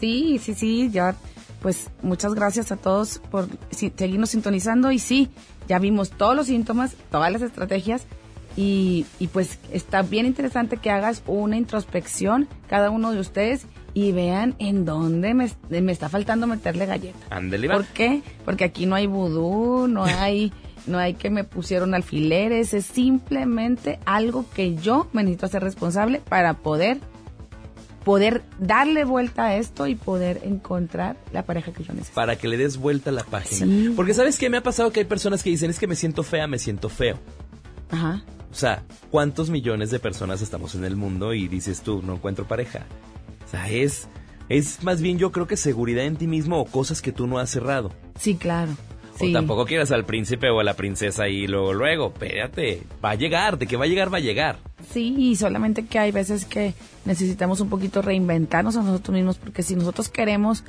Sí, 0.00 0.38
sí, 0.38 0.54
sí, 0.54 0.88
ya, 0.90 1.16
pues 1.60 1.90
muchas 2.00 2.32
gracias 2.32 2.72
a 2.72 2.76
todos 2.76 3.20
por 3.30 3.46
seguirnos 3.70 4.30
sintonizando 4.30 4.90
y 4.90 4.98
sí, 4.98 5.28
ya 5.68 5.78
vimos 5.78 6.10
todos 6.10 6.36
los 6.36 6.46
síntomas, 6.46 6.96
todas 7.10 7.32
las 7.32 7.42
estrategias 7.42 8.06
y, 8.56 9.06
y 9.18 9.28
pues 9.28 9.58
está 9.72 10.02
bien 10.02 10.26
interesante 10.26 10.76
que 10.76 10.90
hagas 10.90 11.22
una 11.26 11.56
introspección 11.56 12.48
cada 12.68 12.90
uno 12.90 13.12
de 13.12 13.20
ustedes 13.20 13.66
y 13.94 14.12
vean 14.12 14.56
en 14.58 14.84
dónde 14.84 15.34
me, 15.34 15.50
me 15.68 15.92
está 15.92 16.08
faltando 16.08 16.46
meterle 16.46 16.84
galleta. 16.86 17.18
¿Por 17.76 17.86
qué? 17.86 18.22
Porque 18.44 18.64
aquí 18.64 18.86
no 18.86 18.96
hay 18.96 19.06
vudú, 19.06 19.86
no 19.86 20.04
hay, 20.04 20.52
no 20.86 20.98
hay 20.98 21.14
que 21.14 21.30
me 21.30 21.44
pusieron 21.44 21.94
alfileres, 21.94 22.74
es 22.74 22.84
simplemente 22.84 24.00
algo 24.04 24.44
que 24.54 24.74
yo 24.74 25.06
me 25.12 25.22
necesito 25.22 25.46
hacer 25.46 25.62
responsable 25.62 26.20
para 26.20 26.54
poder 26.54 27.00
poder 28.04 28.42
darle 28.58 29.04
vuelta 29.04 29.46
a 29.46 29.56
esto 29.56 29.86
y 29.86 29.94
poder 29.94 30.40
encontrar 30.44 31.16
la 31.32 31.42
pareja 31.42 31.72
que 31.72 31.82
yo 31.82 31.92
necesito. 31.92 32.14
Para 32.14 32.36
que 32.36 32.48
le 32.48 32.56
des 32.56 32.76
vuelta 32.76 33.10
a 33.10 33.12
la 33.12 33.24
página. 33.24 33.66
Sí. 33.66 33.92
Porque 33.96 34.14
¿sabes 34.14 34.38
qué? 34.38 34.50
Me 34.50 34.58
ha 34.58 34.62
pasado 34.62 34.92
que 34.92 35.00
hay 35.00 35.06
personas 35.06 35.42
que 35.42 35.50
dicen, 35.50 35.70
es 35.70 35.78
que 35.78 35.86
me 35.86 35.96
siento 35.96 36.22
fea, 36.22 36.46
me 36.46 36.58
siento 36.58 36.88
feo. 36.88 37.18
Ajá. 37.90 38.22
O 38.50 38.54
sea, 38.54 38.84
¿cuántos 39.10 39.50
millones 39.50 39.90
de 39.90 39.98
personas 39.98 40.40
estamos 40.42 40.74
en 40.74 40.84
el 40.84 40.94
mundo 40.94 41.34
y 41.34 41.48
dices 41.48 41.80
tú, 41.80 42.02
no 42.02 42.14
encuentro 42.14 42.46
pareja? 42.46 42.86
O 43.44 43.50
sea, 43.50 43.68
es, 43.68 44.06
es 44.48 44.84
más 44.84 45.00
bien 45.00 45.18
yo 45.18 45.32
creo 45.32 45.46
que 45.46 45.56
seguridad 45.56 46.04
en 46.04 46.16
ti 46.16 46.26
mismo 46.26 46.60
o 46.60 46.64
cosas 46.64 47.02
que 47.02 47.10
tú 47.10 47.26
no 47.26 47.38
has 47.38 47.50
cerrado. 47.50 47.90
Sí, 48.18 48.36
claro. 48.36 48.72
Sí. 49.18 49.30
O 49.30 49.32
tampoco 49.32 49.64
quieras 49.64 49.92
al 49.92 50.04
príncipe 50.04 50.50
o 50.50 50.60
a 50.60 50.64
la 50.64 50.74
princesa 50.74 51.28
y 51.28 51.46
luego, 51.46 51.72
luego, 51.72 52.12
espérate, 52.12 52.82
va 53.04 53.10
a 53.10 53.14
llegar, 53.14 53.58
de 53.58 53.66
que 53.66 53.76
va 53.76 53.84
a 53.84 53.88
llegar, 53.88 54.12
va 54.12 54.18
a 54.18 54.20
llegar. 54.20 54.58
Sí, 54.92 55.14
y 55.16 55.36
solamente 55.36 55.86
que 55.86 55.98
hay 55.98 56.10
veces 56.10 56.44
que 56.44 56.74
necesitamos 57.04 57.60
un 57.60 57.68
poquito 57.68 58.02
reinventarnos 58.02 58.76
a 58.76 58.82
nosotros 58.82 59.14
mismos, 59.14 59.38
porque 59.38 59.62
si 59.62 59.76
nosotros 59.76 60.08
queremos 60.08 60.64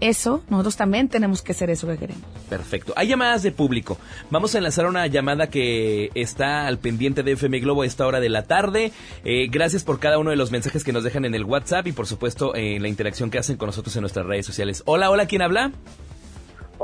eso, 0.00 0.42
nosotros 0.50 0.76
también 0.76 1.08
tenemos 1.08 1.42
que 1.42 1.54
ser 1.54 1.70
eso 1.70 1.86
que 1.86 1.96
queremos. 1.96 2.22
Perfecto. 2.48 2.92
Hay 2.96 3.08
llamadas 3.08 3.42
de 3.42 3.52
público. 3.52 3.98
Vamos 4.30 4.54
a 4.54 4.58
enlazar 4.58 4.86
una 4.86 5.06
llamada 5.06 5.48
que 5.48 6.10
está 6.14 6.66
al 6.66 6.78
pendiente 6.78 7.22
de 7.22 7.32
FM 7.32 7.60
Globo 7.60 7.82
a 7.82 7.86
esta 7.86 8.06
hora 8.06 8.20
de 8.20 8.28
la 8.28 8.42
tarde. 8.42 8.92
Eh, 9.24 9.48
gracias 9.50 9.84
por 9.84 10.00
cada 10.00 10.18
uno 10.18 10.30
de 10.30 10.36
los 10.36 10.50
mensajes 10.50 10.84
que 10.84 10.92
nos 10.92 11.04
dejan 11.04 11.24
en 11.24 11.34
el 11.34 11.44
WhatsApp 11.44 11.86
y 11.86 11.92
por 11.92 12.06
supuesto 12.06 12.54
en 12.54 12.82
la 12.82 12.88
interacción 12.88 13.30
que 13.30 13.38
hacen 13.38 13.56
con 13.56 13.66
nosotros 13.66 13.94
en 13.96 14.02
nuestras 14.02 14.26
redes 14.26 14.46
sociales. 14.46 14.82
Hola, 14.86 15.10
hola, 15.10 15.26
¿quién 15.26 15.42
habla? 15.42 15.72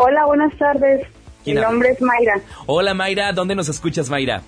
Hola, 0.02 0.24
buenas 0.24 0.56
tardes. 0.56 1.06
Mi 1.44 1.52
nombre 1.52 1.90
es 1.90 2.00
Mayra. 2.00 2.40
Hola 2.64 2.94
Mayra, 2.94 3.34
¿dónde 3.34 3.54
nos 3.54 3.68
escuchas 3.68 4.08
Mayra? 4.08 4.40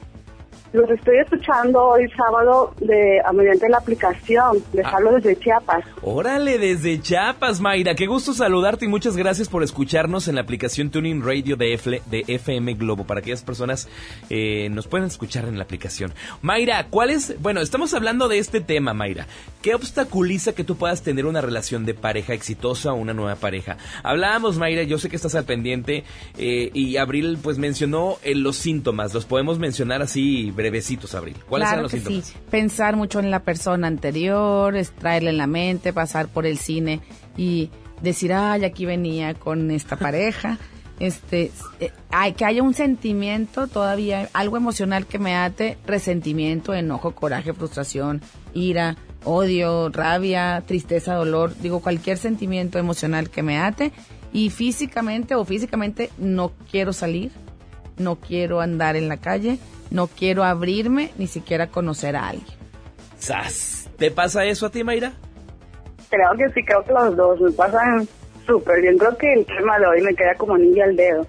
Los 0.72 0.88
estoy 0.88 1.18
escuchando 1.18 1.84
hoy 1.84 2.08
sábado 2.16 2.74
de, 2.80 3.20
a 3.24 3.30
mediante 3.32 3.68
la 3.68 3.76
aplicación. 3.76 4.56
Les 4.72 4.86
Ah. 4.86 4.92
hablo 4.96 5.12
desde 5.12 5.36
Chiapas. 5.38 5.84
Órale, 6.00 6.56
desde 6.58 6.98
Chiapas, 6.98 7.60
Mayra. 7.60 7.94
Qué 7.94 8.06
gusto 8.06 8.32
saludarte 8.32 8.86
y 8.86 8.88
muchas 8.88 9.14
gracias 9.16 9.48
por 9.50 9.62
escucharnos 9.62 10.28
en 10.28 10.36
la 10.36 10.40
aplicación 10.40 10.90
Tuning 10.90 11.22
Radio 11.22 11.56
de, 11.56 11.74
F- 11.74 12.00
de 12.06 12.24
FM 12.26 12.72
Globo. 12.74 13.04
Para 13.04 13.20
aquellas 13.20 13.42
personas 13.42 13.86
eh, 14.30 14.70
nos 14.70 14.86
pueden 14.86 15.06
escuchar 15.08 15.44
en 15.44 15.58
la 15.58 15.64
aplicación. 15.64 16.14
Mayra, 16.40 16.86
¿cuál 16.88 17.10
es? 17.10 17.40
Bueno, 17.42 17.60
estamos 17.60 17.92
hablando 17.92 18.28
de 18.28 18.38
este 18.38 18.62
tema, 18.62 18.94
Mayra. 18.94 19.26
¿Qué 19.60 19.74
obstaculiza 19.74 20.54
que 20.54 20.64
tú 20.64 20.76
puedas 20.76 21.02
tener 21.02 21.26
una 21.26 21.42
relación 21.42 21.84
de 21.84 21.92
pareja 21.92 22.32
exitosa 22.32 22.92
o 22.92 22.96
una 22.96 23.12
nueva 23.12 23.36
pareja? 23.36 23.76
Hablábamos, 24.02 24.56
Mayra, 24.56 24.84
yo 24.84 24.96
sé 24.98 25.10
que 25.10 25.16
estás 25.16 25.34
al 25.34 25.44
pendiente 25.44 26.04
eh, 26.38 26.70
y 26.72 26.96
Abril 26.96 27.38
pues 27.42 27.58
mencionó 27.58 28.16
eh, 28.22 28.34
los 28.34 28.56
síntomas. 28.56 29.12
Los 29.12 29.26
podemos 29.26 29.58
mencionar 29.58 30.00
así 30.00 30.50
brevecitos, 30.62 31.14
Abril. 31.14 31.36
¿Cuáles 31.48 31.66
claro 31.66 31.74
eran 31.74 31.82
los 31.82 31.92
que 31.92 31.98
síntomas? 31.98 32.26
sí. 32.26 32.34
Pensar 32.50 32.96
mucho 32.96 33.20
en 33.20 33.30
la 33.30 33.40
persona 33.40 33.86
anterior, 33.86 34.76
es 34.76 34.92
traerla 34.92 35.30
en 35.30 35.38
la 35.38 35.46
mente, 35.46 35.92
pasar 35.92 36.28
por 36.28 36.46
el 36.46 36.58
cine 36.58 37.00
y 37.36 37.70
decir, 38.00 38.32
ay, 38.32 38.64
aquí 38.64 38.86
venía 38.86 39.34
con 39.34 39.70
esta 39.70 39.96
pareja. 39.98 40.58
Este, 40.98 41.50
eh, 41.80 41.90
hay 42.10 42.32
que 42.34 42.44
haya 42.44 42.62
un 42.62 42.74
sentimiento 42.74 43.66
todavía, 43.66 44.28
algo 44.34 44.56
emocional 44.56 45.06
que 45.06 45.18
me 45.18 45.34
ate, 45.34 45.76
resentimiento, 45.84 46.74
enojo, 46.74 47.12
coraje, 47.12 47.52
frustración, 47.52 48.22
ira, 48.54 48.96
odio, 49.24 49.88
rabia, 49.88 50.62
tristeza, 50.66 51.14
dolor, 51.14 51.56
digo, 51.60 51.80
cualquier 51.80 52.18
sentimiento 52.18 52.78
emocional 52.78 53.30
que 53.30 53.42
me 53.42 53.58
ate 53.58 53.92
y 54.32 54.50
físicamente 54.50 55.34
o 55.34 55.44
físicamente 55.44 56.10
no 56.18 56.52
quiero 56.70 56.92
salir, 56.92 57.32
no 57.98 58.16
quiero 58.16 58.60
andar 58.60 58.96
en 58.96 59.08
la 59.08 59.16
calle, 59.16 59.58
no 59.92 60.06
quiero 60.08 60.42
abrirme, 60.44 61.10
ni 61.18 61.26
siquiera 61.26 61.68
conocer 61.68 62.16
a 62.16 62.28
alguien. 62.28 62.56
¡Sas! 63.18 63.88
¿Te 63.98 64.10
pasa 64.10 64.44
eso 64.44 64.66
a 64.66 64.70
ti, 64.70 64.82
Mayra? 64.82 65.12
Creo 66.08 66.30
que 66.36 66.48
sí, 66.52 66.64
creo 66.64 66.84
que 66.84 66.92
los 66.92 67.16
dos 67.16 67.40
me 67.40 67.50
pasan 67.52 68.08
súper 68.46 68.80
bien. 68.82 68.98
Creo 68.98 69.16
que 69.16 69.32
el 69.32 69.46
tema 69.46 69.78
de 69.78 69.86
hoy 69.86 70.02
me 70.02 70.14
queda 70.14 70.34
como 70.36 70.54
anillo 70.54 70.82
al 70.84 70.96
dedo. 70.96 71.26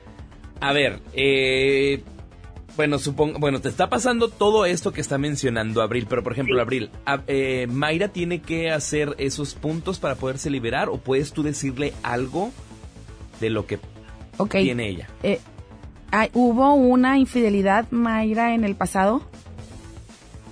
A 0.60 0.74
ver, 0.74 1.00
eh, 1.14 2.02
bueno, 2.76 2.98
supongo, 2.98 3.38
bueno, 3.38 3.62
te 3.62 3.70
está 3.70 3.90
pasando 3.90 4.30
todo 4.30 4.66
esto 4.66 4.92
que 4.92 5.02
está 5.02 5.18
mencionando 5.18 5.82
Abril, 5.82 6.08
pero 6.10 6.24
por 6.24 6.32
ejemplo, 6.34 6.60
Abril, 6.60 6.90
a- 7.06 7.22
eh, 7.28 7.68
Mayra 7.70 8.08
tiene 8.08 8.42
que 8.42 8.72
hacer 8.72 9.14
esos 9.20 9.54
puntos 9.54 10.00
para 10.00 10.16
poderse 10.16 10.50
liberar 10.50 10.90
o 10.90 10.98
puedes 10.98 11.32
tú 11.34 11.44
decirle 11.44 11.94
algo 12.02 12.52
de 13.40 13.50
lo 13.52 13.66
que 13.68 13.78
tiene 14.50 14.88
ella. 14.90 15.08
Eh, 15.22 15.40
ay, 16.14 16.30
¿Hubo 16.34 16.76
una 16.76 17.18
infidelidad, 17.18 17.86
Mayra, 17.90 18.54
en 18.54 18.64
el 18.64 18.76
pasado? 18.76 19.22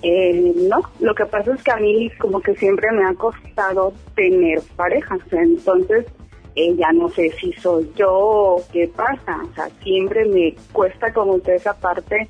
Eh, 0.02 0.54
no, 0.68 0.82
lo 1.00 1.14
que 1.14 1.26
pasa 1.28 1.54
es 1.54 1.64
que 1.64 1.72
a 1.72 1.78
mí 1.78 2.10
como 2.20 2.42
que 2.42 2.56
siempre 2.56 2.92
me 2.92 3.06
ha 3.06 3.14
costado 3.14 3.94
tener 4.16 4.60
pareja. 4.76 5.16
O 5.16 5.30
sea, 5.30 5.42
entonces, 5.44 6.08
eh, 6.56 6.76
ya 6.76 6.92
no 6.92 7.08
sé 7.10 7.32
si 7.40 7.54
soy 7.54 7.92
yo 7.96 8.12
o 8.12 8.64
qué 8.74 8.88
pasa. 8.88 9.42
O 9.50 9.54
sea, 9.54 9.70
siempre 9.84 10.26
me 10.26 10.56
cuesta 10.74 11.14
como 11.14 11.40
que 11.42 11.56
esa 11.56 11.74
parte 11.76 12.28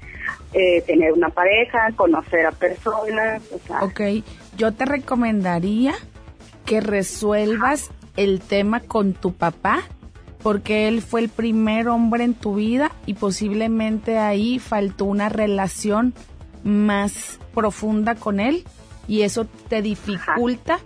eh, 0.54 0.82
tener 0.82 1.14
una 1.14 1.30
pareja, 1.30 1.88
conocer 1.96 2.46
a 2.46 2.52
personas. 2.52 3.42
O 3.54 3.60
sea, 3.66 3.84
Ok, 3.84 4.02
yo 4.58 4.74
te 4.74 4.84
recomendaría 4.84 5.94
que 6.66 6.82
resuelvas 6.82 7.90
el 8.18 8.42
tema 8.42 8.82
con 8.82 9.14
tu 9.14 9.32
papá, 9.34 9.84
porque 10.44 10.88
él 10.88 11.02
fue 11.02 11.22
el 11.22 11.30
primer 11.30 11.88
hombre 11.88 12.24
en 12.24 12.34
tu 12.34 12.56
vida 12.56 12.92
y 13.06 13.14
posiblemente 13.16 14.18
ahí 14.18 14.60
faltó 14.60 15.06
una 15.06 15.30
relación 15.30 16.14
más 16.64 17.40
profunda 17.54 18.16
con 18.16 18.40
él 18.40 18.64
y 19.08 19.22
eso 19.24 19.46
te 19.68 19.82
dificulta 19.82 20.80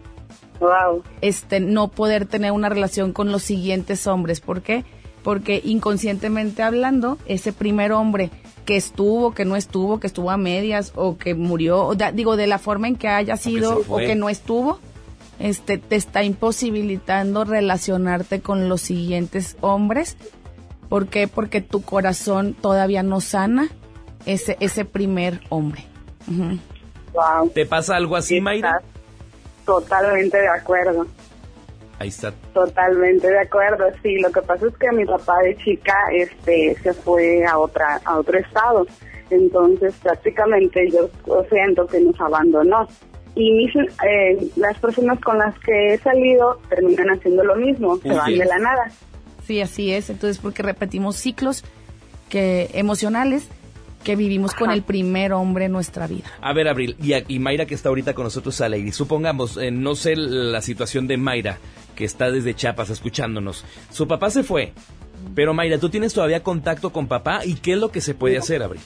este 1.22 1.60
no 1.60 1.90
poder 1.90 2.26
tener 2.26 2.52
una 2.53 2.69
relación 2.69 3.11
con 3.11 3.32
los 3.32 3.44
siguientes 3.44 4.07
hombres. 4.07 4.40
¿Por 4.40 4.61
qué? 4.61 4.86
Porque 5.23 5.61
inconscientemente 5.64 6.64
hablando, 6.64 7.18
ese 7.26 7.52
primer 7.52 7.91
hombre 7.91 8.30
que 8.65 8.77
estuvo, 8.77 9.34
que 9.34 9.44
no 9.45 9.56
estuvo, 9.57 9.99
que 9.99 10.07
estuvo 10.07 10.32
a 10.32 10.38
medias 10.38 10.91
o 10.95 11.18
que 11.18 11.36
murió, 11.36 11.86
o 11.86 11.95
da- 11.95 12.11
digo, 12.11 12.36
de 12.38 12.48
la 12.48 12.57
forma 12.57 12.88
en 12.88 12.95
que 12.95 13.07
haya 13.10 13.36
sido 13.38 13.84
o 13.90 13.98
que 14.07 14.15
no 14.15 14.30
estuvo, 14.30 14.80
este 15.39 15.77
te 15.77 15.95
está 15.95 16.23
imposibilitando 16.23 17.43
relacionarte 17.43 18.41
con 18.41 18.69
los 18.69 18.81
siguientes 18.81 19.57
hombres. 19.61 20.17
¿Por 20.89 21.07
qué? 21.07 21.27
Porque 21.27 21.61
tu 21.61 21.81
corazón 21.81 22.53
todavía 22.53 23.03
no 23.03 23.21
sana 23.21 23.69
ese 24.25 24.57
ese 24.59 24.85
primer 24.85 25.41
hombre. 25.49 25.83
Wow, 26.27 27.49
¿Te 27.49 27.65
pasa 27.65 27.95
algo 27.95 28.15
así, 28.15 28.41
Mayra? 28.41 28.81
totalmente 29.65 30.37
de 30.37 30.47
acuerdo. 30.47 31.07
Ahí 31.97 32.09
está. 32.09 32.33
Totalmente 32.53 33.27
de 33.27 33.39
acuerdo, 33.39 33.85
sí. 34.03 34.19
Lo 34.19 34.31
que 34.31 34.41
pasa 34.41 34.67
es 34.67 34.77
que 34.77 34.91
mi 34.91 35.05
papá 35.05 35.39
de 35.43 35.55
chica 35.57 35.95
este, 36.13 36.75
se 36.83 36.93
fue 36.93 37.45
a 37.45 37.57
otra 37.57 38.01
a 38.03 38.17
otro 38.17 38.37
estado. 38.37 38.85
Entonces, 39.29 39.93
prácticamente 40.03 40.91
yo 40.91 41.09
siento 41.49 41.87
que 41.87 41.99
nos 42.01 42.19
abandonó. 42.19 42.87
Y 43.35 43.51
mis, 43.51 43.75
eh, 43.75 44.47
las 44.55 44.77
personas 44.79 45.19
con 45.19 45.37
las 45.37 45.57
que 45.59 45.93
he 45.93 45.97
salido 45.97 46.59
terminan 46.69 47.09
haciendo 47.09 47.43
lo 47.43 47.55
mismo, 47.55 47.97
se 47.97 48.09
van 48.09 48.33
de 48.33 48.45
la 48.45 48.59
nada. 48.59 48.91
Sí, 49.45 49.59
así 49.61 49.91
es. 49.91 50.09
Entonces, 50.09 50.37
porque 50.39 50.63
repetimos 50.63 51.17
ciclos 51.17 51.63
que 52.29 52.69
emocionales 52.73 53.47
que 54.03 54.15
vivimos 54.15 54.53
con 54.53 54.69
el 54.69 54.83
primer 54.83 55.33
hombre 55.33 55.65
en 55.65 55.71
nuestra 55.71 56.05
vida. 56.05 56.25
A 56.39 56.53
ver, 56.53 56.67
Abril, 56.67 56.95
y, 57.01 57.13
a- 57.13 57.23
y 57.27 57.39
Mayra 57.39 57.65
que 57.65 57.73
está 57.73 57.89
ahorita 57.89 58.13
con 58.13 58.23
nosotros 58.25 58.61
al 58.61 58.73
aire. 58.73 58.91
Supongamos, 58.91 59.57
eh, 59.57 59.71
no 59.71 59.95
sé 59.95 60.15
la 60.15 60.61
situación 60.61 61.07
de 61.07 61.17
Mayra, 61.17 61.57
que 61.95 62.05
está 62.05 62.29
desde 62.29 62.53
Chiapas 62.53 62.91
escuchándonos. 62.91 63.65
Su 63.91 64.07
papá 64.07 64.29
se 64.29 64.43
fue, 64.43 64.73
pero 65.33 65.55
Mayra, 65.55 65.79
¿tú 65.79 65.89
tienes 65.89 66.13
todavía 66.13 66.43
contacto 66.43 66.91
con 66.91 67.07
papá? 67.07 67.45
¿Y 67.45 67.55
qué 67.55 67.73
es 67.73 67.79
lo 67.79 67.89
que 67.89 67.99
se 67.99 68.13
puede 68.13 68.37
hacer, 68.37 68.61
Abril? 68.61 68.81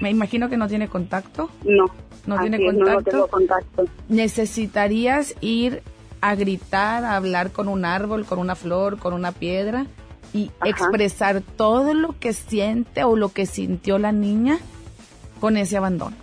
Me 0.00 0.10
imagino 0.10 0.48
que 0.48 0.56
no 0.56 0.68
tiene 0.68 0.88
contacto. 0.88 1.50
No. 1.64 1.86
No 2.26 2.38
tiene 2.40 2.58
es, 2.58 2.62
no, 2.62 2.72
no 2.72 2.84
contacto. 2.84 3.10
tengo 3.10 3.26
contacto. 3.28 3.84
Necesitarías 4.08 5.34
ir 5.40 5.82
a 6.20 6.34
gritar, 6.34 7.04
a 7.04 7.16
hablar 7.16 7.50
con 7.50 7.68
un 7.68 7.84
árbol, 7.84 8.24
con 8.26 8.38
una 8.38 8.54
flor, 8.54 8.98
con 8.98 9.14
una 9.14 9.32
piedra 9.32 9.86
y 10.32 10.50
expresar 10.64 11.40
todo 11.40 11.94
lo 11.94 12.18
que 12.18 12.32
siente 12.32 13.04
o 13.04 13.16
lo 13.16 13.30
que 13.30 13.46
sintió 13.46 13.98
la 13.98 14.12
niña 14.12 14.58
con 15.40 15.56
ese 15.56 15.76
abandono. 15.76 16.16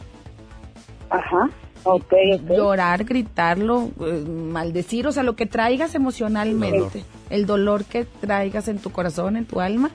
Ajá. 1.09 1.49
Ok, 1.83 2.13
Llorar, 2.49 3.05
gritarlo, 3.05 3.89
eh, 4.01 4.25
maldecir, 4.27 5.07
o 5.07 5.11
sea, 5.11 5.23
lo 5.23 5.35
que 5.35 5.45
traigas 5.45 5.95
emocionalmente, 5.95 7.05
el 7.29 7.45
dolor 7.45 7.85
que 7.85 8.03
traigas 8.03 8.67
en 8.67 8.79
tu 8.79 8.91
corazón, 8.91 9.37
en 9.37 9.45
tu 9.45 9.61
alma, 9.61 9.91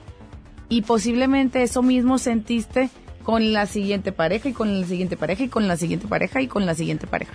y 0.69 0.81
posiblemente 0.81 1.61
eso 1.61 1.83
mismo 1.83 2.17
sentiste 2.17 2.89
con 3.23 3.53
la 3.53 3.65
siguiente 3.65 4.11
pareja 4.11 4.49
y 4.49 4.53
con 4.53 4.81
la 4.81 4.85
siguiente 4.87 5.17
pareja 5.17 5.43
y 5.43 5.49
con 5.49 5.67
la 5.67 5.77
siguiente 5.77 6.07
pareja 6.07 6.41
y 6.41 6.47
con 6.47 6.65
la 6.65 6.75
siguiente 6.75 7.07
pareja. 7.07 7.33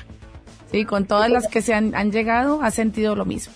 Sí, 0.71 0.85
con 0.85 1.07
todas 1.07 1.31
las 1.31 1.49
que 1.49 1.63
se 1.63 1.73
han, 1.75 1.95
han 1.95 2.13
llegado, 2.13 2.61
has 2.63 2.75
sentido 2.75 3.17
lo 3.17 3.25
mismo. 3.25 3.55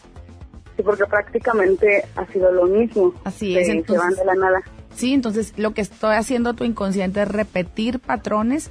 Sí, 0.77 0.83
porque 0.83 1.05
prácticamente 1.05 2.05
ha 2.17 2.27
sido 2.33 2.51
lo 2.53 2.65
mismo. 2.65 3.13
Así 3.25 3.53
Se- 3.53 3.61
es, 3.61 3.67
se 3.67 3.73
entonces. 3.73 4.03
van 4.03 4.15
de 4.15 4.25
la 4.25 4.35
nada. 4.35 4.63
Sí, 4.95 5.13
entonces 5.13 5.53
lo 5.59 5.73
que 5.75 5.83
estoy 5.83 6.15
haciendo 6.17 6.55
tu 6.55 6.65
inconsciente 6.65 7.21
es 7.23 7.29
repetir 7.29 7.99
patrones 8.01 8.71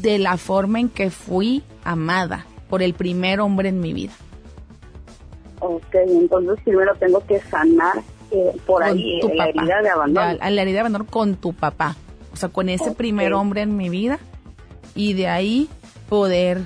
de 0.00 0.18
la 0.18 0.36
forma 0.36 0.80
en 0.80 0.88
que 0.90 1.10
fui 1.10 1.62
amada. 1.84 2.46
por 2.68 2.82
el 2.82 2.92
primer 2.94 3.40
hombre 3.40 3.68
en 3.68 3.78
mi 3.80 3.92
vida. 3.94 4.12
Ok, 5.60 5.94
entonces 5.94 6.58
primero 6.64 6.94
tengo 6.96 7.24
que 7.26 7.38
sanar 7.40 7.98
eh, 8.30 8.52
por 8.66 8.82
Con 8.82 8.90
ahí 8.96 9.20
tu 9.20 9.28
la 9.28 9.46
papá. 9.46 9.60
herida 9.62 9.82
de 9.82 9.88
abandono. 9.90 10.32
La, 10.38 10.50
la 10.50 10.62
herida 10.62 10.74
de 10.74 10.80
abandono 10.80 11.06
con 11.06 11.36
tu 11.36 11.52
papá. 11.52 11.94
O 12.34 12.36
sea, 12.36 12.48
con 12.48 12.68
ese 12.68 12.90
primer 12.90 13.32
hombre 13.32 13.62
en 13.62 13.76
mi 13.76 13.88
vida. 13.88 14.18
Y 14.96 15.14
de 15.14 15.28
ahí 15.28 15.68
poder 16.08 16.62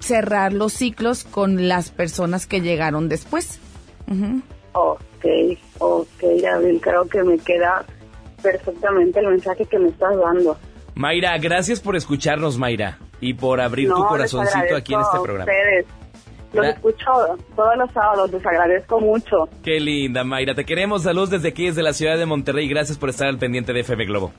cerrar 0.00 0.52
los 0.52 0.74
ciclos 0.74 1.24
con 1.24 1.66
las 1.66 1.90
personas 1.90 2.46
que 2.46 2.60
llegaron 2.60 3.08
después. 3.08 3.58
Ujú. 4.06 4.42
Ok, 4.72 5.24
ok, 5.78 6.22
Gabriel, 6.42 6.78
creo 6.82 7.08
que 7.08 7.22
me 7.24 7.38
queda 7.38 7.84
perfectamente 8.42 9.18
el 9.20 9.28
mensaje 9.28 9.64
que 9.64 9.78
me 9.78 9.88
estás 9.88 10.14
dando. 10.18 10.56
Mayra, 10.94 11.36
gracias 11.38 11.80
por 11.80 11.96
escucharnos, 11.96 12.58
Mayra. 12.58 12.98
Y 13.20 13.32
por 13.32 13.62
abrir 13.62 13.88
tu 13.88 13.98
No, 13.98 14.08
corazoncito 14.08 14.76
aquí 14.76 14.92
en 14.92 15.00
este 15.00 15.16
a 15.16 15.22
programa. 15.22 15.50
Ustedes. 15.50 15.86
Los 16.52 16.66
escucho 16.66 17.04
todos 17.54 17.76
los 17.76 17.90
sábados, 17.92 18.30
les 18.30 18.46
agradezco 18.46 19.00
mucho. 19.00 19.48
Qué 19.62 19.80
linda, 19.80 20.22
Mayra. 20.22 20.54
Te 20.54 20.64
queremos. 20.64 21.02
Saludos 21.02 21.30
desde 21.30 21.48
aquí, 21.48 21.66
desde 21.66 21.82
la 21.82 21.92
ciudad 21.92 22.16
de 22.16 22.24
Monterrey. 22.24 22.68
Gracias 22.68 22.96
por 22.98 23.08
estar 23.08 23.26
al 23.26 23.38
pendiente 23.38 23.72
de 23.72 23.80
FM 23.80 24.04
Globo. 24.06 24.32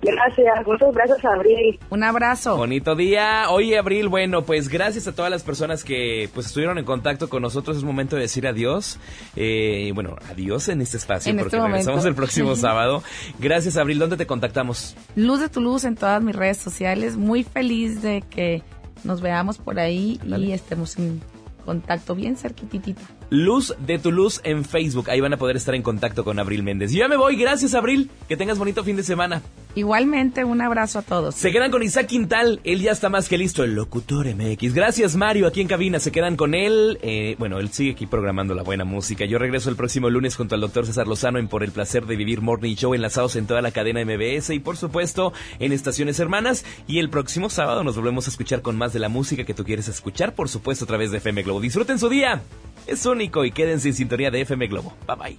Gracias, 0.00 0.66
muchas 0.66 0.94
gracias, 0.94 1.24
Abril. 1.24 1.78
Un 1.90 2.04
abrazo. 2.04 2.56
Bonito 2.56 2.94
día. 2.94 3.46
Oye, 3.50 3.78
Abril, 3.78 4.08
bueno, 4.08 4.42
pues 4.42 4.68
gracias 4.68 5.08
a 5.08 5.14
todas 5.14 5.30
las 5.30 5.42
personas 5.42 5.82
que 5.82 6.30
pues 6.32 6.46
estuvieron 6.46 6.78
en 6.78 6.84
contacto 6.84 7.28
con 7.28 7.42
nosotros. 7.42 7.76
Es 7.76 7.82
momento 7.82 8.14
de 8.16 8.22
decir 8.22 8.46
adiós. 8.46 8.98
Eh, 9.34 9.90
bueno, 9.94 10.16
adiós 10.30 10.68
en 10.68 10.80
este 10.82 10.96
espacio 10.98 11.30
En 11.30 11.36
porque 11.38 11.48
este 11.48 11.58
momento. 11.58 11.76
regresamos 11.78 12.04
el 12.04 12.14
próximo 12.14 12.54
sábado. 12.56 13.02
Gracias, 13.40 13.76
Abril. 13.76 13.98
¿Dónde 13.98 14.16
te 14.16 14.26
contactamos? 14.26 14.96
Luz 15.16 15.40
de 15.40 15.48
tu 15.48 15.60
luz 15.60 15.84
en 15.84 15.96
todas 15.96 16.22
mis 16.22 16.36
redes 16.36 16.58
sociales. 16.58 17.16
Muy 17.16 17.42
feliz 17.42 18.00
de 18.00 18.22
que 18.30 18.62
nos 19.02 19.20
veamos 19.20 19.58
por 19.58 19.80
ahí 19.80 20.20
y 20.24 20.52
estemos 20.52 20.96
en 20.98 21.20
contacto 21.64 22.14
bien 22.14 22.36
cerquititita. 22.36 23.02
Luz 23.30 23.74
de 23.78 23.98
tu 23.98 24.12
luz 24.12 24.40
en 24.44 24.64
Facebook. 24.64 25.10
Ahí 25.10 25.20
van 25.20 25.32
a 25.32 25.36
poder 25.36 25.56
estar 25.56 25.74
en 25.74 25.82
contacto 25.82 26.24
con 26.24 26.38
Abril 26.38 26.62
Méndez. 26.62 26.92
Yo 26.92 27.00
ya 27.00 27.08
me 27.08 27.16
voy. 27.16 27.36
Gracias, 27.36 27.74
Abril. 27.74 28.10
Que 28.28 28.36
tengas 28.36 28.58
bonito 28.58 28.84
fin 28.84 28.96
de 28.96 29.02
semana. 29.02 29.42
Igualmente, 29.78 30.42
un 30.42 30.60
abrazo 30.60 30.98
a 30.98 31.02
todos. 31.02 31.36
Se 31.36 31.52
quedan 31.52 31.70
con 31.70 31.84
Isaac 31.84 32.06
Quintal, 32.06 32.58
él 32.64 32.80
ya 32.80 32.90
está 32.90 33.10
más 33.10 33.28
que 33.28 33.38
listo, 33.38 33.62
el 33.62 33.76
locutor 33.76 34.26
MX. 34.26 34.74
Gracias 34.74 35.14
Mario, 35.14 35.46
aquí 35.46 35.60
en 35.60 35.68
cabina, 35.68 36.00
se 36.00 36.10
quedan 36.10 36.34
con 36.34 36.54
él. 36.54 36.98
Eh, 37.02 37.36
bueno, 37.38 37.60
él 37.60 37.68
sigue 37.68 37.92
aquí 37.92 38.06
programando 38.06 38.54
la 38.54 38.64
buena 38.64 38.84
música. 38.84 39.24
Yo 39.24 39.38
regreso 39.38 39.70
el 39.70 39.76
próximo 39.76 40.10
lunes 40.10 40.34
junto 40.34 40.56
al 40.56 40.62
doctor 40.62 40.84
César 40.84 41.06
Lozano 41.06 41.38
en 41.38 41.46
Por 41.46 41.62
el 41.62 41.70
Placer 41.70 42.06
de 42.06 42.16
Vivir 42.16 42.40
Morning 42.40 42.74
Show, 42.74 42.94
enlazados 42.94 43.36
en 43.36 43.46
toda 43.46 43.62
la 43.62 43.70
cadena 43.70 44.04
MBS 44.04 44.50
y 44.50 44.58
por 44.58 44.76
supuesto 44.76 45.32
en 45.60 45.72
Estaciones 45.72 46.18
Hermanas. 46.18 46.64
Y 46.88 46.98
el 46.98 47.08
próximo 47.08 47.48
sábado 47.48 47.84
nos 47.84 47.94
volvemos 47.94 48.26
a 48.26 48.30
escuchar 48.30 48.62
con 48.62 48.76
más 48.76 48.92
de 48.92 48.98
la 48.98 49.08
música 49.08 49.44
que 49.44 49.54
tú 49.54 49.64
quieres 49.64 49.86
escuchar, 49.86 50.34
por 50.34 50.48
supuesto 50.48 50.86
a 50.86 50.88
través 50.88 51.12
de 51.12 51.18
FM 51.18 51.44
Globo. 51.44 51.60
Disfruten 51.60 52.00
su 52.00 52.08
día, 52.08 52.42
es 52.88 53.06
único 53.06 53.44
y 53.44 53.52
quédense 53.52 53.88
en 53.88 53.94
sintonía 53.94 54.30
de 54.30 54.40
FM 54.40 54.66
Globo. 54.66 54.92
Bye 55.06 55.16
bye. 55.16 55.38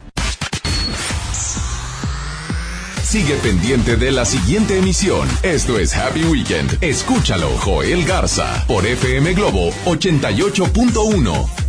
Sigue 3.04 3.36
pendiente 3.38 3.96
de 3.96 4.12
la 4.12 4.24
siguiente 4.24 4.78
emisión. 4.78 5.28
Esto 5.42 5.80
es 5.80 5.96
Happy 5.96 6.24
Weekend. 6.26 6.78
Escúchalo, 6.80 7.50
Joel 7.58 8.06
Garza, 8.06 8.64
por 8.68 8.86
FM 8.86 9.34
Globo 9.34 9.72
88.1. 9.86 11.69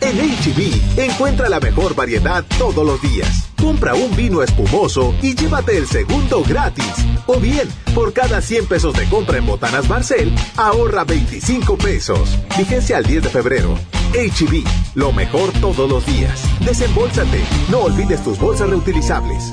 En 0.00 0.16
HB, 0.16 1.00
encuentra 1.00 1.48
la 1.48 1.60
mejor 1.60 1.94
variedad 1.94 2.44
todos 2.56 2.86
los 2.86 3.02
días. 3.02 3.48
Compra 3.60 3.94
un 3.94 4.14
vino 4.14 4.42
espumoso 4.42 5.14
y 5.20 5.34
llévate 5.34 5.76
el 5.76 5.86
segundo 5.86 6.42
gratis. 6.44 6.92
O 7.26 7.40
bien, 7.40 7.68
por 7.94 8.12
cada 8.12 8.40
100 8.40 8.66
pesos 8.66 8.94
de 8.94 9.08
compra 9.08 9.38
en 9.38 9.46
Botanas 9.46 9.88
Barcel, 9.88 10.32
ahorra 10.56 11.04
25 11.04 11.76
pesos. 11.76 12.38
Vigencia 12.56 12.98
al 12.98 13.04
10 13.04 13.24
de 13.24 13.28
febrero. 13.28 13.74
HB, 14.12 14.64
lo 14.94 15.12
mejor 15.12 15.52
todos 15.60 15.90
los 15.90 16.06
días. 16.06 16.40
Desembolsate. 16.64 17.42
No 17.70 17.80
olvides 17.80 18.22
tus 18.22 18.38
bolsas 18.38 18.70
reutilizables. 18.70 19.52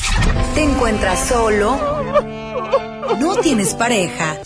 ¿Te 0.53 0.63
encuentras 0.63 1.27
solo? 1.27 1.77
¿No 3.19 3.35
tienes 3.37 3.73
pareja? 3.73 4.37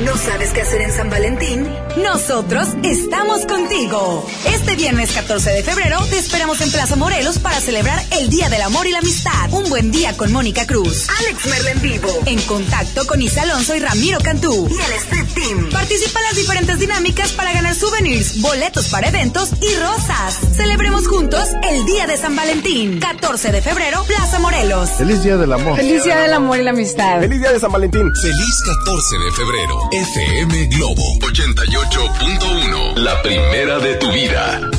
¿No 0.00 0.16
sabes 0.16 0.50
qué 0.50 0.62
hacer 0.62 0.80
en 0.80 0.90
San 0.90 1.08
Valentín? 1.08 1.68
Nosotros 2.02 2.66
estamos 2.82 3.46
contigo. 3.46 4.26
Este 4.44 4.74
viernes 4.74 5.12
14 5.12 5.50
de 5.50 5.62
febrero 5.62 6.04
te 6.10 6.18
esperamos 6.18 6.60
en 6.62 6.72
Plaza 6.72 6.96
Morelos 6.96 7.38
para 7.38 7.60
celebrar 7.60 8.02
el 8.10 8.28
Día 8.28 8.48
del 8.48 8.62
Amor 8.62 8.88
y 8.88 8.90
la 8.90 8.98
Amistad. 8.98 9.52
Un 9.52 9.68
buen 9.68 9.92
día 9.92 10.16
con 10.16 10.32
Mónica 10.32 10.66
Cruz, 10.66 11.06
Alex 11.20 11.46
Merla 11.46 11.70
en 11.70 11.80
vivo, 11.80 12.08
en 12.26 12.40
contacto 12.42 13.06
con 13.06 13.22
Isa 13.22 13.42
Alonso 13.42 13.76
y 13.76 13.78
Ramiro 13.78 14.18
Cantú 14.18 14.66
y 14.68 14.74
el 14.74 14.92
Street 14.94 15.28
Team. 15.32 15.70
Participa 15.70 16.18
en 16.18 16.24
las 16.24 16.36
diferentes 16.36 16.78
dinámicas 16.80 17.30
para 17.30 17.52
ganar 17.52 17.76
souvenirs, 17.76 18.40
boletos 18.40 18.88
para 18.88 19.08
eventos 19.10 19.50
y 19.60 19.76
rosas. 19.76 20.40
Celebremos 20.56 21.06
juntos 21.06 21.50
el 21.62 21.86
Día 21.86 22.08
de 22.08 22.16
San 22.16 22.34
Valentín. 22.34 22.98
14 22.98 23.52
de 23.52 23.62
febrero, 23.62 24.02
Plaza 24.08 24.40
Morelos. 24.40 24.90
Feliz 24.98 25.22
Día 25.22 25.36
del 25.36 25.52
Amor. 25.52 25.76
Feliz 25.76 26.02
Día 26.02 26.18
del 26.18 26.32
Amor 26.32 26.58
y 26.58 26.64
la 26.64 26.70
Amistad. 26.70 27.20
Feliz 27.20 27.38
Día 27.38 27.52
de 27.52 27.60
San 27.60 27.70
Valentín. 27.70 28.10
Feliz 28.20 28.60
14 28.84 29.18
de 29.18 29.32
febrero. 29.32 29.83
FM 29.92 30.66
Globo 30.68 31.02
88.1. 31.20 32.96
La 32.96 33.20
primera 33.22 33.78
de 33.78 33.94
tu 33.96 34.10
vida. 34.12 34.70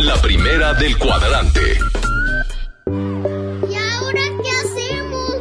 La 0.00 0.20
primera 0.20 0.74
del 0.74 0.98
cuadrante. 0.98 1.60
¿Y 2.86 3.74
ahora 3.74 4.20
qué 4.42 4.50
hacemos? 4.50 5.36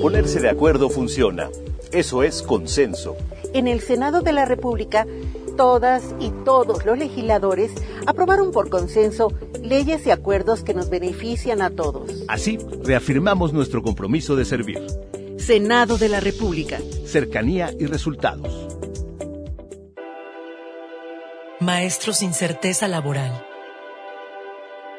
Ponerse 0.00 0.40
de 0.40 0.48
acuerdo 0.50 0.88
funciona. 0.88 1.50
Eso 1.92 2.22
es 2.22 2.42
consenso. 2.42 3.16
En 3.52 3.68
el 3.68 3.80
Senado 3.80 4.22
de 4.22 4.32
la 4.32 4.44
República, 4.44 5.06
todas 5.56 6.14
y 6.20 6.30
todos 6.44 6.84
los 6.84 6.98
legisladores 6.98 7.72
aprobaron 8.06 8.52
por 8.52 8.68
consenso 8.70 9.32
leyes 9.62 10.06
y 10.06 10.10
acuerdos 10.10 10.62
que 10.62 10.74
nos 10.74 10.90
benefician 10.90 11.62
a 11.62 11.70
todos. 11.70 12.10
Así, 12.28 12.58
reafirmamos 12.84 13.52
nuestro 13.52 13.82
compromiso 13.82 14.36
de 14.36 14.44
servir. 14.44 14.86
Senado 15.38 15.98
de 15.98 16.08
la 16.08 16.20
República. 16.20 16.78
Cercanía 17.06 17.70
y 17.78 17.86
resultados. 17.86 18.68
Maestros 21.60 22.18
sin 22.18 22.34
certeza 22.34 22.86
laboral. 22.86 23.44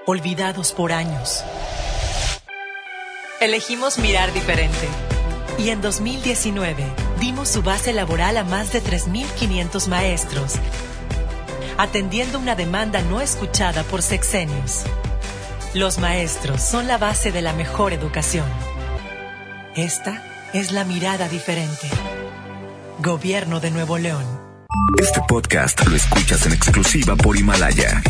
Olvidados 0.06 0.74
por 0.74 0.92
años. 0.92 1.44
Elegimos 3.40 4.00
mirar 4.00 4.34
diferente. 4.34 4.88
Y 5.58 5.70
en 5.70 5.82
2019 5.82 6.86
dimos 7.20 7.50
su 7.50 7.64
base 7.64 7.92
laboral 7.92 8.38
a 8.38 8.44
más 8.44 8.72
de 8.72 8.82
3.500 8.82 9.88
maestros, 9.88 10.54
atendiendo 11.78 12.40
una 12.40 12.56
demanda 12.56 13.02
no 13.02 13.22
escuchada 13.22 13.84
por 13.84 14.02
sexenios. 14.02 14.84
Los 15.74 15.98
maestros 15.98 16.62
son 16.62 16.88
la 16.88 16.98
base 16.98 17.32
de 17.32 17.42
la 17.42 17.54
mejor 17.54 17.94
educación. 17.94 18.46
Esta 19.76 20.24
es 20.54 20.72
la 20.72 20.84
mirada 20.84 21.28
diferente. 21.28 21.88
Gobierno 23.00 23.60
de 23.60 23.72
Nuevo 23.72 23.98
León. 23.98 24.26
Este 25.00 25.22
podcast 25.28 25.86
lo 25.86 25.96
escuchas 25.96 26.46
en 26.46 26.54
exclusiva 26.54 27.16
por 27.16 27.36
Himalaya. 27.36 28.02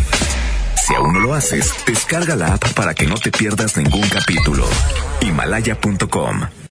Si 0.75 0.93
aún 0.93 1.13
no 1.13 1.19
lo 1.19 1.33
haces, 1.33 1.73
descarga 1.85 2.35
la 2.35 2.53
app 2.53 2.73
para 2.73 2.93
que 2.93 3.05
no 3.05 3.15
te 3.15 3.31
pierdas 3.31 3.75
ningún 3.75 4.07
capítulo. 4.07 4.65
Himalaya.com 5.21 6.47